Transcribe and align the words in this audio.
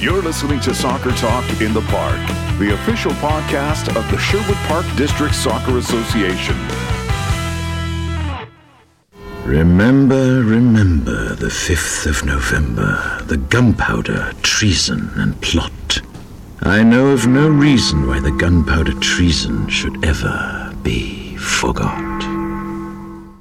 You're 0.00 0.22
listening 0.22 0.60
to 0.60 0.74
Soccer 0.74 1.10
Talk 1.10 1.44
in 1.60 1.74
the 1.74 1.82
Park, 1.82 2.26
the 2.58 2.72
official 2.72 3.12
podcast 3.12 3.94
of 3.94 4.10
the 4.10 4.16
Sherwood 4.16 4.56
Park 4.66 4.86
District 4.96 5.34
Soccer 5.34 5.76
Association. 5.76 6.56
Remember, 9.44 10.42
remember 10.42 11.34
the 11.34 11.48
5th 11.48 12.06
of 12.06 12.24
November, 12.24 13.20
the 13.26 13.36
gunpowder, 13.36 14.32
treason, 14.40 15.10
and 15.16 15.38
plot. 15.42 16.00
I 16.62 16.82
know 16.82 17.08
of 17.08 17.26
no 17.26 17.50
reason 17.50 18.06
why 18.06 18.20
the 18.20 18.32
gunpowder 18.32 18.98
treason 19.00 19.68
should 19.68 20.02
ever 20.02 20.74
be 20.82 21.36
forgot. 21.36 22.22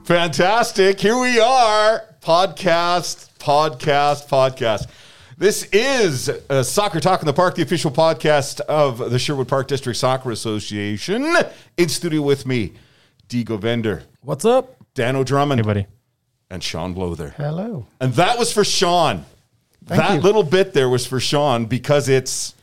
Fantastic. 0.03 0.99
Here 0.99 1.17
we 1.17 1.39
are. 1.39 2.03
Podcast, 2.21 3.29
podcast, 3.39 4.27
podcast. 4.27 4.87
This 5.39 5.63
is 5.71 6.27
uh, 6.49 6.63
Soccer 6.63 6.99
Talk 6.99 7.21
in 7.21 7.25
the 7.25 7.31
Park, 7.31 7.55
the 7.55 7.61
official 7.61 7.91
podcast 7.91 8.59
of 8.59 9.09
the 9.09 9.17
Sherwood 9.17 9.47
Park 9.47 9.69
District 9.69 9.97
Soccer 9.97 10.31
Association. 10.31 11.25
In 11.77 11.87
studio 11.87 12.21
with 12.21 12.45
me, 12.45 12.73
Digo 13.29 13.57
Vender, 13.57 14.03
What's 14.21 14.43
up? 14.43 14.75
Dan 14.95 15.15
Drummond, 15.23 15.61
Hey, 15.61 15.65
buddy. 15.65 15.87
and 16.49 16.61
Sean 16.61 16.93
Blother. 16.93 17.29
Hello. 17.37 17.85
And 18.01 18.11
that 18.15 18.37
was 18.37 18.51
for 18.51 18.65
Sean. 18.65 19.23
Thank 19.85 20.01
that 20.01 20.15
you. 20.15 20.19
little 20.19 20.43
bit 20.43 20.73
there 20.73 20.89
was 20.89 21.07
for 21.07 21.21
Sean 21.21 21.67
because 21.67 22.09
it's 22.09 22.53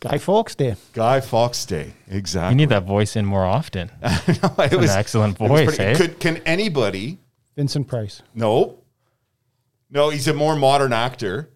Guy 0.00 0.18
Fawkes 0.18 0.56
Day. 0.56 0.74
Guy 0.94 1.20
Fawkes 1.20 1.64
Day. 1.64 1.92
Exactly. 2.08 2.50
You 2.50 2.56
need 2.56 2.70
that 2.70 2.82
voice 2.82 3.14
in 3.14 3.24
more 3.24 3.44
often. 3.44 3.88
it 4.02 4.72
an 4.72 4.82
excellent 4.82 5.38
voice, 5.38 5.76
pretty- 5.76 5.82
eh? 5.92 5.94
Could, 5.96 6.18
can 6.18 6.38
anybody 6.38 7.18
Vincent 7.54 7.86
Price. 7.86 8.20
No. 8.34 8.80
No, 9.88 10.10
he's 10.10 10.26
a 10.26 10.34
more 10.34 10.56
modern 10.56 10.92
actor. 10.92 11.50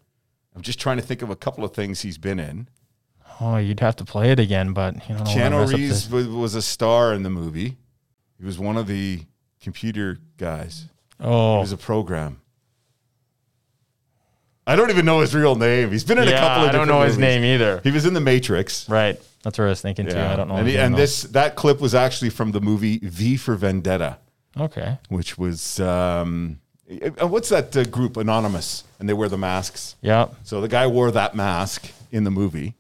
I'm 0.61 0.65
just 0.65 0.79
trying 0.79 0.99
to 0.99 1.03
think 1.03 1.23
of 1.23 1.31
a 1.31 1.37
couple 1.37 1.65
of 1.65 1.73
things 1.73 2.03
he's 2.03 2.19
been 2.19 2.39
in. 2.39 2.69
Oh, 3.41 3.57
you'd 3.57 3.81
have 3.81 3.97
to 3.97 4.05
play 4.05 4.31
it 4.31 4.39
again, 4.39 4.75
but 4.75 5.09
you 5.09 5.15
know, 5.15 5.23
Keanu 5.23 5.67
Reeves 5.73 6.11
was, 6.11 6.29
was 6.29 6.55
a 6.55 6.61
star 6.61 7.15
in 7.15 7.23
the 7.23 7.31
movie. 7.31 7.79
He 8.39 8.45
was 8.45 8.59
one 8.59 8.77
of 8.77 8.87
the 8.87 9.21
computer 9.63 10.19
guys. 10.37 10.85
Oh, 11.19 11.61
was 11.61 11.73
a 11.73 11.79
program. 11.79 12.43
I 14.67 14.77
don't 14.77 14.91
even 14.91 15.07
know 15.07 15.21
his 15.21 15.35
real 15.35 15.55
name. 15.55 15.93
He's 15.93 16.05
been 16.05 16.19
in 16.19 16.29
a 16.29 16.33
couple 16.33 16.65
of 16.65 16.69
I 16.69 16.73
don't 16.73 16.89
know 16.89 17.01
his 17.01 17.17
name 17.17 17.43
either. 17.43 17.81
He 17.83 17.91
was 17.91 18.05
in 18.05 18.13
The 18.13 18.21
Matrix. 18.21 18.87
Right, 18.87 19.19
that's 19.43 19.57
what 19.59 19.65
I 19.65 19.69
was 19.69 19.81
thinking 19.81 20.09
too. 20.09 20.19
I 20.19 20.37
don't 20.37 20.49
know. 20.49 20.57
And, 20.57 20.69
he- 20.69 20.77
and 20.77 20.95
this 20.95 21.23
that 21.23 21.57
clip 21.57 21.81
was 21.81 21.95
actually 21.95 22.29
from 22.29 22.53
the 22.53 22.61
movie 22.61 22.99
V 22.99 23.39
for 23.39 23.55
Vendetta. 23.57 24.19
Okay. 24.59 24.99
which 25.09 25.39
was 25.39 25.81
um, 25.81 26.61
uh, 27.21 27.27
what's 27.27 27.49
that 27.51 27.77
uh, 27.77 27.85
group 27.85 28.17
Anonymous, 28.17 28.85
and 28.99 29.09
they 29.09 29.13
wear 29.13 29.29
the 29.29 29.39
masks. 29.39 29.97
Yeah. 30.03 30.29
So 30.45 30.61
the 30.61 30.69
guy 30.69 30.87
wore 30.87 31.11
that 31.11 31.35
mask 31.35 31.91
in 32.11 32.25
the 32.25 32.31
movie, 32.31 32.75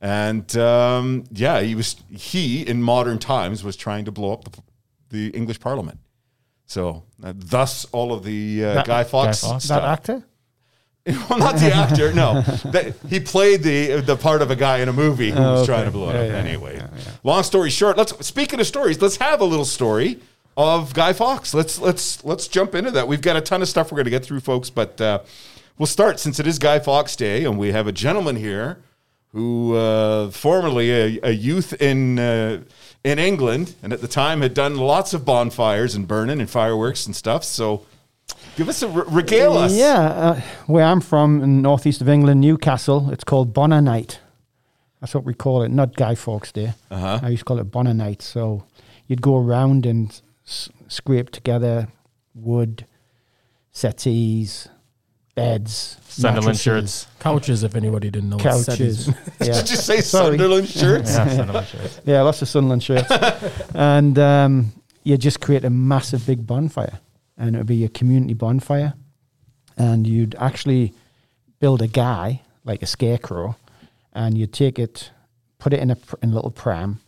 and 0.00 0.54
um, 0.56 1.24
yeah, 1.32 1.60
he 1.60 1.74
was 1.74 1.96
he 2.10 2.62
in 2.66 2.82
modern 2.82 3.18
times 3.18 3.62
was 3.62 3.76
trying 3.76 4.04
to 4.06 4.10
blow 4.12 4.32
up 4.32 4.44
the, 4.44 4.62
the 5.10 5.36
English 5.36 5.60
Parliament. 5.60 5.98
So 6.66 7.02
uh, 7.22 7.32
thus 7.36 7.84
all 7.92 8.12
of 8.12 8.24
the 8.24 8.64
uh, 8.64 8.74
That- 8.74 8.86
Guy 8.86 9.04
Fawkes 9.04 9.42
Guy 9.42 9.48
Fawkes. 9.48 9.64
stuff. 9.64 9.82
That 9.82 9.88
actor? 9.88 10.24
well, 11.30 11.38
not 11.38 11.56
the 11.56 11.72
actor. 11.74 12.12
No, 12.12 12.42
that, 12.72 12.94
he 13.08 13.20
played 13.20 13.62
the 13.62 14.00
the 14.02 14.16
part 14.16 14.42
of 14.42 14.50
a 14.50 14.56
guy 14.56 14.78
in 14.78 14.88
a 14.88 14.92
movie 14.92 15.30
who 15.30 15.40
was 15.40 15.60
okay. 15.62 15.66
trying 15.72 15.84
to 15.86 15.90
blow 15.90 16.10
it 16.10 16.14
Yeah, 16.14 16.20
up. 16.20 16.28
yeah, 16.28 16.36
anyway, 16.50 16.82
long 17.24 17.42
story 17.42 17.70
short, 17.70 17.96
let's 17.96 18.14
speaking 18.26 18.60
of 18.60 18.66
stories. 18.66 19.00
Let's 19.00 19.16
have 19.16 19.40
a 19.40 19.44
little 19.44 19.64
story 19.64 20.18
of 20.60 20.94
Guy 20.94 21.12
Fawkes. 21.12 21.54
Let's 21.54 21.78
let's 21.78 22.24
let's 22.24 22.48
jump 22.48 22.74
into 22.74 22.90
that. 22.90 23.08
We've 23.08 23.22
got 23.22 23.36
a 23.36 23.40
ton 23.40 23.62
of 23.62 23.68
stuff 23.68 23.90
we're 23.90 23.96
going 23.96 24.04
to 24.04 24.10
get 24.10 24.24
through, 24.24 24.40
folks, 24.40 24.70
but 24.70 25.00
uh, 25.00 25.20
we'll 25.78 25.86
start 25.86 26.20
since 26.20 26.38
it 26.38 26.46
is 26.46 26.58
Guy 26.58 26.78
Fawkes 26.78 27.16
Day, 27.16 27.44
and 27.44 27.58
we 27.58 27.72
have 27.72 27.86
a 27.86 27.92
gentleman 27.92 28.36
here 28.36 28.78
who 29.32 29.76
uh, 29.76 30.30
formerly 30.30 30.90
a, 30.90 31.20
a 31.22 31.30
youth 31.30 31.72
in. 31.80 32.18
Uh, 32.18 32.60
in 33.02 33.18
England, 33.18 33.74
and 33.82 33.92
at 33.92 34.00
the 34.00 34.08
time 34.08 34.42
had 34.42 34.54
done 34.54 34.76
lots 34.76 35.14
of 35.14 35.24
bonfires 35.24 35.94
and 35.94 36.06
burning 36.06 36.40
and 36.40 36.50
fireworks 36.50 37.06
and 37.06 37.16
stuff. 37.16 37.44
So, 37.44 37.86
give 38.56 38.68
us 38.68 38.82
a 38.82 38.88
re- 38.88 39.04
regale 39.08 39.56
us. 39.56 39.72
Yeah, 39.72 40.00
uh, 40.00 40.40
where 40.66 40.84
I'm 40.84 41.00
from 41.00 41.42
in 41.42 41.62
northeast 41.62 42.00
of 42.02 42.08
England, 42.08 42.40
Newcastle, 42.40 43.10
it's 43.10 43.24
called 43.24 43.54
Bonner 43.54 43.80
Night. 43.80 44.20
That's 45.00 45.14
what 45.14 45.24
we 45.24 45.32
call 45.32 45.62
it, 45.62 45.70
not 45.70 45.96
Guy 45.96 46.14
Fawkes 46.14 46.52
Day. 46.52 46.74
Uh-huh. 46.90 47.20
I 47.22 47.30
used 47.30 47.40
to 47.40 47.44
call 47.46 47.58
it 47.58 47.70
Bonner 47.70 47.94
Night. 47.94 48.20
So 48.20 48.64
you'd 49.06 49.22
go 49.22 49.36
around 49.36 49.86
and 49.86 50.20
s- 50.50 50.68
scrape 50.88 51.30
together 51.30 51.88
wood, 52.34 52.84
settees, 53.72 54.68
beds, 55.34 55.96
Sunderland 56.08 56.44
mattresses, 56.46 56.62
shirts. 56.62 57.06
Couches, 57.20 57.62
if 57.62 57.74
anybody 57.76 58.10
didn't 58.10 58.30
know. 58.30 58.36
what 58.36 58.44
couches. 58.44 59.06
settees- 59.06 59.08
yeah. 59.40 59.54
Did 59.60 59.70
you 59.70 59.76
say 59.76 60.00
Sorry. 60.00 60.36
Sunderland 60.36 60.68
shirts? 60.80 61.10
Yeah, 61.16 61.28
Sunderland 61.36 61.66
shirts. 61.66 62.00
Yeah, 62.04 62.22
lots 62.22 62.42
of 62.42 62.48
Sunderland 62.48 62.82
shirts. 62.82 63.10
and 63.74 64.18
um, 64.18 64.72
you 65.04 65.16
just 65.16 65.40
create 65.40 65.64
a 65.64 65.70
massive 65.70 66.26
big 66.26 66.46
bonfire. 66.46 66.98
And 67.38 67.54
it 67.54 67.58
would 67.58 67.66
be 67.66 67.84
a 67.84 67.88
community 67.88 68.34
bonfire. 68.34 68.92
And 69.78 70.06
you'd 70.06 70.34
actually 70.38 70.92
build 71.58 71.80
a 71.80 71.86
guy, 71.86 72.42
like 72.64 72.82
a 72.82 72.86
scarecrow, 72.86 73.56
and 74.12 74.36
you'd 74.36 74.52
take 74.52 74.78
it, 74.78 75.10
put 75.58 75.72
it 75.72 75.80
in 75.80 75.90
a, 75.90 75.96
pr- 75.96 76.16
in 76.22 76.30
a 76.32 76.34
little 76.34 76.50
pram, 76.50 77.00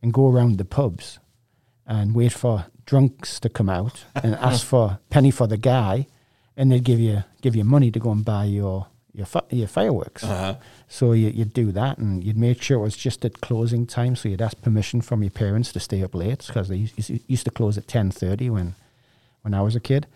and 0.00 0.12
go 0.12 0.28
around 0.30 0.58
the 0.58 0.64
pubs 0.64 1.18
and 1.86 2.14
wait 2.14 2.32
for 2.32 2.66
drunks 2.90 3.38
to 3.40 3.48
come 3.48 3.68
out 3.68 4.04
and 4.22 4.34
ask 4.34 4.66
for 4.66 4.98
penny 5.10 5.30
for 5.30 5.46
the 5.46 5.56
guy, 5.56 6.06
and 6.56 6.70
they'd 6.70 6.84
give 6.84 6.98
you 7.00 7.22
give 7.40 7.54
you 7.56 7.64
money 7.64 7.90
to 7.92 8.00
go 8.00 8.10
and 8.10 8.24
buy 8.24 8.44
your 8.44 8.86
your, 9.14 9.26
fi- 9.26 9.48
your 9.50 9.68
fireworks. 9.68 10.22
So 10.88 11.12
you, 11.12 11.28
you'd 11.30 11.52
do 11.54 11.72
that, 11.72 11.98
and 11.98 12.22
you'd 12.24 12.36
make 12.36 12.62
sure 12.62 12.78
it 12.78 12.82
was 12.82 12.96
just 12.96 13.24
at 13.24 13.40
closing 13.40 13.86
time. 13.86 14.16
So 14.16 14.28
you'd 14.28 14.42
ask 14.42 14.60
permission 14.60 15.00
from 15.02 15.22
your 15.22 15.30
parents 15.30 15.72
to 15.72 15.80
stay 15.80 16.02
up 16.02 16.14
late 16.14 16.44
because 16.46 16.68
they 16.68 16.76
used, 16.76 17.10
used 17.30 17.44
to 17.44 17.50
close 17.50 17.78
at 17.78 17.86
ten 17.86 18.10
thirty 18.10 18.50
when 18.50 18.74
when 19.42 19.54
I 19.54 19.62
was 19.62 19.76
a 19.76 19.80
kid, 19.80 20.06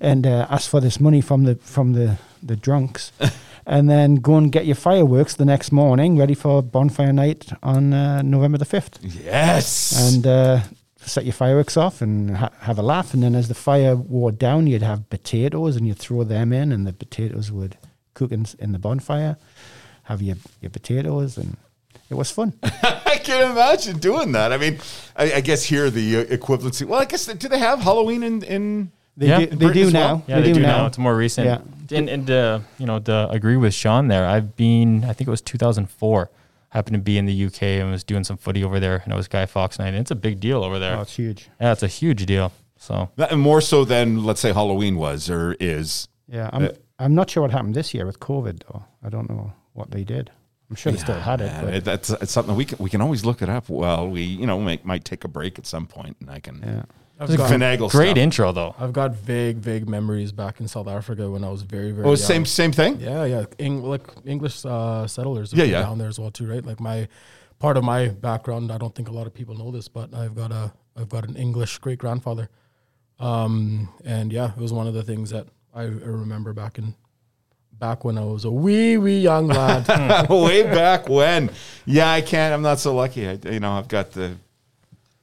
and 0.00 0.26
uh, 0.26 0.46
ask 0.50 0.70
for 0.70 0.80
this 0.80 1.00
money 1.00 1.20
from 1.20 1.44
the 1.44 1.56
from 1.56 1.92
the 1.94 2.16
the 2.42 2.56
drunks, 2.56 3.10
and 3.66 3.88
then 3.90 4.16
go 4.16 4.36
and 4.36 4.52
get 4.52 4.66
your 4.66 4.76
fireworks 4.76 5.34
the 5.34 5.44
next 5.44 5.72
morning, 5.72 6.16
ready 6.18 6.34
for 6.34 6.62
bonfire 6.62 7.12
night 7.12 7.52
on 7.62 7.92
uh, 7.92 8.22
November 8.22 8.58
the 8.58 8.64
fifth 8.66 8.98
Yes. 9.02 10.14
and 10.14 10.26
uh, 10.26 10.60
set 11.04 11.24
your 11.24 11.32
fireworks 11.32 11.76
off 11.76 12.00
and 12.02 12.36
ha- 12.36 12.50
have 12.60 12.78
a 12.78 12.82
laugh. 12.82 13.14
And 13.14 13.22
then 13.22 13.34
as 13.34 13.48
the 13.48 13.54
fire 13.54 13.94
wore 13.96 14.32
down, 14.32 14.66
you'd 14.66 14.82
have 14.82 15.08
potatoes 15.10 15.76
and 15.76 15.86
you'd 15.86 15.98
throw 15.98 16.24
them 16.24 16.52
in, 16.52 16.72
and 16.72 16.86
the 16.86 16.92
potatoes 16.92 17.50
would 17.52 17.76
cook 18.14 18.32
in, 18.32 18.46
in 18.58 18.72
the 18.72 18.78
bonfire. 18.78 19.36
Have 20.04 20.20
your, 20.22 20.36
your 20.60 20.70
potatoes, 20.70 21.38
and 21.38 21.56
it 22.10 22.14
was 22.14 22.30
fun. 22.30 22.52
I 22.62 23.18
can 23.22 23.50
imagine 23.52 23.98
doing 23.98 24.32
that. 24.32 24.52
I 24.52 24.58
mean, 24.58 24.78
I, 25.16 25.34
I 25.34 25.40
guess 25.40 25.64
here 25.64 25.88
the 25.90 26.18
uh, 26.18 26.24
equivalency. 26.24 26.86
Well, 26.86 27.00
I 27.00 27.04
guess 27.06 27.26
do 27.26 27.48
they 27.48 27.58
have 27.58 27.80
Halloween 27.80 28.22
in? 28.22 28.42
in 28.44 28.92
They 29.16 29.28
Yeah, 29.28 29.38
do, 29.38 29.44
in 29.44 29.58
they 29.58 29.72
do 29.72 29.82
well? 29.84 29.92
now. 29.92 30.22
Yeah, 30.26 30.40
they, 30.40 30.52
do 30.52 30.60
now. 30.60 30.86
It's 30.86 30.98
more 30.98 31.16
recent. 31.16 31.46
Yeah. 31.46 31.96
And, 31.96 32.08
and 32.08 32.30
uh, 32.30 32.60
you 32.78 32.86
know, 32.86 32.98
to 32.98 33.28
agree 33.30 33.56
with 33.56 33.72
Sean 33.74 34.08
there, 34.08 34.26
I've 34.26 34.56
been, 34.56 35.04
I 35.04 35.12
think 35.12 35.28
it 35.28 35.30
was 35.30 35.40
2004. 35.42 36.30
Happened 36.74 36.94
to 36.96 37.00
be 37.00 37.16
in 37.16 37.24
the 37.26 37.44
UK 37.46 37.62
and 37.80 37.90
was 37.92 38.02
doing 38.04 38.24
some 38.24 38.36
footy 38.36 38.64
over 38.64 38.80
there, 38.80 39.00
and 39.04 39.12
it 39.12 39.16
was 39.16 39.28
Guy 39.28 39.46
Fawkes 39.46 39.78
night. 39.78 39.88
And 39.88 39.96
it's 39.98 40.10
a 40.10 40.16
big 40.16 40.40
deal 40.40 40.62
over 40.64 40.78
there. 40.80 40.98
Oh, 40.98 41.02
it's 41.02 41.14
huge. 41.14 41.48
yeah, 41.60 41.70
it's 41.72 41.84
a 41.84 41.88
huge 41.88 42.26
deal. 42.26 42.52
So 42.76 43.10
that- 43.16 43.36
more 43.38 43.60
so 43.60 43.84
than 43.84 44.24
let's 44.24 44.40
say 44.40 44.52
Halloween 44.52 44.96
was 44.96 45.30
or 45.30 45.56
is. 45.60 46.08
Yeah, 46.28 46.50
I'm, 46.52 46.64
Uh, 46.64 46.68
I'm 46.98 47.14
not 47.14 47.30
sure 47.30 47.42
what 47.42 47.52
happened 47.52 47.74
this 47.74 47.94
year 47.94 48.04
with 48.06 48.18
COVID, 48.18 48.64
though. 48.66 48.84
I 49.04 49.08
don't 49.08 49.30
know 49.30 49.52
what 49.72 49.92
they 49.92 50.02
did. 50.04 50.30
I'm 50.68 50.76
sure 50.76 50.90
they 50.90 50.98
still 50.98 51.20
had 51.20 51.40
it. 51.40 51.46
Man, 51.46 51.64
But, 51.70 51.84
that's 51.84 52.10
it's 52.10 52.32
something 52.32 52.56
we 52.56 52.64
can 52.64 52.78
we 52.78 52.90
can 52.90 53.00
always 53.00 53.24
look 53.24 53.40
it 53.42 53.48
up. 53.48 53.68
Well, 53.68 54.08
we 54.08 54.22
you 54.22 54.46
know 54.46 54.58
might, 54.58 54.84
might 54.84 55.04
take 55.04 55.22
a 55.22 55.28
break 55.28 55.58
at 55.58 55.66
some 55.66 55.86
point, 55.86 56.16
and 56.20 56.28
I 56.30 56.40
can 56.40 56.60
yeah. 56.66 56.82
I've 57.18 57.36
got, 57.36 57.50
finagle. 57.50 57.90
great 57.90 58.08
stuff. 58.10 58.16
intro 58.18 58.52
though. 58.52 58.74
I've 58.78 58.92
got 58.92 59.14
vague, 59.14 59.58
vague 59.58 59.88
memories 59.88 60.32
back 60.32 60.58
in 60.60 60.66
South 60.68 60.88
Africa 60.88 61.30
when 61.30 61.44
I 61.44 61.50
was 61.50 61.62
very, 61.62 61.92
very 61.92 62.04
Oh, 62.06 62.10
young. 62.10 62.16
same 62.16 62.44
same 62.44 62.72
thing. 62.72 62.98
Yeah, 63.00 63.24
yeah. 63.24 63.44
Eng- 63.58 63.82
like 63.84 64.02
English 64.24 64.64
uh, 64.64 65.06
settlers 65.06 65.52
Yeah, 65.52 65.64
yeah, 65.64 65.70
yeah. 65.72 65.82
down 65.82 65.98
there 65.98 66.08
as 66.08 66.18
well 66.18 66.30
too, 66.32 66.46
right? 66.46 66.64
Like 66.64 66.80
my 66.80 67.06
part 67.60 67.76
of 67.76 67.84
my 67.84 68.08
background, 68.08 68.72
I 68.72 68.78
don't 68.78 68.94
think 68.94 69.08
a 69.08 69.12
lot 69.12 69.26
of 69.28 69.32
people 69.34 69.54
know 69.56 69.70
this, 69.70 69.86
but 69.88 70.12
I've 70.12 70.34
got 70.34 70.50
a 70.50 70.72
I've 70.96 71.08
got 71.08 71.24
an 71.28 71.36
English 71.36 71.78
great 71.78 71.98
grandfather. 71.98 72.48
Um, 73.20 73.88
and 74.04 74.32
yeah, 74.32 74.50
it 74.50 74.56
was 74.60 74.72
one 74.72 74.86
of 74.88 74.94
the 74.94 75.02
things 75.04 75.30
that 75.30 75.46
I, 75.72 75.82
I 75.82 75.84
remember 75.84 76.52
back 76.52 76.78
in 76.78 76.94
back 77.78 78.04
when 78.04 78.18
I 78.18 78.24
was 78.24 78.44
a 78.44 78.50
wee 78.50 78.96
wee 78.98 79.20
young 79.20 79.46
lad. 79.46 79.86
Way 80.28 80.64
back 80.64 81.08
when. 81.08 81.50
Yeah, 81.86 82.10
I 82.10 82.22
can't. 82.22 82.52
I'm 82.52 82.62
not 82.62 82.80
so 82.80 82.94
lucky. 82.94 83.28
I, 83.28 83.38
you 83.44 83.60
know, 83.60 83.72
I've 83.72 83.88
got 83.88 84.10
the 84.10 84.34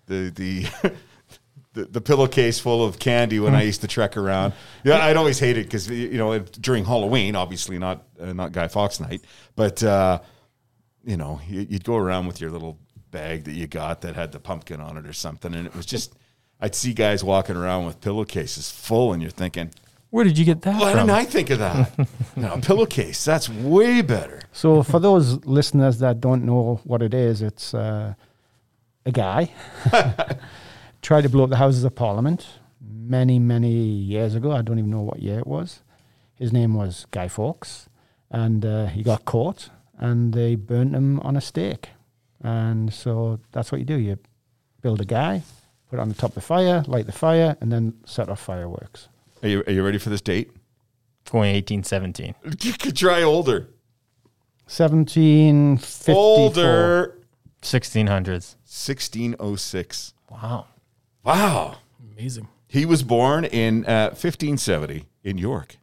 the 0.08 0.30
the. 0.30 0.94
The, 1.74 1.86
the 1.86 2.02
pillowcase 2.02 2.60
full 2.60 2.84
of 2.84 3.00
candy 3.00 3.40
when 3.40 3.56
I 3.56 3.62
used 3.64 3.80
to 3.80 3.88
trek 3.88 4.18
around. 4.18 4.52
Yeah, 4.84 5.06
I'd 5.06 5.16
always 5.16 5.40
hate 5.40 5.58
it 5.58 5.64
because 5.68 5.90
you 5.90 6.18
know 6.18 6.38
during 6.40 6.84
Halloween, 6.84 7.34
obviously 7.36 7.80
not 7.80 8.04
uh, 8.20 8.34
not 8.34 8.52
Guy 8.52 8.68
Fawkes 8.68 9.00
night, 9.00 9.22
but 9.56 9.82
uh, 9.82 10.20
you 11.06 11.16
know 11.16 11.40
you, 11.48 11.66
you'd 11.70 11.86
go 11.86 11.96
around 11.96 12.28
with 12.28 12.42
your 12.42 12.52
little 12.52 12.78
bag 13.10 13.46
that 13.46 13.54
you 13.54 13.68
got 13.68 14.02
that 14.02 14.16
had 14.16 14.34
the 14.34 14.40
pumpkin 14.40 14.82
on 14.82 14.98
it 14.98 15.06
or 15.06 15.14
something, 15.14 15.56
and 15.56 15.66
it 15.66 15.74
was 15.74 15.86
just 15.86 16.14
I'd 16.60 16.76
see 16.76 16.94
guys 16.94 17.24
walking 17.24 17.56
around 17.56 17.86
with 17.86 18.02
pillowcases 18.02 18.70
full, 18.70 19.14
and 19.14 19.22
you're 19.22 19.32
thinking, 19.32 19.72
Where 20.10 20.24
did 20.26 20.38
you 20.38 20.46
get 20.46 20.62
that 20.64 20.80
Why 20.80 20.92
from? 20.92 21.08
didn't 21.08 21.20
I 21.20 21.24
think 21.26 21.50
of 21.52 21.60
that? 21.60 22.08
no, 22.36 22.58
pillowcase. 22.62 23.24
That's 23.26 23.48
way 23.50 24.02
better. 24.02 24.42
So 24.52 24.84
for 24.84 25.00
those 25.00 25.44
listeners 25.46 26.00
that 26.00 26.20
don't 26.22 26.46
know 26.46 26.82
what 26.84 27.02
it 27.02 27.14
is, 27.14 27.42
it's 27.42 27.74
uh, 27.74 28.14
a 29.06 29.12
guy 29.12 29.52
tried 31.02 31.22
to 31.22 31.30
blow 31.30 31.44
up 31.44 31.50
the 31.50 31.58
Houses 31.58 31.84
of 31.84 31.96
Parliament 31.96 32.48
many, 32.80 33.40
many 33.40 33.72
years 33.72 34.36
ago. 34.36 34.52
I 34.52 34.62
don't 34.62 34.80
even 34.80 34.92
know 34.92 35.02
what 35.02 35.22
year 35.22 35.40
it 35.40 35.48
was. 35.48 35.82
His 36.36 36.52
name 36.52 36.74
was 36.74 37.06
Guy 37.12 37.28
Fawkes, 37.28 37.88
and 38.30 38.66
uh, 38.66 38.88
he 38.88 39.04
got 39.04 39.26
caught, 39.26 39.70
and 39.98 40.34
they 40.34 40.56
burnt 40.56 40.96
him 40.96 41.20
on 41.22 41.36
a 41.36 41.42
stake. 41.42 41.90
And 42.44 42.94
so 42.94 43.40
that's 43.52 43.72
what 43.72 43.80
you 43.80 43.86
do: 43.86 43.98
you 43.98 44.18
build 44.82 45.02
a 45.02 45.06
guy, 45.06 45.44
put 45.90 46.00
it 46.00 46.02
on 46.02 46.10
the 46.10 46.16
top 46.16 46.32
of 46.32 46.36
the 46.36 46.42
fire, 46.42 46.84
light 46.88 47.06
the 47.06 47.12
fire, 47.12 47.56
and 47.62 47.72
then 47.72 47.94
set 48.06 48.30
off 48.30 48.40
fireworks. 48.40 49.08
Are 49.44 49.50
you, 49.50 49.64
are 49.68 49.72
you 49.72 49.84
ready 49.84 49.98
for 49.98 50.10
this 50.10 50.22
date? 50.22 50.52
Going 51.30 51.54
1817. 51.54 52.36
You 52.62 52.74
could 52.74 52.96
try 52.96 53.22
older. 53.22 53.70
1754. 54.66 56.16
Older. 56.16 57.18
1600s. 57.62 58.56
1606. 58.66 60.14
Wow. 60.30 60.66
Wow. 61.24 61.78
Amazing. 62.18 62.48
He 62.68 62.86
was 62.86 63.04
born 63.04 63.46
in 63.46 63.86
uh, 63.86 64.10
1570 64.10 65.06
in 65.24 65.38
York. 65.38 65.78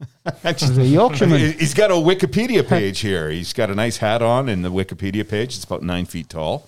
He's 0.44 0.76
a 0.78 0.84
Yorkshireman. 0.84 1.38
He- 1.38 1.52
He's 1.52 1.74
got 1.74 1.90
a 1.90 1.94
Wikipedia 1.94 2.66
page 2.66 3.00
here. 3.00 3.28
He's 3.30 3.52
got 3.52 3.70
a 3.70 3.74
nice 3.74 3.98
hat 3.98 4.22
on 4.22 4.48
in 4.48 4.62
the 4.62 4.70
Wikipedia 4.70 5.28
page. 5.28 5.54
It's 5.54 5.64
about 5.64 5.82
nine 5.82 6.06
feet 6.06 6.28
tall. 6.28 6.66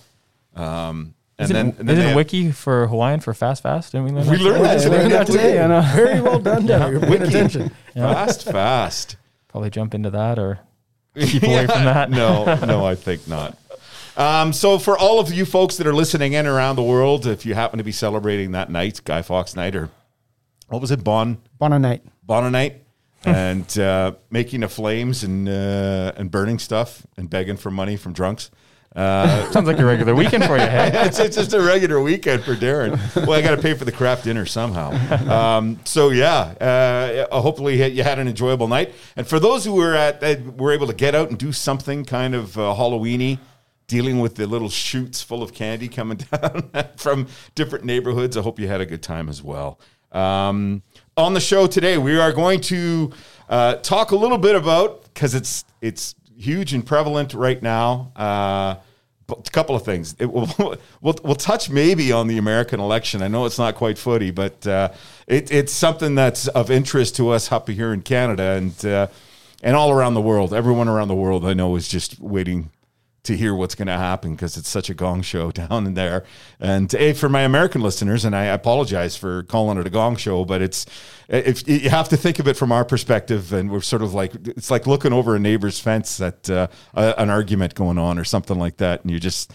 Um, 0.55 1.15
and 1.39 1.47
Isn't, 1.51 1.55
then, 1.57 1.67
and 1.67 1.89
then 1.89 1.89
isn't 1.89 1.99
they 2.03 2.09
have- 2.11 2.17
Wiki 2.17 2.53
for 2.53 2.87
Hawaiian 2.87 3.19
for 3.21 3.35
fast 3.35 3.63
fast? 3.63 3.91
Didn't 3.93 4.05
we 4.07 4.13
learn 4.13 4.29
we 4.31 4.37
that? 4.37 4.43
learned 4.45 4.65
that 4.65 4.73
Yeah, 4.73 4.79
today. 4.79 4.99
learned 4.99 5.13
that 5.13 5.27
today, 5.27 5.63
I 5.63 5.67
know. 5.67 5.81
Very 5.95 6.21
well 6.29 6.39
done, 6.39 6.67
Dan. 6.67 6.91
You're 6.93 7.01
paying 7.01 7.11
Wiki. 7.13 7.25
attention. 7.25 7.71
Fast, 7.95 8.45
fast. 8.45 9.17
Probably 9.49 9.71
jump 9.71 9.95
into 9.95 10.11
that 10.11 10.39
or 10.39 10.61
keep 11.19 11.43
away 11.43 11.67
from 11.67 11.85
that. 11.85 12.11
no, 12.11 12.45
no, 12.67 12.85
I 12.87 12.95
think 12.95 13.27
not. 13.27 13.57
Um, 14.17 14.53
so 14.53 14.79
for 14.79 14.97
all 14.97 15.19
of 15.19 15.33
you 15.33 15.45
folks 15.45 15.77
that 15.79 15.87
are 15.87 15.95
listening 15.95 16.35
in 16.35 16.47
around 16.47 16.77
the 16.77 16.83
world, 16.83 17.27
if 17.27 17.45
you 17.45 17.55
happen 17.55 17.79
to 17.79 17.85
be 17.85 17.93
celebrating 17.93 18.53
that 18.53 18.71
night, 18.71 19.01
Guy 19.05 19.23
Fawkes 19.23 19.57
night, 19.57 19.75
or 19.75 19.91
what 20.69 20.81
was 20.81 20.91
it, 20.91 21.03
Bon 21.03 21.39
Bonner 21.59 21.79
night. 21.79 22.03
Bonner 22.23 22.51
night, 22.51 22.85
and 23.25 23.79
uh, 23.79 24.13
making 24.31 24.61
the 24.61 24.69
flames 24.69 25.25
and 25.25 25.49
uh, 25.49 26.13
and 26.17 26.31
burning 26.31 26.59
stuff 26.59 27.07
and 27.17 27.29
begging 27.29 27.57
for 27.57 27.71
money 27.71 27.97
from 27.97 28.13
drunks. 28.13 28.51
Uh, 28.95 29.51
Sounds 29.51 29.67
like 29.67 29.81
a 29.81 29.85
regular 29.85 30.15
weekend 30.15 30.45
for 30.45 30.57
you, 30.57 30.67
hey? 30.67 30.91
it's, 31.07 31.19
it's 31.19 31.37
just 31.37 31.53
a 31.53 31.61
regular 31.61 32.01
weekend 32.01 32.45
for 32.45 32.55
Darren. 32.55 32.93
Well, 33.27 33.37
I 33.37 33.43
got 33.43 33.57
to 33.57 33.61
pay 33.61 33.75
for 33.75 33.85
the 33.85 33.91
craft 33.91 34.23
dinner 34.23 34.47
somehow. 34.47 34.93
Um, 35.29 35.81
so 35.85 36.11
yeah, 36.11 37.27
uh, 37.29 37.41
hopefully 37.41 37.93
you 37.93 38.05
had 38.05 38.21
an 38.21 38.29
enjoyable 38.29 38.69
night. 38.69 38.93
And 39.17 39.27
for 39.27 39.41
those 39.41 39.65
who 39.65 39.75
were 39.75 39.95
at, 39.95 40.23
uh, 40.23 40.37
were 40.57 40.71
able 40.71 40.87
to 40.87 40.95
get 40.95 41.17
out 41.17 41.29
and 41.29 41.37
do 41.37 41.51
something 41.51 42.05
kind 42.05 42.37
of 42.37 42.57
uh, 42.57 42.73
Halloweeny, 42.79 43.41
dealing 43.87 44.21
with 44.21 44.37
the 44.37 44.47
little 44.47 44.69
chutes 44.69 45.23
full 45.23 45.43
of 45.43 45.53
candy 45.55 45.89
coming 45.89 46.17
down 46.33 46.71
from 46.97 47.27
different 47.55 47.85
neighborhoods. 47.85 48.37
I 48.37 48.43
hope 48.43 48.59
you 48.59 48.69
had 48.69 48.81
a 48.81 48.87
good 48.87 49.03
time 49.03 49.29
as 49.29 49.43
well. 49.43 49.79
Um, 50.13 50.83
on 51.17 51.35
the 51.35 51.41
show 51.41 51.67
today, 51.67 51.99
we 51.99 52.19
are 52.19 52.33
going 52.33 52.61
to 52.63 53.13
uh, 53.49 53.77
talk 53.77 54.13
a 54.13 54.17
little 54.17 54.39
bit 54.39 54.55
about 54.55 55.05
because 55.05 55.35
it's 55.35 55.65
it's 55.81 56.15
huge 56.37 56.73
and 56.73 56.87
prevalent 56.87 57.35
right 57.35 57.63
now. 57.63 58.13
Uh, 58.17 58.77
a 59.29 59.51
couple 59.51 59.75
of 59.75 59.85
things. 59.85 60.15
Will, 60.19 60.49
we'll, 61.01 61.17
we'll 61.23 61.35
touch 61.35 61.71
maybe 61.71 62.13
on 62.13 62.27
the 62.29 62.39
American 62.39 62.79
election. 62.79 63.23
I 63.23 63.29
know 63.29 63.47
it's 63.47 63.59
not 63.59 63.75
quite 63.75 63.99
footy, 63.99 64.31
but 64.31 64.67
uh, 64.67 64.91
it, 65.27 65.51
it's 65.51 65.73
something 65.73 66.15
that's 66.15 66.47
of 66.49 66.71
interest 66.71 67.17
to 67.17 67.31
us 67.31 67.51
up 67.51 67.69
here 67.69 67.93
in 67.93 68.03
Canada 68.03 68.43
and 68.43 68.85
uh, 68.85 69.07
and 69.63 69.75
all 69.75 69.91
around 69.91 70.15
the 70.15 70.21
world. 70.21 70.53
Everyone 70.53 70.89
around 70.89 71.09
the 71.09 71.15
world 71.15 71.45
I 71.45 71.55
know 71.55 71.75
is 71.77 71.89
just 71.89 72.21
waiting 72.21 72.71
to 73.25 73.37
hear 73.37 73.55
what's 73.55 73.75
going 73.75 73.89
to 73.89 73.97
happen 73.97 74.35
because 74.35 74.57
it's 74.57 74.69
such 74.69 74.89
a 74.89 74.95
gong 74.95 75.23
show 75.23 75.51
down 75.51 75.87
in 75.87 75.95
there. 75.95 76.25
And 76.61 76.91
hey, 76.91 77.13
for 77.13 77.29
my 77.29 77.43
American 77.43 77.81
listeners, 77.81 78.25
and 78.25 78.35
I 78.35 78.45
apologize 78.45 79.17
for 79.17 79.43
calling 79.45 79.79
it 79.79 79.87
a 79.87 79.91
gong 79.91 80.17
show, 80.17 80.45
but 80.45 80.63
it's 80.63 80.87
if 81.29 81.67
you 81.67 81.91
have 81.91 82.09
to 82.11 82.17
think 82.17 82.39
of 82.39 82.47
it 82.47 82.57
from 82.57 82.71
our 82.71 82.85
perspective, 82.85 83.53
and 83.53 83.71
we're 83.71 83.81
sort 83.81 84.03
of 84.03 84.15
like 84.15 84.35
it's 84.47 84.71
like 84.71 84.87
looking 84.87 85.13
over 85.13 85.35
a 85.35 85.39
neighbor's 85.39 85.81
fence 85.81 86.21
at 86.21 86.49
uh, 86.49 86.69
a, 86.95 87.15
an 87.19 87.31
argument 87.31 87.75
going 87.75 87.99
on 87.99 88.19
or 88.19 88.25
something 88.25 88.59
like 88.59 88.77
that, 88.77 89.03
and 89.03 89.11
you 89.11 89.19
just 89.19 89.53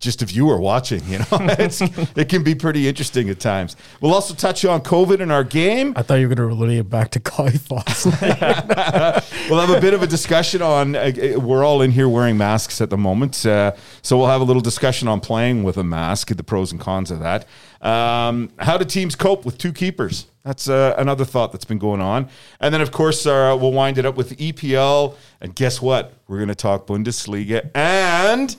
just 0.00 0.22
a 0.22 0.24
viewer 0.24 0.58
watching, 0.58 1.04
you 1.06 1.18
know, 1.18 1.26
it's, 1.30 1.80
it 1.80 2.28
can 2.28 2.42
be 2.42 2.54
pretty 2.54 2.88
interesting 2.88 3.28
at 3.30 3.40
times. 3.40 3.76
We'll 4.00 4.14
also 4.14 4.34
touch 4.34 4.64
on 4.64 4.82
COVID 4.82 5.20
in 5.20 5.30
our 5.30 5.44
game. 5.44 5.92
I 5.96 6.02
thought 6.02 6.16
you 6.16 6.28
were 6.28 6.34
going 6.34 6.48
to 6.48 6.56
relate 6.56 6.78
it 6.78 6.88
back 6.88 7.10
to 7.12 7.18
Guy 7.18 7.50
Fawkes. 7.50 8.04
we'll 9.50 9.60
have 9.60 9.70
a 9.70 9.80
bit 9.80 9.94
of 9.94 10.02
a 10.02 10.06
discussion 10.06 10.62
on. 10.62 10.94
Uh, 10.94 10.98
uh, 11.36 11.40
we're 11.40 11.64
all 11.64 11.82
in 11.82 11.90
here 11.90 12.08
wearing 12.08 12.36
masks 12.36 12.80
at 12.80 12.90
the 12.90 12.98
moment, 12.98 13.44
uh, 13.44 13.72
so 14.02 14.16
we'll 14.16 14.28
have 14.28 14.40
a 14.40 14.44
little 14.44 14.62
discussion 14.62 15.08
on 15.08 15.20
playing 15.20 15.64
with 15.64 15.76
a 15.76 15.84
mask, 15.84 16.34
the 16.34 16.44
pros 16.44 16.70
and 16.72 16.80
cons 16.80 17.10
of 17.10 17.20
that. 17.20 17.46
Um, 17.80 18.50
how 18.58 18.76
do 18.76 18.84
teams 18.84 19.14
cope 19.14 19.44
with 19.44 19.58
two 19.58 19.72
keepers? 19.72 20.26
That's 20.44 20.68
uh, 20.68 20.94
another 20.96 21.24
thought 21.24 21.52
that's 21.52 21.64
been 21.64 21.78
going 21.78 22.00
on. 22.00 22.28
And 22.60 22.72
then, 22.72 22.80
of 22.80 22.90
course, 22.90 23.26
uh, 23.26 23.56
we'll 23.60 23.72
wind 23.72 23.98
it 23.98 24.06
up 24.06 24.16
with 24.16 24.36
EPL. 24.38 25.14
And 25.40 25.54
guess 25.54 25.82
what? 25.82 26.14
We're 26.26 26.38
going 26.38 26.48
to 26.48 26.54
talk 26.54 26.86
Bundesliga 26.86 27.70
and 27.74 28.56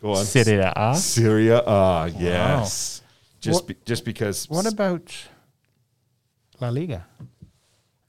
go 0.00 0.12
on 0.14 0.24
Serie 0.24 0.58
A. 0.76 0.94
Syria. 0.96 1.62
Ah, 1.66 2.06
yes. 2.06 3.02
Just 3.40 3.62
What- 3.62 3.66
be, 3.68 3.76
just 3.84 4.04
because. 4.04 4.48
What 4.48 4.66
about 4.66 5.12
La 6.60 6.68
Liga? 6.68 7.06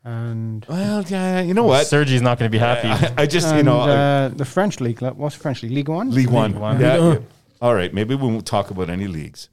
And 0.04 0.66
Well, 0.68 1.04
yeah, 1.04 1.42
you 1.42 1.54
know 1.54 1.64
what? 1.66 1.86
Sergi's 1.86 2.22
not 2.24 2.40
going 2.40 2.50
to 2.52 2.56
be 2.56 2.58
happy. 2.58 2.88
I, 2.88 3.24
I 3.24 3.26
just 3.28 3.54
you 3.56 3.62
know. 3.64 3.82
Uh, 3.82 4.30
the 4.30 4.46
French 4.46 4.80
league. 4.82 5.00
What's 5.02 5.36
French 5.36 5.62
league? 5.62 5.72
League 5.74 5.90
One. 5.90 6.10
League 6.10 6.30
One. 6.30 6.60
One. 6.60 6.80
Yeah. 6.80 6.98
Yeah. 6.98 7.18
All 7.62 7.76
right. 7.76 7.94
Maybe 7.94 8.16
we 8.16 8.28
won't 8.28 8.48
talk 8.48 8.72
about 8.72 8.90
any 8.90 9.08
leagues. 9.08 9.50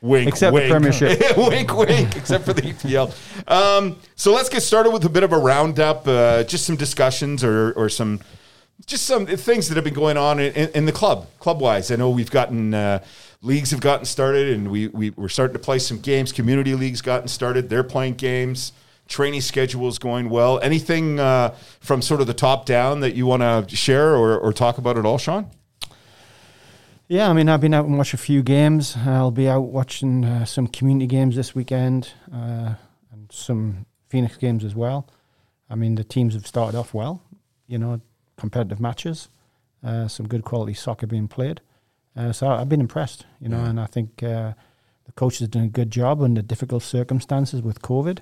Wink, 0.00 0.28
Except 0.28 0.54
the. 0.54 0.68
Premiership. 0.68 1.36
wink, 1.36 1.76
wink. 1.76 2.14
Except 2.14 2.44
for 2.44 2.52
the 2.52 2.62
EPL. 2.62 3.10
Um, 3.50 3.96
so 4.14 4.32
let's 4.34 4.48
get 4.50 4.62
started 4.62 4.90
with 4.90 5.04
a 5.04 5.08
bit 5.08 5.24
of 5.24 5.32
a 5.32 5.38
roundup. 5.38 6.06
Uh, 6.06 6.44
just 6.44 6.64
some 6.66 6.76
discussions 6.76 7.42
or 7.42 7.72
or 7.72 7.88
some 7.88 8.20
just 8.86 9.06
some 9.06 9.26
things 9.26 9.68
that 9.68 9.76
have 9.76 9.84
been 9.84 9.94
going 9.94 10.16
on 10.16 10.38
in, 10.38 10.52
in, 10.54 10.70
in 10.70 10.84
the 10.86 10.92
club, 10.92 11.26
club 11.38 11.60
wise. 11.60 11.90
I 11.90 11.96
know 11.96 12.10
we've 12.10 12.30
gotten 12.30 12.74
uh, 12.74 13.02
leagues 13.42 13.70
have 13.70 13.80
gotten 13.80 14.04
started, 14.04 14.54
and 14.54 14.70
we, 14.70 14.88
we 14.88 15.10
we're 15.10 15.28
starting 15.28 15.54
to 15.54 15.60
play 15.60 15.78
some 15.78 15.98
games. 16.00 16.32
Community 16.32 16.74
leagues 16.74 17.00
gotten 17.00 17.28
started; 17.28 17.68
they're 17.68 17.84
playing 17.84 18.14
games. 18.14 18.72
Training 19.06 19.42
schedules 19.42 19.98
going 19.98 20.30
well. 20.30 20.58
Anything 20.60 21.20
uh, 21.20 21.54
from 21.80 22.00
sort 22.00 22.22
of 22.22 22.26
the 22.26 22.32
top 22.32 22.64
down 22.64 23.00
that 23.00 23.14
you 23.14 23.26
want 23.26 23.42
to 23.42 23.76
share 23.76 24.16
or, 24.16 24.38
or 24.38 24.50
talk 24.50 24.78
about 24.78 24.96
at 24.96 25.04
all, 25.04 25.18
Sean? 25.18 25.50
Yeah, 27.06 27.28
I 27.28 27.34
mean, 27.34 27.50
I've 27.50 27.60
been 27.60 27.74
out 27.74 27.84
and 27.84 27.98
watched 27.98 28.14
a 28.14 28.16
few 28.16 28.42
games. 28.42 28.96
I'll 28.96 29.30
be 29.30 29.46
out 29.46 29.60
watching 29.60 30.24
uh, 30.24 30.46
some 30.46 30.66
community 30.66 31.06
games 31.06 31.36
this 31.36 31.54
weekend 31.54 32.12
uh, 32.32 32.76
and 33.12 33.30
some 33.30 33.84
Phoenix 34.08 34.38
games 34.38 34.64
as 34.64 34.74
well. 34.74 35.06
I 35.68 35.74
mean, 35.74 35.96
the 35.96 36.04
teams 36.04 36.32
have 36.32 36.46
started 36.46 36.78
off 36.78 36.94
well, 36.94 37.20
you 37.66 37.76
know, 37.76 38.00
competitive 38.36 38.80
matches, 38.80 39.28
uh, 39.82 40.08
some 40.08 40.26
good 40.28 40.44
quality 40.44 40.74
soccer 40.74 41.06
being 41.06 41.28
played. 41.28 41.60
Uh, 42.16 42.32
so 42.32 42.48
I've 42.48 42.68
been 42.68 42.80
impressed, 42.80 43.26
you 43.40 43.48
know, 43.48 43.58
Yeah. 43.62 43.70
and 43.70 43.80
I 43.80 43.86
think 43.86 44.22
uh, 44.22 44.52
the 45.06 45.12
coaches 45.16 45.40
have 45.40 45.50
done 45.50 45.64
a 45.64 45.68
good 45.68 45.90
job 45.90 46.22
under 46.22 46.42
difficult 46.42 46.82
circumstances 46.82 47.60
with 47.62 47.82
COVID, 47.82 48.18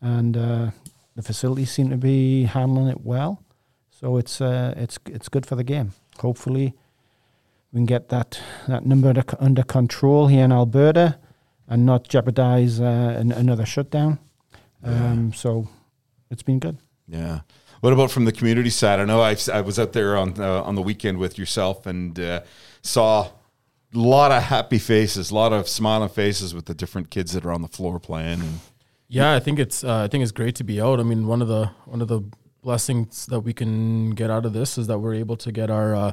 and 0.00 0.36
uh, 0.36 0.70
the 1.16 1.22
facilities 1.22 1.70
seem 1.70 1.90
to 1.90 1.96
be 1.96 2.44
handling 2.44 2.88
it 2.88 3.04
well. 3.04 3.42
So 3.90 4.16
it's 4.18 4.40
uh, 4.40 4.74
it's 4.76 4.98
it's 5.06 5.28
good 5.28 5.46
for 5.46 5.56
the 5.56 5.64
game. 5.64 5.92
Hopefully, 6.20 6.74
we 7.72 7.78
can 7.78 7.86
get 7.86 8.08
that 8.08 8.38
that 8.68 8.84
number 8.84 9.08
under, 9.08 9.24
under 9.38 9.62
control 9.62 10.26
here 10.28 10.44
in 10.44 10.52
Alberta 10.52 11.18
and 11.68 11.86
not 11.86 12.08
jeopardize 12.08 12.80
uh, 12.80 13.16
an, 13.18 13.32
another 13.32 13.64
shutdown. 13.64 14.18
Um, 14.84 15.32
so 15.32 15.68
it's 16.30 16.42
been 16.42 16.58
good. 16.58 16.76
Yeah. 17.06 17.40
What 17.82 17.92
about 17.92 18.12
from 18.12 18.26
the 18.26 18.32
community 18.32 18.70
side? 18.70 19.00
I 19.00 19.04
know 19.04 19.20
I, 19.20 19.36
I 19.52 19.60
was 19.60 19.76
out 19.76 19.92
there 19.92 20.16
on 20.16 20.40
uh, 20.40 20.62
on 20.62 20.76
the 20.76 20.82
weekend 20.82 21.18
with 21.18 21.36
yourself 21.36 21.84
and 21.84 22.18
uh, 22.18 22.42
saw 22.80 23.22
a 23.24 23.98
lot 23.98 24.30
of 24.30 24.44
happy 24.44 24.78
faces, 24.78 25.32
a 25.32 25.34
lot 25.34 25.52
of 25.52 25.66
smiling 25.66 26.08
faces 26.08 26.54
with 26.54 26.66
the 26.66 26.74
different 26.74 27.10
kids 27.10 27.32
that 27.32 27.44
are 27.44 27.50
on 27.50 27.60
the 27.60 27.66
floor 27.66 27.98
playing. 27.98 28.40
And 28.40 28.60
Yeah, 29.08 29.34
I 29.34 29.40
think 29.40 29.58
it's 29.58 29.82
uh, 29.82 30.04
I 30.04 30.06
think 30.06 30.22
it's 30.22 30.30
great 30.30 30.54
to 30.56 30.64
be 30.64 30.80
out. 30.80 31.00
I 31.00 31.02
mean, 31.02 31.26
one 31.26 31.42
of 31.42 31.48
the 31.48 31.72
one 31.84 32.00
of 32.00 32.06
the 32.06 32.22
blessings 32.62 33.26
that 33.26 33.40
we 33.40 33.52
can 33.52 34.10
get 34.10 34.30
out 34.30 34.46
of 34.46 34.52
this 34.52 34.78
is 34.78 34.86
that 34.86 35.00
we're 35.00 35.14
able 35.14 35.36
to 35.38 35.50
get 35.50 35.68
our 35.68 35.92
uh, 35.92 36.12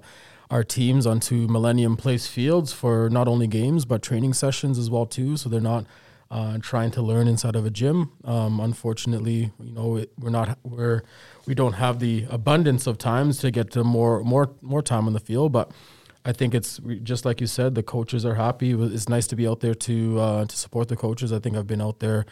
our 0.50 0.64
teams 0.64 1.06
onto 1.06 1.48
Millennium 1.48 1.98
Place 1.98 2.26
fields 2.26 2.74
for 2.74 3.12
not 3.12 3.28
only 3.28 3.46
games 3.46 3.86
but 3.86 4.02
training 4.02 4.34
sessions 4.34 4.80
as 4.80 4.90
well 4.90 5.06
too. 5.06 5.38
So 5.38 5.50
they're 5.50 5.62
not 5.62 5.86
uh, 6.32 6.58
trying 6.62 6.92
to 6.92 7.02
learn 7.02 7.28
inside 7.28 7.56
of 7.56 7.66
a 7.66 7.70
gym. 7.70 8.12
Um, 8.24 8.60
unfortunately, 8.60 9.52
you 9.60 9.72
know, 9.72 9.98
it, 9.98 10.12
we're 10.20 10.30
not 10.30 10.58
we're 10.64 11.04
we 11.46 11.56
don't 11.56 11.74
have 11.74 12.00
the 12.00 12.26
abundance 12.30 12.86
of 12.88 12.98
times 12.98 13.40
to 13.40 13.52
get 13.52 13.72
to 13.72 13.84
more 13.84 14.24
more 14.24 14.52
more 14.62 14.82
time 14.82 15.08
on 15.08 15.14
the 15.14 15.20
field, 15.20 15.52
but. 15.52 15.72
I 16.26 16.34
think 16.34 16.54
it's 16.54 16.82
just 17.02 17.24
like 17.24 17.40
you 17.40 17.48
said. 17.48 17.76
The 17.76 17.82
coaches 17.82 18.26
are 18.26 18.36
happy. 18.36 18.72
It's 18.72 19.08
nice 19.08 19.26
to 19.28 19.38
be 19.38 19.48
out 19.48 19.62
there 19.62 19.74
to 19.74 20.20
uh, 20.20 20.46
to 20.46 20.56
support 20.56 20.90
the 20.90 20.98
coaches. 20.98 21.32
I 21.32 21.40
think 21.40 21.56
I've 21.56 21.66
been 21.66 21.82
out 21.82 22.02
there 22.02 22.26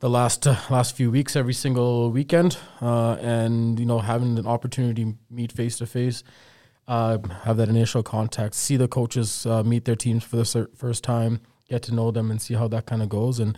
the 0.00 0.10
last 0.10 0.46
uh, 0.46 0.56
last 0.70 0.96
few 0.96 1.10
weeks, 1.10 1.36
every 1.36 1.54
single 1.54 2.10
weekend, 2.10 2.58
uh, 2.80 3.14
and 3.14 3.78
you 3.80 3.86
know 3.86 3.98
having 3.98 4.38
an 4.38 4.46
opportunity 4.46 5.04
to 5.04 5.14
meet 5.30 5.52
face 5.52 5.78
to 5.78 5.86
face, 5.86 6.22
uh, 6.86 7.18
have 7.42 7.56
that 7.56 7.68
initial 7.68 8.02
contact, 8.02 8.54
see 8.54 8.76
the 8.76 8.88
coaches 8.88 9.46
uh, 9.46 9.62
meet 9.62 9.84
their 9.84 9.96
teams 9.96 10.22
for 10.24 10.36
the 10.36 10.68
first 10.76 11.02
time, 11.02 11.40
get 11.68 11.82
to 11.84 11.94
know 11.94 12.10
them, 12.10 12.30
and 12.30 12.40
see 12.40 12.54
how 12.54 12.68
that 12.68 12.86
kind 12.86 13.02
of 13.02 13.08
goes, 13.08 13.38
and 13.38 13.56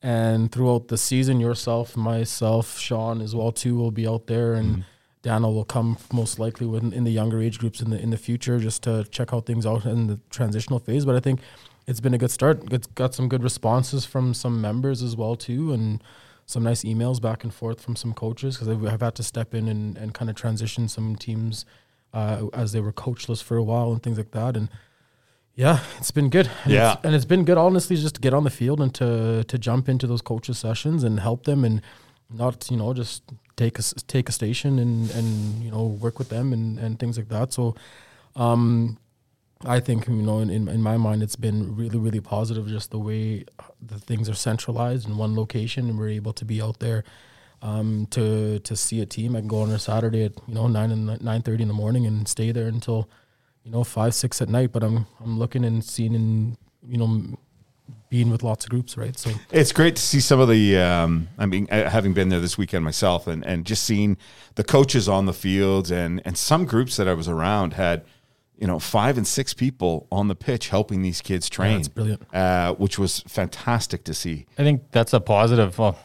and 0.00 0.52
throughout 0.52 0.88
the 0.88 0.98
season, 0.98 1.40
yourself, 1.40 1.96
myself, 1.96 2.78
Sean 2.78 3.20
as 3.20 3.34
well 3.34 3.50
too 3.50 3.76
will 3.76 3.90
be 3.90 4.06
out 4.06 4.28
there, 4.28 4.54
and 4.54 4.84
Daniel 5.22 5.52
will 5.52 5.64
come 5.64 5.98
most 6.12 6.38
likely 6.38 6.66
with 6.66 6.92
in 6.92 7.04
the 7.04 7.10
younger 7.10 7.42
age 7.42 7.58
groups 7.58 7.80
in 7.80 7.90
the 7.90 8.00
in 8.00 8.10
the 8.10 8.16
future 8.16 8.58
just 8.58 8.82
to 8.84 9.04
check 9.10 9.30
how 9.30 9.40
things 9.40 9.66
out 9.66 9.84
in 9.84 10.06
the 10.06 10.20
transitional 10.30 10.78
phase. 10.78 11.04
But 11.04 11.16
I 11.16 11.20
think 11.20 11.40
it's 11.86 12.00
been 12.00 12.14
a 12.14 12.18
good 12.18 12.30
start. 12.30 12.72
It's 12.72 12.86
got 12.86 13.14
some 13.14 13.28
good 13.28 13.42
responses 13.42 14.04
from 14.04 14.34
some 14.34 14.60
members 14.60 15.02
as 15.02 15.16
well 15.16 15.34
too, 15.34 15.72
and 15.72 16.02
some 16.46 16.62
nice 16.62 16.82
emails 16.82 17.20
back 17.20 17.44
and 17.44 17.52
forth 17.52 17.80
from 17.80 17.94
some 17.94 18.14
coaches 18.14 18.56
because 18.56 18.68
I've, 18.68 18.84
I've 18.86 19.02
had 19.02 19.14
to 19.16 19.22
step 19.22 19.54
in 19.54 19.68
and, 19.68 19.98
and 19.98 20.14
kind 20.14 20.30
of 20.30 20.36
transition 20.36 20.88
some 20.88 21.14
teams 21.14 21.66
uh, 22.14 22.46
as 22.54 22.72
they 22.72 22.80
were 22.80 22.92
coachless 22.92 23.42
for 23.42 23.58
a 23.58 23.62
while 23.62 23.92
and 23.92 24.02
things 24.02 24.16
like 24.16 24.30
that. 24.30 24.56
And 24.56 24.70
yeah, 25.64 25.78
it's 25.98 26.12
been 26.12 26.30
good. 26.30 26.48
And 26.64 26.72
Yeah. 26.72 26.92
it's, 26.92 27.04
and 27.04 27.14
it's 27.16 27.24
been 27.32 27.44
good 27.44 27.58
honestly 27.58 27.96
just 27.96 28.14
to 28.14 28.20
get 28.20 28.32
on 28.32 28.44
the 28.44 28.50
field 28.60 28.80
and 28.80 28.94
to 28.94 29.42
to 29.50 29.58
jump 29.58 29.88
into 29.88 30.06
those 30.06 30.22
coaches 30.22 30.58
sessions 30.58 31.04
and 31.04 31.20
help 31.20 31.40
them 31.44 31.64
and 31.64 31.82
not 32.30 32.70
you 32.70 32.76
know 32.76 32.94
just 32.94 33.22
take 33.56 33.78
a 33.78 33.82
take 34.14 34.28
a 34.28 34.32
station 34.32 34.78
and 34.78 35.10
and 35.18 35.26
you 35.64 35.70
know 35.74 35.84
work 36.04 36.18
with 36.18 36.28
them 36.28 36.52
and 36.52 36.78
and 36.78 36.98
things 36.98 37.16
like 37.18 37.28
that. 37.28 37.52
So. 37.52 37.74
Um, 38.36 38.98
I 39.66 39.80
think 39.80 40.06
you 40.06 40.22
know, 40.28 40.38
in, 40.38 40.50
in 40.50 40.68
in 40.68 40.80
my 40.82 40.96
mind, 40.96 41.20
it's 41.22 41.34
been 41.46 41.74
really 41.80 41.98
really 41.98 42.20
positive. 42.20 42.68
Just 42.68 42.90
the 42.92 42.98
way 43.00 43.44
the 43.90 43.98
things 43.98 44.28
are 44.28 44.36
centralized 44.36 45.08
in 45.08 45.16
one 45.18 45.34
location, 45.34 45.88
and 45.88 45.98
we're 45.98 46.14
able 46.20 46.32
to 46.34 46.44
be 46.44 46.62
out 46.62 46.78
there 46.78 47.02
um, 47.60 48.06
to 48.10 48.60
to 48.60 48.76
see 48.76 49.00
a 49.00 49.06
team. 49.06 49.34
I 49.34 49.40
can 49.40 49.48
go 49.48 49.62
on 49.62 49.70
a 49.72 49.78
Saturday 49.80 50.22
at 50.26 50.32
you 50.46 50.54
know 50.54 50.68
nine 50.68 50.92
and 50.92 51.20
nine 51.20 51.42
thirty 51.42 51.62
in 51.62 51.68
the 51.68 51.74
morning 51.74 52.06
and 52.06 52.28
stay 52.28 52.52
there 52.52 52.68
until 52.68 53.08
you 53.68 53.74
know 53.74 53.84
five 53.84 54.14
six 54.14 54.40
at 54.40 54.48
night. 54.48 54.72
But 54.72 54.82
I'm 54.82 55.06
I'm 55.22 55.38
looking 55.38 55.64
and 55.64 55.84
seeing 55.84 56.14
and 56.14 56.56
you 56.88 56.96
know 56.96 57.38
being 58.08 58.30
with 58.30 58.42
lots 58.42 58.64
of 58.64 58.70
groups, 58.70 58.96
right? 58.96 59.18
So 59.18 59.30
It's 59.50 59.72
great 59.72 59.96
to 59.96 60.02
see 60.02 60.20
some 60.20 60.40
of 60.40 60.48
the. 60.48 60.78
Um, 60.78 61.28
I 61.36 61.44
mean, 61.44 61.68
uh, 61.70 61.90
having 61.90 62.14
been 62.14 62.30
there 62.30 62.40
this 62.40 62.56
weekend 62.56 62.82
myself, 62.82 63.26
and, 63.26 63.44
and 63.44 63.66
just 63.66 63.84
seeing 63.84 64.16
the 64.54 64.64
coaches 64.64 65.08
on 65.08 65.26
the 65.26 65.34
field, 65.34 65.90
and 65.90 66.22
and 66.24 66.36
some 66.38 66.64
groups 66.64 66.96
that 66.96 67.06
I 67.06 67.12
was 67.12 67.28
around 67.28 67.74
had, 67.74 68.04
you 68.58 68.66
know, 68.66 68.78
five 68.78 69.18
and 69.18 69.26
six 69.26 69.52
people 69.52 70.06
on 70.10 70.28
the 70.28 70.34
pitch 70.34 70.68
helping 70.70 71.02
these 71.02 71.20
kids 71.20 71.50
train. 71.50 71.78
it's 71.80 71.88
brilliant. 71.88 72.22
uh, 72.34 72.72
which 72.74 72.98
was 72.98 73.20
fantastic 73.20 74.04
to 74.04 74.14
see. 74.14 74.46
I 74.56 74.62
think 74.62 74.90
that's 74.90 75.12
a 75.12 75.20
positive. 75.20 75.78
Well, 75.78 75.98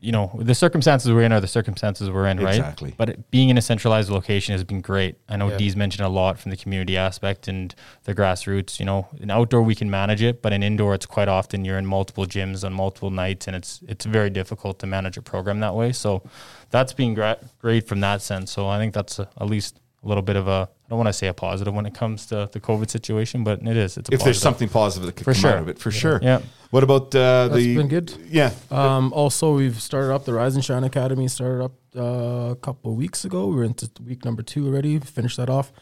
you 0.00 0.12
know, 0.12 0.30
the 0.38 0.54
circumstances 0.54 1.12
we're 1.12 1.22
in 1.22 1.32
are 1.32 1.40
the 1.40 1.46
circumstances 1.46 2.08
we're 2.10 2.26
in, 2.26 2.40
right? 2.40 2.56
Exactly. 2.56 2.94
But 2.96 3.10
it, 3.10 3.30
being 3.30 3.50
in 3.50 3.58
a 3.58 3.62
centralized 3.62 4.10
location 4.10 4.52
has 4.52 4.64
been 4.64 4.80
great. 4.80 5.16
I 5.28 5.36
know 5.36 5.50
Yeah. 5.50 5.58
Dee's 5.58 5.76
mentioned 5.76 6.06
a 6.06 6.08
lot 6.08 6.38
from 6.38 6.50
the 6.50 6.56
community 6.56 6.96
aspect 6.96 7.48
and 7.48 7.74
the 8.04 8.14
grassroots. 8.14 8.80
You 8.80 8.86
know, 8.86 9.08
in 9.18 9.30
outdoor 9.30 9.62
we 9.62 9.74
can 9.74 9.90
manage 9.90 10.22
it, 10.22 10.40
but 10.42 10.52
in 10.52 10.62
indoor 10.62 10.94
it's 10.94 11.06
quite 11.06 11.28
often 11.28 11.64
you're 11.64 11.78
in 11.78 11.86
multiple 11.86 12.24
gyms 12.24 12.64
on 12.64 12.72
multiple 12.72 13.10
nights, 13.10 13.46
and 13.46 13.54
it's 13.54 13.80
it's 13.86 14.04
very 14.06 14.30
difficult 14.30 14.78
to 14.78 14.86
manage 14.86 15.16
a 15.18 15.22
program 15.22 15.60
that 15.60 15.74
way. 15.74 15.92
So 15.92 16.22
that's 16.70 16.92
been 16.92 17.14
gra- 17.14 17.38
great 17.58 17.86
from 17.86 18.00
that 18.00 18.22
sense. 18.22 18.50
So 18.50 18.68
I 18.68 18.78
think 18.78 18.94
that's 18.94 19.18
a, 19.18 19.28
at 19.40 19.46
least 19.48 19.80
a 20.02 20.08
little 20.08 20.22
bit 20.22 20.36
of 20.36 20.48
a 20.48 20.68
don't 20.90 20.98
want 20.98 21.06
to 21.08 21.12
say 21.12 21.28
a 21.28 21.32
positive 21.32 21.72
when 21.72 21.86
it 21.86 21.94
comes 21.94 22.26
to 22.26 22.48
the 22.52 22.60
COVID 22.60 22.90
situation, 22.90 23.44
but 23.44 23.62
it 23.62 23.76
is. 23.76 23.96
It's 23.96 24.10
a 24.10 24.14
If 24.14 24.22
there's 24.24 24.40
something 24.42 24.68
positive 24.68 25.06
that 25.06 25.16
could 25.16 25.24
For 25.24 25.32
come 25.32 25.40
sure. 25.40 25.50
out 25.52 25.58
of 25.58 25.68
it, 25.68 25.78
for 25.78 25.90
sure. 25.90 26.18
Yeah. 26.22 26.40
What 26.70 26.82
about 26.82 27.14
uh, 27.14 27.48
That's 27.48 27.54
the? 27.62 27.76
been 27.76 27.88
good. 27.88 28.12
Yeah. 28.28 28.50
Um, 28.70 29.12
also, 29.12 29.54
we've 29.54 29.80
started 29.80 30.12
up 30.12 30.24
the 30.24 30.34
Rise 30.34 30.54
and 30.56 30.64
Shine 30.64 30.84
Academy. 30.84 31.26
Started 31.28 31.64
up 31.64 31.72
uh, 31.96 32.50
a 32.52 32.56
couple 32.60 32.90
of 32.92 32.98
weeks 32.98 33.24
ago. 33.24 33.46
We're 33.48 33.64
into 33.64 33.88
week 34.04 34.24
number 34.24 34.42
two 34.42 34.66
already. 34.66 34.98
Finished 34.98 35.36
that 35.38 35.48
off. 35.48 35.72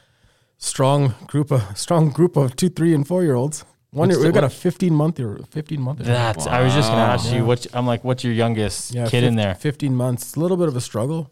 Strong 0.59 1.15
group 1.27 1.51
of 1.51 1.63
strong 1.87 2.11
group 2.11 2.37
of 2.37 2.55
two, 2.57 2.69
three, 2.69 2.95
and 2.95 3.07
four 3.07 3.23
year 3.23 3.35
olds. 3.35 3.65
One 3.91 4.11
year, 4.11 4.23
we've 4.23 4.35
got 4.35 4.45
a 4.45 4.51
fifteen 4.51 4.95
month 4.95 5.19
year, 5.19 5.39
fifteen 5.51 5.81
month. 5.81 6.01
That 6.01 6.47
I 6.47 6.63
was 6.63 6.75
just 6.75 6.91
gonna 6.91 7.01
ask 7.03 7.31
Wow. 7.31 7.37
you 7.39 7.45
what 7.47 7.67
I'm 7.73 7.87
like. 7.87 8.05
What's 8.05 8.23
your 8.25 8.35
youngest 8.35 8.93
kid 8.93 9.09
fif- 9.11 9.25
in 9.25 9.37
there? 9.37 9.55
Fifteen 9.55 9.95
months. 9.97 10.37
A 10.37 10.41
little 10.41 10.57
bit 10.59 10.69
of 10.69 10.77
a 10.77 10.81
struggle, 10.81 11.31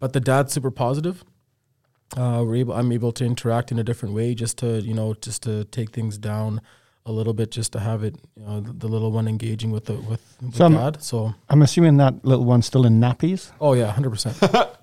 but 0.00 0.12
the 0.12 0.18
dad's 0.20 0.52
super 0.52 0.70
positive. 0.72 1.22
Uh, 2.16 2.42
we're 2.44 2.56
able. 2.56 2.74
I'm 2.74 2.92
able 2.92 3.12
to 3.12 3.24
interact 3.24 3.72
in 3.72 3.78
a 3.78 3.84
different 3.84 4.14
way, 4.14 4.34
just 4.34 4.58
to 4.58 4.80
you 4.80 4.94
know, 4.94 5.14
just 5.14 5.42
to 5.44 5.64
take 5.64 5.90
things 5.90 6.18
down 6.18 6.60
a 7.06 7.10
little 7.12 7.32
bit, 7.34 7.50
just 7.50 7.72
to 7.72 7.80
have 7.80 8.04
it, 8.04 8.14
you 8.36 8.44
know, 8.46 8.60
the, 8.60 8.72
the 8.72 8.86
little 8.88 9.10
one 9.10 9.26
engaging 9.26 9.70
with 9.72 9.86
the 9.86 9.94
with, 9.94 10.20
with 10.40 10.54
So 10.54 10.66
I'm- 10.66 10.94
So 11.00 11.34
I'm 11.48 11.62
assuming 11.62 11.96
that 11.96 12.24
little 12.24 12.44
one's 12.44 12.66
still 12.66 12.86
in 12.86 13.00
nappies. 13.00 13.50
Oh 13.60 13.72
yeah, 13.74 13.90
hundred 13.90 14.10
percent. 14.10 14.38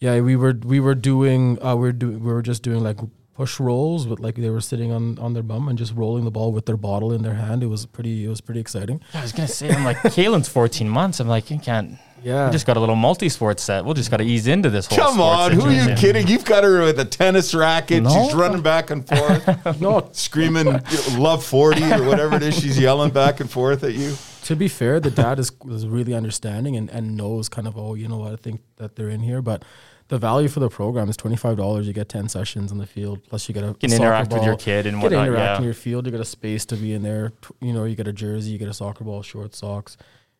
Yeah, 0.00 0.20
we 0.20 0.36
were 0.36 0.52
we 0.64 0.80
were 0.80 0.94
doing 0.96 1.58
uh, 1.64 1.76
we 1.76 1.82
were 1.88 1.92
doing 1.92 2.20
we 2.22 2.32
were 2.32 2.42
just 2.42 2.62
doing 2.62 2.82
like 2.82 2.98
push 3.34 3.58
rolls, 3.58 4.06
with 4.06 4.20
like 4.20 4.34
they 4.34 4.50
were 4.50 4.60
sitting 4.60 4.90
on 4.92 5.18
on 5.18 5.32
their 5.32 5.42
bum 5.44 5.68
and 5.68 5.78
just 5.78 5.94
rolling 5.94 6.24
the 6.24 6.30
ball 6.30 6.52
with 6.52 6.66
their 6.66 6.76
bottle 6.76 7.12
in 7.12 7.22
their 7.22 7.34
hand. 7.34 7.62
It 7.62 7.68
was 7.68 7.86
pretty 7.86 8.24
it 8.24 8.28
was 8.28 8.40
pretty 8.42 8.60
exciting. 8.60 9.00
I 9.14 9.22
was 9.22 9.32
gonna 9.32 9.48
say, 9.48 9.70
I'm 9.70 9.84
like, 9.84 9.96
Kaylin's 10.16 10.48
14 10.48 10.88
months. 10.88 11.20
I'm 11.20 11.28
like, 11.28 11.50
you 11.50 11.58
can't. 11.58 11.96
Yeah, 12.24 12.46
We 12.46 12.52
just 12.52 12.66
got 12.66 12.76
a 12.76 12.80
little 12.80 12.96
multi-sport 12.96 13.60
set. 13.60 13.84
We'll 13.84 13.94
just 13.94 14.10
got 14.10 14.16
to 14.16 14.24
ease 14.24 14.46
into 14.46 14.70
this 14.70 14.86
whole. 14.86 14.98
Come 14.98 15.14
sports 15.14 15.38
on, 15.38 15.52
who 15.52 15.60
are 15.62 15.70
you 15.70 15.80
situation. 15.80 15.96
kidding? 15.96 16.26
You've 16.26 16.44
got 16.44 16.64
her 16.64 16.82
with 16.82 16.98
a 16.98 17.04
tennis 17.04 17.54
racket. 17.54 18.02
No. 18.02 18.10
She's 18.10 18.34
running 18.34 18.62
back 18.62 18.90
and 18.90 19.06
forth, 19.06 19.80
no. 19.80 20.08
screaming 20.12 20.66
you 20.66 20.72
know, 20.72 21.18
"Love 21.18 21.44
40" 21.44 21.82
or 21.92 22.04
whatever 22.04 22.36
it 22.36 22.42
is. 22.42 22.58
She's 22.58 22.78
yelling 22.78 23.10
back 23.10 23.40
and 23.40 23.50
forth 23.50 23.84
at 23.84 23.94
you. 23.94 24.16
To 24.44 24.56
be 24.56 24.68
fair, 24.68 25.00
the 25.00 25.10
dad 25.10 25.38
is 25.38 25.52
was 25.62 25.86
really 25.86 26.14
understanding 26.14 26.76
and, 26.76 26.90
and 26.90 27.16
knows 27.16 27.48
kind 27.48 27.68
of 27.68 27.76
oh 27.76 27.94
you 27.94 28.08
know 28.08 28.18
what 28.18 28.32
I 28.32 28.36
think 28.36 28.62
that 28.76 28.96
they're 28.96 29.08
in 29.08 29.20
here, 29.20 29.42
but 29.42 29.62
the 30.08 30.18
value 30.18 30.48
for 30.48 30.60
the 30.60 30.68
program 30.68 31.08
is 31.08 31.16
twenty 31.16 31.36
five 31.36 31.56
dollars. 31.56 31.86
You 31.86 31.92
get 31.92 32.08
ten 32.08 32.28
sessions 32.28 32.70
in 32.70 32.78
the 32.78 32.86
field, 32.86 33.22
plus 33.24 33.48
you 33.48 33.54
get 33.54 33.64
a 33.64 33.68
you 33.68 33.74
Can 33.74 33.90
soccer 33.90 34.02
interact 34.04 34.32
with 34.32 34.44
your 34.44 34.56
kid 34.56 34.86
and 34.86 35.00
get 35.00 35.10
to 35.10 35.16
whatnot, 35.16 35.28
interact 35.28 35.50
yeah. 35.50 35.56
in 35.58 35.64
your 35.64 35.74
field. 35.74 36.06
You 36.06 36.12
get 36.12 36.20
a 36.20 36.26
space 36.26 36.66
to 36.66 36.76
be 36.76 36.92
in 36.92 37.02
there. 37.02 37.32
You 37.60 37.72
know, 37.72 37.84
you 37.84 37.96
get 37.96 38.08
a 38.08 38.12
jersey, 38.12 38.50
you 38.50 38.58
get 38.58 38.68
a 38.68 38.74
soccer 38.74 39.04
ball, 39.04 39.22
short 39.22 39.54
socks, 39.54 39.96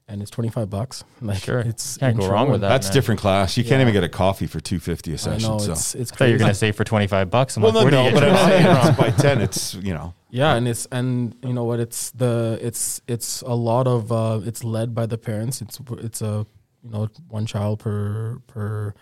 and 0.08 0.20
it's 0.22 0.30
twenty 0.30 0.50
five 0.50 0.68
bucks. 0.70 1.04
Like 1.20 1.38
Sure. 1.42 1.60
it's 1.60 1.96
Can't 1.96 2.18
go 2.18 2.28
wrong 2.28 2.50
with 2.50 2.60
that. 2.60 2.68
That's 2.68 2.88
man. 2.88 2.94
different 2.94 3.20
class. 3.20 3.56
You 3.56 3.64
can't 3.64 3.80
even 3.80 3.92
get 3.94 4.04
a 4.04 4.08
coffee 4.08 4.46
for 4.46 4.60
250 4.60 5.14
a 5.14 5.18
session. 5.18 5.48
know 5.50 5.58
so. 5.58 5.72
it's 5.72 5.94
it's 5.94 6.12
I 6.12 6.16
thought 6.16 6.24
you 6.26 6.32
were 6.32 6.38
crazy. 6.38 6.44
gonna 6.44 6.54
say 6.54 6.72
for 6.72 6.84
25 6.84 7.30
bucks. 7.30 7.56
I'm 7.56 7.62
well, 7.62 7.72
like, 7.72 7.90
no, 7.90 8.08
no, 8.08 8.14
but 8.14 8.24
I'm 8.24 8.36
saying 8.48 8.94
by 8.96 9.10
ten. 9.22 9.40
It's 9.40 9.74
you 9.74 9.94
know. 9.94 10.14
Yeah, 10.30 10.54
and 10.56 10.66
it's 10.68 10.86
and 10.90 11.34
you 11.42 11.52
know 11.52 11.64
what? 11.64 11.80
It's 11.80 12.10
the 12.10 12.58
it's 12.60 13.00
it's 13.06 13.42
a 13.42 13.54
lot 13.54 13.86
of 13.86 14.10
uh, 14.12 14.40
it's 14.44 14.62
led 14.64 14.94
by 14.94 15.06
the 15.06 15.16
parents. 15.16 15.62
It's 15.62 15.78
it's 15.98 16.20
a 16.22 16.44
you 16.82 16.90
know 16.90 17.08
one 17.28 17.46
child 17.46 17.78
per 17.78 18.40
per 18.46 18.94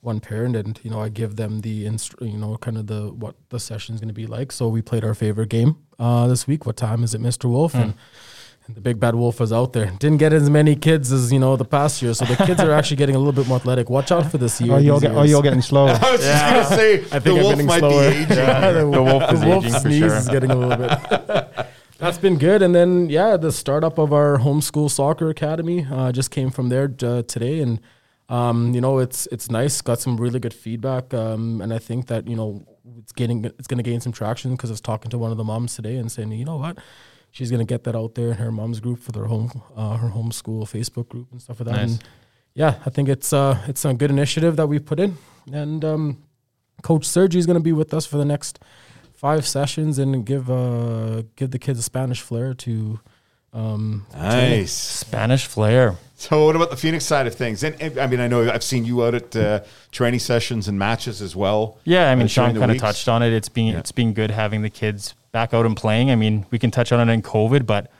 one 0.00 0.18
parent, 0.20 0.56
and 0.56 0.80
you 0.82 0.90
know 0.90 1.00
I 1.00 1.10
give 1.10 1.36
them 1.36 1.60
the 1.60 1.84
instru- 1.84 2.32
you 2.32 2.38
know 2.38 2.56
kind 2.56 2.78
of 2.78 2.86
the 2.86 3.12
what 3.12 3.36
the 3.50 3.60
session's 3.60 4.00
going 4.00 4.08
to 4.08 4.14
be 4.14 4.26
like. 4.26 4.50
So 4.52 4.68
we 4.68 4.80
played 4.82 5.04
our 5.04 5.14
favorite 5.14 5.50
game 5.50 5.76
uh, 5.98 6.26
this 6.26 6.46
week. 6.46 6.64
What 6.66 6.76
time 6.78 7.04
is 7.04 7.14
it, 7.14 7.20
Mister 7.20 7.46
Wolf? 7.46 7.74
And, 7.74 7.82
and 7.82 7.94
the 8.74 8.80
big 8.80 9.00
bad 9.00 9.14
wolf 9.14 9.40
was 9.40 9.52
out 9.52 9.72
there. 9.72 9.86
Didn't 9.98 10.18
get 10.18 10.32
as 10.32 10.48
many 10.50 10.76
kids 10.76 11.12
as 11.12 11.32
you 11.32 11.38
know 11.38 11.56
the 11.56 11.64
past 11.64 12.02
year, 12.02 12.14
so 12.14 12.24
the 12.24 12.36
kids 12.44 12.60
are 12.60 12.72
actually 12.72 12.96
getting 12.96 13.16
a 13.16 13.18
little 13.18 13.32
bit 13.32 13.46
more 13.46 13.56
athletic. 13.56 13.90
Watch 13.90 14.12
out 14.12 14.30
for 14.30 14.38
this 14.38 14.60
year. 14.60 14.74
Or 14.74 14.80
you're, 14.80 15.00
get, 15.00 15.14
or 15.14 15.26
you're 15.26 15.42
getting 15.42 15.62
slower. 15.62 15.90
I 16.02 16.12
was 16.12 16.20
just 16.20 16.44
gonna 16.44 16.64
say 16.76 16.94
I 16.94 17.18
the 17.18 17.20
think 17.20 17.38
I'm 17.38 17.44
wolf 17.44 17.62
might 17.64 17.78
slower. 17.78 18.10
be 18.10 18.16
aging. 18.16 18.36
Yeah, 18.36 18.72
the, 18.72 18.90
The 18.90 19.02
wolf 19.02 19.32
is 19.32 19.40
the 19.40 19.46
wolf 19.46 19.64
aging 19.64 19.74
for 19.74 19.80
sneeze 19.80 19.98
sure. 19.98 20.16
is 20.16 20.28
getting 20.28 20.50
a 20.50 20.56
little 20.56 20.76
bit. 20.76 21.66
That's 21.98 22.18
been 22.18 22.38
good, 22.38 22.62
and 22.62 22.74
then 22.74 23.10
yeah, 23.10 23.36
the 23.36 23.52
startup 23.52 23.98
of 23.98 24.12
our 24.12 24.38
homeschool 24.38 24.90
soccer 24.90 25.28
academy 25.28 25.86
uh, 25.90 26.12
just 26.12 26.30
came 26.30 26.50
from 26.50 26.70
there 26.70 26.90
uh, 27.02 27.22
today, 27.22 27.60
and 27.60 27.80
um, 28.30 28.74
you 28.74 28.80
know 28.80 28.98
it's 28.98 29.26
it's 29.26 29.50
nice. 29.50 29.82
Got 29.82 30.00
some 30.00 30.16
really 30.16 30.40
good 30.40 30.54
feedback, 30.54 31.12
um, 31.12 31.60
and 31.60 31.74
I 31.74 31.78
think 31.78 32.06
that 32.06 32.26
you 32.26 32.36
know 32.36 32.64
it's 32.98 33.12
getting 33.12 33.44
it's 33.44 33.66
going 33.66 33.76
to 33.76 33.82
gain 33.82 34.00
some 34.00 34.12
traction 34.12 34.52
because 34.52 34.70
I 34.70 34.72
was 34.72 34.80
talking 34.80 35.10
to 35.10 35.18
one 35.18 35.30
of 35.30 35.36
the 35.36 35.44
moms 35.44 35.74
today 35.74 35.96
and 35.96 36.10
saying, 36.10 36.32
you 36.32 36.44
know 36.44 36.56
what, 36.56 36.78
she's 37.30 37.50
going 37.50 37.64
to 37.66 37.70
get 37.74 37.84
that 37.84 37.94
out 37.96 38.14
there 38.14 38.28
in 38.30 38.36
her 38.36 38.50
mom's 38.52 38.80
group 38.80 38.98
for 39.00 39.12
their 39.12 39.26
home 39.26 39.62
uh, 39.76 39.96
her 39.96 40.08
homeschool 40.08 40.62
Facebook 40.64 41.08
group 41.08 41.28
and 41.32 41.40
stuff 41.40 41.60
like 41.60 41.68
that. 41.68 41.76
Nice. 41.76 41.92
And 41.92 42.04
yeah, 42.54 42.74
I 42.84 42.90
think 42.90 43.08
it's 43.08 43.32
uh 43.32 43.58
it's 43.68 43.84
a 43.84 43.94
good 43.94 44.10
initiative 44.10 44.56
that 44.56 44.66
we 44.66 44.78
put 44.78 44.98
in, 45.00 45.16
and 45.52 45.84
um, 45.84 46.22
Coach 46.82 47.04
Sergi 47.04 47.38
is 47.38 47.46
going 47.46 47.58
to 47.58 47.62
be 47.62 47.72
with 47.72 47.94
us 47.94 48.06
for 48.06 48.16
the 48.18 48.24
next 48.24 48.58
five 49.14 49.46
sessions 49.46 49.98
and 49.98 50.24
give 50.26 50.50
uh 50.50 51.22
give 51.36 51.50
the 51.52 51.58
kids 51.58 51.78
a 51.78 51.82
Spanish 51.82 52.20
flair 52.20 52.54
to 52.54 52.98
um 53.52 54.06
Nice. 54.14 54.72
Spanish 54.72 55.46
flair. 55.46 55.96
So, 56.20 56.44
what 56.44 56.54
about 56.54 56.68
the 56.68 56.76
Phoenix 56.76 57.06
side 57.06 57.26
of 57.26 57.34
things? 57.34 57.62
And, 57.64 57.80
and, 57.80 57.98
I 57.98 58.06
mean, 58.06 58.20
I 58.20 58.28
know 58.28 58.50
I've 58.50 58.62
seen 58.62 58.84
you 58.84 59.02
out 59.02 59.14
at 59.14 59.34
uh, 59.34 59.60
training 59.90 60.20
sessions 60.20 60.68
and 60.68 60.78
matches 60.78 61.22
as 61.22 61.34
well. 61.34 61.78
Yeah, 61.84 62.10
I 62.10 62.14
mean, 62.14 62.26
uh, 62.26 62.28
Sean 62.28 62.54
kind 62.58 62.70
of 62.70 62.76
touched 62.76 63.08
on 63.08 63.22
it. 63.22 63.32
It's 63.32 63.48
been 63.48 63.68
Yeah. 63.68 63.78
it's 63.78 63.90
been 63.90 64.12
good 64.12 64.30
having 64.30 64.60
the 64.60 64.68
kids 64.68 65.14
back 65.32 65.54
out 65.54 65.64
and 65.64 65.74
playing. 65.74 66.10
I 66.10 66.16
mean, 66.16 66.44
we 66.50 66.58
can 66.58 66.70
touch 66.70 66.92
on 66.92 67.08
it 67.08 67.10
in 67.10 67.22
COVID, 67.22 67.64
but 67.64 67.90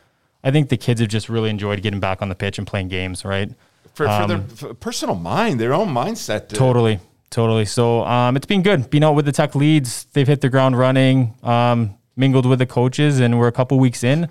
I 0.44 0.50
think 0.50 0.68
the 0.68 0.76
kids 0.76 1.00
have 1.00 1.08
just 1.08 1.30
really 1.30 1.48
enjoyed 1.48 1.80
getting 1.80 1.98
back 1.98 2.20
on 2.20 2.28
the 2.28 2.34
pitch 2.34 2.58
and 2.58 2.66
playing 2.66 2.88
games. 2.88 3.24
Right? 3.24 3.52
for, 3.94 4.06
for 4.06 4.26
their 4.26 4.36
Um, 4.36 4.48
for 4.48 4.74
personal 4.74 5.14
mind, 5.14 5.58
their 5.58 5.72
own 5.72 5.88
mindset. 5.88 6.48
to- 6.50 6.56
Totally, 6.56 7.00
totally. 7.30 7.64
So 7.64 8.04
um, 8.04 8.36
it's 8.36 8.44
been 8.46 8.62
good. 8.62 8.90
Being 8.90 9.02
out 9.04 9.14
with 9.14 9.24
the 9.24 9.32
tech 9.32 9.54
leads, 9.54 10.04
they've 10.12 10.28
hit 10.28 10.42
the 10.42 10.50
ground 10.50 10.76
running. 10.78 11.32
Um, 11.42 11.94
mingled 12.16 12.44
with 12.44 12.58
the 12.58 12.66
coaches, 12.66 13.18
and 13.18 13.38
we're 13.38 13.48
a 13.48 13.52
couple 13.52 13.78
weeks 13.78 14.04
in. 14.04 14.28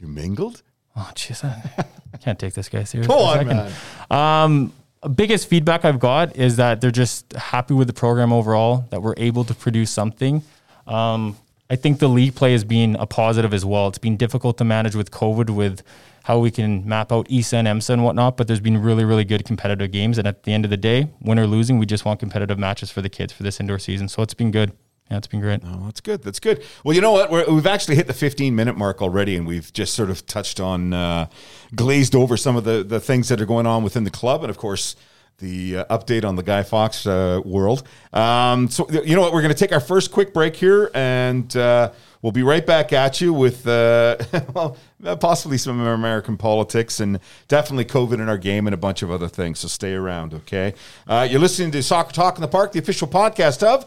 You 0.00 0.08
mingled? 0.08 0.62
Oh, 0.96 1.10
jeez. 1.14 1.44
I 2.14 2.16
can't 2.16 2.38
take 2.38 2.54
this 2.54 2.68
guy 2.68 2.84
seriously. 2.84 3.14
Go 3.14 3.20
a 3.20 3.24
on, 3.24 3.38
second. 3.38 3.56
man. 3.56 4.44
Um, 4.44 4.72
biggest 5.14 5.48
feedback 5.48 5.84
I've 5.84 5.98
got 5.98 6.36
is 6.36 6.56
that 6.56 6.80
they're 6.80 6.90
just 6.90 7.32
happy 7.34 7.74
with 7.74 7.88
the 7.88 7.92
program 7.92 8.32
overall, 8.32 8.86
that 8.90 9.02
we're 9.02 9.14
able 9.16 9.44
to 9.44 9.54
produce 9.54 9.90
something. 9.90 10.42
Um, 10.86 11.36
I 11.68 11.76
think 11.76 11.98
the 11.98 12.08
league 12.08 12.34
play 12.34 12.52
has 12.52 12.64
been 12.64 12.94
a 12.96 13.06
positive 13.06 13.52
as 13.52 13.64
well. 13.64 13.88
It's 13.88 13.98
been 13.98 14.16
difficult 14.16 14.58
to 14.58 14.64
manage 14.64 14.94
with 14.94 15.10
COVID, 15.10 15.50
with 15.50 15.82
how 16.22 16.38
we 16.38 16.50
can 16.50 16.88
map 16.88 17.12
out 17.12 17.26
ESA 17.30 17.56
and 17.56 17.68
EMSA 17.68 17.90
and 17.90 18.04
whatnot, 18.04 18.36
but 18.36 18.46
there's 18.46 18.60
been 18.60 18.78
really, 18.78 19.04
really 19.04 19.24
good 19.24 19.44
competitive 19.44 19.90
games. 19.90 20.16
And 20.16 20.26
at 20.26 20.44
the 20.44 20.52
end 20.52 20.64
of 20.64 20.70
the 20.70 20.76
day, 20.76 21.08
win 21.20 21.38
or 21.38 21.46
losing, 21.46 21.78
we 21.78 21.84
just 21.84 22.04
want 22.04 22.20
competitive 22.20 22.58
matches 22.58 22.90
for 22.90 23.02
the 23.02 23.10
kids 23.10 23.32
for 23.32 23.42
this 23.42 23.60
indoor 23.60 23.78
season. 23.78 24.08
So 24.08 24.22
it's 24.22 24.34
been 24.34 24.50
good. 24.50 24.72
Yeah, 25.10 25.18
it's 25.18 25.26
been 25.26 25.40
great. 25.40 25.60
Oh, 25.64 25.82
that's 25.84 26.00
good. 26.00 26.22
That's 26.22 26.40
good. 26.40 26.64
Well, 26.82 26.94
you 26.94 27.02
know 27.02 27.12
what? 27.12 27.30
We're, 27.30 27.44
we've 27.50 27.66
actually 27.66 27.96
hit 27.96 28.06
the 28.06 28.14
15 28.14 28.56
minute 28.56 28.76
mark 28.76 29.02
already, 29.02 29.36
and 29.36 29.46
we've 29.46 29.70
just 29.72 29.94
sort 29.94 30.08
of 30.08 30.24
touched 30.26 30.60
on, 30.60 30.94
uh, 30.94 31.26
glazed 31.74 32.14
over 32.14 32.36
some 32.36 32.56
of 32.56 32.64
the, 32.64 32.82
the 32.82 33.00
things 33.00 33.28
that 33.28 33.40
are 33.40 33.46
going 33.46 33.66
on 33.66 33.84
within 33.84 34.04
the 34.04 34.10
club. 34.10 34.42
And 34.42 34.50
of 34.50 34.56
course, 34.56 34.96
the 35.38 35.78
uh, 35.78 35.98
update 35.98 36.24
on 36.24 36.36
the 36.36 36.42
Guy 36.42 36.62
Fawkes 36.62 37.06
uh, 37.06 37.42
world. 37.44 37.82
Um, 38.14 38.68
so, 38.70 38.88
you 38.90 39.14
know 39.14 39.20
what? 39.20 39.34
We're 39.34 39.42
going 39.42 39.52
to 39.52 39.58
take 39.58 39.72
our 39.72 39.80
first 39.80 40.10
quick 40.10 40.32
break 40.32 40.56
here, 40.56 40.90
and 40.94 41.54
uh, 41.54 41.90
we'll 42.22 42.32
be 42.32 42.42
right 42.42 42.64
back 42.64 42.94
at 42.94 43.20
you 43.20 43.34
with, 43.34 43.66
uh, 43.66 44.16
well, 44.54 44.76
possibly 45.20 45.58
some 45.58 45.80
American 45.80 46.38
politics 46.38 47.00
and 47.00 47.18
definitely 47.48 47.84
COVID 47.84 48.14
in 48.14 48.28
our 48.28 48.38
game 48.38 48.66
and 48.66 48.72
a 48.72 48.78
bunch 48.78 49.02
of 49.02 49.10
other 49.10 49.28
things. 49.28 49.58
So 49.58 49.68
stay 49.68 49.92
around, 49.92 50.32
okay? 50.32 50.72
Uh, 51.06 51.26
you're 51.28 51.40
listening 51.40 51.72
to 51.72 51.82
Soccer 51.82 52.12
Talk 52.12 52.36
in 52.36 52.40
the 52.40 52.48
Park, 52.48 52.72
the 52.72 52.78
official 52.78 53.08
podcast 53.08 53.62
of 53.62 53.84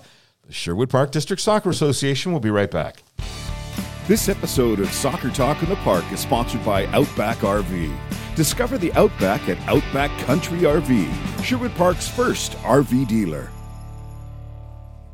the 0.47 0.53
Sherwood 0.53 0.89
Park 0.89 1.11
District 1.11 1.41
Soccer 1.41 1.69
Association. 1.69 2.31
We'll 2.31 2.41
be 2.41 2.49
right 2.49 2.71
back. 2.71 3.03
This 4.07 4.29
episode 4.29 4.79
of 4.79 4.89
Soccer 4.91 5.29
Talk 5.29 5.61
in 5.61 5.69
the 5.69 5.75
Park 5.77 6.09
is 6.11 6.21
sponsored 6.21 6.63
by 6.63 6.85
Outback 6.87 7.37
RV. 7.39 7.93
Discover 8.35 8.77
the 8.77 8.93
Outback 8.93 9.49
at 9.49 9.57
Outback 9.67 10.09
Country 10.21 10.59
RV, 10.59 11.43
Sherwood 11.43 11.73
Park's 11.75 12.07
first 12.07 12.53
RV 12.59 13.07
dealer. 13.07 13.49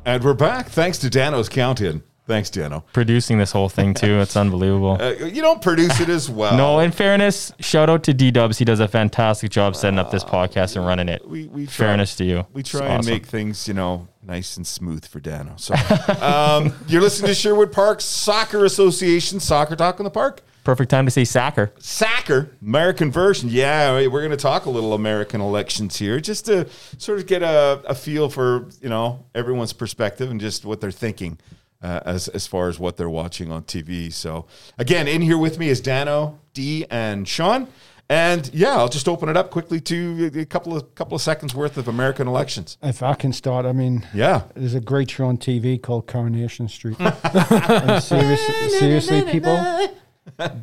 And 0.04 0.22
we're 0.22 0.34
back. 0.34 0.68
Thanks 0.68 0.98
to 0.98 1.10
Dano's 1.10 1.48
Count 1.48 1.80
In. 1.80 2.02
Thanks, 2.26 2.48
Dano. 2.48 2.84
Producing 2.94 3.36
this 3.36 3.52
whole 3.52 3.68
thing 3.68 3.92
too, 3.92 4.18
it's 4.20 4.34
unbelievable. 4.36 4.96
Uh, 5.00 5.10
you 5.26 5.42
don't 5.42 5.60
produce 5.60 6.00
it 6.00 6.08
as 6.08 6.30
well. 6.30 6.56
No, 6.56 6.78
in 6.78 6.90
fairness, 6.90 7.52
shout 7.60 7.90
out 7.90 8.02
to 8.04 8.14
D 8.14 8.30
Dubs. 8.30 8.56
He 8.56 8.64
does 8.64 8.80
a 8.80 8.88
fantastic 8.88 9.50
job 9.50 9.76
setting 9.76 9.98
up 9.98 10.10
this 10.10 10.24
podcast 10.24 10.76
and 10.76 10.86
running 10.86 11.08
it. 11.10 11.26
we, 11.28 11.46
we 11.48 11.66
try, 11.66 11.86
fairness 11.88 12.16
to 12.16 12.24
you. 12.24 12.46
We 12.54 12.60
It's 12.60 12.70
try 12.70 12.86
and 12.86 12.98
awesome. 13.00 13.12
make 13.12 13.26
things, 13.26 13.68
you 13.68 13.74
know, 13.74 14.08
nice 14.26 14.56
and 14.56 14.66
smooth 14.66 15.04
for 15.06 15.20
Dano. 15.20 15.54
So 15.56 15.74
um, 16.20 16.72
you're 16.88 17.02
listening 17.02 17.28
to 17.28 17.34
Sherwood 17.34 17.72
Park 17.72 18.00
Soccer 18.00 18.64
Association, 18.64 19.40
Soccer 19.40 19.76
Talk 19.76 20.00
in 20.00 20.04
the 20.04 20.10
Park. 20.10 20.42
perfect 20.64 20.90
time 20.90 21.04
to 21.04 21.10
say 21.10 21.24
soccer. 21.24 21.72
Soccer, 21.78 22.50
American 22.62 23.10
version. 23.10 23.48
Yeah, 23.50 23.92
we're 23.92 24.20
going 24.20 24.30
to 24.30 24.36
talk 24.36 24.64
a 24.66 24.70
little 24.70 24.94
American 24.94 25.40
elections 25.40 25.96
here 25.96 26.20
just 26.20 26.46
to 26.46 26.68
sort 26.98 27.18
of 27.18 27.26
get 27.26 27.42
a, 27.42 27.82
a 27.86 27.94
feel 27.94 28.28
for, 28.30 28.68
you 28.80 28.88
know, 28.88 29.24
everyone's 29.34 29.72
perspective 29.72 30.30
and 30.30 30.40
just 30.40 30.64
what 30.64 30.80
they're 30.80 30.90
thinking 30.90 31.38
uh, 31.82 32.00
as, 32.06 32.28
as 32.28 32.46
far 32.46 32.68
as 32.68 32.78
what 32.78 32.96
they're 32.96 33.10
watching 33.10 33.52
on 33.52 33.62
TV. 33.64 34.10
So, 34.12 34.46
again, 34.78 35.06
in 35.06 35.20
here 35.20 35.36
with 35.38 35.58
me 35.58 35.68
is 35.68 35.80
Dano, 35.82 36.38
D, 36.54 36.86
and 36.90 37.28
Sean. 37.28 37.68
And 38.08 38.50
yeah, 38.52 38.76
I'll 38.76 38.88
just 38.88 39.08
open 39.08 39.28
it 39.30 39.36
up 39.36 39.50
quickly 39.50 39.80
to 39.80 40.30
a 40.34 40.44
couple 40.44 40.76
of 40.76 40.94
couple 40.94 41.14
of 41.14 41.22
seconds 41.22 41.54
worth 41.54 41.78
of 41.78 41.88
American 41.88 42.28
elections. 42.28 42.76
If 42.82 43.02
I 43.02 43.14
can 43.14 43.32
start, 43.32 43.64
I 43.64 43.72
mean, 43.72 44.06
Yeah. 44.12 44.42
there's 44.54 44.74
a 44.74 44.80
great 44.80 45.10
show 45.10 45.26
on 45.26 45.38
TV 45.38 45.80
called 45.80 46.06
Coronation 46.06 46.68
Street. 46.68 46.96
and 47.00 48.02
seriously, 48.02 48.68
seriously, 48.78 49.22
people, 49.22 49.88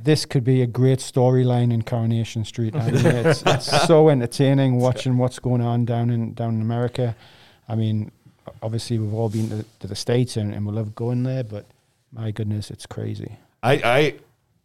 this 0.03 0.25
could 0.25 0.43
be 0.43 0.61
a 0.61 0.67
great 0.67 0.99
storyline 0.99 1.73
in 1.73 1.81
Coronation 1.81 2.45
Street. 2.45 2.75
I 2.75 2.91
mean, 2.91 3.05
it's, 3.05 3.41
it's 3.45 3.87
so 3.87 4.09
entertaining 4.09 4.77
watching 4.79 5.17
what's 5.17 5.39
going 5.39 5.61
on 5.61 5.85
down 5.85 6.11
in 6.11 6.33
down 6.35 6.53
in 6.55 6.61
America. 6.61 7.15
I 7.67 7.73
mean, 7.75 8.11
obviously 8.61 8.99
we've 8.99 9.13
all 9.13 9.29
been 9.29 9.49
to, 9.49 9.65
to 9.79 9.87
the 9.87 9.95
states 9.95 10.37
and, 10.37 10.53
and 10.53 10.65
we 10.65 10.73
love 10.73 10.93
going 10.93 11.23
there, 11.23 11.43
but 11.43 11.65
my 12.11 12.29
goodness, 12.31 12.69
it's 12.69 12.85
crazy. 12.85 13.37
I, 13.63 14.15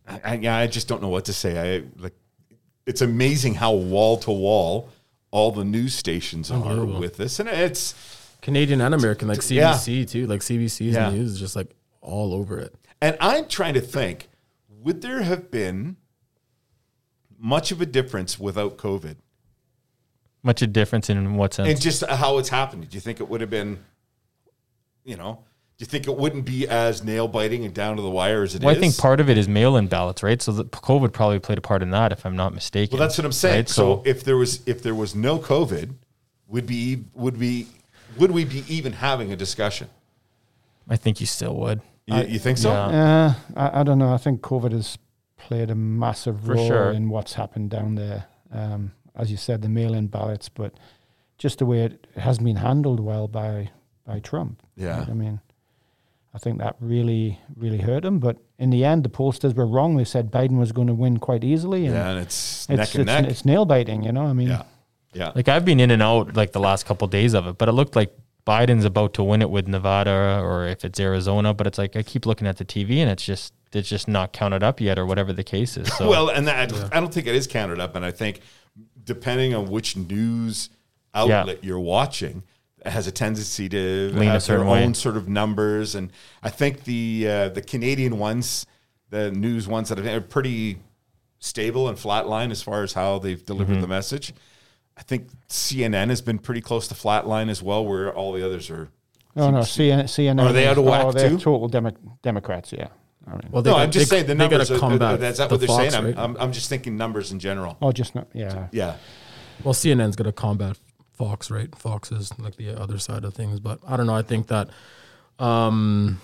I, 0.09 0.19
I, 0.25 0.35
yeah, 0.35 0.57
I 0.57 0.67
just 0.67 0.89
don't 0.89 1.01
know 1.01 1.09
what 1.09 1.25
to 1.27 1.33
say. 1.33 1.79
I 1.79 1.85
like, 2.03 2.15
it's 2.87 3.01
amazing 3.01 3.55
how 3.55 3.73
wall 3.73 4.17
to 4.19 4.31
wall 4.31 4.89
all 5.31 5.51
the 5.51 5.65
news 5.65 5.95
stations 5.95 6.51
oh, 6.51 6.63
are 6.63 6.85
with 6.85 7.17
this, 7.17 7.41
and 7.41 7.49
it's 7.49 7.95
Canadian 8.41 8.81
and 8.81 8.95
American, 8.95 9.29
like 9.29 9.39
Yeah. 9.51 9.75
CBC 9.75 10.09
too, 10.09 10.27
like 10.27 10.41
CBC's 10.41 10.95
Yeah. 10.95 11.11
news 11.11 11.33
is 11.33 11.41
just 11.41 11.57
like 11.57 11.75
all 12.01 12.33
over 12.33 12.59
it. 12.59 12.75
And 13.03 13.17
I'm 13.21 13.47
trying 13.49 13.75
to 13.75 13.81
think, 13.81 14.29
would 14.69 15.03
there 15.03 15.23
have 15.23 15.51
been 15.51 15.97
much 17.39 17.73
of 17.73 17.81
a 17.81 17.87
difference 17.87 18.39
without 18.39 18.79
COVID? 18.79 19.17
Much 20.43 20.63
a 20.63 20.67
difference 20.67 21.11
in 21.11 21.35
what 21.35 21.55
sense? 21.55 21.69
And 21.69 21.81
just 21.81 22.07
how 22.07 22.39
it's 22.39 22.49
happened. 22.49 22.89
Do 22.89 22.95
you 22.95 23.01
think 23.01 23.21
it 23.21 23.29
would 23.29 23.41
have 23.41 23.51
been, 23.51 23.81
you 25.05 25.17
know, 25.17 25.41
do 25.79 25.83
you 25.83 25.87
think 25.87 26.07
it 26.07 26.17
wouldn't 26.17 26.47
be 26.47 26.67
as 26.67 27.05
nail 27.05 27.29
biting 27.29 27.65
and 27.65 27.75
down 27.75 27.97
to 27.97 28.03
the 28.03 28.09
wire 28.09 28.43
as 28.43 28.55
it 28.55 28.59
is? 28.59 28.65
well, 28.65 28.75
I 28.75 28.79
think 28.79 28.97
part 28.97 29.21
of 29.21 29.29
it 29.29 29.37
is 29.37 29.47
mail-in 29.47 29.89
ballots, 29.89 30.23
right? 30.23 30.41
So 30.41 30.51
the 30.53 30.65
COVID 30.65 31.13
probably 31.13 31.39
played 31.39 31.59
a 31.59 31.61
part 31.61 31.83
in 31.83 31.91
that, 31.91 32.13
if 32.13 32.25
I'm 32.25 32.35
not 32.35 32.55
mistaken. 32.55 32.99
Well, 32.99 33.07
that's 33.07 33.19
what 33.19 33.27
I'm 33.27 33.33
saying. 33.33 33.57
Right? 33.57 33.69
So, 33.69 34.03
if 34.07 34.25
there 34.25 34.39
was 34.39 34.67
if 34.67 34.83
there 34.83 34.95
was 34.95 35.15
no 35.15 35.39
COVID, 35.39 35.95
would 36.49 36.67
be 36.67 37.05
would 37.15 37.39
be 37.39 37.69
would 38.17 38.31
we 38.31 38.47
be 38.47 38.65
even 38.69 38.95
having 38.95 39.33
a 39.33 39.37
discussion? 39.37 39.89
I 40.89 40.97
think 40.97 41.21
you 41.21 41.27
still 41.27 41.55
would. 41.57 41.83
You, 42.07 42.23
you 42.23 42.39
think 42.39 42.57
so? 42.57 42.71
yeah. 42.71 43.35
Uh, 43.55 43.71
I, 43.71 43.81
I 43.81 43.83
don't 43.83 43.99
know. 43.99 44.15
I 44.15 44.17
think 44.17 44.41
COVID 44.41 44.73
has 44.73 44.97
played 45.37 45.71
a 45.71 45.75
massive 45.75 46.41
For 46.43 46.55
role 46.55 46.67
sure. 46.69 46.93
in 46.93 47.11
what's 47.11 47.35
happened 47.35 47.71
down 47.71 47.97
there. 47.97 48.27
Um, 48.53 48.93
as 49.15 49.31
you 49.31 49.37
said, 49.37 49.63
the 49.63 49.69
mail-in 49.69 50.07
ballots, 50.07 50.49
but 50.49 50.75
just 51.39 51.59
the 51.59 51.67
way 51.67 51.81
it 51.81 52.07
hasn't 52.17 52.45
been 52.45 52.57
handled 52.57 53.01
well 53.01 53.29
by 53.29 53.71
by 54.07 54.21
Trump. 54.21 54.63
Yeah. 54.77 55.05
I 55.09 55.13
mean, 55.13 55.41
I 56.37 56.39
think 56.39 56.59
that 56.59 56.77
really 56.81 57.41
really 57.57 57.79
hurt 57.79 58.05
him. 58.05 58.19
But 58.19 58.37
in 58.59 58.69
the 58.69 58.85
end, 58.85 59.05
the 59.05 59.09
pollsters 59.09 59.55
were 59.55 59.67
wrong. 59.67 59.97
They 59.97 60.05
said 60.05 60.31
Biden 60.31 60.59
was 60.59 60.71
going 60.71 60.87
to 60.89 60.95
win 60.95 61.17
quite 61.17 61.43
easily, 61.43 61.87
and 61.87 61.95
Yeah, 61.95 62.11
and 62.11 62.21
it's, 62.21 62.67
it's 62.69 62.79
neck 62.79 62.95
and 62.95 63.01
it's, 63.01 63.07
neck. 63.07 63.25
it's 63.31 63.45
nail 63.47 63.65
biting. 63.65 64.03
You 64.03 64.13
know, 64.13 64.27
I 64.27 64.35
mean, 64.35 64.49
yeah, 64.49 64.65
yeah. 65.15 65.33
Like 65.35 65.49
I've 65.49 65.65
been 65.65 65.81
in 65.81 65.91
and 65.91 66.03
out 66.03 66.37
like 66.37 66.53
the 66.53 66.61
last 66.61 66.85
couple 66.85 67.09
days 67.09 67.33
of 67.33 67.47
it, 67.47 67.57
but 67.57 67.71
it 67.71 67.73
looked 67.73 67.97
like 67.97 68.15
Biden's 68.47 68.85
about 68.85 69.15
to 69.15 69.23
win 69.25 69.41
it 69.41 69.49
with 69.49 69.67
Nevada 69.67 70.41
or 70.43 70.67
if 70.67 70.85
it's 70.85 71.01
Arizona. 71.01 71.55
But 71.55 71.67
it's 71.67 71.79
like 71.79 71.97
I 71.97 72.03
keep 72.03 72.27
looking 72.27 72.47
at 72.47 72.59
the 72.59 72.67
TV 72.67 72.99
and 72.99 73.11
it's 73.11 73.25
just 73.25 73.55
it's 73.73 73.89
just 73.89 74.07
not 74.07 74.35
counted 74.35 74.63
up 74.63 74.79
yet 74.79 74.99
or 74.99 75.07
whatever 75.07 75.33
the 75.33 75.43
case 75.45 75.79
is. 75.79 75.91
So 75.95 76.09
Well, 76.15 76.29
and 76.29 76.47
that, 76.47 76.73
I 76.93 77.01
don't 77.01 77.13
think 77.13 77.27
it 77.27 77.35
is 77.35 77.47
counted 77.47 77.81
up. 77.81 77.97
And 77.97 78.05
I 78.05 78.11
think 78.11 78.41
depending 79.05 79.55
on 79.55 79.71
which 79.71 79.97
news 79.97 80.69
outlet 81.15 81.65
you're 81.65 81.81
watching, 81.81 82.39
it 82.39 82.43
has 82.87 83.07
a 83.07 83.13
tendency 83.13 83.69
to 83.69 84.11
Lean 84.15 84.25
have 84.25 84.33
their 84.35 84.41
certain 84.41 84.67
way. 84.67 84.85
own 84.85 84.95
sort 84.95 85.17
of 85.17 85.29
numbers. 85.29 85.95
And 85.95 86.11
I 86.43 86.51
think 86.51 86.85
the 86.85 87.27
uh, 87.29 87.49
the 87.51 87.63
Canadian 87.63 88.19
ones, 88.19 88.67
the 89.11 89.31
news 89.31 89.67
ones 89.69 89.89
that 89.89 89.99
are 89.99 90.21
pretty 90.21 90.79
stable 91.39 91.89
and 91.89 91.99
flatline 91.99 92.51
as 92.51 92.63
far 92.63 92.83
as 92.83 92.93
how 92.95 93.19
they've 93.19 93.45
delivered 93.45 93.73
Mm-hmm. 93.75 93.83
the 93.83 93.89
message. 93.89 94.33
I 94.97 95.03
think 95.03 95.29
CNN 95.49 96.09
has 96.09 96.23
been 96.23 96.39
pretty 96.39 96.63
close 96.63 96.89
to 96.89 96.95
flatline 96.95 97.51
as 97.51 97.63
well, 97.63 97.85
where 97.85 98.13
all 98.15 98.33
the 98.33 98.45
others 98.45 98.71
are. 98.71 98.89
no, 99.35 99.51
no, 99.51 99.59
CNN, 99.59 100.05
CNN 100.05 100.43
Are 100.43 100.53
they 100.53 100.67
out 100.67 100.79
of 100.79 100.85
whack 100.85 101.05
oh, 101.05 101.13
they're 101.13 101.29
too? 101.29 101.37
total 101.39 101.69
Demo- 101.69 101.93
Democrats. 102.23 102.73
Yeah, 102.73 102.89
I 103.27 103.33
mean, 103.33 103.43
Well, 103.51 103.63
No, 103.63 103.73
got- 103.73 103.81
I'm 103.81 103.91
just 103.91 104.09
they- 104.11 104.17
saying 104.17 104.27
the 104.27 104.35
they 104.35 104.39
gotta 104.49 104.51
numbers. 104.59 104.71
Are, 104.71 104.79
combat 104.79 105.21
that's 105.21 105.39
not 105.39 105.51
the 105.51 105.55
what 105.57 105.61
they're 105.61 105.69
Fox, 105.69 105.93
saying. 105.95 106.17
I'm. 106.17 106.37
I'm, 106.37 106.37
I'm 106.45 106.53
just 106.53 106.71
thinking 106.71 106.97
numbers 106.97 107.31
in 107.31 107.39
general. 107.39 107.77
oh, 107.83 107.93
just 107.93 108.15
not. 108.15 108.29
Yeah, 108.33 108.69
Yeah. 108.73 108.97
Well, 109.65 109.75
CNN's 109.75 110.17
going 110.17 110.27
to 110.27 110.33
combat 110.33 110.79
Fox, 111.17 111.51
right? 111.51 111.75
Fox 111.75 112.13
is 112.13 112.39
like 112.39 112.57
the 112.57 112.79
other 112.81 112.99
side 112.99 113.25
of 113.25 113.35
things, 113.35 113.59
but 113.59 113.81
I 113.87 113.97
don't 113.97 114.07
know. 114.07 114.15
I 114.15 114.23
think 114.23 114.49
that 114.49 114.69
um, 115.39 116.21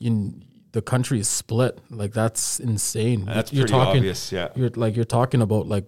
in 0.00 0.44
the 0.72 0.82
country 0.82 1.20
is 1.20 1.28
split. 1.28 1.78
Like 1.90 2.12
that's 2.12 2.58
insane. 2.58 3.24
That's 3.24 3.52
you're 3.52 3.64
pretty 3.64 3.72
talking, 3.72 3.98
obvious, 3.98 4.32
yeah. 4.32 4.48
you're 4.56 4.70
like 4.70 4.96
you're 4.96 5.04
talking 5.04 5.42
about 5.42 5.68
like 5.68 5.86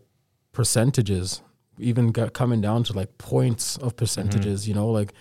percentages, 0.53 1.43
even 1.79 2.13
coming 2.13 2.61
down 2.61 2.85
to 2.85 2.93
like 2.93 3.19
points 3.19 3.77
of 3.79 3.97
percentages. 3.97 4.69
You 4.69 4.75
know, 4.75 4.89
like 4.89 5.13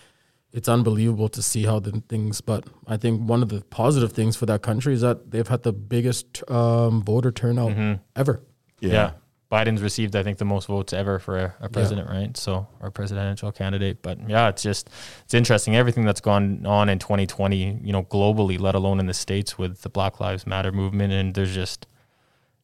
it's 0.52 0.68
unbelievable 0.68 1.28
to 1.30 1.42
see 1.42 1.64
how 1.64 1.80
the 1.80 2.02
things. 2.08 2.40
But 2.40 2.66
I 2.86 2.96
think 2.96 3.28
one 3.28 3.42
of 3.42 3.48
the 3.48 3.62
positive 3.62 4.12
things 4.12 4.36
for 4.36 4.46
that 4.46 4.62
country 4.62 4.94
is 4.94 5.00
that 5.00 5.30
they've 5.30 5.48
had 5.48 5.64
the 5.64 5.72
biggest 5.72 6.48
um, 6.50 7.02
voter 7.02 7.32
turnout 7.32 7.98
ever. 8.14 8.42
yeah. 8.80 9.12
Biden's 9.52 9.82
received, 9.82 10.16
I 10.16 10.22
think, 10.22 10.38
the 10.38 10.44
most 10.44 10.66
votes 10.66 10.92
ever 10.92 11.18
for 11.18 11.38
a, 11.38 11.54
a 11.60 11.68
president, 11.68 12.08
right? 12.08 12.36
So, 12.36 12.66
or 12.80 12.90
presidential 12.90 13.52
candidate. 13.52 14.02
But 14.02 14.28
yeah, 14.28 14.48
it's 14.48 14.62
just, 14.62 14.90
it's 15.24 15.34
interesting. 15.34 15.76
Everything 15.76 16.04
that's 16.04 16.20
gone 16.20 16.64
on 16.66 16.88
in 16.88 16.98
2020, 16.98 17.80
you 17.82 17.92
know, 17.92 18.02
globally, 18.04 18.58
let 18.58 18.74
alone 18.74 18.98
in 19.00 19.06
the 19.06 19.14
States 19.14 19.56
with 19.58 19.82
the 19.82 19.88
Black 19.88 20.18
Lives 20.18 20.46
Matter 20.46 20.72
movement. 20.72 21.12
And 21.12 21.34
there's 21.34 21.54
just, 21.54 21.86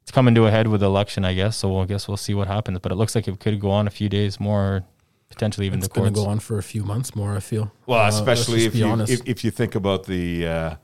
it's 0.03 0.11
coming 0.11 0.35
to 0.35 0.47
a 0.47 0.51
head 0.51 0.67
with 0.67 0.81
the 0.81 0.87
election, 0.87 1.25
I 1.25 1.35
guess. 1.35 1.57
So 1.59 1.79
I 1.79 1.85
guess 1.85 2.09
we'll 2.09 2.17
see 2.17 2.35
what 2.35 2.49
happens. 2.49 2.79
But 2.81 2.91
it 2.93 2.97
looks 2.97 3.15
like 3.15 3.29
it 3.29 3.39
could 3.39 3.61
go 3.61 3.71
on 3.71 3.87
a 3.87 3.91
few 3.91 4.09
days 4.09 4.41
more, 4.41 4.83
potentially 5.29 5.67
even 5.67 5.79
It's 5.79 5.89
the 5.89 5.95
going 5.95 6.13
to 6.13 6.19
go 6.21 6.27
on 6.27 6.41
for 6.41 6.59
a 6.59 6.63
few 6.63 6.83
months 6.83 7.15
more. 7.15 7.37
I 7.37 7.41
feel. 7.41 7.71
Well, 7.87 8.01
Uh, 8.01 8.09
especially 8.09 8.65
if 8.65 8.75
you 8.75 9.01
if, 9.03 9.21
if 9.27 9.45
you 9.45 9.51
think 9.53 9.75
about 9.77 10.07
the 10.07 10.47
uh, 10.47 10.75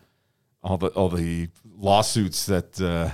all 0.62 0.76
the 0.76 0.88
all 0.88 1.08
the 1.08 1.48
lawsuits 1.76 2.46
that 2.46 2.80
uh, 2.80 3.10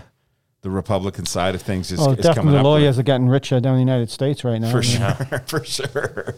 the 0.63 0.71
Republican 0.71 1.27
side 1.27 1.55
of 1.55 1.63
things 1.63 1.91
is, 1.93 1.99
Oh, 2.01 2.13
is 2.13 2.17
definitely 2.19 2.35
coming 2.35 2.53
the 2.55 2.59
up. 2.61 2.65
lawyers 2.65 2.99
are 2.99 3.03
getting 3.03 3.29
richer 3.29 3.61
down 3.61 3.75
in 3.75 3.85
the 3.87 3.93
United 3.93 4.11
States 4.11 4.45
right 4.45 4.61
now. 4.61 4.71
for 4.71 4.83
sure, 4.83 5.15
for 5.47 5.65
sure. 5.65 6.35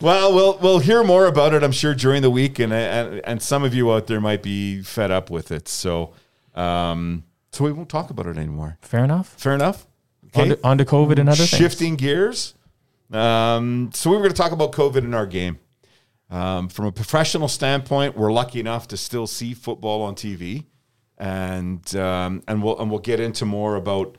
Well, 0.00 0.34
we'll 0.34 0.58
we'll 0.58 0.78
hear 0.80 1.02
more 1.04 1.26
about 1.26 1.54
it, 1.54 1.62
I'm 1.62 1.72
sure, 1.72 1.94
during 1.94 2.22
the 2.22 2.30
week, 2.30 2.58
and 2.58 2.72
and, 2.72 3.20
and 3.24 3.40
some 3.42 3.62
of 3.64 3.72
you 3.74 3.90
out 3.92 4.06
there 4.08 4.20
might 4.20 4.42
be 4.42 4.82
fed 4.82 5.10
up 5.10 5.30
with 5.30 5.50
it. 5.52 5.68
So, 5.68 6.12
um, 6.54 7.24
so 7.52 7.64
we 7.64 7.72
won't 7.72 7.88
talk 7.88 8.10
about 8.10 8.26
it 8.26 8.36
anymore. 8.36 8.78
Fair 8.82 9.04
enough. 9.04 9.28
Fair 9.38 9.54
enough. 9.54 9.86
On, 10.34 10.48
to, 10.48 10.58
on 10.64 10.78
to 10.78 10.84
COVID 10.86 11.18
and 11.18 11.28
other 11.28 11.36
things. 11.44 11.50
Shifting 11.50 11.96
gears. 11.96 12.54
Um, 13.12 13.90
so 13.92 14.08
we 14.10 14.16
were 14.16 14.22
going 14.22 14.32
to 14.32 14.36
talk 14.40 14.52
about 14.52 14.72
COVID 14.72 15.04
in 15.04 15.12
our 15.12 15.26
game. 15.26 15.58
Um, 16.30 16.68
from 16.70 16.86
a 16.86 16.92
professional 16.92 17.46
standpoint, 17.48 18.16
we're 18.16 18.32
lucky 18.32 18.58
enough 18.58 18.88
to 18.88 18.96
still 18.96 19.26
see 19.26 19.52
football 19.52 20.00
on 20.00 20.14
TV, 20.14 20.64
and 21.18 21.94
um, 21.96 22.42
and 22.48 22.62
we'll 22.62 22.78
and 22.78 22.90
we'll 22.90 23.00
get 23.00 23.20
into 23.20 23.44
more 23.44 23.76
about 23.76 24.16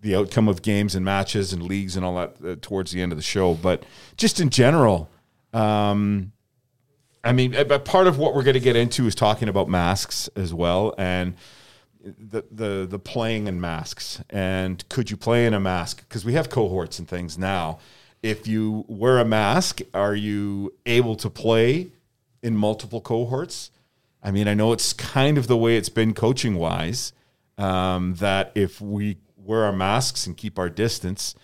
the 0.00 0.14
outcome 0.14 0.48
of 0.48 0.62
games 0.62 0.94
and 0.94 1.04
matches 1.04 1.52
and 1.52 1.62
leagues 1.62 1.96
and 1.96 2.04
all 2.04 2.16
that 2.16 2.36
uh, 2.44 2.56
towards 2.60 2.92
the 2.92 3.00
end 3.00 3.12
of 3.12 3.18
the 3.18 3.22
show. 3.22 3.54
But 3.54 3.84
just 4.16 4.40
in 4.40 4.50
general, 4.50 5.10
um, 5.52 6.32
I 7.24 7.32
mean, 7.32 7.54
part 7.84 8.06
of 8.06 8.18
what 8.18 8.34
we're 8.34 8.44
going 8.44 8.54
to 8.54 8.60
get 8.60 8.76
into 8.76 9.06
is 9.06 9.14
talking 9.14 9.48
about 9.48 9.68
masks 9.68 10.28
as 10.36 10.54
well, 10.54 10.94
and 10.96 11.34
the 12.04 12.44
the 12.50 12.86
the 12.88 12.98
playing 12.98 13.46
in 13.48 13.60
masks. 13.60 14.22
And 14.30 14.88
could 14.88 15.10
you 15.10 15.16
play 15.16 15.46
in 15.46 15.54
a 15.54 15.60
mask? 15.60 16.08
Because 16.08 16.24
we 16.24 16.34
have 16.34 16.50
cohorts 16.50 16.98
and 16.98 17.08
things 17.08 17.36
now. 17.36 17.78
If 18.22 18.46
you 18.46 18.84
wear 18.88 19.18
a 19.18 19.24
mask 19.24 19.80
are 19.94 20.14
you 20.14 20.74
able 20.84 21.16
to 21.16 21.30
play 21.30 21.88
in 22.42 22.56
multiple 22.56 23.00
cohorts 23.00 23.70
i 24.26 24.30
mean 24.30 24.46
i 24.46 24.52
know 24.52 24.72
it's 24.72 24.92
kind 24.92 25.38
of 25.38 25.46
the 25.46 25.56
way 25.56 25.78
it's 25.78 25.88
been 25.88 26.12
coaching 26.12 26.56
wise 26.56 27.12
um, 27.58 28.14
that 28.16 28.52
if 28.54 28.82
we 28.82 29.16
wear 29.38 29.64
our 29.64 29.72
masks 29.72 30.26
and 30.26 30.36
keep 30.36 30.58
our 30.58 30.68
distance 30.68 31.34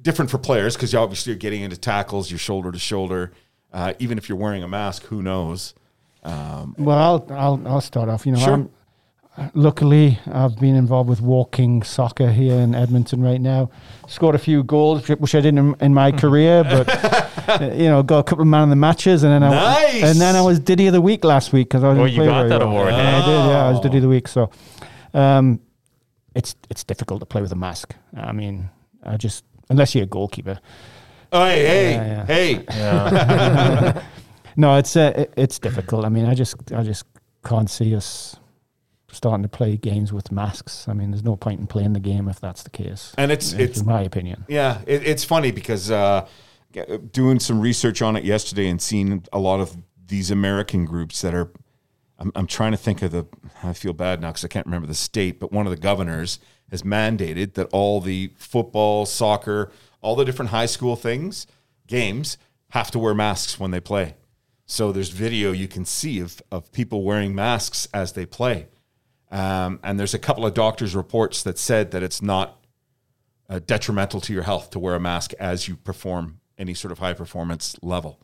different 0.00 0.30
for 0.30 0.38
players 0.38 0.76
because 0.76 0.92
you 0.92 0.98
obviously 1.00 1.32
you're 1.32 1.38
getting 1.38 1.62
into 1.62 1.76
tackles 1.76 2.30
you're 2.30 2.38
shoulder 2.38 2.70
to 2.70 2.78
shoulder 2.78 3.32
uh, 3.72 3.94
even 3.98 4.18
if 4.18 4.28
you're 4.28 4.38
wearing 4.38 4.62
a 4.62 4.68
mask 4.68 5.04
who 5.06 5.20
knows 5.20 5.74
Well, 6.78 6.98
I'll, 6.98 7.26
I'll 7.30 7.62
I'll 7.66 7.80
start 7.80 8.08
off. 8.08 8.26
You 8.26 8.32
know, 8.32 8.38
Sure. 8.38 8.54
I'm, 8.54 8.70
luckily 9.54 10.18
I've 10.30 10.56
been 10.58 10.74
involved 10.76 11.08
with 11.08 11.20
walking 11.20 11.82
soccer 11.82 12.30
here 12.30 12.54
in 12.60 12.74
Edmonton 12.74 13.22
right 13.22 13.40
now. 13.40 13.70
Scored 14.06 14.34
a 14.34 14.38
few 14.38 14.62
goals, 14.62 15.08
which 15.08 15.34
I 15.34 15.40
didn't 15.40 15.58
in, 15.58 15.74
in 15.80 15.94
my 15.94 16.12
career, 16.12 16.62
but 16.64 17.60
you 17.72 17.84
know, 17.88 18.02
got 18.02 18.18
a 18.18 18.22
couple 18.24 18.42
of 18.42 18.48
man 18.48 18.64
of 18.64 18.68
the 18.70 18.76
matches, 18.76 19.22
and 19.22 19.32
then 19.32 19.42
I 19.42 19.50
Nice! 19.50 20.02
and 20.04 20.20
then 20.20 20.36
I 20.36 20.42
was 20.42 20.60
Diddy 20.60 20.86
of 20.86 20.92
the 20.92 21.00
week 21.00 21.24
last 21.24 21.52
week 21.52 21.68
because 21.68 21.82
I 21.84 21.88
was. 21.88 21.98
Oh, 21.98 22.04
you 22.04 22.24
got 22.24 22.48
that 22.48 22.62
award, 22.62 22.92
Yeah, 22.92 22.98
eh? 22.98 23.16
I 23.16 23.20
did. 23.26 23.30
Yeah, 23.50 23.66
I 23.66 23.70
was 23.70 23.80
Diddy 23.80 23.96
of 23.98 24.02
the 24.02 24.08
week. 24.08 24.28
So, 24.28 24.50
um, 25.14 25.60
it's 26.34 26.54
it's 26.70 26.84
difficult 26.84 27.20
to 27.20 27.26
play 27.26 27.42
with 27.42 27.52
a 27.52 27.56
mask. 27.56 27.94
I 28.16 28.32
mean, 28.32 28.68
I 29.02 29.16
just 29.16 29.44
unless 29.70 29.94
you're 29.94 30.04
a 30.04 30.06
goalkeeper. 30.06 30.58
oh 31.32 31.46
hey 31.46 31.64
hey 31.64 31.92
Yeah, 31.94 32.26
hey 32.26 32.54
Yeah. 32.68 34.02
No, 34.56 34.76
it's 34.76 34.94
uh, 34.96 35.12
it- 35.16 35.32
it's 35.36 35.58
difficult. 35.58 36.04
I 36.04 36.10
mean, 36.10 36.26
I 36.26 36.34
just 36.34 36.54
I 36.72 36.82
just 36.82 37.04
can't 37.44 37.70
see 37.70 37.94
us 37.96 38.36
starting 39.12 39.42
to 39.42 39.48
play 39.48 39.76
games 39.76 40.12
with 40.12 40.32
masks. 40.32 40.88
I 40.88 40.94
mean, 40.94 41.10
there's 41.10 41.24
no 41.24 41.36
point 41.36 41.60
in 41.60 41.66
playing 41.66 41.92
the 41.92 42.00
game 42.00 42.28
if 42.28 42.40
that's 42.40 42.62
the 42.62 42.70
case. 42.70 43.12
and 43.16 43.30
it's 43.30 43.52
it's 43.52 43.80
in 43.80 43.86
my 43.86 44.02
opinion. 44.02 44.44
Yeah, 44.48 44.80
it, 44.86 45.06
it's 45.06 45.24
funny 45.24 45.52
because 45.52 45.90
uh, 45.90 46.26
doing 47.12 47.38
some 47.38 47.60
research 47.60 48.02
on 48.02 48.16
it 48.16 48.24
yesterday 48.24 48.68
and 48.68 48.80
seeing 48.80 49.24
a 49.32 49.38
lot 49.38 49.60
of 49.60 49.76
these 50.06 50.30
American 50.30 50.84
groups 50.84 51.20
that 51.22 51.34
are. 51.34 51.52
I'm, 52.18 52.30
I'm 52.36 52.46
trying 52.46 52.72
to 52.72 52.78
think 52.78 53.02
of 53.02 53.10
the. 53.10 53.26
I 53.62 53.72
feel 53.72 53.92
bad 53.92 54.20
now 54.20 54.30
because 54.30 54.44
I 54.44 54.48
can't 54.48 54.66
remember 54.66 54.86
the 54.86 54.94
state, 54.94 55.40
but 55.40 55.52
one 55.52 55.66
of 55.66 55.70
the 55.70 55.78
governors 55.80 56.38
has 56.70 56.82
mandated 56.82 57.54
that 57.54 57.68
all 57.72 58.00
the 58.00 58.32
football, 58.36 59.06
soccer, 59.06 59.70
all 60.00 60.16
the 60.16 60.24
different 60.24 60.50
high 60.50 60.66
school 60.66 60.96
things, 60.96 61.46
games, 61.86 62.38
have 62.70 62.90
to 62.90 62.98
wear 62.98 63.14
masks 63.14 63.60
when 63.60 63.70
they 63.70 63.80
play. 63.80 64.14
So 64.64 64.92
there's 64.92 65.10
video 65.10 65.52
you 65.52 65.68
can 65.68 65.84
see 65.84 66.20
of, 66.20 66.40
of 66.50 66.72
people 66.72 67.02
wearing 67.02 67.34
masks 67.34 67.86
as 67.92 68.12
they 68.12 68.24
play. 68.24 68.68
Um, 69.32 69.80
and 69.82 69.98
there's 69.98 70.14
a 70.14 70.18
couple 70.18 70.44
of 70.44 70.52
doctors' 70.52 70.94
reports 70.94 71.42
that 71.42 71.58
said 71.58 71.90
that 71.92 72.02
it's 72.02 72.20
not 72.20 72.58
uh, 73.48 73.60
detrimental 73.66 74.20
to 74.20 74.32
your 74.32 74.42
health 74.42 74.70
to 74.70 74.78
wear 74.78 74.94
a 74.94 75.00
mask 75.00 75.32
as 75.40 75.66
you 75.66 75.76
perform 75.76 76.38
any 76.58 76.74
sort 76.74 76.92
of 76.92 76.98
high 76.98 77.14
performance 77.14 77.74
level. 77.82 78.20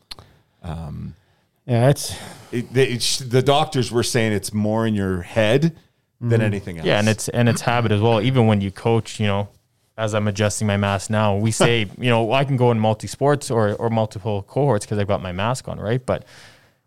Yeah, 1.65 1.89
it's 1.89 2.15
It, 2.51 2.73
they, 2.73 2.87
it's, 2.87 3.19
the 3.19 3.41
doctors 3.41 3.91
were 3.91 4.03
saying 4.03 4.33
it's 4.33 4.53
more 4.53 4.87
in 4.87 4.93
your 4.93 5.21
head 5.23 5.75
than 6.21 6.41
anything 6.41 6.77
else. 6.77 6.85
Yeah, 6.85 6.99
and 6.99 7.07
it's 7.07 7.29
and 7.29 7.47
it's 7.47 7.61
habit 7.61 7.91
as 7.91 8.01
well. 8.01 8.21
Even 8.21 8.47
when 8.47 8.61
you 8.61 8.71
coach, 8.71 9.19
you 9.19 9.27
know, 9.27 9.49
as 9.97 10.13
I'm 10.13 10.27
adjusting 10.27 10.67
my 10.67 10.77
mask 10.77 11.09
now, 11.09 11.35
we 11.35 11.51
say, 11.65 11.87
you 11.97 12.09
know, 12.09 12.31
I 12.31 12.43
can 12.43 12.57
go 12.57 12.71
in 12.71 12.79
multi 12.79 13.07
sports 13.07 13.49
or 13.49 13.73
or 13.73 13.89
multiple 13.89 14.43
cohorts 14.43 14.85
because 14.85 14.97
I've 14.97 15.07
got 15.07 15.21
my 15.21 15.31
mask 15.31 15.67
on, 15.67 15.79
right? 15.79 16.03
But 16.03 16.25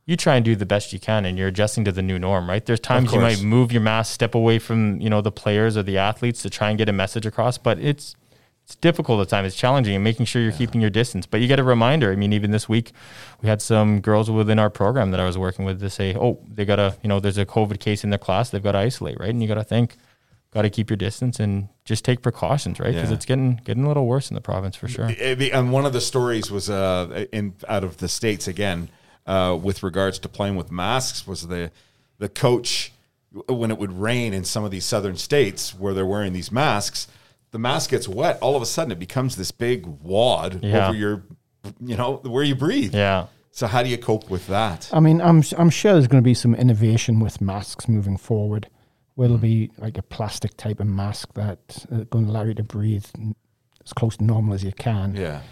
you 0.05 0.17
try 0.17 0.35
and 0.37 0.45
do 0.45 0.57
the 0.57 0.67
best 0.67 0.93
you 0.93 0.99
can, 0.99 1.25
and 1.25 1.39
you're 1.39 1.49
adjusting 1.49 1.85
to 1.85 1.93
the 1.93 2.03
new 2.03 2.19
norm, 2.19 2.49
right? 2.49 2.65
There's 2.65 2.81
times 2.81 3.13
you 3.13 3.21
might 3.21 3.41
move 3.43 3.71
your 3.73 3.83
mask, 3.83 4.13
step 4.13 4.35
away 4.35 4.59
from 4.59 5.01
you 5.01 5.09
know 5.11 5.21
the 5.21 5.33
players 5.33 5.77
or 5.77 5.83
the 5.83 5.99
athletes 5.99 6.43
to 6.43 6.51
try 6.51 6.71
and 6.71 6.79
get 6.79 6.89
a 6.89 6.93
message 6.93 7.25
across, 7.27 7.57
but 7.59 7.79
it's 7.79 8.17
it's 8.65 8.77
difficult 8.77 9.21
at 9.21 9.29
times. 9.29 9.49
It's 9.49 9.57
challenging 9.57 9.95
and 9.95 10.05
making 10.05 10.27
sure 10.27 10.41
you're 10.41 10.53
keeping 10.53 10.81
your 10.81 10.91
distance. 10.91 11.27
But 11.27 11.41
you 11.41 11.49
get 11.49 11.59
a 11.59 11.65
reminder. 11.65 12.13
I 12.13 12.17
mean, 12.17 12.33
even 12.33 12.53
this 12.53 12.69
week, 12.69 12.93
we 13.43 13.49
had 13.49 13.61
some 13.61 14.01
girls 14.01 14.31
within 14.31 14.59
our 14.61 14.71
program 14.71 15.11
that 15.11 15.19
I 15.21 15.25
was 15.25 15.37
working 15.37 15.65
with 15.65 15.81
to 15.81 15.91
say, 15.91 16.15
oh, 16.15 16.39
they 16.49 16.65
got 16.65 16.77
to, 16.77 16.97
you 17.03 17.09
know, 17.09 17.19
there's 17.19 17.39
a 17.39 17.45
COVID 17.45 17.81
case 17.81 18.05
in 18.05 18.11
their 18.11 18.21
class. 18.21 18.51
They've 18.51 18.63
got 18.63 18.73
to 18.73 18.79
isolate, 18.79 19.19
right? 19.19 19.31
And 19.31 19.43
you 19.43 19.49
got 19.49 19.55
to 19.57 19.65
think, 19.65 19.97
got 20.55 20.63
to 20.63 20.71
keep 20.71 20.91
your 20.91 20.97
distance 20.97 21.41
and 21.41 21.71
just 21.85 22.05
take 22.05 22.23
precautions, 22.23 22.79
right? 22.79 22.95
Because 22.95 23.11
Yeah. 23.11 23.17
it's 23.17 23.27
getting 23.27 23.61
getting 23.65 23.83
a 23.85 23.89
little 23.89 24.07
worse 24.07 24.31
in 24.31 24.37
the 24.37 24.41
province 24.41 24.77
for 24.77 24.87
sure. 24.87 25.11
It- 25.11 25.43
it- 25.43 25.53
and 25.53 25.73
one 25.73 25.85
of 25.85 25.93
the 25.93 26.01
stories 26.01 26.49
was 26.49 26.71
uh, 26.71 27.27
in 27.33 27.55
out 27.69 27.83
of 27.83 27.97
the 27.97 28.09
states 28.09 28.47
again 28.47 28.91
uh, 29.27 29.59
with 29.61 29.83
regards 29.83 30.19
to 30.21 30.29
playing 30.29 30.57
with 30.57 30.71
masks 30.71 31.27
was 31.27 31.47
the 31.49 31.71
the 32.19 32.29
coach 32.29 32.93
when 33.49 33.71
it 33.71 33.79
would 33.79 33.93
rain 33.93 34.35
in 34.35 34.45
some 34.45 34.65
of 34.65 34.71
these 34.71 34.85
southern 34.85 35.17
states 35.17 35.75
where 35.75 35.95
they're 35.95 36.07
wearing 36.07 36.33
these 36.33 36.53
masks 36.53 37.09
the 37.51 37.59
mask 37.59 37.91
gets 37.91 38.07
wet 38.09 38.39
all 38.41 38.57
of 38.57 38.63
a 38.63 38.67
sudden 38.67 38.91
it 38.93 38.99
becomes 38.99 39.37
this 39.37 39.51
big 39.51 39.87
wad 40.03 40.63
Yeah. 40.63 40.89
over 40.89 40.97
your 40.97 41.23
you 41.81 41.97
know 41.97 42.17
where 42.25 42.45
you 42.45 42.55
breathe 42.55 42.95
Yeah. 42.95 43.27
so 43.51 43.67
how 43.67 43.83
do 43.83 43.89
you 43.89 43.97
cope 43.99 44.29
with 44.31 44.47
that 44.49 44.91
I 44.93 45.01
mean, 45.01 45.21
I'm 45.21 45.43
I'm 45.57 45.71
sure 45.71 45.93
there's 45.95 46.09
going 46.09 46.23
to 46.23 46.29
be 46.29 46.35
some 46.35 46.55
innovation 46.55 47.21
with 47.21 47.41
masks 47.41 47.89
moving 47.89 48.17
forward. 48.19 48.69
Where 49.15 49.27
it'll 49.27 49.37
be 49.39 49.71
like 49.77 49.99
a 49.99 50.03
plastic 50.03 50.57
type 50.57 50.81
of 50.81 50.87
mask 50.87 51.35
that's 51.35 51.85
uh, 51.93 52.05
going 52.11 52.25
to 52.25 52.31
allow 52.31 52.45
you 52.45 52.55
to 52.55 52.63
breathe 52.63 53.05
as 53.85 53.93
close 53.93 54.17
to 54.17 54.25
normal 54.25 54.55
as 54.55 54.65
you 54.65 54.73
can. 54.73 55.15
yeah 55.15 55.43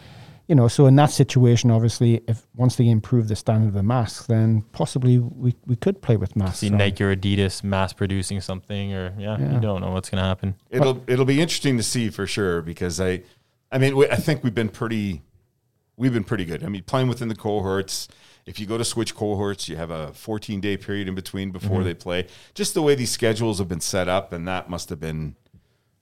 you 0.50 0.56
know, 0.56 0.66
so 0.66 0.86
in 0.86 0.96
that 0.96 1.12
situation, 1.12 1.70
obviously, 1.70 2.22
if 2.26 2.44
once 2.56 2.74
they 2.74 2.88
improve 2.88 3.28
the 3.28 3.36
standard 3.36 3.68
of 3.68 3.74
the 3.74 3.84
masks, 3.84 4.26
then 4.26 4.62
possibly 4.72 5.20
we, 5.20 5.54
we 5.64 5.76
could 5.76 6.02
play 6.02 6.16
with 6.16 6.34
masks. 6.34 6.58
See 6.58 6.70
on. 6.72 6.76
Nike 6.78 7.04
or 7.04 7.14
Adidas 7.14 7.62
mass 7.62 7.92
producing 7.92 8.40
something, 8.40 8.92
or 8.92 9.14
yeah, 9.16 9.38
Yeah. 9.38 9.54
you 9.54 9.60
don't 9.60 9.80
know 9.80 9.92
what's 9.92 10.10
going 10.10 10.20
to 10.20 10.26
happen. 10.26 10.56
it'll 10.68 11.04
it'll 11.06 11.24
be 11.24 11.40
interesting 11.40 11.76
to 11.76 11.84
see 11.84 12.10
for 12.10 12.26
sure 12.26 12.62
because 12.62 13.00
I, 13.00 13.22
I 13.70 13.78
mean, 13.78 13.96
we, 13.96 14.08
I 14.10 14.16
think 14.16 14.42
we've 14.42 14.52
been 14.52 14.70
pretty, 14.70 15.22
we've 15.96 16.12
been 16.12 16.24
pretty 16.24 16.44
good. 16.44 16.64
I 16.64 16.68
mean, 16.68 16.82
playing 16.82 17.06
within 17.06 17.28
the 17.28 17.36
cohorts. 17.36 18.08
If 18.44 18.58
you 18.58 18.66
go 18.66 18.76
to 18.76 18.84
switch 18.84 19.14
cohorts, 19.14 19.68
you 19.68 19.76
have 19.76 19.92
a 19.92 20.12
14 20.14 20.60
day 20.60 20.76
period 20.76 21.06
in 21.06 21.14
between 21.14 21.52
before 21.52 21.76
Mm-hmm. 21.76 21.84
they 21.84 21.94
play. 21.94 22.26
Just 22.54 22.74
the 22.74 22.82
way 22.82 22.96
these 22.96 23.12
schedules 23.12 23.58
have 23.60 23.68
been 23.68 23.80
set 23.80 24.08
up, 24.08 24.32
and 24.32 24.48
that 24.48 24.68
must 24.68 24.88
have 24.88 24.98
been 24.98 25.36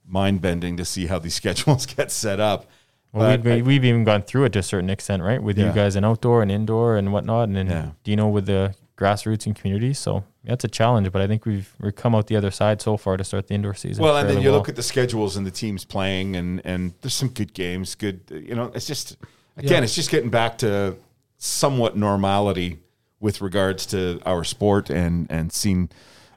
mind 0.07 0.41
bending 0.41 0.75
to 0.77 0.85
see 0.85 1.05
how 1.05 1.19
these 1.19 1.35
schedules 1.41 1.85
get 1.85 2.11
set 2.11 2.39
up. 2.39 2.65
Well, 3.11 3.37
But 3.37 3.43
we've, 3.43 3.65
we've 3.65 3.85
even 3.85 4.03
gone 4.03 4.21
through 4.21 4.45
it 4.45 4.53
to 4.53 4.59
a 4.59 4.63
certain 4.63 4.89
extent, 4.89 5.23
right? 5.23 5.41
With 5.41 5.57
Yeah. 5.57 5.67
you 5.67 5.73
guys 5.73 5.95
in 5.95 6.05
outdoor 6.05 6.41
and 6.41 6.51
indoor 6.51 6.95
and 6.97 7.11
whatnot, 7.11 7.47
and 7.47 7.55
then 7.57 7.67
Yeah. 8.05 8.15
know 8.15 8.27
with 8.27 8.45
the 8.45 8.75
grassroots 8.97 9.45
and 9.45 9.55
communities. 9.55 9.97
So 9.97 10.23
yeah, 10.43 10.53
it's 10.53 10.63
a 10.65 10.67
challenge, 10.67 11.11
but 11.11 11.21
I 11.21 11.27
think 11.27 11.45
we've 11.45 11.73
we've 11.79 11.95
come 11.95 12.13
out 12.13 12.27
the 12.27 12.35
other 12.35 12.51
side 12.51 12.81
so 12.81 12.97
far 12.97 13.17
to 13.17 13.23
start 13.23 13.47
the 13.47 13.55
indoor 13.55 13.73
season. 13.73 14.03
Well, 14.03 14.15
and 14.17 14.29
then 14.29 14.41
you 14.41 14.49
well. 14.49 14.59
look 14.59 14.69
at 14.69 14.75
the 14.75 14.83
schedules 14.83 15.37
and 15.37 15.45
the 15.47 15.51
teams 15.51 15.85
playing, 15.85 16.35
and 16.35 16.61
and 16.65 16.93
there's 17.01 17.13
some 17.15 17.29
good 17.29 17.53
games. 17.53 17.95
Good, 17.95 18.19
you 18.29 18.53
know, 18.55 18.71
it's 18.75 18.85
just 18.85 19.17
again, 19.57 19.77
Yeah. 19.79 19.83
it's 19.83 19.95
just 19.95 20.11
getting 20.11 20.29
back 20.29 20.57
to 20.59 20.95
somewhat 21.37 21.95
normality 21.97 22.79
with 23.19 23.41
regards 23.41 23.85
to 23.87 24.19
our 24.25 24.43
sport 24.43 24.89
and 24.89 25.25
and 25.31 25.51
seeing 25.51 25.89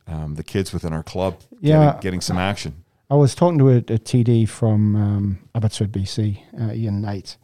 um, 0.08 0.34
the 0.36 0.42
kids 0.42 0.72
within 0.72 0.92
our 0.92 1.02
club 1.02 1.36
Yeah. 1.60 1.84
getting, 1.84 2.00
getting 2.00 2.20
some 2.20 2.38
action. 2.38 2.81
I 3.12 3.14
was 3.14 3.34
talking 3.34 3.58
to 3.58 3.68
a, 3.68 3.76
a 3.76 3.98
TD 3.98 4.48
from 4.48 4.96
um, 4.96 5.38
Abbotsford, 5.54 5.92
BC, 5.92 6.38
uh, 6.58 6.72
Ian 6.72 7.02
Knight, 7.02 7.36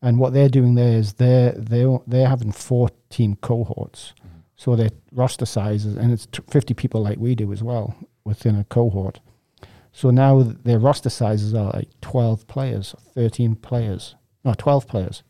and 0.00 0.18
what 0.18 0.32
they're 0.32 0.48
doing 0.48 0.74
there 0.74 0.96
is 0.96 1.12
they're 1.12 1.52
they're 1.52 1.98
they're 2.06 2.30
having 2.30 2.50
four 2.50 2.88
team 3.10 3.36
cohorts, 3.42 4.14
so 4.56 4.74
their 4.74 4.88
roster 5.12 5.44
sizes, 5.44 5.96
and 5.96 6.12
it's 6.12 6.24
t- 6.24 6.42
fifty 6.48 6.72
people 6.72 7.02
like 7.02 7.18
we 7.18 7.34
do 7.34 7.52
as 7.52 7.62
well 7.62 7.94
within 8.24 8.56
a 8.56 8.64
cohort. 8.64 9.20
So 9.92 10.08
now 10.08 10.40
their 10.40 10.78
roster 10.78 11.10
sizes 11.10 11.52
are 11.52 11.72
like 11.74 11.90
twelve 12.00 12.46
players, 12.46 12.94
thirteen 13.14 13.54
players, 13.54 14.14
no, 14.46 14.54
twelve 14.54 14.88
players. 14.88 15.22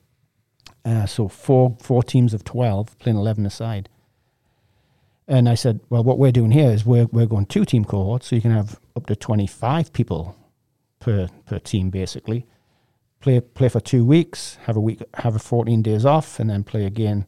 Uh, 0.85 1.07
so 1.07 1.27
four 1.27 1.77
four 1.81 2.05
teams 2.05 2.33
of 2.33 2.45
twelve 2.45 2.97
playing 3.01 3.18
eleven 3.18 3.45
aside. 3.45 3.88
And 5.28 5.48
I 5.48 5.54
said, 5.54 5.80
well, 5.88 6.02
what 6.02 6.18
we're 6.18 6.32
doing 6.32 6.50
here 6.50 6.70
is 6.70 6.85
we're, 6.85 7.06
we're 7.06 7.26
going 7.26 7.46
two 7.46 7.64
team 7.64 7.85
cohorts, 7.85 8.28
so 8.28 8.37
you 8.37 8.42
can 8.42 8.50
have 8.50 8.78
up 8.96 9.06
to 9.06 9.16
25 9.16 9.92
people 9.92 10.37
per, 11.00 11.28
per 11.46 11.58
team, 11.58 11.90
basically. 11.90 12.46
Play, 13.20 13.40
play 13.40 13.68
for 13.68 13.80
two 13.80 14.04
weeks, 14.04 14.58
have 14.62 14.76
a 14.76 14.80
week, 14.80 15.00
have 15.14 15.37
a 15.37 15.38
14 15.38 15.80
days 15.82 16.04
off, 16.04 16.40
and 16.40 16.50
then 16.50 16.64
play 16.64 16.85
again 16.85 17.26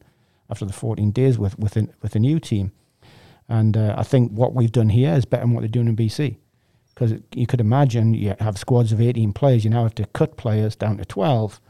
after 0.51 0.65
the 0.65 0.73
14 0.73 1.13
days 1.13 1.39
with, 1.39 1.59
with, 1.59 1.77
a, 1.77 1.89
with 2.03 2.17
a 2.17 2.19
new 2.19 2.41
team. 2.41 2.73
And 3.49 3.77
uh, 3.77 3.95
I 3.97 4.03
think 4.03 4.33
what 4.33 4.55
we've 4.55 4.73
done 4.73 4.89
here 4.89 5.15
is 5.15 5.25
better 5.25 5.45
than 5.45 5.55
what 5.55 5.61
they're 5.61 5.69
doing 5.69 5.89
in 5.89 5.97
BC. 5.97 6.37
Because 6.95 7.15
you 7.35 7.47
could 7.47 7.61
imagine 7.61 8.15
you 8.15 8.35
have 8.39 8.59
squads 8.59 8.93
of 8.93 9.01
18 9.01 9.33
players, 9.33 9.65
you 9.65 9.71
now 9.71 9.83
have 9.85 9.95
to 9.97 10.07
cut 10.07 10.37
players 10.37 10.77
down 10.77 10.97
to 10.99 11.05
12. 11.05 11.61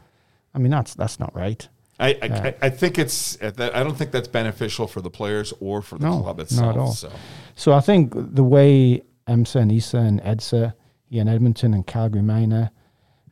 I 0.53 0.57
mean, 0.59 0.71
that's, 0.71 0.93
that's 0.95 1.19
not 1.19 1.35
right. 1.35 1.67
I, 1.99 2.09
I, 2.21 2.25
I- 2.27 2.55
I 2.63 2.69
think 2.69 2.99
it's. 2.99 3.37
I 3.41 3.51
don't 3.51 3.95
think 3.97 4.11
that's 4.11 4.27
beneficial 4.27 4.87
for 4.87 5.01
the 5.01 5.09
players 5.09 5.53
or 5.59 5.81
for 5.81 5.97
the 5.97 6.05
No, 6.05 6.21
club 6.21 6.37
not 6.37 6.43
itself. 6.43 6.75
at 6.75 6.79
all. 6.79 6.91
So 6.93 7.11
So 7.55 7.73
I 7.73 7.79
think 7.79 8.13
the 8.15 8.43
way 8.43 9.01
EMSA 9.27 9.55
and 9.61 9.71
ESA 9.71 9.97
and 9.97 10.21
EDSA 10.21 10.73
here 11.09 11.21
in 11.21 11.27
Edmonton 11.27 11.73
and 11.73 11.85
Calgary 11.87 12.21
Minor 12.21 12.69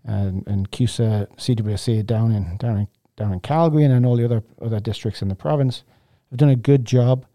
and, 0.05 0.47
and 0.47 0.69
CUSA 0.71 1.27
CWSA 1.37 2.05
down 2.05 2.31
in 2.31 2.57
down 2.57 2.77
in 2.77 2.87
down 3.15 3.33
in 3.33 3.39
Calgary 3.41 3.83
and 3.83 3.93
then 3.93 4.05
all 4.05 4.15
the 4.15 4.25
other 4.25 4.43
other 4.61 4.79
districts 4.79 5.21
in 5.21 5.27
the 5.27 5.35
province 5.35 5.83
have 6.31 6.37
done 6.39 6.49
a 6.49 6.55
good 6.55 6.83
job 6.85 7.25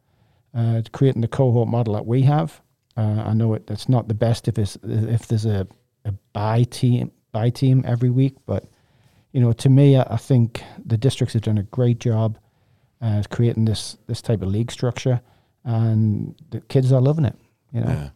uh, 0.55 0.83
creating 0.93 1.21
the 1.21 1.29
cohort 1.29 1.69
model 1.69 1.95
that 1.95 2.07
we 2.07 2.23
have. 2.23 2.61
Uh, 2.97 3.23
I 3.27 3.33
know 3.33 3.55
it, 3.55 3.65
it's 3.71 3.89
not 3.89 4.09
the 4.09 4.15
best 4.15 4.49
if 4.49 4.59
it's 4.59 4.77
if 4.83 5.29
there's 5.29 5.47
a, 5.47 5.67
a 6.05 6.13
bye 6.33 6.65
team 6.65 7.13
bye 7.33 7.51
team 7.51 7.85
every 7.87 8.11
week, 8.11 8.35
but 8.47 8.65
you 9.33 9.41
know 9.41 9.53
to 9.53 9.69
me 9.69 9.97
I, 9.97 10.03
I 10.11 10.17
think 10.17 10.63
the 10.85 10.97
districts 10.97 11.35
have 11.35 11.43
done 11.43 11.59
a 11.59 11.63
great 11.65 12.01
job 12.01 12.39
uh, 13.01 13.23
creating 13.31 13.65
this 13.65 13.97
this 14.07 14.23
type 14.23 14.43
of 14.43 14.49
league 14.49 14.71
structure, 14.71 15.21
and 15.65 16.35
the 16.51 16.61
kids 16.61 16.93
are 16.93 17.01
loving 17.01 17.25
it. 17.25 17.37
You 17.73 17.81
know, 17.81 17.89
Yeah. 17.89 18.09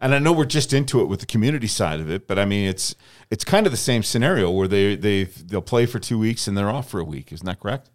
And 0.00 0.14
I 0.14 0.20
know 0.20 0.32
we're 0.32 0.44
just 0.44 0.72
into 0.72 1.00
it 1.00 1.06
with 1.06 1.18
the 1.18 1.26
community 1.26 1.66
side 1.66 1.98
of 1.98 2.08
it, 2.08 2.28
but 2.28 2.38
I 2.38 2.44
mean 2.44 2.68
it's 2.68 2.94
it's 3.30 3.44
kind 3.44 3.66
of 3.66 3.72
the 3.72 3.78
same 3.78 4.02
scenario 4.02 4.50
where 4.50 4.68
they 4.68 4.94
they 4.94 5.24
they'll 5.24 5.60
play 5.60 5.86
for 5.86 5.98
two 5.98 6.18
weeks 6.18 6.46
and 6.46 6.56
they're 6.56 6.70
off 6.70 6.88
for 6.88 7.00
a 7.00 7.04
week. 7.04 7.32
Isn't 7.32 7.46
that 7.46 7.60
correct? 7.60 7.90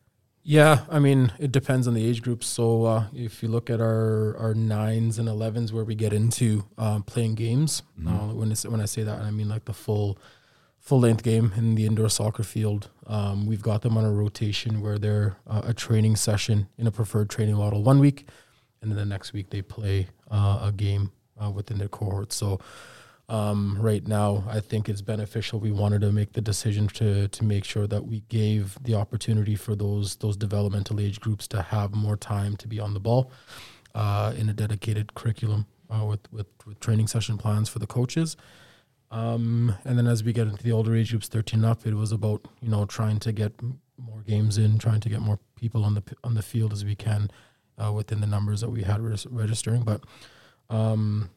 Yeah, 0.46 0.82
I 0.90 1.00
mean, 1.00 1.32
it 1.40 1.54
depends 1.54 1.88
on 1.88 1.94
the 1.94 2.06
age 2.06 2.22
groups. 2.22 2.48
So 2.48 2.84
uh, 2.84 3.06
if 3.14 3.42
you 3.42 3.48
look 3.48 3.70
at 3.70 3.80
our 3.80 4.36
our 4.38 4.54
nines 4.54 5.18
and 5.18 5.30
elevens, 5.30 5.72
where 5.72 5.86
we 5.86 5.96
get 5.96 6.12
into 6.12 6.66
um, 6.78 7.04
playing 7.04 7.36
games, 7.36 7.84
uh, 8.06 8.28
when 8.34 8.52
it's, 8.52 8.66
when 8.66 8.82
I 8.82 8.86
say 8.86 9.04
that, 9.04 9.22
I 9.22 9.32
mean 9.32 9.48
like 9.48 9.64
the 9.64 9.74
full 9.74 10.18
full 10.84 11.00
length 11.00 11.24
game 11.24 11.54
in 11.56 11.76
the 11.76 11.86
indoor 11.86 12.10
soccer 12.10 12.44
field. 12.44 12.90
Um, 13.08 13.46
we've 13.48 13.62
got 13.62 13.84
them 13.84 13.98
on 13.98 14.04
a 14.04 14.12
rotation 14.12 14.82
where 14.82 15.00
they're 15.00 15.38
uh, 15.48 15.62
a 15.64 15.74
training 15.74 16.18
session 16.18 16.68
in 16.78 16.86
a 16.86 16.92
preferred 16.92 17.30
training 17.30 17.56
model 17.56 17.82
one 17.82 18.00
week, 18.00 18.28
and 18.82 18.92
then 18.92 18.98
the 18.98 19.06
next 19.06 19.32
week 19.32 19.50
they 19.50 19.62
play 19.62 20.08
uh, 20.30 20.60
a 20.62 20.74
game 20.74 21.14
uh, 21.42 21.50
within 21.50 21.78
their 21.78 21.88
cohort. 21.88 22.34
So 22.34 22.60
um, 23.30 23.78
right 23.80 24.06
now, 24.06 24.44
I 24.50 24.60
think 24.60 24.90
it's 24.90 25.02
beneficial. 25.02 25.58
We 25.58 25.72
wanted 25.72 26.02
to 26.02 26.12
make 26.12 26.34
the 26.34 26.42
decision 26.42 26.88
to 26.90 27.30
to 27.30 27.44
make 27.46 27.64
sure 27.64 27.88
that 27.88 28.06
we 28.06 28.20
gave 28.28 28.78
the 28.84 28.96
opportunity 28.96 29.56
for 29.56 29.76
those 29.76 30.18
those 30.18 30.36
developmental 30.36 31.00
age 31.00 31.22
groups 31.22 31.48
to 31.48 31.62
have 31.62 31.96
more 31.96 32.18
time 32.18 32.58
to 32.58 32.68
be 32.68 32.82
on 32.82 32.94
the 32.94 33.00
ball 33.00 33.32
uh, 33.96 34.34
in 34.36 34.50
a 34.50 34.54
dedicated 34.54 35.14
curriculum 35.14 35.66
uh, 35.90 36.04
with, 36.04 36.32
with 36.34 36.48
with 36.66 36.78
training 36.82 37.08
session 37.08 37.38
plans 37.38 37.70
for 37.70 37.80
the 37.80 37.88
coaches. 37.88 38.36
Um, 39.14 39.76
and 39.86 39.96
then 39.96 40.08
as 40.08 40.24
we 40.24 40.34
get 40.34 40.48
into 40.48 40.64
the 40.64 40.72
older 40.72 40.96
age 40.96 41.12
groups, 41.12 41.28
13 41.28 41.64
up, 41.64 41.86
it 41.86 41.94
was 41.94 42.12
about 42.12 42.48
you 42.62 42.70
know 42.70 42.86
trying 42.86 43.20
to 43.20 43.32
get 43.32 43.54
more 43.98 44.22
games 44.22 44.58
in, 44.58 44.80
trying 44.80 45.02
to 45.02 45.10
get 45.10 45.22
more 45.22 45.40
people 45.56 45.86
on 45.86 45.94
the 45.94 46.04
on 46.24 46.34
the 46.34 46.42
field 46.42 46.74
as 46.74 46.84
we 46.84 46.96
can 46.96 47.30
uh, 47.78 47.92
within 47.92 48.22
the 48.22 48.28
numbers 48.28 48.62
that 48.62 48.72
we 48.72 48.82
had 48.82 49.02
res- 49.02 49.28
registering. 49.28 49.84
But 49.84 50.02
um, 50.72 51.30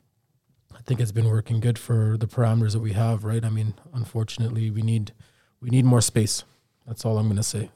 I 0.75 0.81
think 0.87 1.01
it's 1.01 1.12
been 1.12 1.29
working 1.29 1.61
good 1.61 1.79
for 1.79 2.17
the 2.17 2.27
parameters 2.27 2.73
that 2.73 2.81
we 2.81 2.95
have, 2.95 3.25
right? 3.25 3.45
I 3.45 3.51
mean, 3.51 3.75
unfortunately, 3.93 4.71
we 4.71 4.81
need 4.81 5.12
we 5.61 5.69
need 5.69 5.85
more 5.85 6.01
space. 6.01 6.45
That's 6.87 7.05
all 7.05 7.19
I'm 7.19 7.27
going 7.27 7.37
to 7.37 7.43
say. 7.43 7.69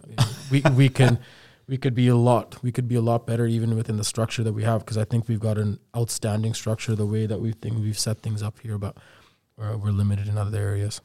we 0.50 0.62
we 0.74 0.88
can 0.88 1.18
we 1.66 1.76
could 1.76 1.94
be 1.94 2.08
a 2.08 2.16
lot 2.16 2.62
we 2.62 2.72
could 2.72 2.88
be 2.88 2.94
a 2.94 3.02
lot 3.02 3.26
better 3.26 3.46
even 3.46 3.76
within 3.76 3.98
the 3.98 4.04
structure 4.04 4.42
that 4.42 4.54
we 4.54 4.64
have 4.64 4.80
because 4.80 4.96
I 4.96 5.04
think 5.04 5.28
we've 5.28 5.40
got 5.40 5.58
an 5.58 5.78
outstanding 5.94 6.54
structure 6.54 6.96
the 6.96 7.04
way 7.04 7.26
that 7.26 7.38
we 7.38 7.52
think 7.52 7.78
we've 7.78 7.98
set 7.98 8.20
things 8.20 8.42
up 8.42 8.60
here, 8.60 8.78
but 8.78 8.96
we're, 9.60 9.76
we're 9.76 9.90
limited 9.90 10.26
in 10.26 10.38
other 10.38 10.58
areas. 10.58 11.00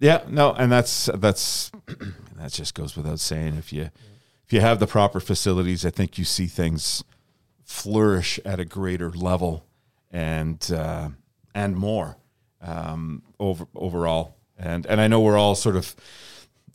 Yeah, 0.00 0.22
no, 0.28 0.52
and 0.52 0.70
that's 0.70 1.10
that's 1.14 1.70
that 2.36 2.52
just 2.52 2.74
goes 2.74 2.96
without 2.96 3.20
saying. 3.20 3.56
If 3.56 3.72
you 3.72 3.90
if 4.46 4.52
you 4.52 4.60
have 4.60 4.78
the 4.78 4.86
proper 4.86 5.20
facilities, 5.20 5.84
I 5.84 5.90
think 5.90 6.18
you 6.18 6.24
see 6.24 6.46
things 6.46 7.04
flourish 7.64 8.40
at 8.44 8.60
a 8.60 8.64
greater 8.64 9.10
level 9.10 9.66
and 10.10 10.70
uh, 10.72 11.10
and 11.54 11.76
more 11.76 12.16
um, 12.60 13.22
over 13.38 13.66
overall. 13.74 14.36
And 14.56 14.86
and 14.86 15.00
I 15.00 15.08
know 15.08 15.20
we're 15.20 15.38
all 15.38 15.56
sort 15.56 15.76
of 15.76 15.96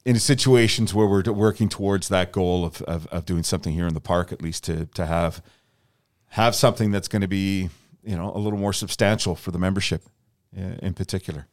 in 0.05 0.19
situations 0.19 0.93
where 0.93 1.07
we're 1.07 1.23
working 1.31 1.69
towards 1.69 2.09
that 2.09 2.33
goal 2.33 2.65
of, 2.65 2.81
of, 2.81 3.07
of 3.07 3.25
doing 3.25 3.43
something 3.43 3.73
here 3.73 3.87
in 3.87 3.93
the 3.93 4.01
park, 4.01 4.33
at 4.33 4.41
least 4.41 4.65
to 4.65 4.85
to 4.87 5.05
have 5.05 5.41
have 6.31 6.55
something 6.55 6.91
that's 6.91 7.07
going 7.07 7.21
to 7.21 7.27
be 7.27 7.69
you 8.03 8.17
know 8.17 8.33
a 8.35 8.37
little 8.37 8.59
more 8.59 8.73
substantial 8.73 9.33
for 9.33 9.51
the 9.51 9.59
membership 9.59 10.03
uh, 10.05 10.09
in 10.55 10.93
particular. 10.93 11.47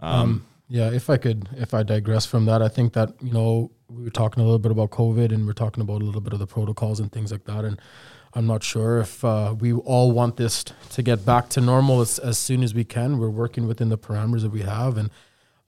Um, 0.00 0.46
yeah, 0.68 0.90
if 0.90 1.10
I 1.10 1.16
could, 1.16 1.48
if 1.56 1.74
I 1.74 1.82
digress 1.82 2.26
from 2.26 2.46
that, 2.46 2.62
I 2.62 2.68
think 2.68 2.92
that 2.92 3.14
you 3.20 3.32
know 3.32 3.70
we 3.88 4.04
were 4.04 4.10
talking 4.10 4.40
a 4.42 4.46
little 4.46 4.58
bit 4.58 4.70
about 4.70 4.90
COVID 4.90 5.32
and 5.32 5.46
we're 5.46 5.52
talking 5.52 5.82
about 5.82 6.00
a 6.00 6.04
little 6.04 6.20
bit 6.20 6.32
of 6.32 6.38
the 6.38 6.46
protocols 6.46 7.00
and 7.00 7.10
things 7.10 7.32
like 7.32 7.44
that, 7.44 7.64
and 7.64 7.80
I'm 8.34 8.46
not 8.46 8.62
sure 8.62 9.00
if 9.00 9.24
uh, 9.24 9.54
we 9.58 9.72
all 9.72 10.12
want 10.12 10.36
this 10.36 10.64
to 10.90 11.02
get 11.02 11.26
back 11.26 11.48
to 11.50 11.60
normal 11.60 12.00
as, 12.00 12.18
as 12.20 12.38
soon 12.38 12.62
as 12.62 12.72
we 12.72 12.84
can. 12.84 13.18
We're 13.18 13.28
working 13.28 13.66
within 13.66 13.88
the 13.88 13.98
parameters 13.98 14.42
that 14.42 14.50
we 14.50 14.62
have, 14.62 14.96
and 14.96 15.10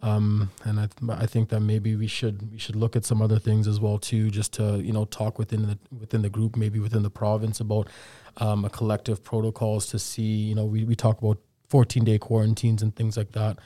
um, 0.01 0.51
and 0.65 0.79
I, 0.79 0.87
th- 0.87 1.21
I 1.21 1.27
think 1.27 1.49
that 1.49 1.61
maybe 1.61 1.97
we 1.97 2.07
should 2.07 2.53
we 2.53 2.59
should 2.59 2.77
look 2.77 2.95
at 2.95 3.05
some 3.05 3.21
other 3.21 3.41
things 3.41 3.67
as 3.67 3.81
well 3.81 3.99
too, 3.99 4.31
just 4.31 4.53
to 4.55 4.81
you 4.81 4.93
know 4.93 5.05
talk 5.07 5.39
within 5.39 5.63
the 5.63 5.79
within 5.99 6.23
the 6.23 6.31
group, 6.31 6.57
maybe 6.57 6.79
within 6.79 7.03
the 7.03 7.11
province 7.11 7.59
about 7.59 7.89
um, 8.37 8.65
a 8.65 8.71
collective 8.71 9.25
protocols 9.25 9.87
to 9.87 9.99
see 9.99 10.23
you 10.23 10.55
know 10.55 10.65
we, 10.65 10.85
we 10.85 10.95
talk 10.95 11.21
about 11.21 11.39
14 11.73 12.05
day 12.05 12.19
quarantines 12.19 12.83
and 12.83 12.95
things 12.95 13.17
like 13.17 13.33
that. 13.33 13.59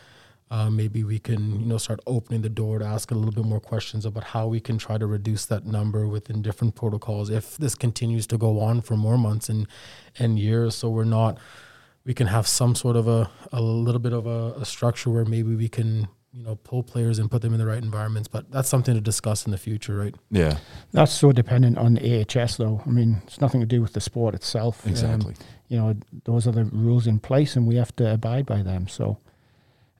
Uh, 0.48 0.70
maybe 0.70 1.02
we 1.02 1.18
can 1.18 1.58
you 1.58 1.66
know 1.66 1.76
start 1.76 1.98
opening 2.06 2.42
the 2.42 2.48
door 2.48 2.78
to 2.78 2.84
ask 2.84 3.10
a 3.10 3.14
little 3.14 3.32
bit 3.32 3.44
more 3.44 3.58
questions 3.58 4.06
about 4.06 4.22
how 4.22 4.46
we 4.46 4.60
can 4.60 4.78
try 4.78 4.96
to 4.96 5.08
reduce 5.08 5.44
that 5.46 5.66
number 5.66 6.06
within 6.06 6.40
different 6.40 6.76
protocols 6.76 7.30
if 7.30 7.56
this 7.56 7.74
continues 7.74 8.24
to 8.28 8.38
go 8.38 8.60
on 8.60 8.80
for 8.80 8.96
more 8.96 9.18
months 9.18 9.48
and 9.48 9.66
and 10.20 10.38
years. 10.38 10.76
So 10.76 10.88
we're 10.88 11.02
not 11.02 11.36
we 12.04 12.14
can 12.14 12.28
have 12.28 12.46
some 12.46 12.76
sort 12.76 12.94
of 12.94 13.08
a, 13.08 13.28
a 13.52 13.60
little 13.60 13.98
bit 13.98 14.12
of 14.12 14.24
a, 14.24 14.52
a 14.60 14.64
structure 14.64 15.10
where 15.10 15.24
maybe 15.24 15.56
we 15.56 15.68
can 15.68 16.06
you 16.36 16.42
know 16.42 16.56
pull 16.56 16.82
players 16.82 17.18
and 17.18 17.30
put 17.30 17.40
them 17.40 17.52
in 17.54 17.58
the 17.58 17.66
right 17.66 17.82
environments 17.82 18.28
but 18.28 18.50
that's 18.50 18.68
something 18.68 18.94
to 18.94 19.00
discuss 19.00 19.46
in 19.46 19.52
the 19.52 19.58
future 19.58 19.96
right 19.96 20.14
Yeah, 20.30 20.58
that's 20.92 21.12
so 21.12 21.32
dependent 21.32 21.78
on 21.78 21.98
AHS, 21.98 22.56
though. 22.56 22.82
I 22.86 22.90
mean, 22.90 23.22
it's 23.26 23.40
nothing 23.40 23.60
to 23.60 23.66
do 23.66 23.80
with 23.80 23.94
the 23.94 24.00
sport 24.00 24.34
itself. 24.34 24.84
Um, 24.84 24.90
exactly. 24.90 25.34
you 25.68 25.78
know, 25.78 25.94
those 26.24 26.46
are 26.46 26.52
the 26.52 26.64
rules 26.64 27.06
in 27.06 27.18
place, 27.20 27.56
and 27.56 27.66
we 27.66 27.76
have 27.76 27.94
to 27.96 28.12
abide 28.12 28.44
by 28.46 28.62
them. 28.62 28.86
So, 28.88 29.18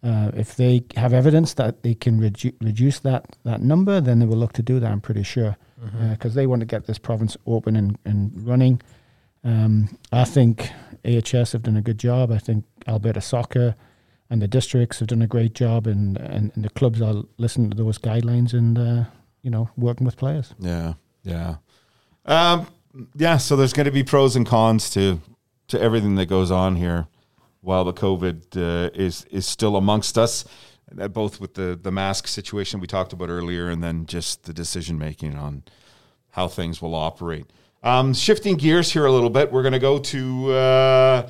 uh, 0.02 0.30
if 0.36 0.56
they 0.56 0.84
have 0.96 1.12
evidence 1.14 1.54
that 1.54 1.82
they 1.82 1.94
can 1.94 2.20
redu- 2.20 2.54
reduce 2.60 3.00
that 3.00 3.36
that 3.44 3.62
number, 3.62 4.00
then 4.00 4.18
they 4.18 4.26
will 4.26 4.36
look 4.36 4.52
to 4.54 4.62
do 4.62 4.78
that. 4.80 4.92
I'm 4.92 5.00
pretty 5.00 5.22
sure 5.22 5.56
because 6.10 6.34
they 6.34 6.46
want 6.46 6.60
to 6.60 6.66
get 6.66 6.86
this 6.86 6.98
province 6.98 7.36
open 7.46 7.76
and, 7.76 7.98
and 8.04 8.46
running. 8.46 8.80
Um, 9.44 9.96
I 10.10 10.24
think 10.24 10.70
AHS 11.04 11.52
have 11.52 11.62
done 11.62 11.76
a 11.76 11.82
good 11.82 11.98
job. 11.98 12.32
I 12.32 12.38
think 12.38 12.64
Alberta 12.88 13.20
Soccer 13.20 13.74
and 14.30 14.42
the 14.42 14.48
districts 14.48 14.98
have 14.98 15.08
done 15.08 15.22
a 15.22 15.26
great 15.26 15.54
job, 15.54 15.86
and 15.86 16.16
and, 16.18 16.52
and 16.54 16.64
the 16.64 16.70
clubs 16.70 17.00
are 17.00 17.22
listening 17.38 17.70
to 17.70 17.76
those 17.76 17.98
guidelines 17.98 18.52
and 18.52 18.78
uh, 18.78 19.04
you 19.42 19.50
know 19.50 19.68
working 19.76 20.04
with 20.04 20.16
players. 20.16 20.54
Yeah, 20.58 20.94
yeah, 21.22 21.56
um, 22.24 22.66
yeah. 23.16 23.36
So 23.38 23.56
there's 23.56 23.72
going 23.72 23.86
to 23.86 23.92
be 23.92 24.02
pros 24.02 24.36
and 24.36 24.46
cons 24.46 24.90
to 24.90 25.20
to 25.68 25.80
everything 25.80 26.14
that 26.16 26.26
goes 26.26 26.50
on 26.50 26.76
here, 26.76 27.06
while 27.60 27.84
the 27.84 27.92
COVID 27.92 28.56
uh, 28.56 28.90
is 28.94 29.24
is 29.30 29.46
still 29.46 29.76
amongst 29.76 30.16
us. 30.18 30.44
uh, 31.00 31.08
Both 31.08 31.40
with 31.40 31.54
the 31.54 31.78
the 31.80 31.90
mask 31.90 32.26
situation 32.28 32.80
we 32.80 32.86
talked 32.86 33.12
about 33.12 33.28
earlier, 33.28 33.68
and 33.68 33.82
then 33.82 34.06
just 34.06 34.44
the 34.44 34.52
decision 34.52 34.98
making 34.98 35.36
on 35.36 35.62
how 36.30 36.48
things 36.48 36.82
will 36.82 36.94
operate. 36.94 37.46
Um, 37.82 38.14
shifting 38.14 38.56
gears 38.56 38.92
here 38.92 39.06
a 39.06 39.12
little 39.12 39.30
bit, 39.30 39.52
we're 39.52 39.62
going 39.62 39.72
to 39.72 39.78
go 39.78 39.98
to 39.98 40.52
uh, 40.52 41.28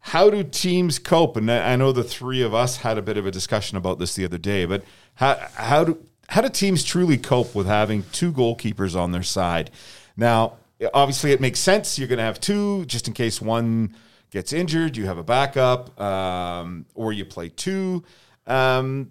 how 0.00 0.30
do 0.30 0.42
teams 0.42 0.98
cope? 0.98 1.36
And 1.36 1.50
I 1.50 1.76
know 1.76 1.92
the 1.92 2.02
three 2.02 2.42
of 2.42 2.54
us 2.54 2.78
had 2.78 2.98
a 2.98 3.02
bit 3.02 3.16
of 3.16 3.26
a 3.26 3.30
discussion 3.30 3.76
about 3.76 3.98
this 3.98 4.14
the 4.14 4.24
other 4.24 4.38
day, 4.38 4.64
but 4.64 4.82
how 5.14 5.36
how 5.54 5.84
do 5.84 6.06
how 6.28 6.40
do 6.40 6.48
teams 6.48 6.82
truly 6.84 7.18
cope 7.18 7.54
with 7.54 7.66
having 7.66 8.04
two 8.12 8.32
goalkeepers 8.32 8.98
on 8.98 9.12
their 9.12 9.22
side? 9.22 9.70
Now, 10.16 10.58
obviously, 10.94 11.32
it 11.32 11.40
makes 11.40 11.60
sense. 11.60 11.98
You're 11.98 12.08
going 12.08 12.18
to 12.18 12.24
have 12.24 12.40
two 12.40 12.84
just 12.86 13.08
in 13.08 13.14
case 13.14 13.40
one 13.40 13.94
gets 14.30 14.52
injured. 14.52 14.96
You 14.96 15.06
have 15.06 15.18
a 15.18 15.24
backup, 15.24 16.00
um, 16.00 16.86
or 16.94 17.12
you 17.12 17.24
play 17.24 17.48
two. 17.48 18.04
Um, 18.46 19.10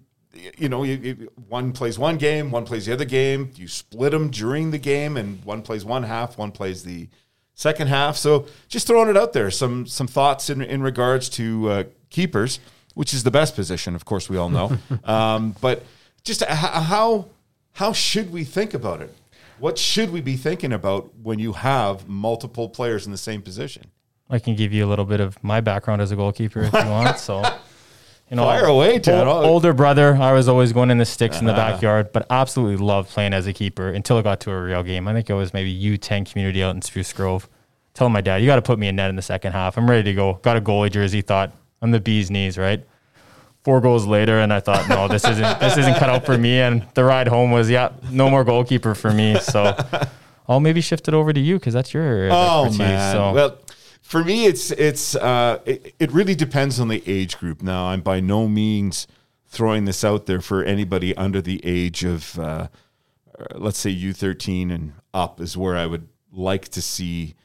you 0.56 0.68
know, 0.68 0.84
you, 0.84 0.94
you, 0.96 1.32
one 1.48 1.72
plays 1.72 1.98
one 1.98 2.16
game, 2.16 2.50
one 2.50 2.64
plays 2.64 2.86
the 2.86 2.92
other 2.92 3.04
game. 3.04 3.50
You 3.54 3.68
split 3.68 4.12
them 4.12 4.30
during 4.30 4.70
the 4.70 4.78
game, 4.78 5.16
and 5.16 5.44
one 5.44 5.62
plays 5.62 5.84
one 5.84 6.04
half, 6.04 6.38
one 6.38 6.52
plays 6.52 6.82
the 6.84 7.08
second 7.60 7.88
half. 7.88 8.16
So 8.16 8.46
just 8.68 8.86
throwing 8.86 9.10
it 9.10 9.16
out 9.18 9.34
there, 9.34 9.50
some 9.50 9.86
some 9.86 10.06
thoughts 10.06 10.48
in 10.48 10.62
in 10.62 10.82
regards 10.82 11.28
to 11.30 11.68
uh, 11.68 11.84
keepers, 12.08 12.58
which 12.94 13.12
is 13.12 13.22
the 13.22 13.30
best 13.30 13.54
position, 13.54 13.94
of 13.94 14.04
course, 14.04 14.30
we 14.30 14.38
all 14.38 14.48
know. 14.48 14.78
um, 15.04 15.54
but 15.60 15.84
just 16.24 16.42
how 16.44 17.26
how 17.72 17.92
should 17.92 18.32
we 18.32 18.44
think 18.44 18.72
about 18.72 19.02
it? 19.02 19.14
What 19.58 19.76
should 19.76 20.10
we 20.10 20.22
be 20.22 20.36
thinking 20.36 20.72
about 20.72 21.14
when 21.22 21.38
you 21.38 21.52
have 21.52 22.08
multiple 22.08 22.70
players 22.70 23.04
in 23.04 23.12
the 23.12 23.18
same 23.18 23.42
position? 23.42 23.90
I 24.30 24.38
can 24.38 24.54
give 24.54 24.72
you 24.72 24.86
a 24.86 24.88
little 24.88 25.04
bit 25.04 25.20
of 25.20 25.42
my 25.44 25.60
background 25.60 26.00
as 26.00 26.12
a 26.12 26.16
goalkeeper 26.16 26.62
if 26.62 26.72
you 26.72 26.88
want. 26.88 27.18
So, 27.18 27.42
you 28.30 28.36
know, 28.36 28.44
Fire 28.44 28.66
away, 28.66 28.98
Ted. 29.00 29.26
ol- 29.26 29.44
older 29.44 29.72
brother, 29.72 30.14
I 30.14 30.32
was 30.32 30.48
always 30.48 30.72
going 30.72 30.90
in 30.90 30.98
the 30.98 31.04
sticks 31.04 31.40
in 31.40 31.46
the 31.46 31.52
uh-huh. 31.52 31.72
backyard, 31.72 32.12
but 32.12 32.26
absolutely 32.30 32.76
loved 32.76 33.10
playing 33.10 33.34
as 33.34 33.46
a 33.48 33.52
keeper 33.52 33.88
until 33.88 34.18
it 34.18 34.22
got 34.22 34.40
to 34.42 34.52
a 34.52 34.62
real 34.62 34.82
game. 34.84 35.08
I 35.08 35.12
think 35.12 35.28
it 35.28 35.34
was 35.34 35.52
maybe 35.52 35.74
U10 35.98 36.30
community 36.30 36.62
out 36.62 36.74
in 36.74 36.82
Spruce 36.82 37.12
Grove. 37.12 37.48
Telling 37.92 38.12
my 38.12 38.20
dad, 38.20 38.36
you 38.36 38.46
got 38.46 38.56
to 38.56 38.62
put 38.62 38.78
me 38.78 38.86
in 38.86 38.94
net 38.94 39.10
in 39.10 39.16
the 39.16 39.22
second 39.22 39.52
half. 39.52 39.76
I'm 39.76 39.90
ready 39.90 40.04
to 40.04 40.14
go. 40.14 40.34
Got 40.42 40.56
a 40.56 40.60
goalie 40.60 40.92
jersey. 40.92 41.22
Thought 41.22 41.52
I'm 41.82 41.90
the 41.90 41.98
bee's 41.98 42.30
knees, 42.30 42.56
right? 42.56 42.86
Four 43.64 43.80
goals 43.80 44.06
later, 44.06 44.38
and 44.38 44.52
I 44.52 44.60
thought, 44.60 44.88
no, 44.88 45.08
this 45.08 45.24
isn't 45.24 45.60
this 45.60 45.76
isn't 45.76 45.96
cut 45.96 46.08
out 46.08 46.24
for 46.24 46.38
me. 46.38 46.60
And 46.60 46.86
the 46.94 47.04
ride 47.04 47.26
home 47.26 47.50
was, 47.50 47.68
yeah, 47.68 47.90
no 48.10 48.30
more 48.30 48.44
goalkeeper 48.44 48.94
for 48.94 49.10
me. 49.12 49.38
So 49.40 49.76
I'll 50.48 50.60
maybe 50.60 50.80
shift 50.80 51.08
it 51.08 51.14
over 51.14 51.32
to 51.32 51.40
you 51.40 51.58
because 51.58 51.74
that's 51.74 51.92
your 51.92 52.28
Oh 52.30 52.66
expertise. 52.66 52.78
man! 52.78 53.12
So 53.12 53.32
Well, 53.32 53.58
for 54.10 54.24
me, 54.24 54.46
it's 54.46 54.72
it's 54.72 55.14
uh, 55.14 55.60
it, 55.64 55.94
it 56.00 56.10
really 56.10 56.34
depends 56.34 56.80
on 56.80 56.88
the 56.88 57.00
age 57.06 57.38
group. 57.38 57.62
Now, 57.62 57.86
I'm 57.86 58.00
by 58.00 58.18
no 58.18 58.48
means 58.48 59.06
throwing 59.46 59.84
this 59.84 60.02
out 60.02 60.26
there 60.26 60.40
for 60.40 60.64
anybody 60.64 61.16
under 61.16 61.40
the 61.40 61.60
age 61.64 62.04
of, 62.04 62.36
uh, 62.36 62.42
uh, 63.38 63.44
let's 63.54 63.78
say, 63.78 63.94
U13 63.94 64.72
and 64.72 64.94
up 65.14 65.40
is 65.40 65.56
where 65.56 65.76
I 65.76 65.86
would 65.86 66.08
like 66.32 66.68
to 66.70 66.82
see 66.82 67.36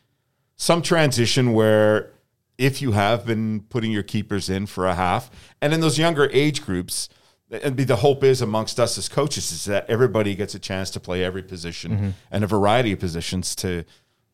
some 0.55 0.81
transition 0.81 1.53
where 1.53 2.11
if 2.57 2.81
you 2.81 2.93
have 2.93 3.27
been 3.27 3.61
putting 3.69 3.91
your 3.91 4.03
keepers 4.03 4.49
in 4.49 4.65
for 4.65 4.87
a 4.87 4.95
half, 4.95 5.29
and 5.61 5.71
in 5.71 5.81
those 5.81 5.99
younger 5.99 6.31
age 6.33 6.65
groups, 6.65 7.09
and 7.51 7.77
the 7.77 7.97
hope 7.97 8.23
is 8.23 8.41
amongst 8.41 8.79
us 8.79 8.97
as 8.97 9.07
coaches 9.07 9.51
is 9.51 9.65
that 9.65 9.87
everybody 9.87 10.33
gets 10.33 10.55
a 10.55 10.59
chance 10.59 10.89
to 10.89 10.99
play 10.99 11.23
every 11.23 11.43
position 11.43 12.15
and 12.31 12.43
a 12.43 12.47
variety 12.47 12.91
of 12.91 12.99
positions 12.99 13.55
to 13.55 13.85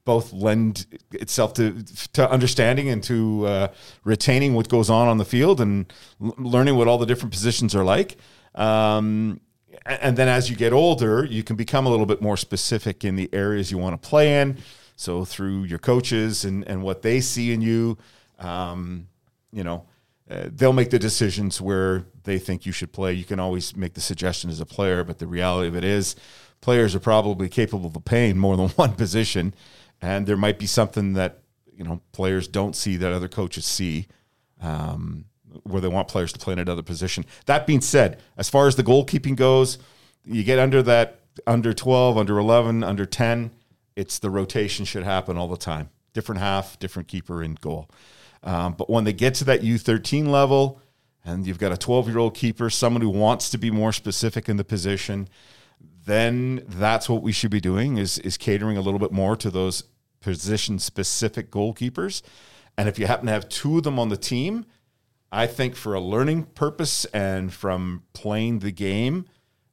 both 0.06 0.34
lend 0.34 0.86
itself 1.12 1.54
to 1.54 1.84
to 2.14 2.30
understanding 2.30 2.90
and 2.90 3.04
to 3.04 3.46
uh, 3.46 3.68
retaining 4.04 4.54
what 4.54 4.70
goes 4.70 4.90
on 4.90 5.08
on 5.08 5.18
the 5.18 5.26
field 5.26 5.62
and 5.62 5.92
l- 6.22 6.36
learning 6.38 6.76
what 6.76 6.88
all 6.88 6.98
the 6.98 7.06
different 7.06 7.32
positions 7.32 7.76
are 7.76 7.84
like. 7.84 8.18
Um, 8.56 9.42
and 9.86 10.18
then 10.18 10.28
as 10.28 10.50
you 10.50 10.56
get 10.56 10.74
older, 10.74 11.26
you 11.26 11.44
can 11.44 11.56
become 11.56 11.86
a 11.86 11.90
little 11.90 12.06
bit 12.06 12.22
more 12.22 12.38
specific 12.38 13.04
in 13.04 13.16
the 13.16 13.30
areas 13.34 13.72
you 13.72 13.78
want 13.78 14.00
to 14.00 14.10
play 14.10 14.42
in. 14.42 14.58
So 14.96 15.26
through 15.26 15.64
your 15.64 15.80
coaches 15.80 16.46
and, 16.46 16.68
and 16.68 16.84
what 16.84 17.02
they 17.02 17.22
see 17.22 17.52
in 17.52 17.62
you, 17.62 17.98
um, 18.38 19.08
you 19.52 19.64
know, 19.64 19.86
uh, 20.30 20.50
they'll 20.54 20.74
make 20.74 20.92
the 20.92 21.00
decisions 21.00 21.60
where 21.60 22.06
they 22.24 22.38
think 22.38 22.66
you 22.66 22.72
should 22.72 22.94
play. 22.94 23.14
You 23.14 23.26
can 23.26 23.40
always 23.40 23.76
make 23.76 23.96
the 23.96 24.02
suggestion 24.02 24.50
as 24.50 24.60
a 24.60 24.66
player, 24.66 25.04
but 25.04 25.20
the 25.20 25.28
reality 25.28 25.68
of 25.68 25.76
it 25.76 25.84
is, 25.84 26.16
players 26.62 26.96
are 26.96 27.00
probably 27.00 27.50
capable 27.50 27.92
of 27.94 28.06
playing 28.06 28.38
more 28.38 28.56
than 28.56 28.70
one 28.76 28.94
position, 28.94 29.54
and 30.02 30.26
there 30.26 30.38
might 30.38 30.60
be 30.60 30.66
something 30.66 31.14
that 31.14 31.40
you 31.76 31.84
know 31.84 32.02
players 32.12 32.48
don't 32.48 32.76
see 32.76 32.98
that 32.98 33.14
other 33.14 33.28
coaches 33.28 33.66
see. 33.66 34.08
Um, 34.62 35.26
where 35.64 35.82
they 35.82 35.88
want 35.88 36.08
players 36.08 36.32
to 36.32 36.40
play 36.40 36.54
in 36.54 36.60
another 36.60 36.82
position. 36.82 37.26
That 37.46 37.68
being 37.68 37.82
said, 37.82 38.22
as 38.38 38.50
far 38.50 38.68
as 38.68 38.78
the 38.78 38.84
goalkeeping 38.84 39.36
goes, 39.36 39.78
you 40.24 40.44
get 40.46 40.60
under 40.60 40.82
that 40.84 41.20
under 41.48 41.74
12, 41.74 42.18
under 42.18 42.38
11, 42.38 42.84
under 42.84 43.06
10, 43.06 43.52
it's 43.96 44.20
the 44.20 44.30
rotation 44.30 44.86
should 44.86 45.04
happen 45.04 45.38
all 45.38 45.48
the 45.48 45.58
time. 45.58 45.90
Different 46.14 46.42
half, 46.42 46.78
different 46.80 47.08
keeper 47.08 47.42
in 47.44 47.56
goal. 47.56 47.90
Um, 48.44 48.74
but 48.74 48.90
when 48.90 49.04
they 49.04 49.14
get 49.14 49.36
to 49.36 49.46
that 49.46 49.62
U13 49.62 50.28
level, 50.28 50.82
and 51.24 51.46
you've 51.46 51.60
got 51.60 51.72
a 51.72 51.78
12 51.78 52.10
year 52.10 52.18
old 52.18 52.34
keeper, 52.34 52.70
someone 52.70 53.02
who 53.02 53.10
wants 53.10 53.50
to 53.52 53.58
be 53.58 53.72
more 53.72 53.94
specific 53.94 54.50
in 54.50 54.58
the 54.58 54.64
position, 54.64 55.30
then 56.06 56.64
that's 56.68 57.08
what 57.08 57.22
we 57.22 57.32
should 57.32 57.52
be 57.52 57.62
doing 57.62 57.98
is, 57.98 58.18
is 58.20 58.38
catering 58.38 58.78
a 58.78 58.82
little 58.82 59.00
bit 59.00 59.12
more 59.12 59.36
to 59.36 59.52
those 59.52 59.84
position 60.22 60.80
specific 60.80 61.52
goalkeepers. 61.52 62.22
And 62.78 62.88
if 62.88 62.98
you 62.98 63.08
happen 63.08 63.26
to 63.26 63.32
have 63.32 63.50
two 63.50 63.78
of 63.78 63.84
them 63.84 64.00
on 64.00 64.10
the 64.10 64.18
team, 64.18 64.66
I 65.32 65.48
think 65.48 65.76
for 65.76 65.94
a 65.94 66.02
learning 66.02 66.44
purpose 66.56 67.06
and 67.06 67.54
from 67.54 68.04
playing 68.14 68.60
the 68.60 68.72
game, 68.72 69.26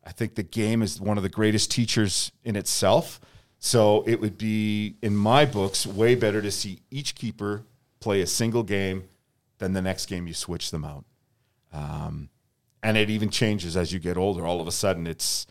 I 0.04 0.12
think 0.12 0.34
the 0.34 0.42
game 0.42 0.82
is 0.82 1.00
one 1.00 1.16
of 1.16 1.22
the 1.22 1.28
greatest 1.28 1.70
teachers 1.70 2.32
in 2.44 2.56
itself. 2.56 3.20
So 3.58 4.04
it 4.06 4.20
would 4.20 4.38
be, 4.38 4.96
in 5.02 5.16
my 5.16 5.44
books, 5.44 5.86
way 5.86 6.14
better 6.14 6.40
to 6.40 6.50
see 6.50 6.80
each 6.90 7.14
keeper 7.14 7.64
play 8.00 8.20
a 8.20 8.26
single 8.26 8.62
game 8.62 9.04
than 9.58 9.72
the 9.72 9.82
next 9.82 10.06
game 10.06 10.26
you 10.26 10.34
switch 10.34 10.70
them 10.70 10.84
out. 10.84 11.04
Um, 11.72 12.30
and 12.82 12.96
it 12.96 13.10
even 13.10 13.30
changes 13.30 13.76
as 13.76 13.92
you 13.92 13.98
get 13.98 14.16
older. 14.16 14.46
All 14.46 14.60
of 14.60 14.68
a 14.68 14.72
sudden, 14.72 15.06
it's 15.06 15.46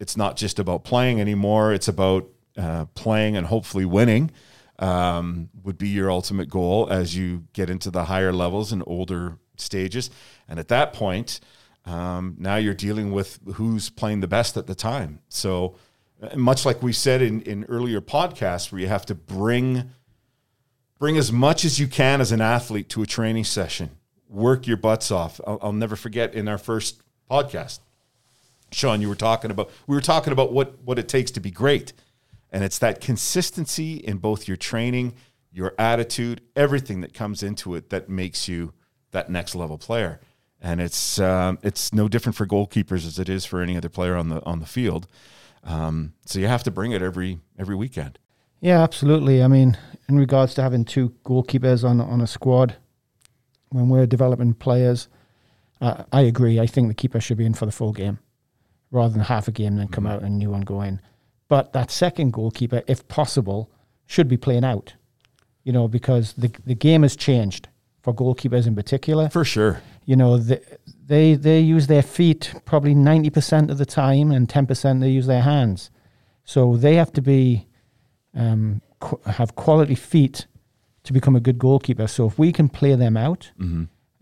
it's 0.00 0.16
not 0.16 0.36
just 0.36 0.58
about 0.58 0.82
playing 0.82 1.20
anymore. 1.20 1.72
It's 1.72 1.86
about 1.86 2.26
uh, 2.56 2.86
playing 2.94 3.36
and 3.36 3.46
hopefully 3.46 3.84
winning 3.84 4.30
um, 4.78 5.48
would 5.62 5.78
be 5.78 5.88
your 5.88 6.10
ultimate 6.10 6.48
goal 6.48 6.88
as 6.90 7.16
you 7.16 7.44
get 7.52 7.70
into 7.70 7.90
the 7.90 8.04
higher 8.04 8.32
levels 8.32 8.72
and 8.72 8.82
older 8.86 9.38
stages. 9.56 10.10
And 10.48 10.58
at 10.58 10.68
that 10.68 10.92
point, 10.92 11.40
um, 11.84 12.36
now 12.38 12.56
you're 12.56 12.74
dealing 12.74 13.12
with 13.12 13.38
who's 13.54 13.90
playing 13.90 14.20
the 14.20 14.28
best 14.28 14.56
at 14.56 14.66
the 14.66 14.74
time. 14.74 15.20
So 15.28 15.76
uh, 16.22 16.36
much 16.36 16.64
like 16.64 16.82
we 16.82 16.92
said 16.92 17.22
in, 17.22 17.42
in 17.42 17.64
earlier 17.64 18.00
podcasts, 18.00 18.70
where 18.70 18.80
you 18.80 18.88
have 18.88 19.06
to 19.06 19.14
bring 19.14 19.90
bring 20.98 21.16
as 21.16 21.32
much 21.32 21.64
as 21.64 21.80
you 21.80 21.88
can 21.88 22.20
as 22.20 22.30
an 22.30 22.40
athlete 22.40 22.88
to 22.88 23.02
a 23.02 23.06
training 23.06 23.42
session. 23.42 23.90
Work 24.28 24.68
your 24.68 24.76
butts 24.76 25.10
off. 25.10 25.40
I'll, 25.44 25.58
I'll 25.60 25.72
never 25.72 25.96
forget 25.96 26.34
in 26.34 26.46
our 26.46 26.58
first 26.58 27.02
podcast, 27.28 27.80
Sean, 28.70 29.00
you 29.00 29.08
were 29.08 29.16
talking 29.16 29.50
about 29.50 29.70
we 29.86 29.96
were 29.96 30.02
talking 30.02 30.32
about 30.32 30.52
what 30.52 30.78
what 30.82 30.98
it 30.98 31.08
takes 31.08 31.30
to 31.32 31.40
be 31.40 31.50
great, 31.50 31.92
and 32.52 32.62
it's 32.62 32.78
that 32.78 33.00
consistency 33.00 33.94
in 33.94 34.18
both 34.18 34.46
your 34.46 34.58
training, 34.58 35.14
your 35.50 35.74
attitude, 35.78 36.42
everything 36.54 37.00
that 37.00 37.14
comes 37.14 37.42
into 37.42 37.74
it 37.74 37.90
that 37.90 38.08
makes 38.08 38.46
you 38.46 38.74
that 39.10 39.30
next 39.30 39.54
level 39.54 39.78
player. 39.78 40.20
And 40.60 40.80
it's 40.80 41.18
um, 41.18 41.58
it's 41.62 41.92
no 41.92 42.08
different 42.08 42.36
for 42.36 42.46
goalkeepers 42.46 43.06
as 43.06 43.18
it 43.18 43.28
is 43.28 43.44
for 43.44 43.60
any 43.60 43.76
other 43.76 43.88
player 43.88 44.14
on 44.14 44.28
the 44.28 44.44
on 44.44 44.60
the 44.60 44.66
field. 44.66 45.08
Um, 45.64 46.12
so 46.26 46.38
you 46.38 46.46
have 46.46 46.62
to 46.64 46.70
bring 46.70 46.92
it 46.92 47.02
every 47.02 47.40
every 47.58 47.74
weekend. 47.74 48.18
Yeah, 48.60 48.80
absolutely. 48.80 49.42
I 49.42 49.48
mean, 49.48 49.76
in 50.08 50.18
regards 50.18 50.54
to 50.54 50.62
having 50.62 50.84
two 50.84 51.14
goalkeepers 51.24 51.88
on 51.88 52.00
on 52.00 52.20
a 52.20 52.26
squad, 52.26 52.76
when 53.70 53.88
we're 53.88 54.06
developing 54.06 54.54
players, 54.54 55.08
uh, 55.80 56.04
I 56.12 56.20
agree. 56.20 56.60
I 56.60 56.66
think 56.66 56.86
the 56.88 56.94
keeper 56.94 57.20
should 57.20 57.38
be 57.38 57.46
in 57.46 57.54
for 57.54 57.66
the 57.66 57.72
full 57.72 57.92
game, 57.92 58.20
rather 58.92 59.12
than 59.12 59.22
half 59.22 59.48
a 59.48 59.52
game 59.52 59.68
and 59.68 59.78
then 59.78 59.88
come 59.88 60.06
out 60.06 60.22
and 60.22 60.38
new 60.38 60.50
one 60.50 60.60
go 60.60 60.82
in. 60.82 61.00
But 61.52 61.72
that 61.72 61.90
second 61.90 62.32
goalkeeper, 62.32 62.80
if 62.86 63.00
possible, 63.08 63.60
should 64.06 64.28
be 64.34 64.38
playing 64.46 64.64
out. 64.64 64.88
You 65.64 65.72
know, 65.76 65.86
because 65.98 66.26
the 66.42 66.50
the 66.70 66.74
game 66.74 67.02
has 67.02 67.14
changed 67.16 67.68
for 68.04 68.12
goalkeepers 68.14 68.66
in 68.66 68.74
particular. 68.74 69.28
For 69.28 69.44
sure. 69.44 69.74
you 70.10 70.16
know 70.16 70.32
the, 70.38 70.56
they 71.12 71.26
they 71.48 71.60
use 71.60 71.86
their 71.88 72.02
feet 72.02 72.42
probably 72.64 72.94
90% 72.94 73.70
of 73.70 73.76
the 73.78 73.86
time 73.86 74.28
and 74.34 74.48
10% 74.48 75.00
they 75.00 75.10
use 75.18 75.26
their 75.26 75.42
hands 75.42 75.90
so 76.44 76.60
they 76.84 76.94
have 77.02 77.12
to 77.12 77.22
be 77.22 77.66
um, 78.42 78.80
qu- 79.04 79.20
have 79.38 79.50
quality 79.64 79.94
feet 80.12 80.46
to 81.04 81.12
become 81.12 81.36
a 81.36 81.40
good 81.48 81.58
goalkeeper 81.66 82.06
so 82.08 82.20
if 82.30 82.34
we 82.38 82.48
can 82.58 82.68
play 82.68 82.94
them 82.96 83.16
out 83.16 83.42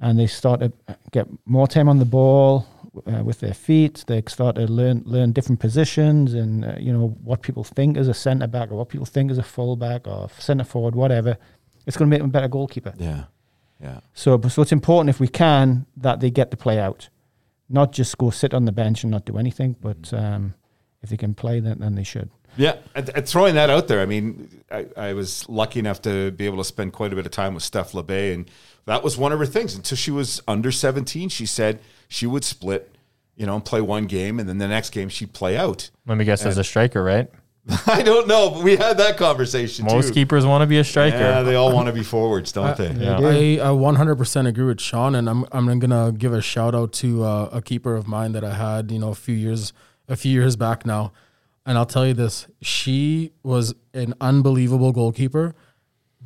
and 0.03 0.19
they 0.19 0.27
start 0.27 0.61
to 0.61 0.71
get 1.17 1.27
more 1.47 1.69
time 1.77 1.89
on 1.93 1.99
the 1.99 2.11
ball 2.19 2.67
uh, 3.07 3.23
with 3.25 3.41
their 3.41 3.55
feet 3.55 4.05
they 4.07 4.23
start 4.27 4.57
to 4.57 4.67
learn 4.67 5.03
learn 5.07 5.33
different 5.33 5.61
positions 5.61 6.35
and 6.35 6.65
uh, 6.65 6.75
you 6.79 6.93
know 6.93 7.09
what 7.23 7.43
people 7.43 7.65
think 7.65 7.97
as 7.97 8.09
a 8.09 8.15
centre 8.15 8.47
back 8.47 8.71
or 8.71 8.77
what 8.77 8.89
people 8.89 9.07
think 9.07 9.31
as 9.31 9.39
a 9.39 9.43
full 9.43 9.77
back 9.77 10.07
or 10.07 10.29
centre 10.39 10.65
forward 10.65 10.95
whatever 10.95 11.37
it's 11.87 11.97
going 11.97 12.09
to 12.09 12.11
make 12.11 12.21
them 12.21 12.29
a 12.29 12.33
better 12.33 12.49
goalkeeper 12.49 12.93
Yeah. 12.99 13.25
Yeah. 13.83 14.01
so, 14.13 14.39
so 14.43 14.61
it's 14.63 14.73
important 14.73 15.09
if 15.09 15.21
we 15.21 15.29
can 15.29 15.87
that 15.97 16.21
they 16.21 16.31
get 16.31 16.51
to 16.51 16.57
play 16.57 16.79
out, 16.79 17.09
not 17.69 17.93
just 17.93 18.19
go 18.19 18.29
sit 18.31 18.53
on 18.53 18.67
the 18.67 18.73
bench 18.73 19.05
and 19.05 19.11
not 19.11 19.25
do 19.25 19.39
anything. 19.39 19.75
But 19.81 20.13
um, 20.13 20.55
if 21.03 21.11
they 21.11 21.17
can 21.17 21.35
play, 21.35 21.61
then, 21.61 21.79
then 21.79 21.95
they 21.95 22.03
should. 22.05 22.31
Yeah, 22.57 22.77
and, 22.95 23.09
and 23.11 23.29
throwing 23.29 23.55
that 23.55 23.71
out 23.71 23.89
there, 23.89 24.01
I 24.01 24.07
mean, 24.07 24.63
I, 24.71 24.87
I 24.97 25.13
was 25.13 25.49
lucky 25.49 25.79
enough 25.79 26.03
to 26.03 26.33
be 26.33 26.47
able 26.47 26.59
to 26.59 26.65
spend 26.65 26.93
quite 26.93 27.13
a 27.13 27.17
bit 27.17 27.27
of 27.27 27.33
time 27.33 27.55
with 27.55 27.63
Steph 27.63 27.93
Labbé, 27.93 28.35
and 28.35 28.51
that 28.87 29.05
was 29.05 29.17
one 29.17 29.33
of 29.33 29.39
her 29.39 29.47
things. 29.47 29.75
Until 29.75 29.97
she 29.97 30.11
was 30.11 30.43
under 30.49 30.73
17, 30.73 31.29
she 31.29 31.47
said 31.47 31.81
she 32.09 32.27
would 32.27 32.45
split, 32.45 32.95
you 33.37 33.47
know, 33.47 33.55
and 33.55 33.65
play 33.65 33.81
one 33.81 34.07
game, 34.07 34.41
and 34.41 34.49
then 34.49 34.59
the 34.59 34.69
next 34.69 34.91
game 34.91 35.09
she'd 35.09 35.33
play 35.33 35.57
out. 35.57 35.91
let 36.07 36.19
me 36.19 36.25
guess, 36.25 36.45
as 36.45 36.59
a 36.59 36.65
striker, 36.65 37.03
right? 37.05 37.31
I 37.87 38.03
don't 38.03 38.27
know, 38.27 38.51
but 38.51 38.65
we 38.65 38.77
had 38.77 38.97
that 38.99 39.17
conversation 39.17 39.85
Most 39.85 40.09
too. 40.09 40.15
keepers 40.15 40.47
want 40.47 40.63
to 40.63 40.67
be 40.67 40.79
a 40.79 40.85
striker. 40.85 41.19
yeah, 41.19 41.43
they 41.43 41.55
all 41.55 41.73
want 41.73 41.87
to 41.87 41.93
be 41.93 42.03
forwards, 42.03 42.53
don't 42.53 42.77
they? 42.77 42.91
Yeah. 42.93 43.19
I, 43.19 43.69
I 43.69 43.73
100% 43.73 44.49
agree 44.49 44.65
with 44.65 44.81
Sean, 44.81 45.15
and 45.15 45.29
I'm 45.29 45.45
I'm 45.53 45.79
gonna 45.79 46.11
give 46.11 46.33
a 46.33 46.41
shout 46.41 46.75
out 46.75 46.93
to 46.95 47.23
uh, 47.23 47.51
a 47.53 47.63
keeper 47.63 47.95
of 47.95 48.09
mine 48.09 48.33
that 48.33 48.45
I 48.45 48.55
had, 48.55 48.91
you 48.91 48.99
know, 48.99 49.11
a 49.11 49.15
few 49.15 49.35
years 49.35 49.73
a 50.11 50.17
few 50.17 50.33
years 50.33 50.57
back 50.57 50.85
now, 50.85 51.13
and 51.65 51.79
I'll 51.79 51.87
tell 51.87 52.07
you 52.07 52.13
this: 52.15 52.47
she 52.61 53.33
was 53.43 53.75
an 53.95 54.13
unbelievable 54.21 54.93
goalkeeper, 54.93 55.55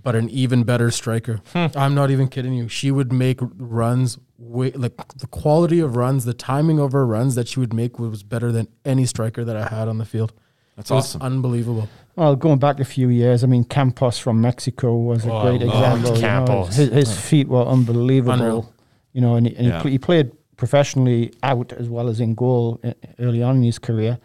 but 0.03 0.17
an 0.17 0.29
even 0.31 0.65
better 0.65 0.91
striker. 0.91 1.41
Hmm. 1.53 1.67
I'm 1.77 1.95
not 1.95 2.11
even 2.11 2.27
kidding 2.29 2.55
you. 2.55 2.69
She 2.69 2.91
would 2.91 3.13
make 3.13 3.39
runs 3.41 4.19
way 4.39 4.73
like 4.73 4.97
the 5.17 5.27
quality 5.29 5.79
of 5.81 5.97
runs, 5.97 6.25
the 6.25 6.35
timing 6.35 6.79
of 6.81 6.93
her 6.93 7.07
runs 7.07 7.35
that 7.37 7.47
she 7.49 7.61
would 7.61 7.73
make 7.73 7.99
was 7.99 8.23
better 8.23 8.51
than 8.51 8.67
any 8.85 9.07
striker 9.07 9.45
that 9.45 9.57
I 9.57 9.69
had 9.69 9.87
on 9.89 9.99
the 9.99 10.05
field. 10.05 10.33
That's 10.77 10.91
It 10.91 10.95
was 10.95 11.05
awesome. 11.15 11.23
unbelievable. 11.23 11.89
Well, 12.17 12.35
going 12.37 12.59
back 12.59 12.81
a 12.81 12.85
few 12.85 13.09
years, 13.09 13.45
I 13.45 13.47
mean, 13.47 13.63
Campos 13.65 14.19
from 14.19 14.41
Mexico 14.41 14.97
was 14.97 15.25
a 15.25 15.33
Oh, 15.33 15.43
great 15.43 15.63
I 15.63 15.67
loved 15.67 16.09
example. 16.09 16.55
you 16.55 16.61
know, 16.63 16.65
his, 16.67 16.89
his 17.09 17.21
feet 17.21 17.47
were 17.49 17.65
unbelievable. 17.65 18.33
Unreal. 18.35 18.73
You 19.13 19.21
know, 19.21 19.37
and, 19.37 19.47
he, 19.47 19.55
and 19.57 19.67
Yeah. 19.69 19.77
he, 19.77 19.83
pl- 19.83 19.91
he 19.93 19.99
played 19.99 20.33
professionally 20.65 21.33
out 21.43 21.73
as 21.73 21.89
well 21.89 22.09
as 22.09 22.21
in 22.21 22.35
goal 22.35 22.81
uh, 22.83 22.93
early 23.19 23.43
on 23.43 23.57
in 23.57 23.63
his 23.63 23.79
career. 23.79 24.19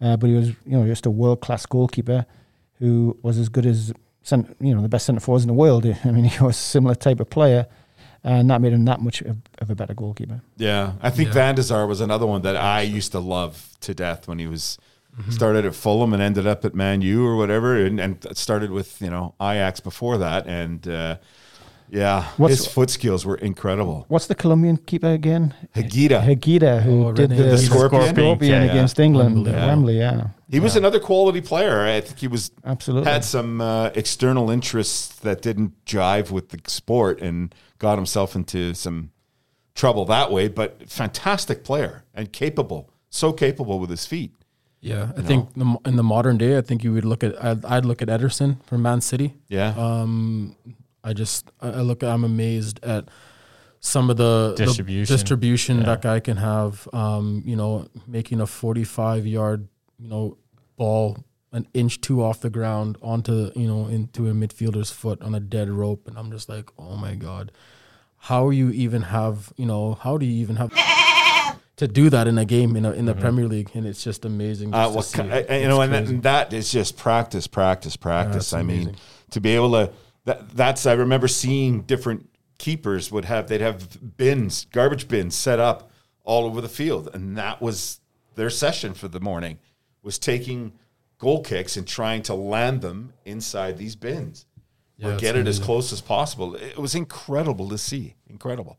Uh, 0.00 0.16
but 0.16 0.26
he 0.28 0.34
was, 0.36 0.48
you 0.66 0.76
know, 0.76 0.86
just 0.86 1.06
a 1.06 1.10
world 1.10 1.40
class 1.40 1.66
goalkeeper 1.66 2.24
who 2.78 3.16
was 3.22 3.38
as 3.38 3.48
good 3.48 3.66
as, 3.66 3.92
cent- 4.22 4.56
you 4.60 4.74
know, 4.74 4.82
the 4.82 4.88
best 4.88 5.04
centre 5.06 5.20
forwards 5.20 5.44
in 5.44 5.48
the 5.48 5.54
world. 5.64 5.84
I 6.04 6.10
mean, 6.10 6.24
he 6.24 6.42
was 6.42 6.56
a 6.56 6.60
similar 6.76 6.94
type 6.94 7.20
of 7.20 7.28
player, 7.30 7.66
and 8.24 8.50
that 8.50 8.60
made 8.60 8.72
him 8.72 8.84
that 8.86 9.00
much 9.00 9.22
of, 9.22 9.36
of 9.58 9.70
a 9.70 9.74
better 9.74 9.94
goalkeeper. 9.94 10.40
Yeah, 10.56 10.92
I 11.02 11.10
think 11.10 11.28
Yeah. 11.28 11.34
Van 11.34 11.54
der 11.54 11.62
Sar 11.62 11.86
was 11.86 12.00
another 12.00 12.26
one 12.26 12.42
that 12.42 12.56
I 12.56 12.80
used 12.82 13.12
to 13.12 13.20
love 13.20 13.76
to 13.80 13.94
death 13.94 14.28
when 14.28 14.38
he 14.38 14.46
was 14.46 14.78
started 15.28 15.64
at 15.66 15.74
Fulham 15.74 16.12
and 16.14 16.22
ended 16.22 16.46
up 16.46 16.64
at 16.64 16.74
Man 16.74 17.02
U 17.02 17.26
or 17.26 17.36
whatever, 17.36 17.76
and, 17.76 17.98
and 18.00 18.26
started 18.36 18.70
with 18.70 19.02
you 19.02 19.10
know 19.10 19.34
Ajax 19.40 19.80
before 19.80 20.16
that, 20.18 20.46
and 20.46 20.86
uh, 20.88 21.16
yeah, 21.92 22.24
What's- 22.36 22.56
his 22.58 22.66
foot 22.66 22.90
skills 22.90 23.24
were 23.26 23.36
incredible. 23.36 24.04
What's 24.08 24.26
the 24.26 24.34
Colombian 24.34 24.76
keeper 24.76 25.08
again? 25.12 25.54
Higuita. 25.74 26.22
Higuita, 26.22 26.82
who 26.82 27.06
Oh, 27.08 27.12
did 27.12 27.30
René 27.30 27.36
the, 27.36 27.42
The 27.44 27.58
Scorpion? 27.58 28.14
Scorpion 28.14 28.52
Yeah, 28.52 28.64
yeah. 28.64 28.70
against 28.70 28.98
England 29.00 29.48
at 29.48 29.66
Wembley. 29.68 29.98
Yeah, 29.98 30.28
He 30.48 30.60
was 30.60 30.76
another 30.76 31.00
quality 31.00 31.40
player. 31.40 31.80
I 31.86 32.00
think 32.00 32.18
he 32.18 32.28
was 32.28 32.50
absolutely. 32.64 33.10
had 33.10 33.24
some 33.24 33.60
uh, 33.60 33.90
external 33.94 34.50
interests 34.50 35.08
that 35.20 35.42
didn't 35.42 35.72
jive 35.84 36.30
with 36.30 36.50
the 36.50 36.58
sport 36.70 37.20
and 37.20 37.54
got 37.78 37.96
himself 37.98 38.34
into 38.36 38.74
some 38.74 39.10
trouble 39.74 40.04
that 40.06 40.30
way. 40.30 40.48
But 40.48 40.88
fantastic 40.88 41.64
player 41.64 42.04
and 42.14 42.32
capable, 42.32 42.90
so 43.08 43.32
capable 43.32 43.78
with 43.80 43.90
his 43.90 44.06
feet. 44.06 44.32
Yeah, 44.82 45.12
I 45.16 45.20
think 45.20 45.52
the, 45.54 45.76
in 45.84 45.96
the 45.96 46.02
modern 46.02 46.38
day, 46.38 46.56
I 46.56 46.62
think 46.62 46.82
you 46.82 46.92
would 46.94 47.04
look 47.04 47.22
at 47.22 47.42
I'd, 47.44 47.64
I'd 47.66 47.84
look 47.84 48.00
at 48.00 48.08
Ederson 48.08 48.56
from 48.64 48.80
Man 48.80 49.02
City. 49.02 49.34
Yeah, 49.48 49.74
Um, 49.76 50.56
I 51.04 51.12
just 51.12 51.50
I 51.60 51.68
I 51.68 51.80
look 51.80 52.02
I'm 52.02 52.24
amazed 52.24 52.80
at 52.84 53.08
some 53.80 54.10
of 54.10 54.16
the 54.18 54.54
the 54.56 54.66
Distribution. 54.66 55.14
distribution 55.16 55.78
Yeah. 55.78 55.86
that 55.86 56.02
guy 56.02 56.20
can 56.20 56.36
have. 56.36 56.86
Um, 56.92 57.42
you 57.46 57.56
know, 57.56 57.88
making 58.06 58.40
a 58.40 58.46
45 58.46 59.26
yard 59.26 59.68
you 59.98 60.08
know 60.08 60.36
ball 60.76 61.18
an 61.52 61.66
inch 61.74 62.00
two 62.00 62.22
off 62.22 62.40
the 62.40 62.50
ground 62.50 62.96
onto 63.02 63.50
you 63.56 63.66
know 63.66 63.86
into 63.88 64.28
a 64.28 64.32
midfielder's 64.32 64.90
foot 64.90 65.20
on 65.22 65.34
a 65.34 65.40
dead 65.40 65.68
rope, 65.68 66.06
and 66.08 66.16
I'm 66.18 66.30
just 66.30 66.48
like, 66.48 66.70
oh 66.78 66.96
my 66.96 67.14
god, 67.14 67.50
how 68.18 68.50
you 68.50 68.70
even 68.70 69.02
have 69.02 69.52
you 69.56 69.66
know 69.66 69.94
how 69.94 70.16
do 70.18 70.26
you 70.26 70.40
even 70.42 70.56
have 70.56 70.70
to 71.76 71.88
do 71.88 72.10
that 72.10 72.28
in 72.28 72.36
a 72.38 72.44
game 72.44 72.76
in 72.76 72.84
a, 72.84 72.92
in 72.92 73.06
the 73.06 73.14
Premier 73.14 73.48
League, 73.48 73.70
and 73.74 73.86
it's 73.86 74.04
just 74.04 74.24
amazing. 74.26 74.72
Uh, 74.74 74.90
well, 74.90 74.96
to 74.96 75.02
see. 75.02 75.22
ki- 75.22 75.28
uh, 75.30 75.36
you 75.38 75.44
It's 75.48 75.68
know, 75.68 75.80
and 75.80 75.92
that, 75.92 75.98
crazy. 76.00 76.14
and 76.14 76.22
that 76.22 76.52
is 76.52 76.70
just 76.70 76.96
practice, 76.98 77.46
practice, 77.46 77.96
practice. 77.96 78.36
it's 78.48 78.52
I 78.52 78.62
mean, 78.62 78.94
to 79.30 79.40
be 79.40 79.50
able 79.56 79.72
to 79.72 79.90
that 80.24 80.50
that's 80.50 80.86
I 80.86 80.92
remember 80.92 81.28
seeing 81.28 81.82
different 81.82 82.28
keepers 82.58 83.10
would 83.10 83.24
have 83.24 83.48
they'd 83.48 83.60
have 83.60 84.16
bins, 84.16 84.66
garbage 84.72 85.08
bins 85.08 85.34
set 85.34 85.58
up 85.58 85.90
all 86.24 86.44
over 86.44 86.60
the 86.60 86.68
field, 86.68 87.08
and 87.14 87.36
that 87.36 87.60
was 87.60 88.00
their 88.34 88.50
session 88.50 88.94
for 88.94 89.08
the 89.08 89.20
morning 89.20 89.58
was 90.02 90.18
taking 90.18 90.72
goal 91.18 91.42
kicks 91.42 91.76
and 91.76 91.86
trying 91.86 92.22
to 92.22 92.34
land 92.34 92.80
them 92.80 93.12
inside 93.24 93.76
these 93.76 93.94
bins 93.96 94.46
Yeah, 94.96 95.08
or 95.08 95.18
get 95.18 95.36
it 95.36 95.46
as 95.46 95.58
close 95.58 95.92
as 95.92 96.00
possible. 96.00 96.54
It 96.54 96.78
was 96.78 96.94
incredible 96.94 97.68
to 97.68 97.78
see, 97.78 98.14
incredible. 98.28 98.78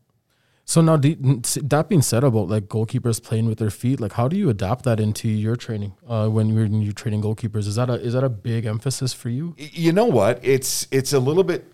So 0.64 0.80
now, 0.80 0.98
you- 1.02 1.42
that 1.62 1.88
being 1.88 2.02
said 2.02 2.24
about 2.24 2.48
like 2.48 2.64
goalkeepers 2.68 3.22
playing 3.22 3.46
with 3.46 3.58
their 3.58 3.70
feet, 3.70 4.00
like 4.00 4.12
how 4.12 4.28
do 4.28 4.36
you 4.36 4.48
adapt 4.48 4.84
that 4.84 5.00
into 5.00 5.28
your 5.28 5.56
training 5.56 5.94
uh, 6.08 6.28
when 6.28 6.48
you're 6.48 6.66
you're 6.66 6.92
training 6.92 7.22
goalkeepers? 7.22 7.66
Is 7.66 7.74
that 7.76 7.90
a 7.90 7.94
is 7.94 8.12
that 8.14 8.24
a 8.24 8.28
big 8.28 8.64
emphasis 8.64 9.12
for 9.12 9.28
you? 9.28 9.54
You 9.58 9.92
know 9.92 10.06
what 10.06 10.38
it's 10.42 10.86
it's 10.90 11.12
a 11.12 11.18
little 11.18 11.44
bit 11.44 11.64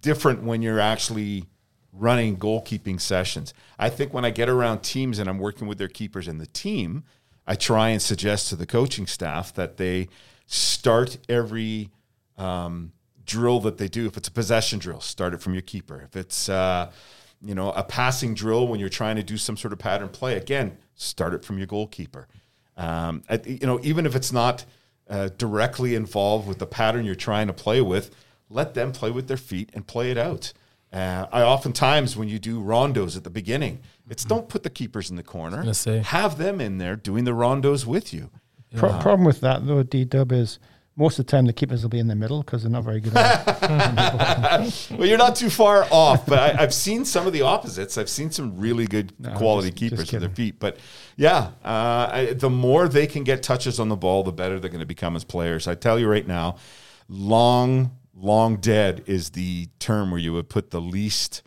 different 0.00 0.42
when 0.42 0.62
you're 0.62 0.80
actually 0.80 1.44
running 1.92 2.36
goalkeeping 2.38 2.98
sessions 2.98 3.52
i 3.78 3.88
think 3.90 4.14
when 4.14 4.24
i 4.24 4.30
get 4.30 4.48
around 4.48 4.80
teams 4.80 5.18
and 5.18 5.28
i'm 5.28 5.38
working 5.38 5.68
with 5.68 5.76
their 5.76 5.88
keepers 5.88 6.26
and 6.26 6.40
the 6.40 6.46
team 6.46 7.04
i 7.46 7.54
try 7.54 7.90
and 7.90 8.00
suggest 8.00 8.48
to 8.48 8.56
the 8.56 8.64
coaching 8.66 9.06
staff 9.06 9.52
that 9.52 9.76
they 9.76 10.08
start 10.46 11.18
every 11.28 11.90
um, 12.38 12.92
drill 13.26 13.60
that 13.60 13.76
they 13.76 13.88
do 13.88 14.06
if 14.06 14.16
it's 14.16 14.26
a 14.28 14.32
possession 14.32 14.78
drill 14.78 15.00
start 15.00 15.34
it 15.34 15.40
from 15.42 15.52
your 15.52 15.62
keeper 15.62 16.00
if 16.02 16.16
it's 16.16 16.48
uh, 16.48 16.90
you 17.44 17.54
know 17.54 17.70
a 17.72 17.82
passing 17.82 18.34
drill 18.34 18.68
when 18.68 18.80
you're 18.80 18.88
trying 18.88 19.16
to 19.16 19.22
do 19.22 19.36
some 19.36 19.56
sort 19.56 19.72
of 19.72 19.78
pattern 19.78 20.08
play 20.08 20.36
again 20.36 20.76
start 20.94 21.34
it 21.34 21.44
from 21.44 21.58
your 21.58 21.66
goalkeeper 21.66 22.28
um, 22.76 23.22
at- 23.28 23.46
you 23.46 23.66
know 23.66 23.80
even 23.82 24.06
if 24.06 24.14
it's 24.14 24.32
not 24.32 24.64
uh, 25.08 25.28
directly 25.38 25.94
involved 25.94 26.46
with 26.46 26.58
the 26.58 26.66
pattern 26.66 27.04
you're 27.04 27.14
trying 27.14 27.46
to 27.46 27.52
play 27.52 27.80
with 27.80 28.14
let 28.48 28.74
them 28.74 28.92
play 28.92 29.10
with 29.10 29.28
their 29.28 29.36
feet 29.36 29.70
and 29.74 29.86
play 29.86 30.10
it 30.10 30.18
out 30.18 30.52
uh, 30.92 31.26
I 31.32 31.42
oftentimes 31.42 32.16
when 32.16 32.28
you 32.28 32.38
do 32.38 32.60
rondos 32.60 33.16
at 33.16 33.24
the 33.24 33.30
beginning, 33.30 33.80
it's 34.10 34.26
don't 34.26 34.46
put 34.46 34.62
the 34.62 34.68
keepers 34.68 35.08
in 35.08 35.16
the 35.16 35.22
corner. 35.22 35.62
say. 35.80 36.00
Have 36.00 36.36
them 36.36 36.60
in 36.60 36.76
there 36.76 36.96
doing 36.96 37.24
the 37.24 37.30
rondos 37.30 37.86
with 37.86 38.12
you. 38.12 38.28
Pro- 38.76 38.98
problem 39.00 39.24
with 39.24 39.40
that 39.40 39.66
though, 39.66 39.82
D 39.82 40.04
Dub 40.04 40.32
is 40.32 40.58
most 40.96 41.18
of 41.18 41.24
the 41.26 41.30
time 41.30 41.46
the 41.46 41.52
keepers 41.54 41.82
will 41.82 41.88
be 41.88 41.98
in 41.98 42.06
the 42.06 42.14
middle 42.14 42.42
because 42.42 42.62
they're 42.62 42.70
not 42.70 42.84
very 42.84 43.00
good. 43.00 43.16
at 43.16 44.60
it. 44.60 44.88
Well, 44.98 45.08
you're 45.08 45.18
not 45.18 45.36
too 45.36 45.48
far 45.50 45.86
off, 45.90 46.26
but 46.26 46.38
I, 46.38 46.62
I've 46.62 46.74
seen 46.74 47.04
some 47.04 47.26
of 47.26 47.32
the 47.32 47.42
opposites. 47.42 47.96
I've 47.96 48.10
seen 48.10 48.30
some 48.30 48.58
really 48.58 48.86
good 48.86 49.12
quality 49.36 49.70
just- 49.70 49.78
just 49.80 49.90
keepers 49.90 50.12
with 50.12 50.20
their 50.20 50.30
feet. 50.30 50.60
But 50.60 50.76
yeah, 51.16 51.52
uh, 51.64 52.10
I, 52.12 52.32
the 52.36 52.50
more 52.50 52.88
they 52.88 53.06
can 53.06 53.24
get 53.24 53.42
touches 53.42 53.80
on 53.80 53.88
the 53.88 53.96
ball, 53.96 54.22
the 54.22 54.32
better 54.32 54.60
they're 54.60 54.70
going 54.70 54.80
to 54.80 54.86
become 54.86 55.16
as 55.16 55.24
players. 55.24 55.66
I 55.66 55.74
tell 55.74 55.98
you 55.98 56.08
right 56.08 56.26
now, 56.26 56.56
long, 57.08 57.96
long 58.14 58.56
dead 58.56 59.02
is 59.06 59.30
the 59.30 59.68
term 59.78 60.10
where 60.10 60.20
you 60.20 60.32
would 60.34 60.48
put 60.48 60.70
the 60.70 60.80
least. 60.80 61.42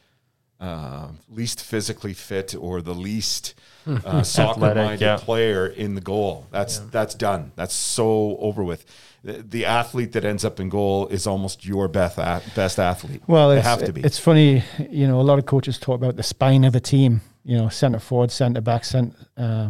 Uh, 0.65 1.09
least 1.29 1.61
physically 1.61 2.13
fit 2.13 2.55
or 2.59 2.81
the 2.81 2.95
least 2.95 3.53
uh, 3.87 4.23
soccer-minded 4.23 4.99
yeah. 4.99 5.15
player 5.17 5.67
in 5.67 5.93
the 5.93 6.01
goal. 6.01 6.47
That's 6.49 6.79
that's 6.79 7.13
done. 7.13 7.51
That's 7.55 7.75
so 7.75 8.35
over 8.39 8.63
with. 8.63 8.83
The, 9.23 9.43
the 9.43 9.65
athlete 9.65 10.13
that 10.13 10.25
ends 10.25 10.43
up 10.43 10.59
in 10.59 10.69
goal 10.69 11.07
is 11.09 11.27
almost 11.27 11.65
your 11.65 11.87
best 11.87 12.17
a- 12.17 12.41
best 12.55 12.79
athlete. 12.79 13.21
well, 13.27 13.49
they 13.49 13.57
it's, 13.57 13.67
have 13.67 13.83
to 13.85 13.93
be. 13.93 14.01
it's 14.01 14.17
funny, 14.17 14.63
you 14.89 15.07
know. 15.07 15.21
A 15.21 15.27
lot 15.29 15.37
of 15.37 15.45
coaches 15.45 15.77
talk 15.77 15.97
about 15.97 16.15
the 16.15 16.23
spine 16.23 16.63
of 16.63 16.73
a 16.73 16.79
team. 16.79 17.21
You 17.43 17.57
know, 17.57 17.69
centre 17.69 17.99
forward, 17.99 18.31
centre 18.31 18.61
back, 18.61 18.85
centre 18.85 19.15
uh, 19.37 19.69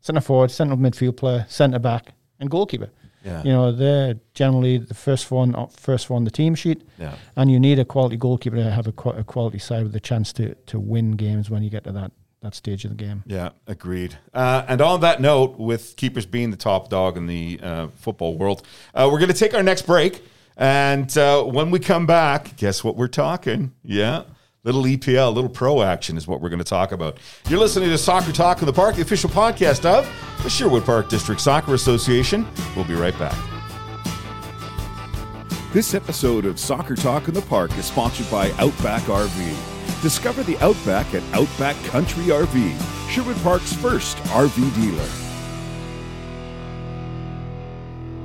centre 0.00 0.22
forward, 0.22 0.50
central 0.50 0.78
midfield 0.78 1.18
player, 1.18 1.44
centre 1.50 1.78
back, 1.78 2.14
and 2.40 2.50
goalkeeper. 2.50 2.88
Yeah. 3.24 3.42
You 3.42 3.52
know, 3.52 3.72
they're 3.72 4.14
generally 4.34 4.78
the 4.78 4.94
first 4.94 5.30
one, 5.30 5.54
uh, 5.54 5.66
one 5.86 5.98
on 6.10 6.24
the 6.24 6.30
team 6.30 6.54
sheet. 6.54 6.82
Yeah. 6.98 7.14
And 7.36 7.50
you 7.50 7.58
need 7.58 7.78
a 7.78 7.84
quality 7.84 8.16
goalkeeper 8.16 8.56
to 8.56 8.70
have 8.70 8.86
a, 8.86 8.92
qu- 8.92 9.10
a 9.10 9.24
quality 9.24 9.58
side 9.58 9.84
with 9.84 9.96
a 9.96 10.00
chance 10.00 10.32
to 10.34 10.54
to 10.66 10.78
win 10.78 11.12
games 11.12 11.50
when 11.50 11.62
you 11.62 11.70
get 11.70 11.84
to 11.84 11.92
that 11.92 12.12
that 12.42 12.54
stage 12.54 12.84
of 12.84 12.90
the 12.90 12.96
game. 12.96 13.22
Yeah, 13.26 13.50
agreed. 13.66 14.18
Uh, 14.32 14.64
and 14.68 14.80
on 14.80 15.00
that 15.00 15.20
note, 15.20 15.58
with 15.58 15.96
keepers 15.96 16.26
being 16.26 16.50
the 16.50 16.56
top 16.56 16.90
dog 16.90 17.16
in 17.16 17.26
the 17.26 17.58
uh, 17.62 17.88
football 17.96 18.36
world, 18.36 18.62
uh, 18.94 19.08
we're 19.10 19.18
going 19.18 19.32
to 19.32 19.36
take 19.38 19.54
our 19.54 19.62
next 19.62 19.86
break. 19.86 20.22
And 20.56 21.16
uh, 21.18 21.42
when 21.42 21.70
we 21.70 21.80
come 21.80 22.06
back, 22.06 22.56
guess 22.56 22.84
what 22.84 22.96
we're 22.96 23.08
talking? 23.08 23.72
Yeah. 23.82 24.24
Little 24.64 24.84
EPL, 24.84 25.34
little 25.34 25.50
pro 25.50 25.82
action 25.82 26.16
is 26.16 26.26
what 26.26 26.40
we're 26.40 26.48
going 26.48 26.58
to 26.58 26.64
talk 26.64 26.92
about. 26.92 27.18
You're 27.50 27.60
listening 27.60 27.90
to 27.90 27.98
Soccer 27.98 28.32
Talk 28.32 28.60
in 28.60 28.66
the 28.66 28.72
Park, 28.72 28.96
the 28.96 29.02
official 29.02 29.28
podcast 29.28 29.84
of 29.84 30.10
the 30.42 30.48
Sherwood 30.48 30.86
Park 30.86 31.10
District 31.10 31.38
Soccer 31.38 31.74
Association. 31.74 32.46
We'll 32.74 32.86
be 32.86 32.94
right 32.94 33.16
back. 33.18 33.36
This 35.74 35.92
episode 35.92 36.46
of 36.46 36.58
Soccer 36.58 36.94
Talk 36.94 37.28
in 37.28 37.34
the 37.34 37.42
Park 37.42 37.76
is 37.76 37.84
sponsored 37.84 38.30
by 38.30 38.52
Outback 38.52 39.02
RV. 39.02 40.02
Discover 40.02 40.44
the 40.44 40.56
Outback 40.58 41.12
at 41.12 41.22
Outback 41.34 41.76
Country 41.84 42.24
RV, 42.24 43.10
Sherwood 43.10 43.36
Park's 43.42 43.74
first 43.74 44.16
RV 44.28 44.74
dealer. 44.76 45.08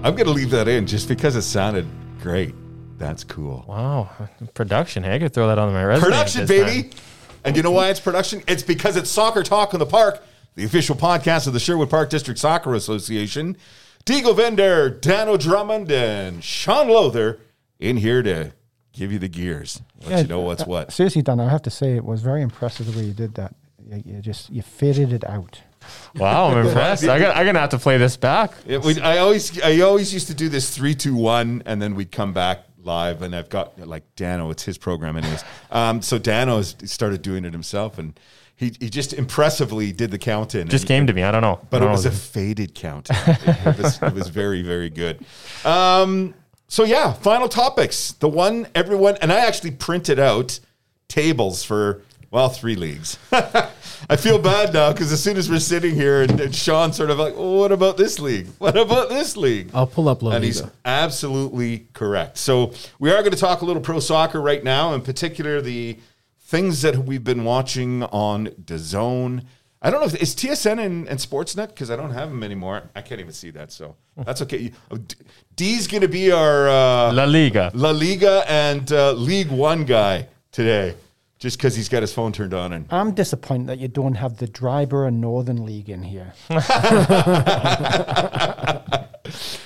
I'm 0.06 0.16
going 0.16 0.28
to 0.28 0.32
leave 0.32 0.52
that 0.52 0.70
in 0.70 0.88
just 0.88 1.10
because 1.10 1.36
it 1.36 1.42
sounded 1.42 1.86
great. 2.22 2.56
That's 3.00 3.24
cool. 3.24 3.64
Wow, 3.66 4.10
production. 4.54 5.04
Hey, 5.04 5.16
I 5.16 5.20
could 5.20 5.34
throw 5.34 5.48
that 5.48 5.58
on 5.58 5.72
my 5.72 5.84
resume. 5.84 6.12
Production, 6.12 6.46
baby. 6.46 6.90
time. 6.90 7.00
And 7.46 7.56
you 7.56 7.64
know 7.64 7.72
why 7.72 7.90
it's 7.90 8.02
production? 8.02 8.44
It's 8.46 8.62
because 8.62 8.98
it's 8.98 9.10
Soccer 9.10 9.42
Talk 9.42 9.74
in 9.74 9.80
the 9.80 9.86
Park, 9.86 10.22
the 10.56 10.66
official 10.66 10.98
podcast 10.98 11.48
of 11.48 11.54
the 11.54 11.60
Sherwood 11.60 11.90
Park 11.90 12.10
District 12.10 12.38
Soccer 12.38 12.76
Association. 12.76 13.56
Diego 14.04 14.34
Vender, 14.34 14.90
Dano 14.90 15.38
Drummond, 15.38 15.90
and 15.90 16.44
Sean 16.44 16.90
Lother 16.90 17.40
in 17.80 17.96
here 17.98 18.22
to 18.22 18.52
give 18.92 19.14
you 19.14 19.20
the 19.20 19.30
gears. 19.30 19.82
Let 20.02 20.10
Yeah, 20.10 20.20
you 20.22 20.28
know 20.28 20.42
what's 20.42 20.64
uh, 20.64 20.66
what. 20.66 20.92
Seriously, 20.92 21.22
Dan, 21.22 21.40
I 21.40 21.50
have 21.50 21.62
to 21.64 21.70
say 21.70 21.96
it 21.96 22.04
was 22.04 22.22
very 22.22 22.42
impressive 22.42 22.92
the 22.92 23.00
way 23.00 23.06
you 23.06 23.14
did 23.14 23.36
that. 23.36 23.56
You, 23.88 24.04
you 24.06 24.22
just 24.22 24.50
you 24.50 24.62
fitted 24.62 25.14
it 25.14 25.24
out. 25.24 25.62
Wow, 26.16 26.48
I'm 26.48 26.66
impressed. 26.68 27.06
I 27.06 27.20
got, 27.20 27.38
I'm 27.38 27.46
gonna 27.46 27.60
have 27.60 27.70
to 27.70 27.78
play 27.78 27.98
this 27.98 28.18
back. 28.18 28.52
It, 28.68 28.82
we, 28.82 29.00
I 29.00 29.20
always, 29.20 29.62
I 29.62 29.80
always 29.80 30.14
used 30.14 30.28
to 30.28 30.34
do 30.34 30.50
this 30.50 30.76
three, 30.76 30.96
two, 30.96 31.16
one, 31.16 31.64
and 31.66 31.82
then 31.82 31.96
we'd 31.96 32.12
come 32.12 32.34
back 32.34 32.66
live, 32.90 33.22
and 33.22 33.36
I've 33.36 33.50
got 33.50 33.80
like 33.80 34.04
Dano. 34.16 34.50
It's 34.50 34.64
his 34.64 34.78
program, 34.78 35.16
anyways. 35.16 35.44
Um, 35.72 36.02
so 36.02 36.18
Dano 36.18 36.58
has 36.58 36.76
started 36.86 37.22
doing 37.22 37.46
it 37.46 37.54
himself, 37.54 37.98
and 37.98 38.20
he 38.56 38.74
he 38.80 38.90
just 38.90 39.14
impressively 39.14 39.92
did 39.94 40.12
the 40.12 40.18
count 40.18 40.56
in. 40.56 40.68
Just 40.68 40.88
came 40.88 41.08
to 41.08 41.14
me. 41.14 41.24
I 41.24 41.32
don't 41.32 41.42
know. 41.42 41.60
but 41.70 41.78
it 41.78 41.86
don't 41.86 41.92
was 41.92 42.06
a 42.06 42.12
faded 42.12 42.74
count. 42.76 43.08
it, 43.12 43.78
was, 43.78 44.02
it 44.02 44.14
was 44.14 44.28
very, 44.30 44.62
very 44.64 44.90
good. 44.90 45.24
Um, 45.64 46.34
so 46.68 46.84
yeah, 46.84 47.14
final 47.14 47.48
topics. 47.48 48.12
The 48.14 48.28
one 48.28 48.68
everyone 48.76 49.18
and 49.22 49.32
I 49.32 49.46
actually 49.46 49.72
printed 49.72 50.20
out 50.20 50.60
tables 51.08 51.64
for 51.64 52.02
well 52.32 52.50
three 52.50 52.76
leagues. 52.76 53.18
I 53.32 54.16
feel 54.16 54.40
bad 54.40 54.74
now 54.74 54.92
because 54.92 55.12
as 55.12 55.22
soon 55.22 55.38
as 55.38 55.50
we're 55.50 55.60
sitting 55.60 55.96
here 55.96 56.22
and, 56.22 56.40
and 56.40 56.56
Sean's 56.56 56.96
sort 56.96 57.10
of 57.10 57.20
like, 57.20 57.34
oh, 57.36 57.60
what 57.60 57.72
about 57.72 57.98
this 57.98 58.20
league? 58.20 58.48
What 58.58 58.78
about 58.78 59.10
this 59.10 59.36
league? 59.36 59.72
I'll 59.74 59.88
pull 59.88 60.10
up 60.10 60.24
La 60.24 60.32
And 60.32 60.44
he's 60.44 60.64
absolutely 60.86 61.88
correct. 61.94 62.38
So 62.38 62.74
we 63.00 63.12
are 63.12 63.22
going 63.22 63.32
to 63.34 63.38
talk 63.38 63.62
a 63.62 63.66
little 63.66 63.82
pro 63.82 64.00
soccer 64.00 64.42
right 64.42 64.64
now, 64.64 64.94
in 64.94 65.02
particular 65.02 65.62
the 65.62 65.98
things 66.40 66.82
that 66.82 66.98
we've 66.98 67.24
been 67.24 67.44
watching 67.44 68.04
on 68.04 68.48
DAZN. 68.48 69.44
I 69.82 69.90
don't 69.90 70.02
know 70.02 70.08
if 70.08 70.22
is 70.22 70.36
TSN 70.36 70.84
and, 70.84 71.08
and 71.08 71.20
Sportsnet 71.20 71.68
because 71.70 71.90
I 71.90 71.96
don't 71.96 72.12
have 72.12 72.30
them 72.30 72.44
anymore. 72.44 72.90
I 72.96 73.02
can't 73.02 73.22
even 73.22 73.32
see 73.32 73.52
that, 73.52 73.72
so 73.72 73.96
that's 74.18 74.42
okay. 74.42 74.72
Oh, 74.92 75.00
D's 75.56 75.88
going 75.88 76.02
to 76.02 76.10
be 76.10 76.32
our 76.32 76.68
uh, 76.68 77.14
La 77.14 77.24
Liga. 77.24 77.72
La 77.74 77.92
Liga 77.92 78.44
and 78.48 78.92
uh, 78.92 79.14
League 79.14 79.50
One 79.50 79.86
guy 79.86 80.28
today, 80.52 80.96
just 81.40 81.58
because 81.58 81.76
he's 81.76 81.90
got 81.90 82.02
his 82.04 82.14
phone 82.14 82.32
turned 82.32 82.54
on 82.54 82.74
and 82.74 82.86
I'm 82.92 83.14
disappointed 83.14 83.68
that 83.68 83.80
you 83.80 83.88
don't 83.88 84.16
have 84.16 84.38
the 84.38 84.48
Driver 84.48 85.08
and 85.08 85.20
Northern 85.22 85.66
League 85.66 85.90
in 85.90 86.04
here. 86.04 86.34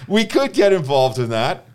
we 0.07 0.25
could 0.25 0.53
get 0.53 0.73
involved 0.73 1.17
in 1.19 1.29
that. 1.29 1.65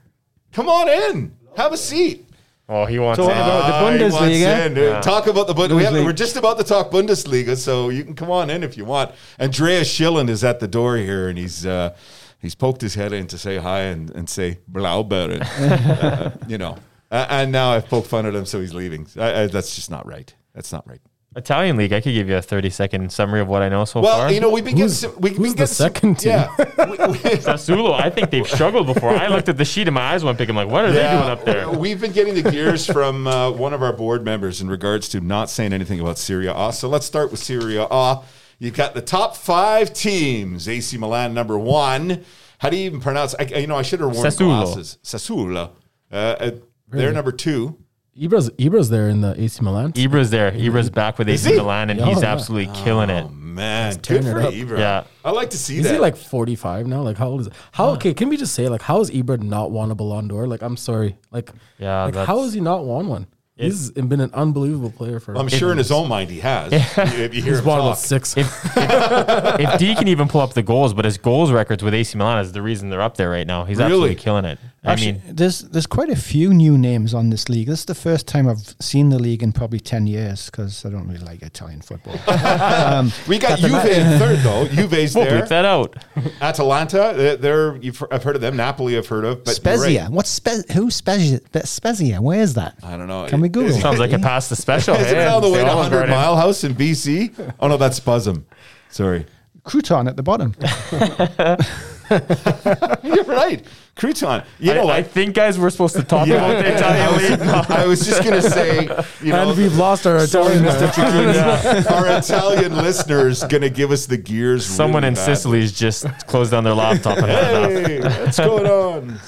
Come 0.52 0.68
on 0.68 0.88
in, 0.88 1.36
have 1.56 1.72
a 1.72 1.76
seat. 1.76 2.24
Oh, 2.70 2.84
he 2.84 2.98
wants 2.98 3.18
So 3.18 3.24
in. 3.24 3.30
about 3.30 3.66
the 3.66 3.72
Ah, 3.74 3.90
he 3.96 4.02
wants 4.02 4.16
Bundesliga. 4.16 4.66
in. 4.66 4.78
Uh, 4.94 5.00
Talk 5.02 5.26
about 5.26 5.46
the 5.46 5.54
Bundesliga. 5.54 5.76
We 5.76 5.84
have, 5.84 5.94
Bundesliga. 5.94 6.04
we're 6.04 6.12
just 6.12 6.36
about 6.36 6.58
to 6.58 6.64
talk 6.64 6.90
Bundesliga, 6.90 7.56
so 7.56 7.88
you 7.88 8.04
can 8.04 8.14
come 8.14 8.30
on 8.30 8.50
in 8.50 8.62
if 8.62 8.76
you 8.76 8.84
want. 8.84 9.12
Andreas 9.40 9.88
Schillen 9.92 10.28
is 10.28 10.44
at 10.44 10.60
the 10.60 10.68
door 10.68 10.96
here, 10.98 11.28
and 11.30 11.38
he's 11.38 11.64
uh, 11.64 11.96
he's 12.40 12.54
poked 12.54 12.82
his 12.82 12.94
head 12.94 13.12
in 13.14 13.26
to 13.28 13.38
say 13.38 13.56
hi 13.56 13.80
and, 13.80 14.10
and 14.10 14.28
say 14.28 14.58
Blaubeuren. 14.70 15.40
uh, 16.02 16.30
you 16.46 16.58
know, 16.58 16.76
uh, 17.10 17.26
and 17.30 17.52
now 17.52 17.70
I've 17.72 17.86
poked 17.88 18.08
fun 18.08 18.26
at 18.26 18.34
him, 18.34 18.46
so 18.46 18.60
he's 18.60 18.74
leaving. 18.74 19.06
I, 19.18 19.42
I, 19.42 19.46
that's 19.46 19.74
just 19.76 19.90
not 19.90 20.06
right. 20.06 20.34
That's 20.54 20.72
not 20.72 20.86
right. 20.88 21.00
Italian 21.36 21.76
league. 21.76 21.92
I 21.92 22.00
could 22.00 22.14
give 22.14 22.28
you 22.28 22.36
a 22.36 22.42
thirty 22.42 22.70
second 22.70 23.12
summary 23.12 23.40
of 23.40 23.48
what 23.48 23.62
I 23.62 23.68
know 23.68 23.84
so 23.84 24.00
Well, 24.00 24.16
far. 24.18 24.32
you 24.32 24.40
know, 24.40 24.50
we've 24.50 24.64
been 24.64 24.74
getting 24.76 24.88
some. 24.88 25.14
We, 25.20 25.30
who's 25.30 25.38
we 25.38 25.48
the 25.50 25.54
get 25.56 25.66
some- 25.68 25.86
second 25.92 26.14
team? 26.18 26.30
Yeah, 26.32 26.48
we, 26.58 26.64
we, 26.64 26.96
Sassuolo. 27.36 27.92
I 28.00 28.10
think 28.10 28.30
they've 28.30 28.48
struggled 28.48 28.86
before. 28.86 29.10
I 29.10 29.28
looked 29.28 29.48
at 29.48 29.56
the 29.56 29.64
sheet 29.64 29.86
and 29.88 29.94
my 29.94 30.00
eyes 30.14 30.24
went 30.24 30.38
big. 30.38 30.48
I'm 30.50 30.56
like, 30.56 30.68
what 30.68 30.84
are 30.86 30.90
they 30.90 31.02
doing 31.02 31.12
up 31.30 31.44
there? 31.44 31.70
We've 31.70 32.00
been 32.00 32.12
getting 32.12 32.34
the 32.42 32.50
gears 32.50 32.86
from 32.86 33.26
uh, 33.26 33.50
one 33.52 33.72
of 33.74 33.82
our 33.82 33.92
board 33.92 34.24
members 34.24 34.60
in 34.60 34.68
regards 34.68 35.08
to 35.10 35.20
not 35.20 35.48
saying 35.50 35.72
anything 35.72 36.00
about 36.00 36.18
Serie 36.18 36.48
A. 36.48 36.72
So 36.72 36.88
let's 36.88 37.06
start 37.06 37.30
with 37.30 37.40
Serie 37.40 37.76
A. 37.78 38.20
You've 38.58 38.74
got 38.74 38.94
the 38.94 39.02
top 39.02 39.36
five 39.36 39.92
teams. 39.92 40.66
AC 40.68 40.96
Milan 40.98 41.34
number 41.34 41.56
one. 41.58 42.24
How 42.58 42.70
do 42.70 42.76
you 42.76 42.86
even 42.86 43.00
pronounce? 43.00 43.36
I, 43.38 43.42
you 43.44 43.68
know, 43.68 43.76
I 43.76 43.82
should 43.82 44.00
have 44.00 44.12
worn 44.12 44.26
Sassuolo. 44.26 44.64
glasses. 44.64 44.98
Sassuolo. 45.04 45.70
Uh, 46.10 46.50
uh, 46.92 46.96
They're 46.96 47.12
number 47.12 47.32
two. 47.32 47.78
Ibra's 48.20 48.50
Ibra's 48.58 48.90
there 48.90 49.08
in 49.08 49.20
the 49.20 49.40
AC 49.40 49.62
Milan. 49.62 49.92
Ibra's 49.92 50.30
there. 50.30 50.50
Ibra's 50.50 50.90
back 50.90 51.18
with 51.18 51.28
Is 51.28 51.46
AC 51.46 51.54
he? 51.54 51.60
Milan, 51.60 51.88
and 51.90 52.00
Oh, 52.00 52.06
he's 52.06 52.22
yeah. 52.22 52.32
absolutely 52.32 52.72
killing 52.74 53.10
it. 53.10 53.24
Oh 53.24 53.28
man, 53.28 53.92
good 53.94 54.02
tearing 54.02 54.22
for 54.24 54.40
up. 54.42 54.52
Ibra. 54.52 54.78
Yeah. 54.78 55.04
I 55.24 55.30
like 55.30 55.50
to 55.50 55.56
see 55.58 55.78
Is 55.78 55.84
that. 55.84 55.92
he 55.94 55.98
like 56.00 56.16
45 56.16 56.88
now? 56.88 57.02
Like 57.02 57.16
how 57.16 57.28
old 57.28 57.42
is 57.42 57.46
it? 57.46 57.52
How 57.70 57.90
okay? 57.90 58.14
Can 58.14 58.28
we 58.28 58.36
just 58.36 58.54
say 58.54 58.68
like 58.68 58.82
how 58.82 59.00
is 59.00 59.08
has 59.10 59.16
Ibra 59.16 59.40
not 59.40 59.70
won 59.70 59.92
a 59.92 59.94
Ballon 59.94 60.26
d'Or? 60.26 60.48
Like 60.48 60.62
I'm 60.62 60.76
sorry. 60.76 61.16
Like 61.30 61.52
Yeah, 61.78 62.04
Like 62.06 62.14
how 62.14 62.20
that's- 62.24 62.44
has 62.46 62.54
he 62.54 62.60
not 62.60 62.84
won 62.84 63.06
one? 63.06 63.26
He's 63.56 63.90
been 63.90 64.20
an 64.20 64.30
unbelievable 64.34 64.90
player 64.92 65.18
for. 65.18 65.36
I'm 65.36 65.48
sure 65.48 65.72
in 65.72 65.78
his 65.78 65.90
own 65.90 66.08
mind 66.08 66.30
he 66.30 66.38
has. 66.40 66.72
if 66.72 67.34
you 67.34 67.42
hear 67.42 67.54
He's 67.54 67.58
him 67.58 67.64
won 67.64 67.78
talk. 67.78 67.86
about 67.86 67.98
six. 67.98 68.34
if 68.36 69.78
D 69.78 69.94
can 69.96 70.06
even 70.08 70.28
pull 70.28 70.40
up 70.40 70.54
the 70.54 70.62
goals, 70.62 70.94
but 70.94 71.04
his 71.04 71.18
goals 71.18 71.50
records 71.52 71.82
with 71.82 71.92
AC 71.94 72.16
Milan 72.16 72.38
is 72.38 72.52
the 72.52 72.62
reason 72.62 72.88
they're 72.88 73.00
up 73.02 73.16
there 73.16 73.30
right 73.30 73.46
now. 73.46 73.64
He's 73.64 73.78
Really? 73.78 73.86
absolutely 73.90 74.14
killing 74.16 74.44
it. 74.44 74.58
I 74.88 74.92
Actually, 74.92 75.12
mean, 75.12 75.22
there's 75.36 75.60
there's 75.60 75.86
quite 75.86 76.08
a 76.08 76.16
few 76.16 76.54
new 76.54 76.78
names 76.78 77.12
on 77.12 77.28
this 77.30 77.48
league. 77.50 77.66
This 77.68 77.80
is 77.80 77.84
the 77.84 77.94
first 77.94 78.26
time 78.26 78.48
I've 78.48 78.74
seen 78.80 79.10
the 79.10 79.18
league 79.18 79.42
in 79.42 79.52
probably 79.52 79.80
ten 79.80 80.06
years 80.06 80.46
because 80.46 80.84
I 80.86 80.88
don't 80.88 81.06
really 81.06 81.24
like 81.24 81.42
Italian 81.42 81.82
football. 81.82 82.16
um, 82.34 83.12
we 83.28 83.38
got 83.38 83.58
Juve 83.58 83.84
in 83.84 84.18
third 84.18 84.38
though. 84.38 84.66
Juve's 84.72 85.14
we'll 85.14 85.24
there. 85.26 85.42
bleep 85.42 85.48
that 85.48 85.64
out. 85.66 85.94
Atalanta, 86.40 87.12
they're, 87.16 87.36
they're 87.36 87.76
you've, 87.76 88.02
I've 88.10 88.22
heard 88.22 88.36
of 88.36 88.40
them. 88.42 88.56
Napoli, 88.56 88.96
I've 88.96 89.06
heard 89.06 89.24
of. 89.26 89.44
But 89.44 89.54
Spezia. 89.56 90.02
right. 90.04 90.10
What's 90.10 90.30
Spe- 90.30 90.70
who's 90.72 90.96
Spezia? 90.96 91.40
Spezia? 91.64 92.22
Where 92.22 92.40
is 92.40 92.54
that? 92.54 92.76
I 92.82 92.96
don't 92.96 93.08
know. 93.08 93.26
Can 93.28 93.40
we 93.42 93.48
Google? 93.50 93.76
It- 93.76 93.80
Sounds 93.82 93.98
like 93.98 94.12
a 94.12 94.18
pass 94.18 94.48
the 94.48 94.56
special. 94.56 94.94
Is 94.94 95.12
it 95.12 95.16
Hey, 95.16 95.26
on 95.26 95.42
the 95.42 95.50
way 95.50 95.58
to 95.64 95.68
all 95.70 95.76
100 95.76 95.94
regard 95.94 96.08
it. 96.08 96.12
Mile 96.12 96.36
House 96.36 96.64
in 96.64 96.74
BC? 96.74 97.52
Oh 97.60 97.68
no, 97.68 97.76
that's 97.76 98.00
Buzzum. 98.00 98.44
Sorry. 98.88 99.26
Crouton 99.64 100.08
at 100.08 100.16
the 100.16 100.22
bottom. 100.22 100.54
You're 102.10 103.24
right. 103.24 103.64
Crouton. 103.96 104.44
You 104.60 104.74
know 104.74 104.88
I, 104.88 104.98
I 104.98 105.00
what? 105.00 105.10
think, 105.10 105.34
guys, 105.34 105.58
we're 105.58 105.70
supposed 105.70 105.96
to 105.96 106.02
talk 106.04 106.28
Yeah. 106.28 106.36
about 106.36 106.62
the 106.64 106.74
Italian 106.74 107.40
league. 107.40 107.48
I 107.70 107.86
was 107.86 108.06
just 108.06 108.22
gonna 108.22 108.40
say, 108.42 108.82
you 109.22 109.32
know, 109.32 109.48
and 109.48 109.58
we've 109.58 109.76
lost 109.76 110.06
our 110.06 110.18
Italian. 110.18 110.62
Mr. 110.64 110.88
Chiquini. 110.90 111.90
Our 111.90 112.18
Italian 112.18 112.76
listeners 112.76 113.42
gonna 113.44 113.70
give 113.70 113.90
us 113.90 114.06
the 114.06 114.16
gears. 114.16 114.64
Someone 114.64 115.02
really 115.02 115.08
in 115.08 115.14
badly. 115.14 115.34
Sicily's 115.34 115.72
just 115.72 116.06
closed 116.28 116.52
down 116.52 116.64
their 116.64 116.74
laptop 116.74 117.18
and. 117.18 117.26
Hey, 117.26 118.00
what's 118.00 118.38
going 118.38 118.66
on? 118.66 119.20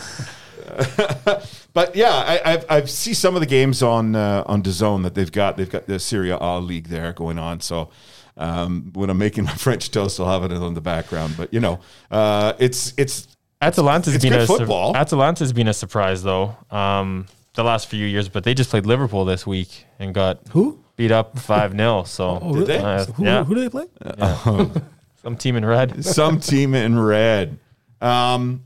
but 1.72 1.94
yeah, 1.96 2.10
I, 2.12 2.52
I've, 2.52 2.64
I 2.70 2.84
see 2.84 3.14
some 3.14 3.34
of 3.34 3.40
the 3.40 3.46
games 3.46 3.82
on 3.82 4.14
uh, 4.14 4.44
on 4.46 4.62
DAZN 4.62 5.02
that 5.02 5.14
they've 5.14 5.32
got. 5.32 5.56
They've 5.56 5.68
got 5.70 5.86
the 5.86 5.98
Serie 5.98 6.30
A 6.30 6.58
league 6.60 6.88
there 6.88 7.12
going 7.12 7.38
on. 7.38 7.60
So 7.60 7.90
um, 8.41 8.91
when 8.95 9.11
I'm 9.11 9.18
making 9.18 9.45
my 9.45 9.55
French 9.66 9.91
toast, 9.91 10.18
I'll 10.18 10.26
have 10.41 10.51
it 10.51 10.57
on 10.57 10.74
the 10.74 10.80
background. 10.80 11.34
But 11.36 11.53
you 11.55 11.61
know, 11.61 11.78
uh, 12.11 12.55
it's 12.59 12.93
it's 12.97 13.28
Atalanta's 13.61 14.14
It's 14.14 14.24
been 14.24 14.32
good 14.32 14.43
a 14.43 14.47
sur- 14.47 14.59
football. 14.59 14.97
Atalanta's 14.97 15.53
been 15.53 15.68
a 15.68 15.74
surprise 15.74 16.22
though. 16.22 16.57
Um, 16.70 17.26
the 17.55 17.64
last 17.64 17.88
few 17.88 18.07
years, 18.07 18.28
but 18.28 18.45
they 18.45 18.55
just 18.55 18.70
played 18.70 18.86
Liverpool 18.86 19.24
this 19.24 19.47
week 19.47 19.84
and 19.99 20.14
got 20.14 20.41
Who? 20.53 20.78
beat 20.97 21.11
up 21.11 21.38
five 21.38 21.72
0 21.72 22.05
So 22.07 22.38
Oh, 22.41 22.53
really? 22.55 22.64
they? 22.66 22.78
Uh, 22.78 23.05
who, 23.07 23.24
yeah, 23.24 23.45
who 23.45 23.55
do 23.57 23.61
they 23.61 23.68
play? 23.68 23.86
some 25.22 25.36
team 25.36 25.57
in 25.57 25.64
red. 25.64 26.05
some 26.05 26.41
team 26.41 26.74
in 26.74 26.99
red. 26.99 27.59
Um, 28.01 28.64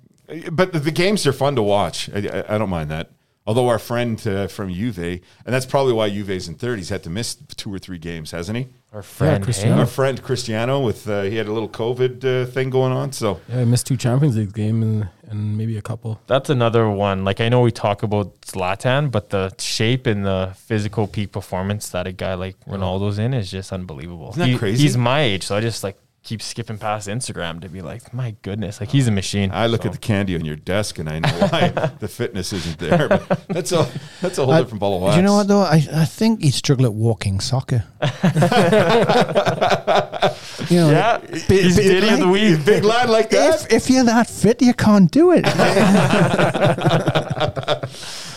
but 0.53 0.72
the, 0.72 0.79
the 0.81 0.91
games 0.91 1.27
are 1.27 1.33
fun 1.33 1.57
to 1.57 1.62
watch. 1.62 2.09
I, 2.14 2.18
I, 2.18 2.55
I 2.55 2.59
don't 2.59 2.70
mind 2.70 2.91
that. 2.91 3.11
Although 3.47 3.68
our 3.68 3.79
friend 3.79 4.25
uh, 4.27 4.47
from 4.47 4.72
Juve, 4.72 4.99
and 4.99 5.20
that's 5.45 5.66
probably 5.66 5.93
why 5.93 6.09
Juve's 6.09 6.49
in 6.49 6.55
third. 6.55 6.79
He's 6.79 6.89
had 6.89 7.03
to 7.03 7.11
miss 7.11 7.35
two 7.35 7.72
or 7.72 7.79
three 7.79 7.99
games, 7.99 8.31
hasn't 8.31 8.57
he? 8.57 8.68
Our 8.95 9.03
friend, 9.03 9.42
Cristiano. 9.42 9.80
Our 9.80 9.86
friend 9.86 10.22
Cristiano, 10.22 10.78
with 10.80 11.09
uh, 11.09 11.22
he 11.22 11.34
had 11.36 11.49
a 11.49 11.53
little 11.53 11.68
COVID 11.68 12.24
uh, 12.24 12.47
thing 12.47 12.70
going 12.70 12.92
on. 12.92 13.11
So 13.12 13.40
Yeah, 13.49 13.61
I 13.62 13.64
missed 13.64 13.86
two 13.88 13.97
Champions 13.97 14.36
League 14.36 14.53
game 14.55 14.82
and, 14.84 15.09
and 15.28 15.59
maybe 15.59 15.76
a 15.76 15.82
couple. 15.82 16.20
That's 16.28 16.49
another 16.49 16.88
one. 16.88 17.24
Like 17.24 17.40
I 17.40 17.49
know 17.49 17.61
we 17.62 17.72
talk 17.72 18.05
about 18.05 18.40
Zlatan, 18.42 19.11
but 19.11 19.30
the 19.30 19.53
shape 19.59 20.07
and 20.07 20.24
the 20.24 20.53
physical 20.57 21.09
peak 21.09 21.32
performance 21.32 21.88
that 21.88 22.07
a 22.07 22.12
guy 22.12 22.34
like 22.34 22.55
Ronaldo's 22.66 23.18
in 23.18 23.34
is 23.34 23.51
just 23.51 23.72
unbelievable. 23.72 24.30
Isn't 24.30 24.40
that 24.40 24.49
He- 24.49 24.59
crazy? 24.59 24.82
He's 24.84 24.97
my 24.97 25.22
age, 25.22 25.42
so 25.42 25.57
I 25.57 25.61
just 25.61 25.82
like 25.82 25.99
keep 26.25 26.41
skipping 26.43 26.79
past 26.79 27.07
Instagram 27.07 27.61
to 27.61 27.68
be 27.68 27.83
like, 27.83 28.12
my 28.14 28.35
goodness, 28.43 28.81
like 28.81 28.89
he's 28.91 29.07
a 29.07 29.11
machine. 29.12 29.51
I 29.53 29.66
look 29.66 29.83
So- 29.83 29.89
at 29.89 29.93
the 29.93 29.99
candy 29.99 30.35
on 30.35 30.45
your 30.45 30.57
desk, 30.57 30.99
and 30.99 31.09
I 31.09 31.18
know 31.20 31.29
why 31.29 31.68
the 32.01 32.09
fitness 32.09 32.53
isn't 32.53 32.79
there. 32.79 33.09
But 33.09 33.47
that's 33.49 33.72
a 33.72 33.87
that's 34.22 34.39
a 34.39 34.45
whole 34.45 34.55
I- 34.55 34.61
different 34.62 34.81
ball 34.81 34.97
of 34.97 35.03
wax. 35.03 35.14
Do 35.14 35.20
you 35.20 35.27
know 35.27 35.35
what 35.37 35.47
though? 35.49 35.61
I, 35.61 35.87
I 35.93 36.05
think 36.07 36.43
he'd 36.43 36.55
struggle 36.55 36.87
at 36.87 36.95
walking 36.95 37.41
soccer. 37.41 37.85
you 40.70 40.77
know, 40.81 40.91
Yeah, 40.91 41.18
bi- 41.18 41.45
he's 41.49 41.77
bi- 41.77 41.83
Diddy 41.83 42.09
of 42.09 42.18
the 42.20 42.27
like, 42.27 42.33
week. 42.33 42.64
Big 42.64 42.85
lad 42.85 43.11
like 43.11 43.31
that. 43.31 43.64
If, 43.66 43.72
if 43.72 43.91
you're 43.91 44.05
that 44.05 44.29
fit, 44.31 44.62
you 44.62 44.75
can't 44.75 45.11
do 45.11 45.33
it. 45.33 45.45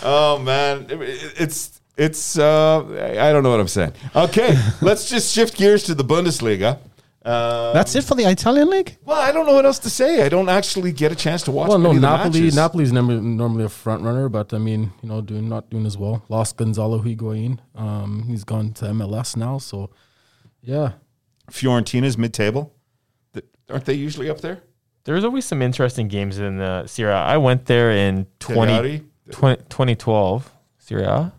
Oh 0.04 0.38
man, 0.40 0.86
It- 0.90 1.34
it's 1.38 1.82
it's. 1.98 2.38
Uh, 2.38 2.80
I 3.18 3.30
I 3.30 3.34
don't 3.34 3.44
know 3.44 3.50
what 3.50 3.60
I'm 3.60 3.68
saying. 3.68 3.94
Okay, 4.16 4.56
let's 4.82 5.10
just 5.10 5.34
shift 5.34 5.58
gears 5.58 5.84
to 5.86 5.96
the 5.96 6.04
Bundesliga. 6.04 6.78
Uh, 7.28 7.74
That's 7.74 7.94
it 7.96 8.04
for 8.06 8.16
the 8.16 8.24
Italian 8.30 8.70
league. 8.70 8.98
well, 9.04 9.20
I 9.20 9.32
don't 9.34 9.46
know 9.46 9.54
what 9.54 9.66
else 9.66 9.80
to 9.80 9.90
say. 9.90 10.26
I 10.26 10.30
don't 10.30 10.48
actually 10.48 10.94
get 10.94 11.12
a 11.12 11.16
chance 11.16 11.44
to 11.44 11.52
watch. 11.52 11.68
Well, 11.70 11.78
no, 11.78 11.90
many 11.90 11.98
of 11.98 12.02
Napoli. 12.04 12.40
matches. 12.42 12.56
Napoli's 12.56 12.92
never, 12.94 13.20
normally 13.20 13.66
a 13.66 13.70
front 13.70 14.02
runner, 14.04 14.30
but 14.30 14.54
I 14.54 14.58
mean, 14.60 14.94
you 15.02 15.10
know, 15.10 15.20
doing 15.22 15.50
not 15.50 15.70
doing 15.70 15.86
as 15.86 15.98
well. 15.98 16.24
Lost 16.30 16.56
Gonzalo 16.56 17.00
Higuain. 17.02 17.60
Um, 17.76 18.24
he's 18.28 18.44
gone 18.46 18.72
to 18.76 18.86
MLS 18.86 19.36
now, 19.36 19.58
so 19.58 19.90
yeah. 20.62 20.94
Fiorentina's 21.50 22.18
mid-table. 22.18 22.74
Th- 23.34 23.46
Aren't 23.70 23.86
they 23.86 23.94
usually 23.94 24.30
up 24.30 24.40
there? 24.42 24.64
There's 25.04 25.24
always 25.24 25.46
some 25.46 25.62
interesting 25.62 26.08
games 26.08 26.38
in 26.40 26.58
the 26.58 26.86
Serie 26.88 27.12
A. 27.12 27.16
I 27.16 27.38
went 27.38 27.66
there 27.66 27.92
in 27.92 28.28
20, 28.40 29.04
20 29.32 29.64
2012. 29.70 30.52
Serie 30.80 31.04
A? 31.04 31.34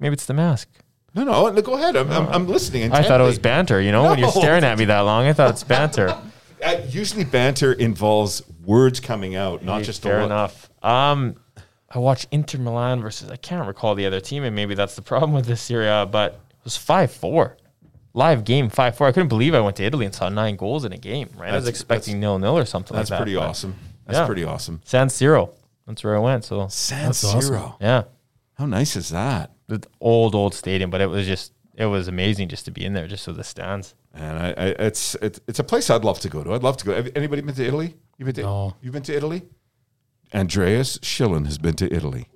Maybe 0.00 0.12
it's 0.14 0.26
the 0.26 0.34
mask. 0.34 0.68
No, 1.14 1.22
no. 1.24 1.48
no, 1.50 1.62
Go 1.62 1.74
ahead. 1.74 1.96
I'm, 1.96 2.10
I'm, 2.10 2.26
I'm 2.28 2.46
listening. 2.48 2.92
I 2.92 3.02
thought 3.02 3.20
it 3.20 3.24
was 3.24 3.38
banter. 3.38 3.80
You 3.80 3.92
know, 3.92 4.02
when 4.04 4.18
you're 4.18 4.30
staring 4.30 4.64
at 4.64 4.78
me 4.78 4.84
that 4.86 5.00
long, 5.00 5.26
I 5.26 5.32
thought 5.32 5.50
it's 5.50 5.64
banter. 5.64 6.16
Uh, 6.64 6.80
usually, 6.88 7.24
banter 7.24 7.74
involves 7.74 8.40
words 8.64 8.98
coming 8.98 9.34
out, 9.36 9.62
not 9.62 9.82
just 9.82 9.98
a 9.98 10.08
fair 10.08 10.20
look. 10.20 10.26
enough. 10.26 10.70
Um, 10.82 11.34
I 11.90 11.98
watched 11.98 12.26
Inter 12.30 12.56
Milan 12.56 13.02
versus 13.02 13.28
I 13.28 13.36
can't 13.36 13.66
recall 13.68 13.94
the 13.94 14.06
other 14.06 14.18
team, 14.18 14.44
and 14.44 14.56
maybe 14.56 14.74
that's 14.74 14.96
the 14.96 15.02
problem 15.02 15.34
with 15.34 15.44
this 15.44 15.60
Serie, 15.60 16.06
but 16.06 16.32
it 16.32 16.64
was 16.64 16.74
five 16.74 17.12
four. 17.12 17.58
Live 18.14 18.44
game 18.44 18.70
five 18.70 18.96
four. 18.96 19.06
I 19.06 19.12
couldn't 19.12 19.28
believe 19.28 19.54
I 19.54 19.60
went 19.60 19.76
to 19.76 19.82
Italy 19.82 20.06
and 20.06 20.14
saw 20.14 20.30
nine 20.30 20.56
goals 20.56 20.86
in 20.86 20.94
a 20.94 20.96
game. 20.96 21.28
Right, 21.36 21.52
I 21.52 21.56
was 21.56 21.68
expecting 21.68 22.18
nil 22.18 22.38
nil 22.38 22.56
or 22.56 22.64
something 22.64 22.96
That's 22.96 23.10
like 23.10 23.18
that. 23.18 23.22
pretty 23.24 23.36
awesome. 23.36 23.74
That's 24.06 24.20
Yeah. 24.20 24.26
pretty 24.26 24.44
awesome. 24.44 24.80
San 24.86 25.08
Siro. 25.08 25.50
That's 25.86 26.02
where 26.02 26.16
I 26.16 26.20
went. 26.20 26.44
So 26.46 26.68
San 26.68 27.06
That's 27.06 27.22
awesome. 27.24 27.54
Siro. 27.56 27.76
yeah, 27.78 28.04
How 28.54 28.64
nice 28.64 28.96
is 28.96 29.10
that? 29.10 29.50
The 29.66 29.82
old 30.00 30.34
old 30.34 30.54
stadium, 30.54 30.90
but 30.90 31.00
it 31.00 31.06
was 31.08 31.26
just 31.26 31.52
it 31.76 31.86
was 31.86 32.08
amazing 32.08 32.48
just 32.48 32.64
to 32.66 32.70
be 32.70 32.84
in 32.84 32.92
there, 32.92 33.06
just 33.08 33.26
with 33.26 33.36
the 33.36 33.44
stands. 33.44 33.94
And 34.12 34.38
I, 34.38 34.48
I 34.50 34.66
it's, 34.86 35.14
it's 35.16 35.40
it's 35.48 35.58
a 35.58 35.64
place 35.64 35.90
I'd 35.90 36.04
love 36.04 36.20
to 36.20 36.28
go 36.28 36.44
to. 36.44 36.52
I'd 36.54 36.62
love 36.62 36.76
to 36.78 36.84
go. 36.84 36.94
Have 36.94 37.10
anybody 37.16 37.42
been 37.42 37.54
to 37.56 37.64
Italy? 37.66 37.96
You've 38.18 38.26
been 38.26 38.34
to 38.36 38.42
No. 38.42 38.74
You've 38.82 38.92
been 38.92 39.02
to 39.04 39.14
Italy? 39.16 39.42
Andreas 40.32 40.98
Schillen 40.98 41.46
has 41.46 41.58
been 41.58 41.74
to 41.74 41.92
Italy. 41.94 42.26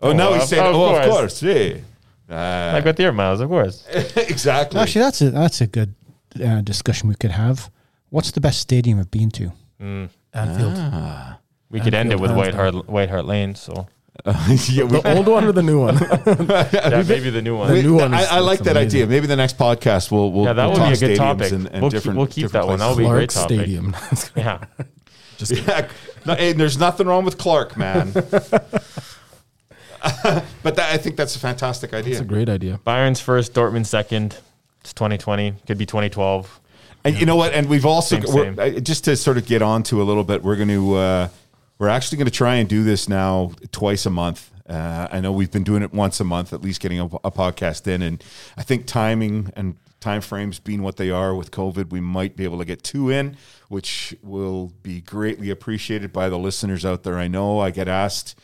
Oh, 0.00 0.10
Oh, 0.10 0.12
now 0.12 0.30
of- 0.30 0.40
he's 0.40 0.48
saying, 0.48 0.64
of 0.64 0.74
"Oh, 0.74 0.94
of 0.96 1.04
course. 1.04 1.40
course, 1.40 1.42
yeah." 1.42 1.74
Uh, 2.30 2.72
like 2.74 2.84
with 2.84 3.00
your 3.00 3.12
miles, 3.12 3.40
of 3.40 3.48
course. 3.48 3.86
exactly. 4.16 4.78
Actually, 4.80 5.00
that's 5.02 5.20
a 5.22 5.30
that's 5.30 5.60
a 5.60 5.66
good 5.66 5.94
uh, 6.44 6.60
discussion 6.60 7.08
we 7.08 7.14
could 7.14 7.30
have. 7.32 7.70
What's 8.10 8.30
the 8.32 8.40
best 8.40 8.60
stadium 8.60 8.98
I've 9.00 9.10
been 9.10 9.30
to? 9.32 9.52
Anfield. 9.80 10.74
Ah. 10.76 11.38
We 11.70 11.80
could 11.80 11.94
end 11.94 12.12
it 12.12 12.20
with 12.20 12.32
White 12.34 12.54
Hart 12.54 12.88
White 12.88 13.10
Hart 13.10 13.24
Lane. 13.26 13.54
So 13.54 13.86
yeah, 14.26 14.82
we, 14.84 15.00
The 15.00 15.14
old 15.16 15.28
one 15.28 15.44
or 15.44 15.52
the 15.52 15.62
new 15.62 15.78
one? 15.80 15.94
yeah, 15.96 17.04
maybe 17.06 17.30
the 17.30 17.40
new 17.40 17.56
one. 17.56 17.72
The 17.72 17.82
new 17.82 17.94
one 17.94 18.12
I, 18.14 18.24
I 18.24 18.38
like 18.40 18.58
that 18.60 18.72
amazing. 18.76 19.02
idea. 19.02 19.06
Maybe 19.06 19.26
the 19.28 19.36
next 19.36 19.56
podcast 19.56 20.10
we'll 20.10 20.32
we'll 20.32 20.44
Yeah, 20.46 20.54
that 20.54 20.66
we'll 20.70 20.90
would 20.90 20.98
be 21.00 21.12
a 21.12 21.16
talk 21.16 21.38
good 21.38 21.48
stadiums 21.48 21.48
topic. 21.48 21.52
And, 21.52 21.66
and 21.68 21.82
We'll 21.82 21.90
keep- 21.90 21.98
different, 21.98 22.18
we'll 22.18 22.26
keep 22.26 22.34
different 22.46 22.52
that 22.52 22.66
one. 22.66 22.78
That 22.80 22.94
places. 22.94 22.96
would 22.96 23.02
be 23.02 23.06
a 23.06 23.10
great 23.12 23.30
Clark 23.30 23.48
topic. 23.48 23.60
Stadium. 23.60 23.96
Yeah. 24.36 24.64
Just 25.38 25.52
Yeah, 25.68 25.88
no, 26.26 26.34
hey, 26.34 26.52
there's 26.52 26.78
nothing 26.78 27.06
wrong 27.06 27.24
with 27.24 27.38
Clark, 27.38 27.76
man. 27.76 28.10
but 28.12 28.32
that, 30.76 30.92
I 30.92 30.96
think 30.96 31.16
that's 31.16 31.36
a 31.36 31.38
fantastic 31.38 31.94
idea. 31.94 32.12
It's 32.12 32.20
a 32.20 32.24
great 32.24 32.48
idea. 32.48 32.80
Bayern's 32.84 33.20
first, 33.20 33.54
Dortmund 33.54 33.86
second. 33.86 34.36
It's 34.80 34.92
2020. 34.92 35.54
Could 35.66 35.78
be 35.78 35.86
2012. 35.86 36.60
And 37.04 37.18
you 37.18 37.26
know 37.26 37.36
what? 37.36 37.52
And 37.52 37.68
we've 37.68 37.86
also 37.86 38.20
Same, 38.20 38.34
we're, 38.34 38.56
same. 38.56 38.76
uh, 38.76 38.80
just 38.80 39.04
to 39.04 39.16
sort 39.16 39.38
of 39.38 39.46
get 39.46 39.62
on 39.62 39.82
to 39.84 40.02
a 40.02 40.04
little 40.04 40.24
bit. 40.24 40.42
We're 40.42 40.56
going 40.56 40.68
to 40.68 40.94
uh, 40.94 41.28
we're 41.78 41.88
actually 41.88 42.18
going 42.18 42.26
to 42.26 42.32
try 42.32 42.56
and 42.56 42.68
do 42.68 42.82
this 42.82 43.08
now 43.08 43.52
twice 43.72 44.06
a 44.06 44.10
month. 44.10 44.50
Uh, 44.68 45.08
I 45.10 45.20
know 45.20 45.32
we've 45.32 45.50
been 45.50 45.64
doing 45.64 45.82
it 45.82 45.94
once 45.94 46.20
a 46.20 46.24
month, 46.24 46.52
at 46.52 46.60
least 46.60 46.80
getting 46.80 47.00
a, 47.00 47.06
a 47.06 47.30
podcast 47.30 47.86
in, 47.86 48.02
and 48.02 48.22
I 48.56 48.62
think 48.62 48.86
timing 48.86 49.50
and 49.56 49.76
time 50.00 50.20
frames 50.20 50.58
being 50.58 50.82
what 50.82 50.96
they 50.96 51.10
are 51.10 51.34
with 51.34 51.50
COVID, 51.50 51.90
we 51.90 52.00
might 52.00 52.36
be 52.36 52.44
able 52.44 52.58
to 52.58 52.64
get 52.64 52.82
two 52.82 53.10
in, 53.10 53.36
which 53.68 54.14
will 54.22 54.72
be 54.82 55.00
greatly 55.00 55.50
appreciated 55.50 56.12
by 56.12 56.28
the 56.28 56.38
listeners 56.38 56.84
out 56.84 57.02
there. 57.02 57.18
I 57.18 57.28
know 57.28 57.60
I 57.60 57.70
get 57.70 57.88
asked 57.88 58.38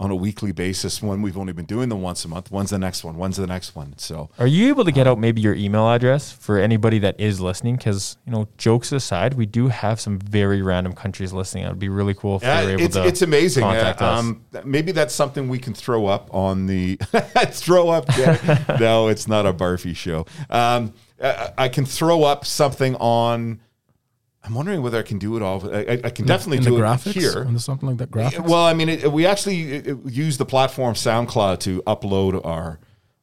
on 0.00 0.12
a 0.12 0.14
weekly 0.14 0.52
basis 0.52 1.02
when 1.02 1.22
we've 1.22 1.36
only 1.36 1.52
been 1.52 1.64
doing 1.64 1.88
them 1.88 2.00
once 2.00 2.24
a 2.24 2.28
month. 2.28 2.52
When's 2.52 2.70
the 2.70 2.78
next 2.78 3.02
one? 3.02 3.16
When's 3.16 3.36
the 3.36 3.48
next 3.48 3.74
one? 3.74 3.94
So 3.98 4.30
Are 4.38 4.46
you 4.46 4.68
able 4.68 4.84
to 4.84 4.92
get 4.92 5.08
out 5.08 5.18
maybe 5.18 5.40
your 5.40 5.54
email 5.54 5.90
address 5.90 6.30
for 6.30 6.56
anybody 6.58 7.00
that 7.00 7.18
is 7.18 7.40
listening? 7.40 7.74
Because 7.76 8.16
you 8.24 8.30
know, 8.32 8.46
jokes 8.58 8.92
aside, 8.92 9.34
we 9.34 9.44
do 9.44 9.66
have 9.68 10.00
some 10.00 10.20
very 10.20 10.62
random 10.62 10.92
countries 10.92 11.32
listening. 11.32 11.64
It 11.64 11.68
would 11.70 11.80
be 11.80 11.88
really 11.88 12.14
cool 12.14 12.36
if 12.36 12.42
Yeah, 12.44 12.60
they 12.60 12.66
were 12.66 12.72
able 12.74 12.84
it's, 12.84 12.94
to. 12.94 13.06
it's 13.06 13.22
amazing. 13.22 13.64
Uh, 13.64 13.96
um, 13.98 14.44
maybe 14.64 14.92
that's 14.92 15.14
something 15.14 15.48
we 15.48 15.58
can 15.58 15.74
throw 15.74 16.06
up 16.06 16.32
on 16.32 16.66
the 16.66 16.96
throw 17.50 17.88
up. 17.88 18.04
Yeah. 18.16 18.76
no, 18.80 19.08
it's 19.08 19.26
not 19.26 19.46
a 19.46 19.52
barfy 19.52 19.96
show. 19.96 20.26
Um, 20.48 20.92
I, 21.20 21.50
I 21.58 21.68
can 21.68 21.84
throw 21.84 22.22
up 22.22 22.44
something 22.46 22.94
on. 22.96 23.60
I'm 24.48 24.54
wondering 24.54 24.80
whether 24.82 24.98
I 24.98 25.02
can 25.02 25.18
do 25.18 25.36
it 25.36 25.42
all. 25.42 25.68
I, 25.72 25.78
I- 25.80 26.00
I 26.04 26.10
can 26.10 26.26
definitely 26.26 26.56
In 26.58 26.64
do 26.64 26.70
the 26.70 26.76
it 26.76 26.80
graphics 26.80 27.12
here. 27.12 27.46
or 27.46 27.58
something 27.58 27.88
like 27.88 27.98
that. 27.98 28.10
Graphics. 28.10 28.40
Well, 28.48 28.64
I 28.64 28.72
mean, 28.74 28.88
it, 28.88 29.12
we 29.12 29.26
actually 29.26 29.72
it, 29.74 29.86
it- 29.86 29.98
use 30.06 30.38
the 30.38 30.46
platform 30.46 30.94
SoundCloud 30.94 31.60
to 31.60 31.82
upload 31.82 32.44
our 32.44 32.78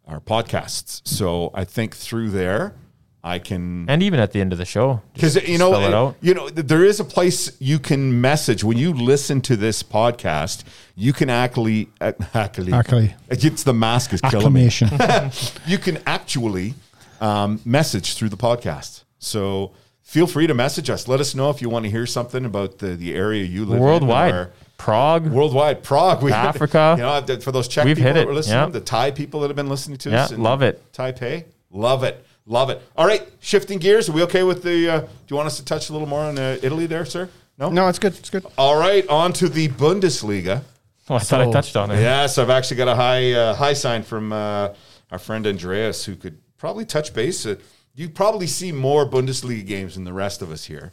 our 0.07 0.19
podcasts. 0.19 1.01
So 1.07 1.49
I 1.55 1.63
think 1.65 1.95
through 1.95 2.29
there, 2.29 2.75
I 3.23 3.39
can 3.39 3.89
and 3.89 4.03
even 4.03 4.19
at 4.19 4.33
the 4.33 4.39
end 4.39 4.51
of 4.51 4.59
the 4.59 4.65
show, 4.65 5.01
because 5.15 5.35
you 5.47 5.57
know, 5.57 5.71
spell 5.71 5.87
it 5.87 5.93
out. 5.95 6.15
you 6.21 6.35
know, 6.35 6.47
there 6.49 6.85
is 6.85 6.99
a 6.99 7.03
place 7.03 7.51
you 7.59 7.79
can 7.79 8.21
message 8.21 8.63
when 8.63 8.77
you 8.77 8.93
listen 8.93 9.41
to 9.41 9.55
this 9.55 9.81
podcast. 9.81 10.63
You 10.95 11.11
can 11.11 11.31
actually, 11.31 11.89
uh, 11.99 12.11
actually, 12.35 12.71
Actually. 12.71 13.15
it's 13.29 13.63
the 13.63 13.73
mask 13.73 14.13
is 14.13 14.21
killing 14.21 14.53
me. 14.53 14.69
You 15.65 15.79
can 15.79 15.97
actually 16.05 16.75
um, 17.19 17.59
message 17.65 18.13
through 18.13 18.29
the 18.29 18.37
podcast. 18.37 19.03
So 19.17 19.71
feel 20.05 20.27
free 20.27 20.47
to 20.47 20.53
message 20.53 20.89
us. 20.89 21.07
Let 21.09 21.19
us 21.19 21.35
know 21.35 21.49
if 21.49 21.61
you 21.61 21.69
want 21.69 21.83
to 21.83 21.91
hear 21.91 22.05
something 22.05 22.45
about 22.45 22.77
the, 22.77 22.95
the 22.95 23.13
area 23.13 23.43
you 23.43 23.65
live 23.65 23.77
in. 23.77 23.83
Worldwide, 23.83 24.51
Prague. 24.77 25.27
Worldwide, 25.27 25.83
Prague, 25.83 26.23
we 26.23 26.31
Africa. 26.31 26.95
You 26.97 27.03
know, 27.03 27.39
for 27.41 27.51
those 27.51 27.67
Czech 27.67 27.85
We've 27.85 27.97
people 27.97 28.07
hit 28.07 28.13
that 28.13 28.21
it, 28.21 28.27
were 28.27 28.33
listening, 28.33 28.57
yeah. 28.57 28.69
the 28.69 28.79
Thai 28.79 29.11
people 29.11 29.41
that 29.41 29.47
have 29.47 29.55
been 29.55 29.67
listening 29.67 29.97
to 29.99 30.11
Yeah, 30.11 30.23
us, 30.23 30.31
love 30.31 30.61
it. 30.61 30.81
Taipei, 30.93 31.45
love 31.71 32.03
it, 32.03 32.25
love 32.45 32.69
it. 32.69 32.81
All 32.95 33.05
right, 33.05 33.27
shifting 33.41 33.79
gears. 33.79 34.07
Are 34.07 34.13
we 34.13 34.23
okay 34.23 34.43
with 34.43 34.63
the? 34.63 34.89
Uh, 34.89 34.99
do 35.01 35.07
you 35.27 35.35
want 35.35 35.47
us 35.47 35.57
to 35.57 35.65
touch 35.65 35.89
a 35.89 35.91
little 35.91 36.07
more 36.07 36.21
on 36.21 36.37
uh, 36.37 36.57
Italy, 36.61 36.85
there, 36.85 37.03
sir? 37.03 37.27
No. 37.57 37.69
no, 37.69 37.87
it's 37.87 37.99
good. 37.99 38.17
It's 38.17 38.29
good. 38.29 38.45
All 38.57 38.77
right, 38.77 39.07
on 39.07 39.31
to 39.33 39.47
the 39.47 39.69
Bundesliga. 39.69 40.61
Oh, 41.09 41.15
I 41.15 41.19
thought 41.19 41.41
I 41.41 41.51
touched 41.51 41.77
on 41.77 41.89
it. 41.89 42.01
Yes, 42.01 42.37
I've 42.37 42.49
actually 42.49 42.77
got 42.77 42.89
a 42.89 42.95
high 42.95 43.31
uh, 43.33 43.53
high 43.55 43.73
sign 43.73 44.03
from 44.03 44.33
uh, 44.33 44.73
our 45.11 45.19
friend 45.19 45.47
Andreas, 45.47 46.05
who 46.05 46.15
could 46.15 46.37
probably 46.57 46.85
touch 46.85 47.13
base. 47.13 47.47
You 47.95 48.09
probably 48.09 48.47
see 48.47 48.71
more 48.71 49.09
Bundesliga 49.09 49.65
games 49.65 49.95
than 49.95 50.03
the 50.03 50.13
rest 50.13 50.41
of 50.41 50.51
us 50.51 50.65
here. 50.65 50.91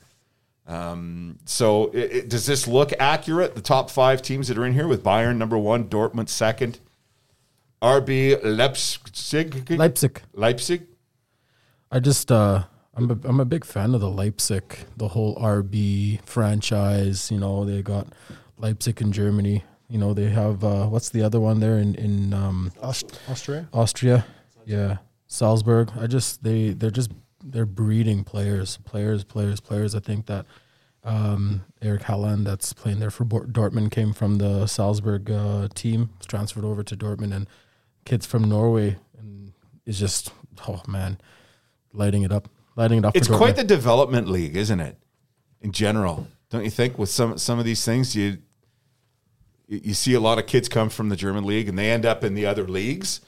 Um, 0.67 1.39
so, 1.45 1.91
i 1.95 2.19
i 2.19 2.21
does 2.21 2.47
this 2.47 2.69
look 2.69 2.93
accurate? 3.01 3.57
The 3.57 3.61
top 3.61 3.91
five 3.91 4.23
teams 4.23 4.47
that 4.49 4.57
are 4.57 4.65
in 4.65 4.73
here 4.73 4.87
with 4.87 5.03
Bayern 5.03 5.37
number 5.37 5.59
one, 5.59 5.89
Dortmund 5.89 6.29
second, 6.29 6.79
RB 7.83 8.39
Leipzig, 8.45 9.69
Leipzig. 9.71 10.23
Leipzig. 10.35 10.87
I 11.91 11.99
just 11.99 12.31
uh 12.31 12.65
I'm 12.95 13.11
a, 13.11 13.19
I'm 13.25 13.41
a 13.41 13.45
big 13.45 13.65
fan 13.65 13.95
of 13.95 14.01
the 14.01 14.11
Leipzig, 14.11 14.79
the 14.97 15.09
whole 15.09 15.35
RB 15.37 16.23
franchise. 16.25 17.31
You 17.31 17.39
know, 17.41 17.65
they 17.65 17.83
got 17.83 18.07
Leipzig 18.59 19.01
in 19.01 19.13
Germany. 19.13 19.65
You 19.89 19.99
know, 19.99 20.15
they 20.15 20.29
have 20.29 20.63
uh, 20.63 20.87
what's 20.87 21.09
the 21.09 21.23
other 21.23 21.41
one 21.41 21.59
there 21.59 21.79
in 21.79 21.95
in 21.97 22.33
um, 22.33 22.71
Aust- 22.81 23.19
Austria. 23.29 23.69
Austria? 23.73 24.25
Yeah, 24.65 24.99
Salzburg. 25.33 25.91
I 25.99 26.07
just 26.07 26.45
they 26.45 26.71
they're 26.71 26.91
just 26.91 27.11
they're 27.43 27.67
breeding 27.67 28.23
players, 28.23 28.79
players, 28.85 29.25
players, 29.25 29.61
players. 29.61 29.95
I 29.95 30.01
think 30.01 30.27
that 30.27 30.45
um, 31.05 31.65
Eric 31.81 32.03
Haaland, 32.03 32.45
that's 32.45 32.73
playing 32.75 33.01
there 33.01 33.11
for 33.11 33.25
Dortmund, 33.25 33.91
came 33.91 34.13
from 34.13 34.37
the 34.37 34.67
Salzburg 34.67 35.31
uh, 35.31 35.69
team, 35.75 36.11
transferred 36.29 36.65
over 36.65 36.83
to 36.83 36.97
Dortmund, 36.97 37.35
and 37.35 37.49
kids 38.05 38.27
from 38.27 38.45
Norway, 38.45 38.99
and 39.19 39.53
is 39.87 39.99
just 39.99 40.33
oh 40.69 40.83
man, 40.87 41.19
lighting 41.95 42.23
it 42.25 42.31
up, 42.31 42.49
lighting 42.77 42.99
it 42.99 43.05
up. 43.07 43.17
It's 43.17 43.29
quite 43.29 43.57
the 43.57 43.65
development 43.65 44.29
league, 44.29 44.55
isn't 44.55 44.81
it? 44.81 44.99
In 45.63 45.73
general, 45.73 46.27
don't 46.51 46.65
you 46.65 46.71
think? 46.71 46.99
With 46.99 47.09
some 47.09 47.39
some 47.39 47.59
of 47.59 47.65
these 47.65 47.85
things, 47.87 48.15
you 48.15 48.37
you 49.67 49.95
see 49.95 50.13
a 50.13 50.21
lot 50.21 50.39
of 50.39 50.47
kids 50.47 50.69
come 50.69 50.91
from 50.91 51.09
the 51.09 51.17
German 51.17 51.45
league 51.45 51.71
and 51.71 51.79
they 51.79 51.91
end 51.91 52.05
up 52.05 52.23
in 52.23 52.35
the 52.35 52.45
other 52.45 52.69
leagues. 52.69 53.23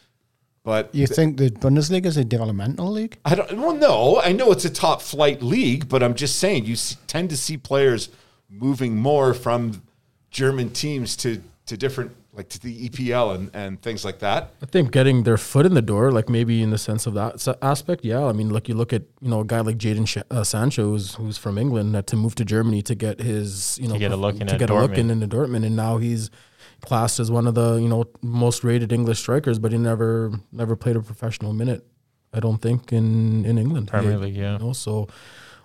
But 0.65 0.95
You 0.95 1.07
think 1.07 1.37
the 1.37 1.51
Bundesliga 1.51 2.07
is 2.07 2.17
a 2.17 2.25
developmental 2.25 2.91
league? 2.91 3.19
I 3.25 3.35
don't. 3.35 3.59
Well, 3.61 3.75
no, 3.75 4.21
I 4.21 4.33
know 4.33 4.51
it's 4.51 4.65
a 4.65 4.71
top 4.71 5.03
flight 5.03 5.43
league, 5.43 5.89
but 5.91 6.03
I'm 6.03 6.15
just 6.15 6.37
saying 6.39 6.65
you 6.65 6.75
tend 7.07 7.29
to 7.31 7.37
see 7.37 7.59
players 7.59 8.09
moving 8.49 8.97
more 8.97 9.35
from 9.35 9.83
German 10.31 10.71
teams 10.71 11.17
to 11.17 11.43
to 11.67 11.77
different 11.77 12.13
like 12.33 12.49
to 12.49 12.59
the 12.61 12.89
EPL 12.89 13.35
and 13.35 13.51
and 13.53 13.81
things 13.83 14.07
like 14.07 14.21
that. 14.21 14.55
I 14.63 14.67
think 14.67 14.91
getting 14.91 15.25
their 15.25 15.37
foot 15.37 15.67
in 15.67 15.75
the 15.75 15.83
door, 15.83 16.11
like 16.11 16.31
maybe 16.31 16.63
in 16.63 16.71
the 16.71 16.79
sense 16.79 17.07
of 17.07 17.13
that 17.13 17.47
aspect, 17.61 18.03
yeah. 18.03 18.25
I 18.25 18.33
mean, 18.33 18.51
look, 18.51 18.67
you 18.67 18.75
look 18.75 18.95
at 18.95 19.03
you 19.21 19.29
know 19.29 19.41
a 19.41 19.45
guy 19.45 19.61
like 19.61 19.77
Jadon 19.77 20.09
Sh- 20.09 20.25
uh, 20.31 20.45
Sancho, 20.45 20.85
who's, 20.85 21.15
who's 21.17 21.37
from 21.37 21.59
England, 21.59 21.95
had 21.95 22.07
to 22.09 22.17
move 22.17 22.35
to 22.37 22.45
Germany 22.45 22.81
to 22.83 22.95
get 22.95 23.21
his 23.21 23.79
you 23.79 23.87
know 23.87 23.99
get 23.99 24.13
a 24.13 24.17
look 24.17 24.41
in 24.41 24.47
to 24.47 24.55
at 24.55 24.59
get 24.61 24.71
a 24.71 24.75
look 24.75 24.93
Dortmund. 24.93 24.99
in 24.99 25.11
into 25.11 25.29
Dortmund, 25.29 25.67
and 25.67 25.77
now 25.77 25.99
he's 25.99 26.31
classed 26.85 27.19
as 27.21 27.31
one 27.31 27.47
of 27.47 27.55
the 27.55 27.77
you 27.77 27.89
know 27.89 28.05
most 28.23 28.65
rated 28.65 28.93
English 28.93 29.19
strikers, 29.21 29.59
but 29.59 29.73
he 29.73 29.79
never 29.79 30.33
never 30.53 30.77
played 30.77 30.97
a 30.97 31.01
professional 31.01 31.53
minute. 31.53 31.87
I 32.33 32.41
don't 32.41 32.61
think 32.61 32.93
in 32.93 33.45
in 33.45 33.59
England 33.59 33.89
Premier 33.89 34.13
He- 34.13 34.17
League, 34.19 34.37
yeah. 34.37 34.53
You 34.59 34.59
know, 34.67 34.73
so 34.73 35.09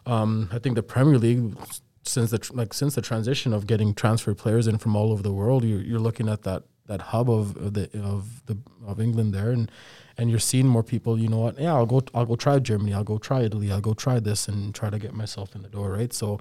um, 0.06 0.50
I 0.52 0.60
think 0.60 0.76
the 0.76 0.84
Premier 0.84 1.18
League 1.18 1.56
since 2.04 2.32
the 2.32 2.40
like 2.54 2.74
since 2.74 2.96
the 2.96 3.02
transition 3.02 3.54
of 3.54 3.68
getting 3.68 3.94
transfer 3.94 4.34
players 4.34 4.68
in 4.68 4.78
from 4.78 4.96
all 4.96 5.12
over 5.12 5.22
the 5.24 5.34
world, 5.34 5.64
you're, 5.64 5.82
you're 5.82 6.00
looking 6.00 6.30
at 6.30 6.44
that 6.44 6.64
that 6.88 7.02
hub 7.02 7.30
of, 7.30 7.56
of 7.58 7.74
the 7.74 7.90
of 8.02 8.46
the 8.48 8.58
of 8.88 9.00
England 9.00 9.34
there, 9.34 9.52
and 9.52 9.72
and 10.18 10.30
you're 10.30 10.40
seeing 10.40 10.68
more 10.68 10.84
people. 10.84 11.20
You 11.20 11.28
know 11.28 11.40
what? 11.40 11.60
Yeah, 11.60 11.74
I'll 11.76 11.86
go. 11.86 12.02
I'll 12.14 12.26
go 12.26 12.36
try 12.36 12.58
Germany. 12.60 12.94
I'll 12.94 13.04
go 13.04 13.18
try 13.18 13.42
Italy. 13.44 13.72
I'll 13.72 13.82
go 13.82 13.94
try 13.94 14.20
this 14.20 14.48
and 14.48 14.74
try 14.74 14.90
to 14.90 14.98
get 15.00 15.14
myself 15.14 15.56
in 15.56 15.62
the 15.62 15.70
door. 15.70 15.92
Right. 15.92 16.14
So 16.14 16.40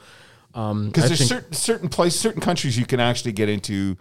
um, 0.55 0.87
Because 0.87 1.05
I 1.05 1.09
there's 1.09 1.18
think- 1.20 1.29
certain 1.29 1.53
certain 1.53 1.89
places, 1.89 2.20
certain 2.20 2.41
countries 2.41 2.79
you 2.79 2.87
can 2.87 3.01
actually 3.01 3.33
get 3.33 3.49
into 3.49 3.97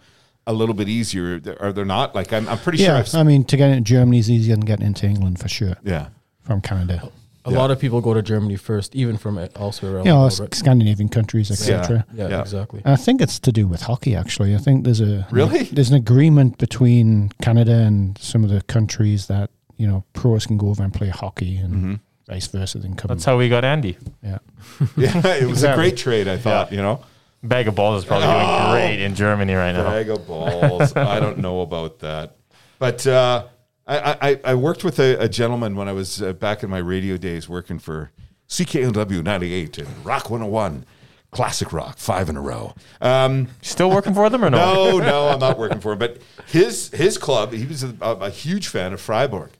a 0.48 0.54
little 0.54 0.74
bit 0.74 0.90
easier. 0.90 1.40
Are 1.60 1.72
there 1.72 1.86
not? 1.86 2.16
Like 2.16 2.34
I'm, 2.34 2.48
I'm 2.50 2.58
pretty 2.58 2.80
sure. 2.80 2.88
Yeah, 2.88 2.98
I've, 3.00 3.14
I 3.14 3.24
mean, 3.24 3.44
to 3.46 3.56
get 3.58 3.70
into 3.70 3.82
Germany 3.82 4.18
is 4.20 4.30
easier 4.32 4.56
than 4.56 4.66
getting 4.66 4.88
into 4.88 5.06
England 5.06 5.40
for 5.40 5.48
sure 5.48 5.76
yeah. 5.84 6.08
from 6.42 6.62
Canada. 6.62 7.12
A 7.46 7.52
lot 7.52 7.72
of 7.72 7.80
people 7.80 8.02
go 8.02 8.14
to 8.14 8.22
Germany 8.22 8.58
first, 8.58 8.94
even 8.94 9.18
from 9.18 9.38
elsewhere 9.56 9.96
around 9.96 10.06
You 10.06 10.12
know, 10.12 10.18
the 10.28 10.36
world. 10.36 10.40
Right? 10.42 10.56
Scandinavian 10.56 11.08
countries, 11.08 11.50
etc. 11.50 12.06
Yeah, 12.14 12.28
Yeah. 12.28 12.42
exactly. 12.42 12.82
I 12.84 12.98
think 12.98 13.22
it's 13.22 13.40
to 13.40 13.54
do 13.54 13.68
with 13.68 13.84
hockey. 13.84 14.16
Actually, 14.16 14.54
I 14.54 14.58
think 14.58 14.84
there's 14.84 15.00
a 15.00 15.26
Really? 15.32 15.64
there's 15.66 15.90
an 15.90 15.96
agreement 15.96 16.58
between 16.58 17.30
Canada 17.42 17.72
and 17.88 18.18
some 18.18 18.44
of 18.44 18.50
the 18.50 18.62
countries 18.64 19.28
that 19.28 19.50
you 19.78 19.88
know 19.88 20.04
pros 20.12 20.46
can 20.46 20.58
go 20.58 20.68
over 20.70 20.84
and 20.84 20.94
play 20.94 21.08
hockey 21.10 21.56
and 21.58 21.74
Mm-hmm. 21.74 21.94
vice 22.28 22.48
versa. 22.48 22.80
Then 22.80 22.96
come. 22.96 23.08
That's 23.08 23.24
how 23.24 23.38
we 23.38 23.48
got 23.48 23.64
Andy. 23.64 23.96
yeah. 24.22 24.40
Yeah, 24.98 25.36
it 25.36 25.48
was 25.48 25.64
a 25.64 25.74
great 25.74 25.96
trade. 25.96 26.28
I 26.28 26.36
thought. 26.38 26.72
You 26.74 26.82
know. 26.82 27.00
Bag 27.44 27.68
of 27.68 27.76
balls 27.76 28.04
is 28.04 28.08
probably 28.08 28.28
doing 28.28 28.72
great 28.72 29.00
in 29.04 29.16
Germany 29.16 29.54
right 29.54 29.72
now. 29.72 29.84
Bag 29.84 30.10
of 30.10 30.26
balls. 30.28 30.96
I 30.96 31.20
don't 31.20 31.38
know 31.40 31.62
about 31.62 32.00
that. 32.00 32.36
But 32.80 33.06
uh, 33.06 33.46
I, 33.86 34.18
I, 34.22 34.40
I 34.44 34.56
worked 34.56 34.84
with 34.84 35.00
a, 35.00 35.22
a 35.22 35.30
gentleman 35.30 35.76
when 35.76 35.88
I 35.88 35.94
was 35.94 36.22
uh, 36.22 36.34
back 36.34 36.64
in 36.64 36.70
my 36.70 36.80
radio 36.80 37.16
days 37.18 37.48
working 37.48 37.80
for 37.80 38.12
CKNW 38.50 39.24
98 39.24 39.78
and 39.78 40.06
Rock 40.06 40.30
101, 40.30 40.86
classic 41.32 41.72
rock, 41.74 41.98
five 41.98 42.28
in 42.30 42.38
a 42.38 42.42
row. 42.42 42.74
Um, 43.02 43.48
Still 43.62 43.90
working 43.90 44.14
for 44.14 44.30
them 44.30 44.44
or 44.44 44.50
no? 44.50 44.98
no, 44.98 45.00
no, 45.00 45.28
I'm 45.30 45.40
not 45.40 45.58
working 45.60 45.80
for 45.80 45.94
him. 45.94 46.00
But 46.00 46.22
his 46.48 46.90
his 46.90 47.18
club, 47.18 47.54
he 47.54 47.66
was 47.66 47.84
a, 47.84 47.96
a 48.02 48.30
huge 48.30 48.68
fan 48.68 48.94
of 48.94 49.02
Freiburg, 49.02 49.52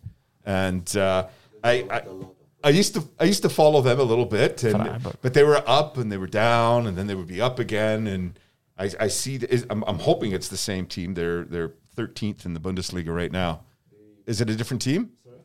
and 0.46 0.96
uh, 0.98 1.28
I, 1.64 1.86
I 1.90 2.02
I 2.64 2.70
used 2.70 2.94
to 2.96 3.04
I 3.20 3.26
used 3.26 3.44
to 3.44 3.50
follow 3.50 3.82
them 3.82 4.00
a 4.00 4.04
little 4.04 4.26
bit, 4.26 4.64
and, 4.64 4.76
Freiburg. 4.76 5.16
but 5.22 5.34
they 5.34 5.44
were 5.44 5.62
up 5.68 5.98
and 5.98 6.12
they 6.12 6.18
were 6.18 6.28
down, 6.28 6.88
and 6.88 6.98
then 6.98 7.08
they 7.08 7.16
would 7.16 7.28
be 7.28 7.40
up 7.40 7.60
again. 7.60 8.08
And 8.08 8.40
I, 8.78 8.90
I 9.00 9.08
see, 9.08 9.38
the- 9.38 9.52
is- 9.54 9.66
I'm, 9.70 9.84
I'm 9.88 10.00
hoping 10.00 10.32
it's 10.32 10.48
the 10.50 10.58
same 10.58 10.86
team. 10.88 11.14
They're 11.14 11.44
they're 11.46 11.74
13th 11.96 12.46
in 12.46 12.54
the 12.54 12.60
Bundesliga 12.60 13.16
right 13.16 13.32
now. 13.32 13.62
Is 14.26 14.42
it 14.42 14.50
a 14.50 14.56
different 14.56 14.82
team? 14.82 15.12
Sorry? 15.24 15.38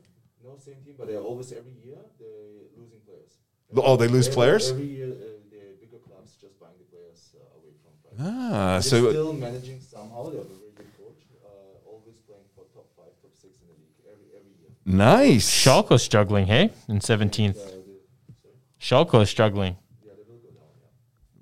No, 0.43 0.57
same 0.59 0.77
team, 0.85 0.95
but 0.99 1.07
they're 1.07 1.19
always 1.21 1.53
every 1.53 1.73
year 1.85 1.97
they're 2.19 2.67
losing 2.77 3.01
players. 3.07 3.33
Oh, 3.77 3.97
they 3.97 4.09
lose 4.09 4.27
Every- 4.27 4.35
players. 4.35 4.71
Every 4.71 4.85
year, 4.87 5.07
uh, 5.13 5.39
the 5.53 5.61
bigger 5.81 5.99
clubs 6.09 6.33
just 6.41 6.59
buying 6.59 6.75
the 6.79 6.89
players 6.97 7.33
uh, 7.37 7.59
away 7.61 7.73
from. 7.85 7.93
Freiburg. 8.03 8.35
Ah, 8.53 8.73
They're 8.73 8.83
so 8.83 9.11
still 9.11 9.33
managing 9.35 9.81
somehow. 9.81 10.29
They 10.31 10.39
have 10.39 10.47
a 10.47 10.59
very 10.61 10.73
good 10.77 10.91
coach. 10.99 11.21
Uh, 11.45 11.89
always 11.89 12.17
playing 12.27 12.49
for 12.57 12.65
top 12.75 12.89
five, 12.97 13.13
top 13.23 13.33
six 13.37 13.61
in 13.63 13.69
the 13.69 13.77
league 13.81 13.97
every 14.13 14.29
every 14.37 14.53
year. 14.61 14.72
Nice. 14.85 15.49
Schalke's 15.51 16.03
struggling, 16.03 16.47
hey? 16.47 16.71
In 16.89 16.99
17th. 16.99 17.59
Schalke 18.81 19.23
is 19.23 19.31
struggling. 19.31 19.77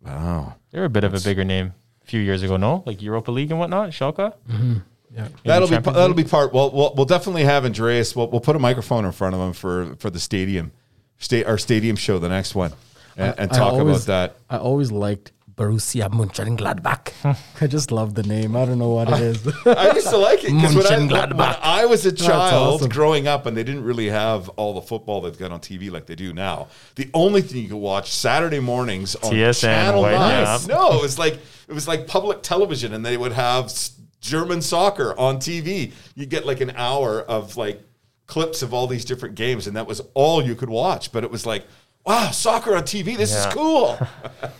Wow. 0.05 0.55
They're 0.71 0.85
a 0.85 0.91
bit 0.91 1.05
of 1.05 1.15
a 1.15 1.21
bigger 1.21 1.45
name 1.45 1.75
a 2.03 2.07
few 2.07 2.21
years 2.21 2.43
ago, 2.43 2.57
no? 2.57 2.83
Like 2.87 3.03
Europa 3.03 3.31
League 3.31 3.51
and 3.51 3.59
whatnot, 3.59 3.91
Schalke? 3.91 4.35
Mm-hmm. 4.49 4.77
Yeah. 5.15 5.29
That'll 5.45 5.67
be 5.69 5.75
Champions 5.75 5.97
that'll 5.97 6.15
be 6.15 6.25
part. 6.25 6.53
Well, 6.53 6.71
we'll 6.71 6.95
we'll 6.95 7.05
definitely 7.07 7.43
have 7.43 7.65
Andreas. 7.65 8.15
We'll, 8.15 8.29
we'll 8.31 8.41
put 8.41 8.55
a 8.55 8.61
microphone 8.61 9.05
in 9.05 9.11
front 9.13 9.35
of 9.35 9.41
him 9.41 9.53
for 9.53 9.97
for 9.97 10.09
the 10.09 10.21
stadium, 10.21 10.71
state 11.19 11.47
our 11.47 11.59
stadium 11.59 11.97
show, 11.97 12.21
the 12.21 12.29
next 12.29 12.55
one, 12.55 12.73
and, 13.17 13.35
and 13.37 13.51
talk 13.53 13.73
always- 13.73 14.05
about 14.05 14.07
that. 14.07 14.37
I 14.49 14.59
always 14.59 14.93
liked 14.93 15.33
Borussia 15.61 16.09
Mönchengladbach. 16.09 17.13
I 17.61 17.67
just 17.67 17.93
love 17.93 18.15
the 18.15 18.23
name. 18.23 18.57
I 18.57 18.65
don't 18.65 18.79
know 18.79 18.89
what 18.89 19.11
it 19.11 19.21
is. 19.21 19.47
I 19.67 19.93
used 19.93 20.09
to 20.09 20.17
like 20.17 20.43
it 20.43 20.55
because 20.55 20.75
when 20.75 20.87
I, 20.87 20.99
when 20.99 21.09
Mönchengladbach. 21.11 21.59
I 21.61 21.85
was 21.85 22.07
a 22.07 22.13
child 22.13 22.77
awesome. 22.77 22.89
growing 22.89 23.29
up, 23.29 23.45
and 23.45 23.55
they 23.55 23.63
didn't 23.63 23.85
really 23.85 24.09
have 24.09 24.49
all 24.51 24.73
the 24.73 24.81
football 24.81 25.21
they've 25.21 25.39
got 25.39 25.53
on 25.53 25.61
TV 25.61 25.91
like 25.91 26.07
they 26.07 26.15
do 26.15 26.33
now. 26.33 26.69
The 26.95 27.11
only 27.13 27.43
thing 27.43 27.63
you 27.63 27.69
could 27.69 27.77
watch 27.77 28.11
Saturday 28.11 28.59
mornings 28.59 29.17
on 29.17 29.33
TSN, 29.33 29.61
Channel 29.61 30.03
White 30.03 30.13
Nine. 30.13 30.47
House. 30.47 30.67
No, 30.67 30.95
it 30.95 31.03
was 31.03 31.19
like 31.19 31.35
it 31.69 31.75
was 31.75 31.87
like 31.87 32.07
public 32.07 32.43
television, 32.43 32.95
and 32.95 33.05
they 33.05 33.19
would 33.19 33.33
have 33.33 33.67
s- 33.67 33.93
German 34.23 34.63
soccer 34.63 35.19
on 35.19 35.37
TV. 35.37 35.93
You 36.15 36.25
get 36.25 36.47
like 36.47 36.63
an 36.63 36.71
hour 36.75 37.21
of 37.21 37.59
like 37.59 37.83
clips 38.27 38.63
of 38.63 38.73
all 38.73 38.87
these 38.87 39.05
different 39.05 39.35
games, 39.35 39.67
and 39.67 39.77
that 39.77 39.87
was 39.87 40.01
all 40.15 40.41
you 40.41 40.55
could 40.55 40.71
watch. 40.71 41.13
But 41.13 41.23
it 41.25 41.31
was 41.31 41.45
like, 41.45 41.67
wow, 42.05 42.31
soccer 42.31 42.77
on 42.77 42.83
TV. 42.85 43.17
This 43.17 43.35
is 43.35 43.47
cool. 43.47 43.99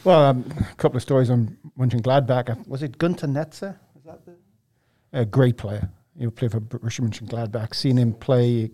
Well, 0.05 0.25
um, 0.25 0.45
a 0.59 0.75
couple 0.77 0.97
of 0.97 1.03
stories 1.03 1.29
on 1.29 1.59
Mönchengladbach. 1.79 2.47
Gladbach. 2.47 2.67
Was 2.67 2.83
it 2.83 2.97
Gunter 2.97 3.27
Netzer? 3.27 3.77
Is 3.99 4.05
that 4.07 4.25
the 4.25 4.33
a 5.13 5.27
great 5.27 5.59
player? 5.59 5.91
He 6.19 6.27
played 6.29 6.53
for 6.53 6.61
Borussia 6.61 7.01
Mönchengladbach. 7.07 7.75
Seen 7.75 7.99
him 7.99 8.15
play, 8.15 8.71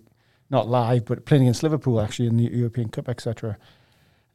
not 0.51 0.69
live, 0.69 1.05
but 1.05 1.25
playing 1.27 1.43
against 1.45 1.65
Liverpool 1.65 2.01
actually 2.01 2.29
in 2.29 2.37
the 2.37 2.45
European 2.45 2.91
Cup, 2.91 3.09
etc. 3.09 3.59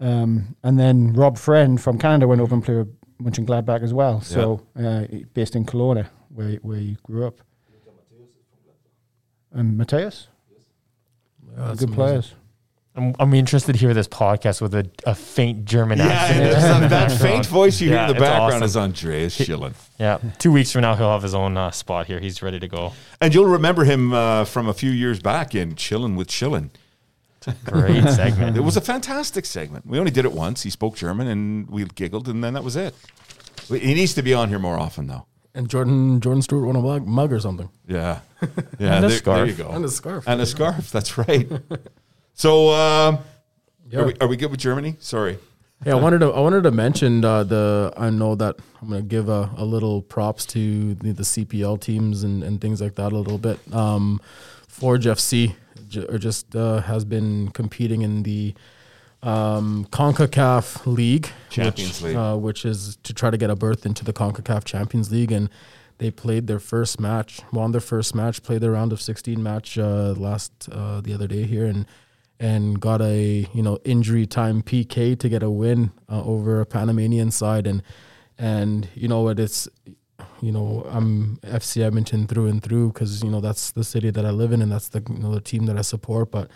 Um, 0.02 0.56
and 0.64 0.78
then 0.78 1.14
Rob 1.14 1.38
Friend 1.38 1.80
from 1.80 1.98
Canada 1.98 2.28
went 2.28 2.42
over 2.42 2.54
and 2.56 2.64
played 2.64 2.78
with 2.80 2.98
Mönchengladbach 3.22 3.84
as 3.84 3.94
well. 3.94 4.20
So 4.20 4.62
uh, 4.78 5.04
based 5.34 5.56
in 5.56 5.66
Kelowna, 5.66 6.08
where 6.28 6.56
where 6.62 6.78
he 6.80 6.98
grew 7.04 7.26
up. 7.26 7.40
And 9.54 9.80
Matthäus, 9.80 10.28
Yeah, 10.52 11.56
good 11.56 11.64
amazing. 11.66 11.94
players. 11.94 12.34
I'm, 12.94 13.16
I'm 13.20 13.34
interested 13.34 13.72
to 13.74 13.78
hear 13.80 13.94
this 13.94 14.08
podcast 14.08 14.62
with 14.62 14.74
a, 14.76 14.90
a 15.06 15.16
faint 15.16 15.64
German 15.64 16.00
yeah, 16.00 16.08
accent. 16.08 16.42
and 16.42 16.84
that, 16.84 16.90
that 17.10 17.12
faint 17.22 17.46
voice 17.46 17.80
you 17.80 17.90
hear 17.90 18.00
in 18.00 18.08
the 18.10 18.14
background 18.16 18.56
awesome. 18.56 18.64
is 18.64 18.76
Andreas 18.78 19.40
Schillen. 19.40 19.74
Yeah. 19.98 20.20
Two 20.40 20.52
weeks 20.52 20.72
from 20.74 20.82
now, 20.82 20.96
he'll 20.96 21.12
have 21.12 21.24
his 21.24 21.34
own 21.34 21.56
uh, 21.56 21.72
spot 21.72 22.08
here. 22.08 22.20
He's 22.20 22.42
ready 22.42 22.60
to 22.60 22.68
go. 22.68 22.92
And 23.22 23.34
you'll 23.34 23.46
remember 23.48 23.86
him 23.86 24.12
uh, 24.14 24.44
from 24.44 24.68
a 24.68 24.74
few 24.74 24.92
years 24.92 25.20
back 25.22 25.56
in 25.56 25.76
Chillin' 25.76 26.18
with 26.18 26.28
Chillin'. 26.28 26.70
Great 27.64 28.04
segment. 28.10 28.58
It 28.58 28.62
was 28.62 28.76
a 28.76 28.82
fantastic 28.82 29.46
segment. 29.46 29.86
We 29.86 29.98
only 29.98 30.12
did 30.12 30.26
it 30.26 30.34
once. 30.34 30.64
He 30.64 30.70
spoke 30.70 30.96
German 30.98 31.28
and 31.28 31.70
we 31.70 31.86
giggled, 31.86 32.28
and 32.28 32.44
then 32.44 32.54
that 32.56 32.64
was 32.64 32.76
it. 32.76 32.94
He 33.70 33.94
needs 33.94 34.14
to 34.16 34.22
be 34.22 34.34
on 34.34 34.50
here 34.50 34.60
more 34.60 34.78
often, 34.78 35.08
though. 35.08 35.26
And 35.56 35.70
Jordan 35.70 36.20
Jordan 36.22 36.42
Stewart 36.42 36.66
won 36.66 36.76
a 36.76 36.82
mug, 36.82 37.08
mug 37.08 37.32
or 37.34 37.40
something. 37.40 37.70
Yeah. 37.88 38.20
Yeah, 38.80 38.96
And 38.96 39.06
a 39.06 39.08
there, 39.10 39.18
scarf. 39.18 39.38
there 39.38 39.46
you 39.46 39.54
go. 39.54 39.70
And 39.70 39.86
a 39.86 39.90
scarf. 39.90 40.24
And 40.28 40.42
a 40.42 40.46
scarf. 40.48 40.92
That's 40.92 41.16
right. 41.18 41.48
So, 42.34 42.70
um, 42.74 43.20
Yeah. 43.90 44.00
are, 44.02 44.06
we, 44.08 44.14
are 44.22 44.28
we 44.28 44.38
good 44.38 44.52
with 44.52 44.60
Germany? 44.60 44.96
Sorry. 45.00 45.38
Yeah, 45.86 45.94
I 45.94 45.96
wanted 45.96 46.20
to 46.20 46.28
I 46.30 46.40
wanted 46.42 46.62
to 46.64 46.72
mention 46.72 47.26
uh, 47.26 47.44
the 47.44 47.92
I 47.98 48.12
know 48.12 48.36
that 48.36 48.56
I'm 48.82 48.90
gonna 48.90 49.02
give 49.02 49.30
a, 49.30 49.50
a 49.58 49.66
little 49.66 50.04
props 50.04 50.46
to 50.48 50.94
the, 50.94 51.12
the 51.12 51.24
CPL 51.24 51.82
teams 51.82 52.22
and, 52.24 52.44
and 52.44 52.62
things 52.62 52.80
like 52.82 52.94
that 52.96 53.12
a 53.12 53.18
little 53.18 53.40
bit. 53.40 53.58
Um, 53.74 54.22
Forge 54.68 55.06
FC 55.06 55.56
j- 55.88 56.06
or 56.06 56.20
just 56.20 56.56
uh, 56.56 56.82
has 56.82 57.04
been 57.04 57.50
competing 57.50 58.04
in 58.04 58.22
the 58.22 58.54
um, 59.24 59.88
Concacaf 59.92 60.86
League, 60.86 61.30
Champions 61.50 62.02
which, 62.02 62.10
League. 62.10 62.16
uh, 62.16 62.36
which 62.38 62.64
is 62.64 62.98
to 63.04 63.14
try 63.14 63.32
to 63.32 63.38
get 63.38 63.50
a 63.50 63.56
berth 63.56 63.84
into 63.86 64.06
the 64.06 64.14
Concacaf 64.14 64.64
Champions 64.64 65.12
League, 65.12 65.32
and 65.32 65.50
they 65.98 66.12
played 66.12 66.46
their 66.46 66.60
first 66.60 67.00
match, 67.00 67.40
won 67.52 67.72
their 67.72 67.82
first 67.82 68.14
match, 68.16 68.42
played 68.44 68.62
their 68.62 68.72
round 68.72 68.92
of 68.94 69.02
16 69.02 69.42
match 69.42 69.78
uh, 69.80 70.14
last 70.18 70.70
uh, 70.72 71.02
the 71.02 71.12
other 71.14 71.28
day 71.28 71.44
here, 71.44 71.66
and 71.66 71.86
and 72.42 72.82
got 72.82 73.02
a 73.04 73.48
you 73.54 73.62
know 73.62 73.78
injury 73.86 74.26
time 74.26 74.64
PK 74.64 75.18
to 75.18 75.30
get 75.30 75.44
a 75.44 75.50
win 75.50 75.92
uh, 76.10 76.24
over 76.24 76.60
a 76.60 76.66
Panamanian 76.66 77.30
side, 77.30 77.68
and 77.68 77.84
and 78.38 78.90
you 78.96 79.08
know 79.08 79.22
what 79.22 79.40
it's 79.40 79.70
you 80.42 80.52
know 80.52 80.84
I'm 80.90 81.38
FC 81.44 81.84
Edmonton 81.84 82.26
through 82.26 82.48
and 82.48 82.62
through 82.62 82.94
because 82.94 83.24
you 83.24 83.30
know 83.30 83.42
that's 83.42 83.72
the 83.72 83.84
city 83.84 84.10
that 84.10 84.26
I 84.26 84.32
live 84.32 84.52
in 84.52 84.62
and 84.64 84.72
that's 84.72 84.90
the 84.90 85.04
you 85.08 85.20
know 85.20 85.34
the 85.36 85.40
team 85.40 85.68
that 85.68 85.78
I 85.78 85.84
support, 85.84 86.32
but 86.32 86.50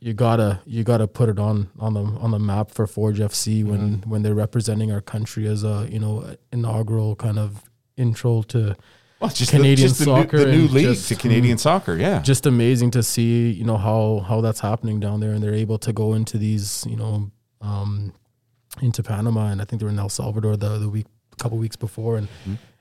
you 0.00 0.14
gotta 0.14 0.60
you 0.64 0.84
gotta 0.84 1.06
put 1.06 1.28
it 1.28 1.38
on 1.38 1.68
on 1.78 1.92
the 1.92 2.00
on 2.00 2.30
the 2.30 2.38
map 2.38 2.70
for 2.70 2.86
Forge 2.86 3.18
FC 3.18 3.62
when 3.62 4.02
when 4.06 4.22
they're 4.22 4.34
representing 4.34 4.90
our 4.90 5.02
country 5.02 5.46
as 5.46 5.64
a 5.64 5.86
you 5.90 5.98
know 5.98 6.34
inaugural 6.50 7.14
kind 7.14 7.38
of 7.38 7.68
intro 7.98 8.40
to 8.42 8.74
Well, 9.20 9.30
it's 9.30 9.38
just 9.38 9.50
Canadian 9.50 9.88
the, 9.88 9.94
just 9.94 10.04
soccer 10.04 10.38
the 10.38 10.44
new, 10.46 10.52
the 10.52 10.56
new 10.58 10.68
league 10.68 10.94
just- 10.96 11.08
to 11.08 11.14
Canadian 11.14 11.58
soccer. 11.58 11.96
Yeah. 11.96 12.20
just 12.20 12.44
amazing 12.46 12.90
to 12.92 13.02
see 13.02 13.50
you 13.50 13.64
know 13.64 13.76
how 13.78 14.24
how 14.28 14.40
that's 14.42 14.60
happening 14.60 15.00
down 15.00 15.20
there 15.20 15.32
and 15.32 15.42
they're 15.42 15.54
able 15.54 15.78
to 15.78 15.92
go 15.92 16.12
into 16.14 16.36
these 16.38 16.84
you 16.88 16.96
know 16.96 17.30
um 17.62 18.12
into 18.82 19.02
Panama 19.02 19.46
and 19.48 19.62
I 19.62 19.64
think 19.64 19.80
they 19.80 19.86
were 19.86 19.92
in 19.92 19.98
El 19.98 20.10
Salvador 20.10 20.56
the 20.56 20.78
the 20.78 20.88
week 20.90 21.06
a 21.32 21.36
couple 21.36 21.56
weeks 21.58 21.76
before 21.76 22.18
and 22.18 22.28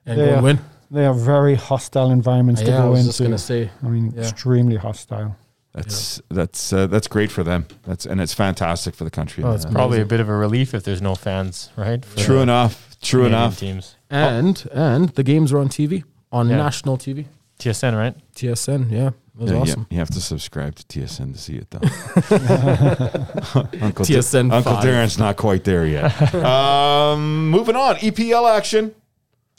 and 0.06 0.18
go 0.18 0.26
Yeah. 0.26 0.42
win. 0.42 0.60
They 0.92 1.06
are 1.06 1.14
very 1.14 1.56
hostile 1.56 2.12
environments 2.12 2.62
to 2.62 2.68
yeah, 2.68 2.80
I 2.80 2.82
go 2.84 2.92
was 2.92 3.00
into. 3.00 3.10
just 3.10 3.22
gonna 3.22 3.38
say 3.38 3.72
I 3.84 3.88
mean, 3.88 4.12
Yeah. 4.16 4.22
extremely 4.24 4.76
hostile. 4.76 5.36
That's 5.74 6.22
that's 6.30 6.72
uh, 6.74 6.88
that's 6.88 7.08
great 7.08 7.32
for 7.32 7.44
them. 7.44 7.66
That's 7.84 8.06
and 8.06 8.20
it's 8.22 8.34
fantastic 8.34 8.94
for 8.96 9.04
the 9.04 9.10
country. 9.10 9.44
Oh, 9.44 9.52
it's 9.54 9.66
Uh, 9.66 9.72
Probably 9.72 10.00
a 10.02 10.06
bit 10.06 10.20
of 10.20 10.30
a 10.30 10.36
relief 10.36 10.74
if 10.74 10.84
there's 10.84 11.02
no 11.02 11.16
fans, 11.16 11.70
right? 11.78 12.04
True 12.18 12.40
enough. 12.42 12.96
True 13.02 13.24
Canadian 13.24 13.42
enough. 13.42 13.60
Teams. 13.60 13.96
and 14.10 14.68
and 14.74 15.10
the 15.16 15.24
games 15.24 15.52
are 15.54 15.60
on 15.60 15.68
TV 15.70 16.04
on 16.32 16.50
Yeah. 16.50 16.58
national 16.58 16.98
TV 16.98 17.26
TSN, 17.60 17.96
right? 17.98 18.16
TSN 18.36 18.92
yeah 18.92 19.08
it 19.08 19.14
was 19.36 19.50
Yeah, 19.52 19.56
yeah, 19.56 19.62
awesome 19.62 19.88
you 19.90 19.98
have 20.00 20.10
to 20.12 20.22
subscribe 20.22 20.76
to 20.76 20.84
TSN 20.86 21.34
to 21.34 21.40
see 21.40 21.56
it 21.56 21.70
though. 21.72 21.80
Uncle 23.82 24.06
TSN 24.06 24.52
Uncle. 24.52 24.74
Darren's 24.78 25.18
not 25.18 25.38
quite 25.38 25.64
there 25.64 25.86
yet. 25.86 26.34
um, 26.36 27.50
moving 27.50 27.76
on, 27.76 27.96
EPL 27.98 28.56
action, 28.58 28.94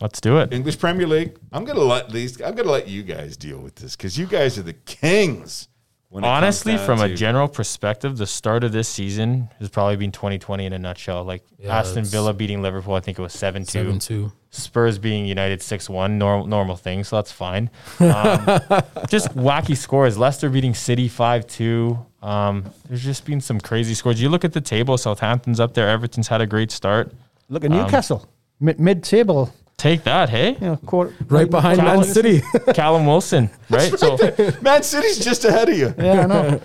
Let's 0.01 0.21
do 0.21 0.39
it. 0.39 0.53
English 0.53 0.79
Premier 0.79 1.07
League. 1.07 1.39
I'm 1.53 1.65
gonna 1.65 1.81
let 1.81 2.11
these. 2.11 2.41
I'm 2.43 2.55
gonna 2.55 2.71
let 2.71 2.87
you 2.87 3.03
guys 3.03 3.37
deal 3.37 3.59
with 3.59 3.77
this 3.77 3.97
because 3.97 4.19
you 4.19 4.27
guys 4.27 4.59
are 4.59 4.63
the 4.63 4.75
kings 4.75 5.69
when 6.11 6.23
Honestly, 6.23 6.77
down 6.77 6.85
from 6.85 7.01
a 7.01 7.15
general 7.15 7.49
perspective, 7.49 8.19
the 8.19 8.27
start 8.27 8.63
of 8.63 8.73
this 8.73 8.89
season 8.89 9.49
has 9.59 9.71
probably 9.71 9.97
been 9.97 10.13
2020 10.13 10.67
in 10.67 10.75
a 10.75 10.79
nutshell. 10.79 11.25
Like 11.25 11.45
Yeah, 11.59 11.79
Aston 11.79 12.05
Villa 12.05 12.35
beating 12.35 12.61
Liverpool, 12.61 12.93
I 12.95 13.01
think 13.01 13.19
it 13.19 13.23
was 13.23 13.33
7 13.33 13.65
2. 13.65 13.71
Seven 13.71 13.99
two. 13.99 14.33
Spurs 14.61 14.99
being 14.99 15.27
United 15.27 15.63
6 15.63 15.89
1, 15.89 16.19
normal, 16.19 16.47
normal 16.47 16.77
thing, 16.77 17.05
so 17.05 17.17
that's 17.17 17.33
fine. 17.33 17.71
Um, 18.01 18.07
just 19.09 19.35
wacky 19.37 19.77
scores. 19.77 20.17
Leicester 20.19 20.49
beating 20.49 20.75
City 20.75 21.09
5 21.09 21.47
2. 21.47 21.99
Um, 22.23 22.65
there's 22.89 23.05
just 23.05 23.25
been 23.25 23.41
some 23.41 23.61
crazy 23.61 23.95
scores. 23.95 24.21
You 24.21 24.29
look 24.29 24.45
at 24.45 24.53
the 24.53 24.61
table, 24.61 24.99
Southampton's 24.99 25.61
up 25.61 25.75
there, 25.75 25.89
Everton's 25.89 26.29
had 26.29 26.41
a 26.41 26.47
great 26.47 26.71
start. 26.71 27.13
Look 27.49 27.65
at 27.65 27.71
Newcastle, 27.71 28.29
mid 28.59 28.81
mid 28.81 29.05
table, 29.05 29.53
Take 29.77 30.05
that, 30.05 30.31
hey? 30.31 30.55
you 30.55 30.61
know, 30.61 30.77
quarter, 30.79 31.15
Right 31.29 31.51
behind 31.51 31.79
Man 31.79 32.03
City. 32.03 32.43
Callum 32.75 33.07
Wilson, 33.07 33.51
right? 33.69 33.97
So 33.99 34.17
Man 34.63 34.83
City's 34.83 35.19
just 35.19 35.45
ahead 35.45 35.69
of 35.69 35.77
you. 35.77 35.95
Yeah, 35.99 36.23
I 36.23 36.27
know. 36.27 36.61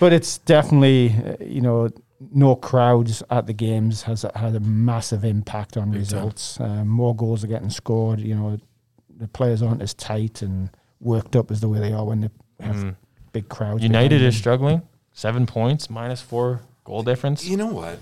but 0.00 0.14
it's 0.14 0.38
definitely, 0.38 1.14
uh, 1.14 1.44
you 1.44 1.60
know, 1.60 1.90
no 2.20 2.56
crowds 2.56 3.22
at 3.30 3.46
the 3.46 3.52
games 3.52 4.02
has 4.02 4.24
had 4.34 4.54
a 4.54 4.60
massive 4.60 5.24
impact 5.24 5.76
on 5.76 5.92
results. 5.92 6.58
Uh, 6.60 6.84
more 6.84 7.14
goals 7.14 7.44
are 7.44 7.48
getting 7.48 7.70
scored. 7.70 8.20
You 8.20 8.34
know, 8.34 8.58
the 9.16 9.28
players 9.28 9.62
aren't 9.62 9.82
as 9.82 9.94
tight 9.94 10.42
and 10.42 10.70
worked 11.00 11.36
up 11.36 11.50
as 11.50 11.60
the 11.60 11.68
way 11.68 11.78
they 11.78 11.92
are 11.92 12.04
when 12.04 12.20
they 12.20 12.30
have 12.60 12.96
big 13.32 13.48
crowds. 13.48 13.82
United 13.82 14.22
is 14.22 14.36
struggling. 14.36 14.82
Seven 15.12 15.46
points, 15.46 15.90
minus 15.90 16.20
four 16.22 16.62
goal 16.84 17.02
difference. 17.02 17.44
You 17.44 17.56
know 17.56 17.66
what? 17.66 17.98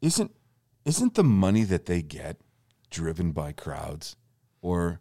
Isn't 0.00 0.30
isn't 0.84 1.14
the 1.14 1.24
money 1.24 1.64
that 1.64 1.86
they 1.86 2.00
get 2.00 2.38
driven 2.90 3.32
by 3.32 3.52
crowds, 3.52 4.16
or 4.62 5.00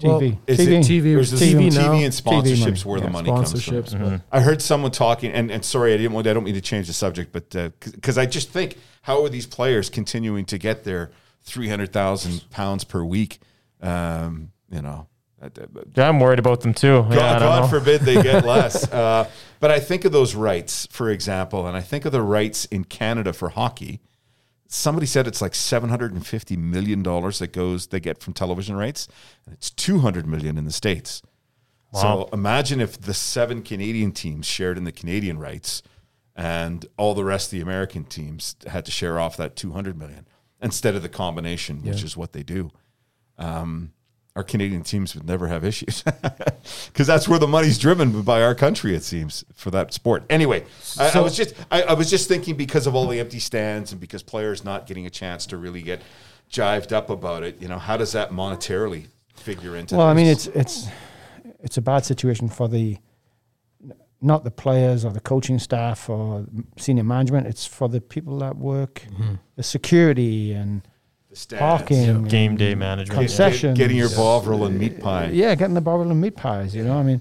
TV. 0.00 0.38
is 0.46 0.58
TV. 0.58 0.62
it 0.72 0.84
TV 0.84 1.16
or 1.16 1.18
is 1.20 1.30
this 1.32 1.42
TV 1.42 1.68
TV, 1.70 1.74
now. 1.74 1.92
and 1.92 2.12
TV 2.12 2.24
money. 2.24 2.52
sponsorships 2.54 2.84
where 2.84 3.00
the 3.00 3.06
Yeah, 3.06 3.12
money 3.12 3.28
comes 3.30 3.64
from? 3.64 3.74
Sponsorships. 3.82 4.10
but- 4.10 4.20
I 4.30 4.40
heard 4.40 4.62
someone 4.62 4.90
talking, 4.92 5.32
and, 5.32 5.50
and 5.50 5.64
sorry, 5.64 5.92
I 5.94 5.96
didn't 5.96 6.12
want. 6.12 6.26
I 6.26 6.32
don't 6.34 6.44
mean 6.44 6.54
to 6.54 6.60
change 6.60 6.86
the 6.86 6.92
subject, 6.92 7.32
but 7.32 7.50
because 7.80 8.16
I 8.18 8.26
just 8.26 8.50
think, 8.50 8.76
how 9.02 9.22
are 9.24 9.28
these 9.28 9.46
players 9.46 9.90
continuing 9.90 10.44
to 10.46 10.58
get 10.58 10.84
their 10.84 11.10
three 11.42 11.68
hundred 11.68 11.92
thousand 11.92 12.44
pounds 12.50 12.84
per 12.84 13.02
week? 13.02 13.40
Um, 13.82 14.50
you 14.70 14.82
know, 14.82 15.06
that- 15.40 15.54
that- 15.54 15.68
Yeah, 15.96 16.08
I'm 16.08 16.20
worried 16.20 16.38
about 16.38 16.60
them 16.60 16.74
too. 16.74 17.02
God, 17.02 17.14
yeah, 17.14 17.26
I 17.36 17.38
don't 17.38 17.48
God 17.48 17.60
know. 17.62 17.66
forbid 17.78 18.00
they 18.02 18.22
get 18.22 18.44
less. 18.46 18.90
uh, 18.92 19.28
but 19.60 19.70
I 19.70 19.80
think 19.80 20.04
of 20.04 20.12
those 20.12 20.34
rights, 20.34 20.86
for 20.90 21.10
example, 21.10 21.66
and 21.66 21.76
I 21.76 21.80
think 21.80 22.04
of 22.04 22.12
the 22.12 22.22
rights 22.22 22.64
in 22.66 22.84
Canada 22.84 23.32
for 23.32 23.48
hockey. 23.48 24.00
Somebody 24.70 25.06
said 25.06 25.26
it's 25.26 25.40
like 25.40 25.54
seven 25.54 25.88
hundred 25.88 26.12
and 26.12 26.26
fifty 26.26 26.56
million 26.56 27.02
dollars 27.02 27.38
that 27.38 27.52
goes 27.52 27.86
they 27.86 28.00
get 28.00 28.20
from 28.22 28.34
television 28.34 28.76
rights, 28.76 29.08
and 29.46 29.54
it's 29.54 29.70
two 29.70 30.00
hundred 30.00 30.26
million 30.26 30.58
in 30.58 30.64
the 30.66 30.72
states. 30.72 31.22
wow. 31.92 32.00
So 32.00 32.28
imagine 32.34 32.78
if 32.80 33.00
the 33.00 33.14
seven 33.14 33.62
Canadian 33.62 34.12
teams 34.12 34.44
shared 34.46 34.76
in 34.76 34.84
the 34.84 34.92
Canadian 34.92 35.38
rights, 35.38 35.82
and 36.36 36.84
all 36.98 37.14
the 37.14 37.24
rest 37.24 37.46
of 37.46 37.56
the 37.58 37.62
American 37.62 38.04
teams 38.04 38.56
had 38.66 38.84
to 38.84 38.90
share 38.90 39.18
off 39.18 39.36
that 39.38 39.56
two 39.56 39.72
hundred 39.72 39.96
million 39.98 40.26
instead 40.60 40.94
of 40.94 41.02
the 41.02 41.08
combination, 41.08 41.82
which 41.82 42.02
is 42.02 42.16
what 42.16 42.32
they 42.32 42.42
do 42.42 42.70
Um, 43.38 43.92
our 44.38 44.44
Canadian 44.44 44.84
teams 44.84 45.16
would 45.16 45.26
never 45.26 45.48
have 45.48 45.64
issues 45.64 46.02
because 46.86 47.08
that's 47.08 47.26
where 47.26 47.40
the 47.40 47.48
money's 47.48 47.76
driven 47.76 48.22
by 48.22 48.40
our 48.40 48.54
country. 48.54 48.94
It 48.94 49.02
seems 49.02 49.44
for 49.52 49.72
that 49.72 49.92
sport. 49.92 50.22
Anyway, 50.30 50.64
I, 50.96 51.10
I 51.16 51.20
was 51.20 51.36
just 51.36 51.56
I, 51.72 51.82
I 51.82 51.94
was 51.94 52.08
just 52.08 52.28
thinking 52.28 52.54
because 52.54 52.86
of 52.86 52.94
all 52.94 53.08
the 53.08 53.18
empty 53.18 53.40
stands 53.40 53.90
and 53.90 54.00
because 54.00 54.22
players 54.22 54.64
not 54.64 54.86
getting 54.86 55.06
a 55.06 55.10
chance 55.10 55.44
to 55.46 55.56
really 55.56 55.82
get 55.82 56.02
jived 56.48 56.92
up 56.92 57.10
about 57.10 57.42
it. 57.42 57.60
You 57.60 57.66
know, 57.66 57.80
how 57.80 57.96
does 57.96 58.12
that 58.12 58.30
monetarily 58.30 59.06
figure 59.34 59.74
into? 59.74 59.96
Well, 59.96 60.06
I 60.06 60.14
mean, 60.14 60.26
it's 60.26 60.46
it's 60.46 60.86
it's 61.58 61.76
a 61.76 61.82
bad 61.82 62.04
situation 62.04 62.48
for 62.48 62.68
the 62.68 62.96
not 64.20 64.44
the 64.44 64.52
players 64.52 65.04
or 65.04 65.10
the 65.10 65.20
coaching 65.20 65.58
staff 65.58 66.08
or 66.08 66.46
senior 66.76 67.02
management. 67.02 67.48
It's 67.48 67.66
for 67.66 67.88
the 67.88 68.00
people 68.00 68.38
that 68.38 68.56
work, 68.56 69.02
mm-hmm. 69.10 69.34
the 69.56 69.64
security 69.64 70.52
and 70.52 70.82
the 71.30 71.36
stands. 71.36 71.60
parking, 71.60 72.24
Game 72.24 72.56
day 72.56 72.74
management. 72.74 73.10
Get- 73.20 73.28
concessions. 73.28 73.76
getting 73.78 73.96
your 73.96 74.10
bovril 74.10 74.64
and 74.64 74.78
meat 74.78 75.00
pie. 75.00 75.26
Yeah, 75.28 75.54
getting 75.54 75.74
the 75.74 75.80
bovril 75.80 76.10
and 76.10 76.20
meat 76.20 76.36
pies. 76.36 76.74
You 76.74 76.84
know, 76.84 76.98
I 76.98 77.02
mean, 77.02 77.20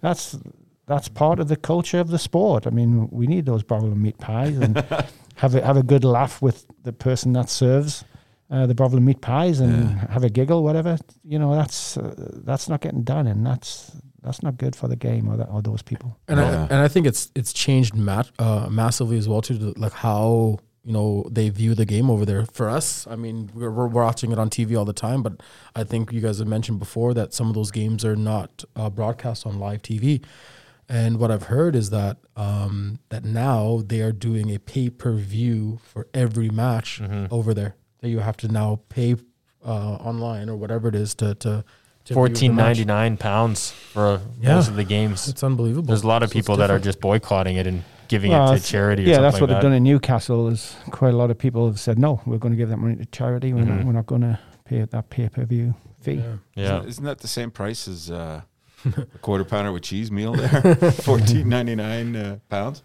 that's 0.00 0.36
that's 0.86 1.08
part 1.08 1.38
of 1.40 1.48
the 1.48 1.56
culture 1.56 2.00
of 2.00 2.08
the 2.08 2.18
sport. 2.18 2.66
I 2.66 2.70
mean, 2.70 3.08
we 3.10 3.26
need 3.26 3.46
those 3.46 3.62
bovril 3.62 3.92
and 3.92 4.02
meat 4.02 4.18
pies 4.18 4.56
and 4.58 4.76
have 5.36 5.54
a 5.54 5.64
have 5.64 5.76
a 5.76 5.82
good 5.82 6.04
laugh 6.04 6.40
with 6.42 6.66
the 6.82 6.92
person 6.92 7.32
that 7.34 7.48
serves. 7.48 8.04
Uh, 8.52 8.66
the 8.66 8.74
bovril 8.74 8.96
and 8.96 9.06
meat 9.06 9.20
pies 9.20 9.60
and 9.60 9.96
have 10.10 10.24
a 10.24 10.28
giggle, 10.28 10.64
whatever 10.64 10.98
you 11.22 11.38
know. 11.38 11.54
That's 11.54 11.96
uh, 11.96 12.14
that's 12.44 12.68
not 12.68 12.80
getting 12.80 13.04
done, 13.04 13.28
and 13.28 13.46
that's 13.46 13.92
that's 14.22 14.42
not 14.42 14.56
good 14.56 14.74
for 14.74 14.88
the 14.88 14.96
game 14.96 15.28
or, 15.28 15.36
that, 15.36 15.48
or 15.50 15.62
those 15.62 15.82
people. 15.82 16.18
and 16.26 16.38
Yeah. 16.40 16.62
I 16.62 16.62
and 16.64 16.74
I 16.74 16.88
think 16.88 17.06
it's 17.06 17.30
it's 17.36 17.52
changed 17.52 17.94
mat, 17.94 18.28
uh, 18.40 18.66
massively 18.68 19.18
as 19.18 19.28
well 19.28 19.40
too, 19.40 19.56
to 19.58 19.72
like 19.80 19.92
how 19.92 20.58
you 20.84 20.92
know 20.92 21.26
they 21.30 21.48
view 21.50 21.74
the 21.74 21.84
game 21.84 22.08
over 22.10 22.24
there. 22.24 22.46
For 22.46 22.68
us, 22.70 23.06
I 23.06 23.16
mean, 23.16 23.50
we're, 23.54 23.70
we're 23.70 23.86
watching 23.86 24.32
it 24.32 24.38
on 24.38 24.48
TV 24.50 24.76
all 24.78 24.84
the 24.84 24.92
time, 24.92 25.22
but 25.22 25.34
I 25.74 25.84
think 25.84 26.12
you 26.12 26.20
guys 26.20 26.38
have 26.38 26.48
mentioned 26.48 26.78
before 26.78 27.12
that 27.14 27.34
some 27.34 27.48
of 27.48 27.54
those 27.54 27.70
games 27.70 28.04
are 28.04 28.16
not 28.16 28.64
uh, 28.76 28.88
broadcast 28.90 29.46
on 29.46 29.58
live 29.58 29.82
TV. 29.82 30.24
And 30.88 31.18
what 31.20 31.30
I've 31.30 31.44
heard 31.44 31.76
is 31.76 31.90
that 31.90 32.16
um, 32.34 32.98
that 33.10 33.24
now 33.24 33.82
they 33.86 34.00
are 34.00 34.10
doing 34.12 34.52
a 34.54 34.58
pay 34.58 34.90
per 34.90 35.12
view 35.12 35.78
for 35.84 36.08
every 36.14 36.48
match 36.50 37.00
over 37.30 37.54
there. 37.54 37.76
That 38.00 38.08
you 38.08 38.18
have 38.20 38.36
to 38.38 38.48
now 38.48 38.80
pay 38.88 39.14
uh, 39.64 39.68
online 39.96 40.48
or 40.48 40.56
whatever 40.56 40.88
it 40.88 40.94
is 40.94 41.14
to 41.16 41.34
to. 41.36 41.40
to 41.40 41.52
view 41.54 41.62
the 42.06 42.14
Fourteen 42.14 42.56
ninety 42.56 42.84
nine 42.86 43.16
pounds 43.18 43.70
for 43.70 44.20
Yeah. 44.40 44.54
most 44.56 44.68
of 44.68 44.74
the 44.76 44.84
games. 44.84 45.28
It's 45.28 45.44
unbelievable. 45.44 45.86
There's 45.88 46.02
a 46.02 46.08
lot 46.08 46.22
of 46.24 46.30
So 46.30 46.32
people 46.32 46.56
that 46.56 46.70
are 46.70 46.78
just 46.80 47.00
boycotting 47.00 47.56
it 47.56 47.66
and 47.68 47.84
giving 48.10 48.32
Well, 48.32 48.42
it 48.42 48.46
to 48.46 48.50
that's- 48.52 48.68
charity. 48.68 49.04
Or 49.04 49.06
Yeah, 49.06 49.14
something 49.14 49.22
that's 49.30 49.40
what 49.40 49.46
that. 49.46 49.54
they've 49.54 49.62
done 49.62 49.72
in 49.72 49.82
Newcastle. 49.84 50.48
Is 50.48 50.76
quite 50.90 51.14
a 51.14 51.16
lot 51.16 51.30
of 51.30 51.38
people 51.38 51.66
have 51.66 51.80
said 51.80 51.98
no, 51.98 52.20
we're 52.26 52.38
going 52.38 52.52
to 52.52 52.58
give 52.58 52.68
that 52.68 52.76
money 52.78 52.96
to 52.96 53.06
charity. 53.06 53.52
We're 53.54 53.62
Mm-hmm. 53.62 53.76
not, 53.76 53.86
we're 53.86 53.92
not 53.92 54.06
going 54.06 54.20
to 54.22 54.38
pay 54.66 54.82
that 54.84 55.08
pay 55.10 55.28
per 55.28 55.44
view 55.44 55.74
fee. 56.02 56.14
Yeah. 56.14 56.34
Yeah, 56.54 56.82
Isn't 56.82 57.04
that 57.04 57.20
the 57.20 57.28
same 57.28 57.50
price 57.50 57.86
as 57.88 58.10
uh, 58.10 58.42
a 58.84 59.04
quarter 59.22 59.44
pounder 59.44 59.72
with 59.72 59.82
cheese 59.84 60.10
meal 60.10 60.32
there? 60.34 60.74
Fourteen 60.92 61.48
ninety 61.48 61.74
nine 61.76 62.16
uh, 62.16 62.38
pounds. 62.48 62.82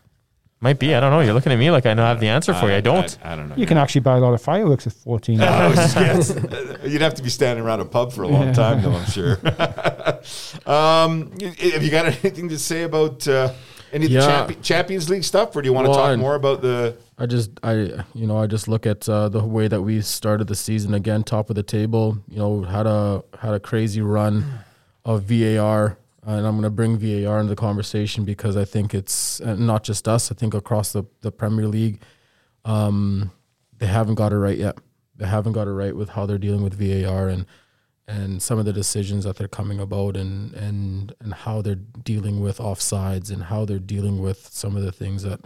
might 0.62 0.80
be. 0.80 0.94
I 0.96 1.00
don't 1.00 1.12
know. 1.12 1.22
You're 1.22 1.34
looking 1.34 1.52
at 1.52 1.60
me 1.60 1.70
like 1.72 1.86
I 1.86 1.94
know 1.94 2.04
have 2.04 2.20
the 2.20 2.28
answer 2.30 2.54
for 2.54 2.68
you. 2.70 2.76
I 2.76 2.82
don't. 2.82 3.18
I, 3.24 3.36
don't 3.36 3.50
know. 3.50 3.56
You 3.56 3.66
can 3.66 3.78
actually 3.78 4.02
buy 4.02 4.18
a 4.18 4.20
lot 4.20 4.34
of 4.34 4.42
fireworks 4.42 4.86
at 4.88 4.94
fourteen. 4.94 5.42
I 5.42 5.68
was 5.70 5.94
just. 5.94 6.84
You'd 6.84 7.02
have 7.02 7.16
to 7.16 7.24
be 7.24 7.30
standing 7.30 7.64
around 7.66 7.80
a 7.82 7.86
pub 7.86 8.12
for 8.14 8.24
a 8.24 8.28
long 8.28 8.54
time, 8.54 8.82
though. 8.84 8.92
I'm 8.94 9.06
sure. 9.06 9.38
um, 10.66 11.32
have 11.40 11.84
you 11.84 11.92
got 11.92 12.06
anything 12.06 12.50
to 12.50 12.58
say 12.60 12.84
about 12.84 13.28
uh, 13.28 13.54
any 13.96 14.06
of 14.06 14.12
the 14.12 14.18
Yeah. 14.18 14.46
champi- 14.48 14.62
Champions 14.62 15.10
League 15.10 15.24
stuff, 15.24 15.56
or 15.56 15.62
do 15.62 15.68
you 15.70 15.74
want 15.74 15.88
to 15.88 15.94
talk 15.94 16.10
I- 16.10 16.16
more 16.18 16.36
about 16.36 16.62
the? 16.62 16.96
I 17.18 17.26
just 17.26 17.50
I 17.64 17.74
you 18.14 18.28
know 18.28 18.38
I 18.38 18.46
just 18.46 18.68
look 18.68 18.86
at 18.86 19.08
uh, 19.08 19.30
the 19.30 19.44
way 19.44 19.68
that 19.70 19.82
we 19.82 20.02
started 20.02 20.48
the 20.48 20.56
season 20.56 20.94
again, 20.94 21.24
top 21.24 21.50
of 21.50 21.56
the 21.56 21.64
table. 21.64 22.18
You 22.30 22.38
know 22.40 22.62
had 22.64 22.86
a 22.86 23.24
had 23.40 23.54
a 23.54 23.60
crazy 23.60 24.02
run 24.02 24.44
of 25.06 25.24
VAR, 25.24 25.98
and 26.26 26.46
I'm 26.46 26.54
going 26.60 26.64
to 26.64 26.70
bring 26.70 26.98
VAR 26.98 27.40
into 27.40 27.50
the 27.52 27.56
conversation 27.56 28.26
because 28.26 28.58
I 28.58 28.66
think 28.66 28.94
it's 28.94 29.40
uh, 29.42 29.56
not 29.56 29.84
just 29.84 30.08
us. 30.08 30.32
I 30.32 30.36
think 30.36 30.54
across 30.54 30.92
the 30.92 31.04
the 31.22 31.32
Premier 31.32 31.68
League, 31.68 32.02
um, 32.66 33.32
they 33.78 33.86
haven't 33.88 34.16
got 34.16 34.32
it 34.34 34.38
right 34.38 34.58
yet. 34.58 34.78
They 35.16 35.26
haven't 35.28 35.54
got 35.54 35.68
it 35.68 35.72
right 35.72 35.96
with 35.96 36.10
how 36.10 36.26
they're 36.26 36.38
dealing 36.38 36.64
with 36.64 36.74
VAR 36.74 37.30
and 37.30 37.46
and 38.08 38.42
some 38.42 38.60
of 38.60 38.66
the 38.66 38.74
decisions 38.74 39.24
that 39.24 39.38
they're 39.38 39.48
coming 39.48 39.80
about 39.80 40.16
and 40.16 40.54
and 40.54 41.14
and 41.20 41.34
how 41.34 41.62
they're 41.62 41.76
dealing 41.76 42.40
with 42.40 42.58
offsides 42.58 43.32
and 43.32 43.44
how 43.44 43.66
they're 43.66 43.80
dealing 43.80 44.22
with 44.22 44.50
some 44.52 44.76
of 44.76 44.84
the 44.84 44.92
things 44.92 45.24
that 45.24 45.42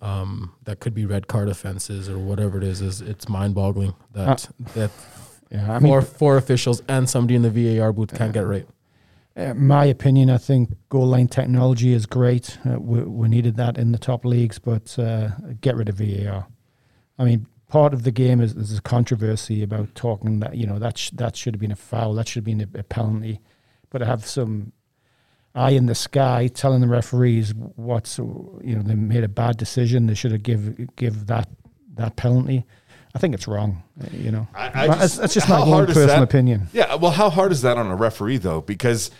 um, 0.00 0.54
that 0.64 0.80
could 0.80 0.94
be 0.94 1.06
red 1.06 1.28
card 1.28 1.48
offenses 1.48 2.08
or 2.08 2.18
whatever 2.18 2.58
it 2.58 2.64
is. 2.64 2.80
Is 2.80 3.00
it's 3.00 3.28
mind 3.28 3.54
boggling 3.54 3.94
that 4.12 4.48
that 4.74 4.90
yeah, 5.50 5.72
I 5.72 5.78
mean, 5.78 5.88
four 5.88 6.02
four 6.02 6.36
officials 6.36 6.82
and 6.88 7.08
somebody 7.08 7.36
in 7.36 7.42
the 7.42 7.50
VAR 7.78 7.92
booth 7.92 8.16
can't 8.16 8.32
get 8.32 8.44
it 8.44 8.46
right. 8.46 8.66
Uh, 9.34 9.54
my 9.54 9.86
opinion, 9.86 10.28
I 10.28 10.36
think 10.36 10.70
goal 10.90 11.06
line 11.06 11.28
technology 11.28 11.92
is 11.94 12.04
great. 12.04 12.58
Uh, 12.66 12.78
we, 12.78 13.02
we 13.02 13.28
needed 13.28 13.56
that 13.56 13.78
in 13.78 13.92
the 13.92 13.98
top 13.98 14.26
leagues, 14.26 14.58
but 14.58 14.98
uh, 14.98 15.30
get 15.62 15.74
rid 15.74 15.88
of 15.88 15.94
VAR. 15.96 16.46
I 17.18 17.24
mean, 17.24 17.46
part 17.72 17.94
of 17.94 18.02
the 18.02 18.10
game 18.10 18.42
is 18.42 18.54
there's 18.54 18.76
a 18.76 18.82
controversy 18.82 19.62
about 19.62 19.94
talking 19.94 20.40
that 20.40 20.54
you 20.54 20.66
know 20.66 20.78
that 20.78 20.98
sh- 20.98 21.08
that 21.14 21.34
should 21.34 21.54
have 21.54 21.60
been 21.60 21.72
a 21.72 21.76
foul, 21.76 22.12
that 22.12 22.28
should 22.28 22.40
have 22.40 22.44
been 22.44 22.60
a, 22.60 22.80
a 22.80 22.82
penalty, 22.82 23.40
but 23.88 24.02
I 24.02 24.06
have 24.06 24.26
some 24.26 24.72
eye 25.54 25.70
in 25.70 25.86
the 25.86 25.94
sky 25.94 26.48
telling 26.48 26.82
the 26.82 26.86
referees 26.86 27.54
what's 27.54 28.18
you 28.18 28.76
know 28.76 28.82
they 28.82 28.94
made 28.94 29.24
a 29.24 29.28
bad 29.28 29.56
decision. 29.56 30.06
They 30.06 30.12
should 30.14 30.32
have 30.32 30.42
give 30.42 30.94
give 30.96 31.26
that 31.28 31.48
that 31.94 32.16
penalty. 32.16 32.66
I 33.14 33.18
think 33.18 33.34
it's 33.34 33.48
wrong. 33.48 33.82
You 34.12 34.32
know, 34.32 34.48
I, 34.54 34.84
I 34.84 34.86
But 34.88 34.98
that's, 34.98 35.34
just 35.34 35.48
my 35.48 35.60
hard 35.60 35.88
personal 35.88 36.08
that? 36.08 36.22
opinion. 36.22 36.68
Yeah, 36.74 36.94
well, 36.96 37.10
how 37.10 37.30
hard 37.30 37.52
is 37.52 37.62
that 37.62 37.78
on 37.78 37.86
a 37.86 37.96
referee 37.96 38.38
though? 38.38 38.60
Because 38.60 39.10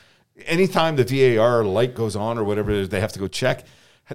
anytime 0.44 0.96
the 0.96 1.04
VAR 1.04 1.64
light 1.64 1.94
goes 1.94 2.16
on 2.16 2.36
or 2.36 2.44
whatever 2.44 2.86
they 2.86 3.00
have 3.00 3.12
to 3.12 3.18
go 3.18 3.28
check. 3.28 3.64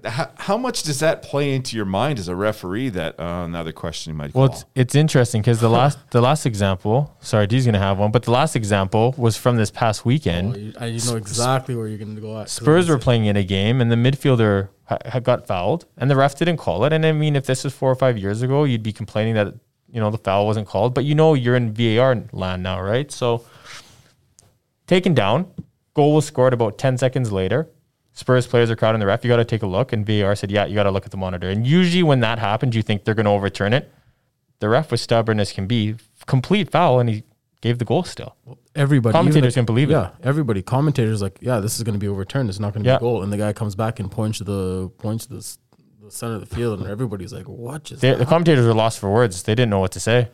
How, 0.06 0.30
how 0.38 0.58
much 0.58 0.84
does 0.84 1.00
that 1.00 1.22
play 1.22 1.54
into 1.54 1.76
your 1.76 1.86
mind 1.86 2.20
as 2.20 2.28
a 2.28 2.36
referee? 2.36 2.90
That 2.90 3.20
uh, 3.20 3.44
another 3.46 3.72
question 3.72 4.12
you 4.14 4.18
might 4.18 4.34
Well, 4.34 4.48
call. 4.50 4.56
it's, 4.58 4.66
it's 4.76 4.96
interesting 4.96 5.42
because 5.42 5.60
the 5.60 5.70
last 5.70 5.98
the 6.12 6.22
last 6.22 6.46
example, 6.46 7.16
sorry, 7.20 7.48
D's 7.48 7.66
gonna 7.66 7.80
have 7.80 7.98
one, 7.98 8.12
but 8.12 8.24
the 8.24 8.32
last 8.32 8.56
example 8.56 9.16
was 9.18 9.38
from 9.38 9.58
this 9.58 9.72
past 9.72 10.06
weekend. 10.06 10.54
Oh, 10.56 10.58
you, 10.60 10.74
I, 10.80 10.86
you 10.88 11.02
know 11.06 11.16
exactly 11.16 11.76
where 11.76 11.88
you're 11.88 11.98
going 11.98 12.16
to 12.16 12.22
go 12.22 12.36
at. 12.38 12.44
'cause 12.44 12.52
Spurs 12.54 12.90
were 12.90 12.98
playing 13.00 13.26
in 13.26 13.36
a 13.38 13.44
game, 13.44 13.82
and 13.82 13.92
the 13.92 13.96
midfielder 13.96 14.70
ha- 14.86 14.98
had 15.06 15.24
got 15.24 15.48
fouled, 15.48 15.86
and 15.98 16.10
the 16.12 16.16
ref 16.16 16.36
didn't 16.36 16.58
call 16.58 16.84
it. 16.86 16.94
And 16.94 17.06
I 17.06 17.12
mean, 17.12 17.36
if 17.36 17.46
this 17.46 17.64
was 17.64 17.74
four 17.74 17.92
or 17.92 17.96
five 17.96 18.18
years 18.18 18.42
ago, 18.42 18.64
you'd 18.64 18.84
be 18.84 18.94
complaining 18.94 19.36
that 19.36 19.54
you 19.92 20.00
know 20.02 20.10
the 20.12 20.18
foul 20.18 20.46
wasn't 20.46 20.68
called. 20.68 20.94
But 20.94 21.06
you 21.06 21.16
know, 21.16 21.34
you're 21.34 21.56
in 21.56 21.74
VAR 21.74 22.24
land 22.32 22.64
now, 22.64 22.82
right? 22.82 23.12
So 23.12 23.46
taken 24.88 25.14
down, 25.14 25.48
goal 25.94 26.16
was 26.16 26.26
scored 26.26 26.54
about 26.54 26.78
ten 26.78 26.98
seconds 26.98 27.32
later. 27.32 27.70
Spurs 28.18 28.48
players 28.48 28.72
are 28.72 28.76
crowding 28.76 29.00
the 29.00 29.06
ref. 29.06 29.24
You 29.24 29.28
got 29.30 29.38
to 29.38 29.46
take 29.46 29.62
a 29.62 29.68
look, 29.68 29.94
and 29.94 30.04
VAR 30.04 30.36
said, 30.36 30.50
"Yeah, 30.50 30.66
you 30.66 30.74
got 30.74 30.84
to 30.84 30.92
look 30.92 31.06
at 31.06 31.12
the 31.12 31.18
monitor." 31.18 31.50
And 31.50 31.68
usually, 31.68 32.02
when 32.02 32.20
that 32.22 32.40
happens, 32.40 32.76
you 32.76 32.82
think 32.82 33.04
they're 33.04 33.14
going 33.14 33.26
to 33.28 33.32
overturn 33.32 33.74
it. 33.74 33.92
The 34.60 34.70
ref 34.70 34.90
was 34.90 35.02
stubborn 35.04 35.40
as 35.40 35.52
can 35.52 35.68
be, 35.68 35.96
complete 36.26 36.72
foul, 36.72 37.00
and 37.00 37.08
he 37.08 37.24
gave 37.62 37.78
the 37.78 37.86
goal 37.86 38.02
still. 38.04 38.36
Everybody, 38.76 39.12
Commentators 39.14 39.54
even 39.54 39.66
can 39.66 39.66
believe 39.68 39.92
it. 39.92 39.94
Yeah, 39.94 40.10
everybody. 40.24 40.64
Commentators 40.64 41.22
like, 41.22 41.38
yeah, 41.42 41.60
this 41.60 41.78
is 41.78 41.84
going 41.84 41.94
to 41.94 42.00
be 42.00 42.08
overturned. 42.08 42.50
It's 42.50 42.60
not 42.60 42.74
going 42.74 42.84
to 42.84 42.90
Yeah. 42.90 42.96
be 42.96 43.06
a 43.06 43.08
goal. 43.08 43.22
And 43.22 43.32
the 43.32 43.38
guy 43.38 43.54
comes 43.54 43.76
back 43.76 44.00
and 44.00 44.10
points 44.10 44.40
to 44.40 44.44
the 44.44 44.90
points 44.98 45.28
to 45.28 45.34
the, 45.36 45.58
the 46.06 46.10
center 46.12 46.36
of 46.36 46.40
the 46.48 46.56
field, 46.56 46.80
and 46.80 46.90
everybody's 46.90 47.32
like, 47.34 47.46
what 47.48 47.84
just? 47.84 48.02
They, 48.02 48.16
the 48.16 48.26
commentators 48.26 48.66
were 48.66 48.74
lost 48.74 48.98
for 48.98 49.12
words. 49.14 49.44
They 49.44 49.54
didn't 49.54 49.70
know 49.70 49.80
what 49.80 49.92
to 49.92 50.00
say. 50.00 50.30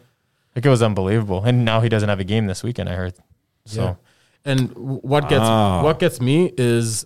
Like 0.56 0.66
it 0.66 0.70
was 0.70 0.82
unbelievable. 0.82 1.44
And 1.44 1.66
now 1.66 1.82
he 1.82 1.90
doesn't 1.90 2.08
have 2.08 2.22
a 2.22 2.24
game 2.24 2.48
this 2.48 2.64
weekend. 2.64 2.88
I 2.88 2.94
heard. 2.96 3.14
So 3.66 3.84
Yeah. 3.84 3.96
And 4.46 4.72
what 4.76 5.28
gets 5.28 5.42
Ah. 5.44 5.82
what 5.84 6.00
gets 6.00 6.22
me 6.22 6.54
is 6.58 7.06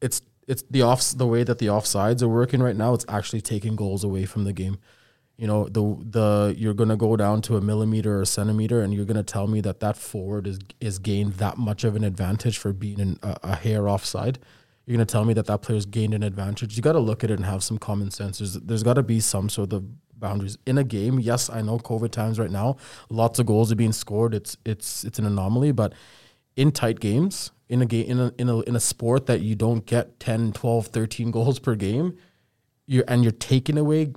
it's 0.00 0.22
it's 0.46 0.62
the 0.70 0.82
offs 0.82 1.12
the 1.12 1.26
way 1.26 1.42
that 1.42 1.58
the 1.58 1.66
offsides 1.66 2.22
are 2.22 2.28
working 2.28 2.62
right 2.62 2.76
now. 2.76 2.94
It's 2.94 3.04
actually 3.08 3.40
taking 3.40 3.76
goals 3.76 4.04
away 4.04 4.24
from 4.26 4.44
the 4.44 4.52
game. 4.52 4.78
You 5.36 5.46
know 5.46 5.68
the 5.68 5.80
the 6.10 6.54
you're 6.56 6.74
gonna 6.74 6.96
go 6.96 7.16
down 7.16 7.42
to 7.42 7.56
a 7.56 7.60
millimeter 7.60 8.18
or 8.18 8.22
a 8.22 8.26
centimeter, 8.26 8.82
and 8.82 8.94
you're 8.94 9.04
gonna 9.04 9.22
tell 9.22 9.46
me 9.46 9.60
that 9.62 9.80
that 9.80 9.96
forward 9.96 10.46
is 10.46 10.58
is 10.80 10.98
gained 10.98 11.34
that 11.34 11.58
much 11.58 11.82
of 11.82 11.96
an 11.96 12.04
advantage 12.04 12.58
for 12.58 12.72
being 12.72 13.00
in 13.00 13.18
a, 13.22 13.36
a 13.42 13.56
hair 13.56 13.88
offside. 13.88 14.38
You're 14.86 14.96
gonna 14.96 15.06
tell 15.06 15.24
me 15.24 15.34
that 15.34 15.46
that 15.46 15.62
player's 15.62 15.86
gained 15.86 16.14
an 16.14 16.22
advantage. 16.22 16.76
You 16.76 16.82
got 16.82 16.92
to 16.92 17.00
look 17.00 17.24
at 17.24 17.30
it 17.30 17.34
and 17.34 17.46
have 17.46 17.64
some 17.64 17.78
common 17.78 18.10
sense. 18.10 18.38
There's, 18.38 18.54
there's 18.54 18.82
got 18.82 18.94
to 18.94 19.02
be 19.02 19.18
some 19.18 19.48
sort 19.48 19.72
of 19.72 19.84
boundaries 20.20 20.56
in 20.66 20.78
a 20.78 20.84
game. 20.84 21.18
Yes, 21.18 21.50
I 21.50 21.62
know 21.62 21.78
COVID 21.78 22.10
times 22.10 22.38
right 22.38 22.50
now. 22.50 22.76
Lots 23.08 23.38
of 23.38 23.46
goals 23.46 23.72
are 23.72 23.76
being 23.76 23.92
scored. 23.92 24.34
It's 24.34 24.56
it's 24.64 25.04
it's 25.04 25.18
an 25.18 25.26
anomaly, 25.26 25.72
but 25.72 25.94
in 26.56 26.70
tight 26.72 27.00
games 27.00 27.50
in 27.68 27.82
a 27.82 27.86
game 27.86 28.06
in 28.10 28.20
a, 28.20 28.32
in 28.38 28.48
a 28.48 28.60
in 28.60 28.76
a 28.76 28.80
sport 28.80 29.26
that 29.26 29.40
you 29.40 29.54
don't 29.54 29.86
get 29.86 30.20
10 30.20 30.52
12 30.52 30.86
13 30.88 31.30
goals 31.30 31.58
per 31.58 31.74
game 31.74 32.16
you're 32.86 33.04
and 33.08 33.22
you're 33.24 33.32
taking 33.32 33.78
away 33.78 34.12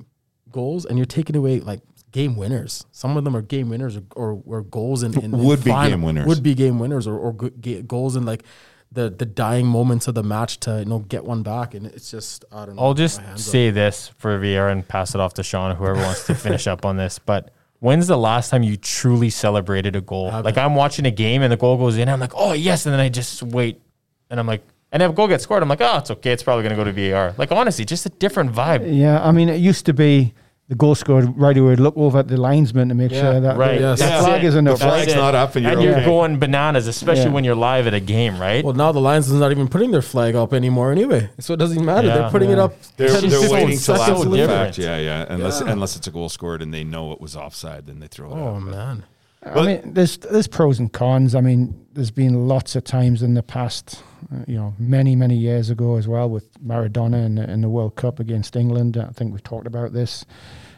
goals 0.51 0.85
and 0.85 0.97
you're 0.97 1.05
taking 1.05 1.35
away 1.35 1.59
like 1.59 1.81
game 2.11 2.35
winners 2.35 2.85
some 2.91 3.17
of 3.17 3.23
them 3.23 3.35
are 3.35 3.41
game 3.41 3.69
winners 3.69 3.97
or, 3.97 4.03
or, 4.15 4.41
or 4.45 4.61
goals 4.63 5.03
in, 5.03 5.13
in 5.17 5.33
in 5.33 5.43
Would 5.43 5.63
be 5.63 5.71
final- 5.71 5.89
game 5.91 6.01
winners. 6.03 6.27
would 6.27 6.43
be 6.43 6.53
game 6.53 6.77
winners 6.79 7.07
or, 7.07 7.17
or 7.17 7.33
go- 7.33 7.49
goals 7.83 8.15
in 8.15 8.25
like 8.25 8.43
the 8.91 9.09
the 9.09 9.25
dying 9.25 9.67
moments 9.67 10.07
of 10.07 10.13
the 10.15 10.23
match 10.23 10.59
to 10.61 10.79
you 10.79 10.85
know 10.85 10.99
get 10.99 11.25
one 11.25 11.43
back 11.43 11.73
and 11.73 11.85
it's 11.87 12.09
just 12.09 12.45
I 12.51 12.65
don't 12.65 12.75
know 12.75 12.81
I'll 12.83 12.93
just 12.93 13.19
my 13.21 13.27
hands 13.27 13.43
say 13.45 13.69
this 13.69 14.09
for 14.17 14.37
VAR 14.39 14.69
and 14.69 14.87
pass 14.87 15.13
it 15.15 15.19
off 15.21 15.33
to 15.35 15.43
Sean, 15.43 15.75
whoever 15.75 15.95
wants 16.01 16.25
to 16.27 16.35
finish 16.35 16.67
up 16.67 16.85
on 16.85 16.95
this. 16.95 17.19
But 17.19 17.51
when's 17.79 18.07
the 18.07 18.17
last 18.17 18.49
time 18.49 18.63
you 18.63 18.77
truly 18.77 19.29
celebrated 19.29 19.95
a 19.95 20.01
goal? 20.01 20.31
Haven't. 20.31 20.45
Like 20.45 20.57
I'm 20.57 20.75
watching 20.75 21.05
a 21.05 21.11
game 21.11 21.41
and 21.41 21.51
the 21.51 21.57
goal 21.57 21.77
goes 21.77 21.97
in, 21.97 22.09
I'm 22.09 22.19
like, 22.19 22.33
oh 22.35 22.53
yes, 22.53 22.85
and 22.85 22.93
then 22.93 22.99
I 22.99 23.09
just 23.09 23.43
wait, 23.43 23.81
and 24.29 24.39
I'm 24.39 24.47
like, 24.47 24.63
and 24.91 25.03
if 25.03 25.11
a 25.11 25.13
goal 25.13 25.27
gets 25.27 25.43
scored, 25.43 25.61
I'm 25.61 25.69
like, 25.69 25.81
oh, 25.81 25.97
it's 25.97 26.11
okay, 26.11 26.31
it's 26.31 26.43
probably 26.43 26.63
gonna 26.63 26.75
go 26.75 26.83
to 26.83 26.93
VAR. 26.93 27.33
Like 27.37 27.51
honestly, 27.51 27.85
just 27.85 28.05
a 28.05 28.09
different 28.09 28.51
vibe. 28.51 28.97
Yeah, 28.97 29.23
I 29.23 29.31
mean, 29.31 29.49
it 29.49 29.57
used 29.59 29.85
to 29.87 29.93
be 29.93 30.33
the 30.69 30.75
goal 30.75 30.95
scored 30.95 31.37
right 31.37 31.57
away. 31.57 31.75
Look 31.77 31.95
over 31.95 32.19
at 32.19 32.27
the 32.27 32.35
linesman 32.37 32.89
to 32.89 32.95
make 32.95 33.11
Yeah, 33.11 33.21
sure 33.21 33.39
that 33.39 33.55
Right. 33.57 33.75
the, 33.75 33.81
Yes. 33.81 33.99
the 34.01 34.07
flag 34.07 34.43
it. 34.43 34.47
isn't 34.47 34.65
The 34.65 34.73
up. 34.73 34.79
flag's 34.79 35.05
That's 35.07 35.15
not 35.17 35.33
up 35.33 35.55
and 35.55 35.65
you're 35.65 35.79
you're 35.81 36.03
going 36.03 36.39
bananas, 36.39 36.87
especially 36.87 37.23
Yeah. 37.25 37.29
when 37.31 37.43
you're 37.45 37.55
live 37.55 37.87
at 37.87 37.93
a 37.93 38.01
game, 38.01 38.37
right? 38.37 38.63
well 38.65 38.73
now 38.73 38.91
the 38.91 38.99
Lions 38.99 39.29
is 39.29 39.39
not 39.39 39.51
even 39.51 39.67
putting 39.69 39.91
their 39.91 40.01
flag 40.01 40.35
up 40.35 40.53
anymore 40.53 40.91
anyway 40.91 41.29
so 41.39 41.53
it 41.53 41.57
doesn't 41.57 41.83
matter 41.85 42.07
Yeah. 42.09 42.17
they're 42.17 42.29
putting 42.29 42.49
it 42.49 42.59
up 42.59 42.73
They're, 42.97 43.07
10 43.21 43.29
they're 43.29 43.49
waiting 43.49 43.69
till 43.77 43.79
so 43.79 43.93
after 43.95 44.29
the 44.29 44.45
fact. 44.47 44.77
Yeah, 44.77 44.97
yeah. 44.97 45.25
Unless 45.29 45.61
Yeah. 45.61 45.71
unless 45.71 45.95
it's 45.95 46.07
a 46.07 46.11
goal 46.11 46.27
scored 46.29 46.61
and 46.61 46.73
they 46.73 46.83
know 46.83 47.11
it 47.13 47.21
was 47.21 47.35
offside, 47.35 47.85
then 47.87 47.99
they 48.01 48.07
throw 48.07 48.29
it 48.31 48.37
oh 48.37 48.55
out. 48.55 48.61
man 48.63 49.03
I 49.45 49.65
mean, 49.65 49.93
there's 49.93 50.17
there's 50.17 50.47
pros 50.47 50.79
and 50.79 50.91
cons. 50.91 51.33
I 51.33 51.39
mean, 51.39 51.73
there's 51.93 52.11
been 52.11 52.47
lots 52.49 52.75
of 52.75 52.83
times 52.83 53.23
in 53.23 53.35
the 53.35 53.43
past, 53.43 54.01
uh, 54.33 54.43
you 54.47 54.55
know, 54.55 54.73
many 54.77 55.15
many 55.15 55.35
years 55.35 55.69
ago 55.69 55.95
as 55.95 56.07
well 56.07 56.29
with 56.29 56.61
Maradona 56.63 57.25
in 57.25 57.35
the, 57.35 57.49
in 57.49 57.61
the 57.61 57.69
World 57.69 57.95
Cup 57.95 58.19
against 58.19 58.55
England. 58.55 58.97
I 58.97 59.11
think 59.11 59.31
we've 59.31 59.43
talked 59.43 59.67
about 59.67 59.93
this. 59.93 60.25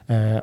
Uh, 0.07 0.41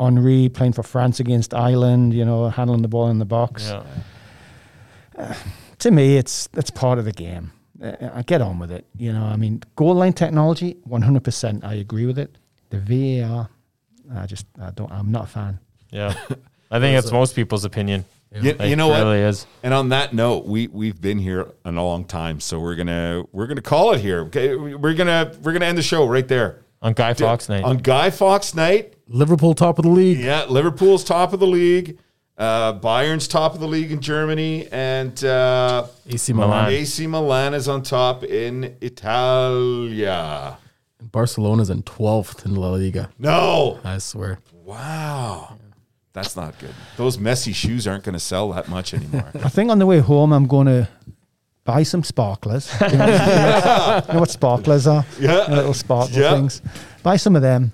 Henri 0.00 0.48
playing 0.48 0.72
for 0.72 0.82
France 0.82 1.20
against 1.20 1.54
Ireland. 1.54 2.14
You 2.14 2.24
know, 2.24 2.48
handling 2.48 2.82
the 2.82 2.88
ball 2.88 3.08
in 3.08 3.18
the 3.18 3.24
box. 3.24 3.70
yeah. 3.70 5.36
To 5.78 5.90
me, 5.90 6.16
it's 6.16 6.48
that's 6.48 6.70
part 6.70 6.98
of 6.98 7.04
the 7.04 7.12
game. 7.12 7.52
Uh, 7.82 8.10
I 8.14 8.22
get 8.22 8.40
on 8.40 8.58
with 8.58 8.70
it. 8.70 8.86
You 8.96 9.12
know, 9.12 9.24
I 9.24 9.36
mean, 9.36 9.62
goal 9.76 9.94
line 9.94 10.12
technology, 10.12 10.76
100%. 10.88 11.64
I 11.64 11.74
agree 11.74 12.06
with 12.06 12.18
it. 12.18 12.36
The 12.70 12.78
VAR, 12.78 13.48
I 14.14 14.26
just 14.26 14.46
I 14.60 14.70
don't. 14.70 14.90
I'm 14.90 15.10
not 15.10 15.24
a 15.24 15.26
fan. 15.26 15.58
Yeah. 15.90 16.14
I 16.70 16.80
think 16.80 16.96
that's 16.96 17.12
most 17.12 17.36
people's 17.36 17.64
opinion. 17.64 18.04
You, 18.42 18.52
Like, 18.54 18.68
you 18.68 18.76
know 18.76 18.88
it 18.88 18.90
what? 18.90 18.98
really 19.04 19.20
is. 19.20 19.46
And 19.62 19.72
on 19.72 19.90
that 19.90 20.12
note, 20.12 20.46
we 20.46 20.66
we've 20.68 21.00
been 21.00 21.18
here 21.18 21.46
a 21.64 21.70
long 21.70 22.04
time, 22.04 22.40
so 22.40 22.58
we're 22.58 22.74
gonna 22.74 23.24
we're 23.32 23.46
gonna 23.46 23.60
call 23.62 23.92
it 23.92 24.00
here. 24.00 24.20
Okay, 24.26 24.54
we're 24.56 24.94
gonna 24.94 25.32
we're 25.42 25.52
gonna 25.52 25.66
end 25.66 25.78
the 25.78 25.82
show 25.82 26.06
right 26.06 26.26
there 26.26 26.64
On 26.82 26.92
Guy 26.92 27.14
Fawkes 27.14 27.48
night. 27.48 27.62
on 27.64 27.78
Guy 27.78 28.10
Fawkes 28.10 28.54
night. 28.54 28.94
Liverpool 29.06 29.54
top 29.54 29.78
of 29.78 29.84
the 29.84 29.90
league 29.90 30.18
Yeah, 30.18 30.44
Liverpool's 30.48 31.04
top 31.04 31.32
of 31.32 31.40
the 31.40 31.46
league. 31.46 31.98
Uh, 32.36 32.72
Bayern's 32.72 33.28
top 33.28 33.54
of 33.54 33.60
the 33.60 33.68
league 33.68 33.92
in 33.92 34.00
Germany, 34.00 34.66
and 34.72 35.22
uh, 35.24 35.86
AC 36.08 36.32
Milan. 36.32 36.48
Milan 36.64 36.72
AC 36.72 37.06
Milan 37.06 37.54
is 37.54 37.68
on 37.68 37.82
top 37.84 38.24
in 38.24 38.76
Italia. 38.80 40.58
Barcelona's 41.12 41.70
in 41.70 41.82
12th 41.84 42.44
in 42.46 42.54
La 42.56 42.70
Liga 42.70 43.10
No, 43.18 43.78
I 43.84 43.98
swear 43.98 44.40
wow, 44.64 45.58
that's 46.14 46.34
not 46.36 46.58
good. 46.58 46.72
Those 46.96 47.18
Messi 47.18 47.54
shoes 47.54 47.86
aren't 47.86 48.04
going 48.04 48.14
to 48.14 48.18
sell 48.20 48.50
that 48.52 48.68
much 48.68 48.94
anymore. 48.94 49.30
I 49.44 49.48
think 49.50 49.70
on 49.70 49.78
the 49.78 49.84
way 49.86 49.98
home, 49.98 50.32
I'm 50.32 50.46
going 50.46 50.66
to 50.68 50.88
buy 51.64 51.82
some 51.82 52.02
sparklers. 52.02 52.72
You 52.80 52.96
know, 52.96 53.06
you 54.08 54.12
know 54.14 54.20
what 54.20 54.30
sparklers 54.30 54.86
are? 54.86 55.04
Yeah. 55.20 55.44
The 55.48 55.56
little 55.56 55.74
sparkle 55.74 56.16
Yeah. 56.18 56.30
things. 56.32 56.62
Buy 57.02 57.16
some 57.16 57.36
of 57.36 57.42
them. 57.42 57.72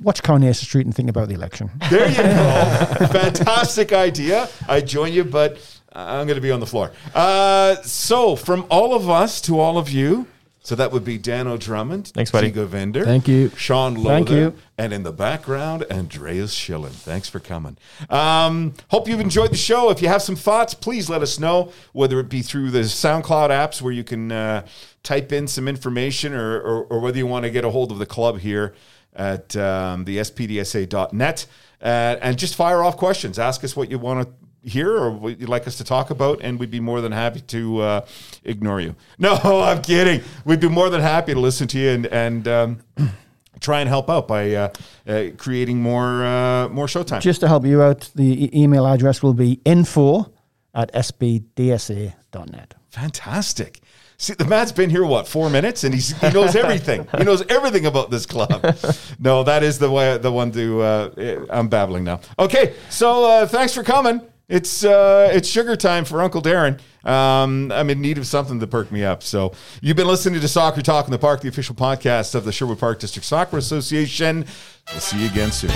Watch 0.00 0.22
Coronation 0.22 0.64
Street 0.64 0.86
and 0.86 0.94
think 0.94 1.10
about 1.10 1.26
the 1.28 1.34
election. 1.34 1.70
There 1.90 2.08
you 2.08 2.16
go. 2.16 3.06
Fantastic 3.08 3.92
idea. 3.92 4.48
I 4.68 4.80
join 4.80 5.12
you, 5.12 5.24
but 5.24 5.58
I'm 5.92 6.26
going 6.28 6.36
to 6.36 6.40
be 6.42 6.52
on 6.52 6.60
the 6.60 6.66
floor. 6.66 6.92
Uh, 7.14 7.74
so, 7.82 8.36
from 8.36 8.64
all 8.70 8.94
of 8.94 9.10
us 9.10 9.40
to 9.42 9.58
all 9.58 9.76
of 9.76 9.90
you, 9.90 10.26
so 10.68 10.74
that 10.74 10.92
would 10.92 11.02
be 11.02 11.16
Dan 11.16 11.46
O'Drummond, 11.46 12.08
Thanks, 12.08 12.30
buddy. 12.30 12.52
Zigo 12.52 12.66
Vender, 12.66 13.02
Thank 13.02 13.26
you. 13.26 13.48
Sean 13.56 13.94
Lothar, 13.94 14.10
Thank 14.10 14.30
you. 14.30 14.54
and 14.76 14.92
in 14.92 15.02
the 15.02 15.12
background, 15.12 15.86
Andreas 15.90 16.54
Schillen. 16.54 16.90
Thanks 16.90 17.26
for 17.26 17.40
coming. 17.40 17.78
Um, 18.10 18.74
hope 18.88 19.08
you've 19.08 19.18
enjoyed 19.18 19.50
the 19.50 19.56
show. 19.56 19.88
If 19.88 20.02
you 20.02 20.08
have 20.08 20.20
some 20.20 20.36
thoughts, 20.36 20.74
please 20.74 21.08
let 21.08 21.22
us 21.22 21.38
know, 21.38 21.72
whether 21.94 22.20
it 22.20 22.28
be 22.28 22.42
through 22.42 22.70
the 22.70 22.80
SoundCloud 22.80 23.48
apps 23.48 23.80
where 23.80 23.94
you 23.94 24.04
can 24.04 24.30
uh, 24.30 24.66
type 25.02 25.32
in 25.32 25.48
some 25.48 25.68
information 25.68 26.34
or, 26.34 26.60
or, 26.60 26.84
or 26.84 27.00
whether 27.00 27.16
you 27.16 27.26
want 27.26 27.44
to 27.44 27.50
get 27.50 27.64
a 27.64 27.70
hold 27.70 27.90
of 27.90 27.98
the 27.98 28.04
club 28.04 28.40
here 28.40 28.74
at 29.14 29.56
um, 29.56 30.04
the 30.04 30.18
spdsa.net 30.18 31.46
uh, 31.80 32.16
and 32.20 32.38
just 32.38 32.54
fire 32.56 32.82
off 32.82 32.98
questions. 32.98 33.38
Ask 33.38 33.64
us 33.64 33.74
what 33.74 33.90
you 33.90 33.98
want 33.98 34.28
to 34.28 34.37
hear 34.62 34.90
or 34.96 35.10
what 35.10 35.38
you'd 35.40 35.48
like 35.48 35.66
us 35.66 35.76
to 35.78 35.84
talk 35.84 36.10
about, 36.10 36.40
and 36.42 36.58
we'd 36.58 36.70
be 36.70 36.80
more 36.80 37.00
than 37.00 37.12
happy 37.12 37.40
to 37.40 37.80
uh, 37.80 38.06
ignore 38.44 38.80
you. 38.80 38.94
No, 39.18 39.34
I'm 39.62 39.82
kidding. 39.82 40.22
We'd 40.44 40.60
be 40.60 40.68
more 40.68 40.90
than 40.90 41.00
happy 41.00 41.34
to 41.34 41.40
listen 41.40 41.66
to 41.68 41.78
you 41.78 41.90
and, 41.90 42.06
and 42.06 42.48
um, 42.48 42.78
try 43.60 43.80
and 43.80 43.88
help 43.88 44.08
out 44.08 44.28
by 44.28 44.54
uh, 44.54 44.68
uh, 45.06 45.24
creating 45.36 45.80
more 45.82 46.24
uh, 46.24 46.68
more 46.68 46.86
showtime. 46.86 47.20
Just 47.20 47.40
to 47.40 47.48
help 47.48 47.64
you 47.66 47.82
out, 47.82 48.10
the 48.14 48.44
e- 48.44 48.50
email 48.54 48.86
address 48.86 49.22
will 49.22 49.34
be 49.34 49.60
info 49.64 50.32
at 50.74 50.92
spdsa.net. 50.92 52.74
Fantastic. 52.90 53.80
See, 54.20 54.34
the 54.34 54.44
man's 54.44 54.72
been 54.72 54.90
here 54.90 55.04
what 55.04 55.28
four 55.28 55.48
minutes, 55.48 55.84
and 55.84 55.94
he's, 55.94 56.10
he 56.20 56.30
knows 56.30 56.56
everything. 56.56 57.06
he 57.16 57.22
knows 57.24 57.42
everything 57.48 57.86
about 57.86 58.10
this 58.10 58.26
club. 58.26 58.50
No, 59.20 59.42
that 59.44 59.62
is 59.64 59.78
the 59.78 59.90
way 59.90 60.16
the 60.18 60.30
one 60.30 60.52
to. 60.52 60.80
Uh, 60.82 61.46
I'm 61.50 61.68
babbling 61.68 62.04
now. 62.04 62.20
Okay, 62.38 62.74
so 62.88 63.24
uh, 63.24 63.46
thanks 63.46 63.74
for 63.74 63.82
coming. 63.82 64.20
It's 64.48 64.82
uh, 64.82 65.30
it's 65.30 65.46
sugar 65.46 65.76
time 65.76 66.06
for 66.06 66.22
Uncle 66.22 66.40
Darren. 66.40 66.80
Um, 67.04 67.70
I'm 67.70 67.90
in 67.90 68.00
need 68.00 68.16
of 68.16 68.26
something 68.26 68.60
to 68.60 68.66
perk 68.66 68.90
me 68.90 69.04
up. 69.04 69.22
So 69.22 69.52
you've 69.82 69.96
been 69.96 70.06
listening 70.06 70.40
to 70.40 70.48
Soccer 70.48 70.80
Talk 70.80 71.04
in 71.04 71.10
the 71.12 71.18
Park, 71.18 71.42
the 71.42 71.48
official 71.48 71.74
podcast 71.74 72.34
of 72.34 72.46
the 72.46 72.52
Sherwood 72.52 72.78
Park 72.78 72.98
District 72.98 73.26
Soccer 73.26 73.58
Association. 73.58 74.46
We'll 74.90 75.00
see 75.00 75.20
you 75.20 75.28
again 75.28 75.52
soon. 75.52 75.70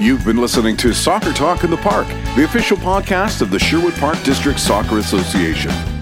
You've 0.00 0.24
been 0.24 0.38
listening 0.38 0.76
to 0.78 0.94
Soccer 0.94 1.32
Talk 1.32 1.62
in 1.64 1.70
the 1.70 1.76
Park, 1.76 2.06
the 2.36 2.44
official 2.44 2.76
podcast 2.78 3.42
of 3.42 3.50
the 3.50 3.58
Sherwood 3.58 3.94
Park 3.94 4.22
District 4.22 4.58
Soccer 4.58 4.98
Association. 4.98 5.93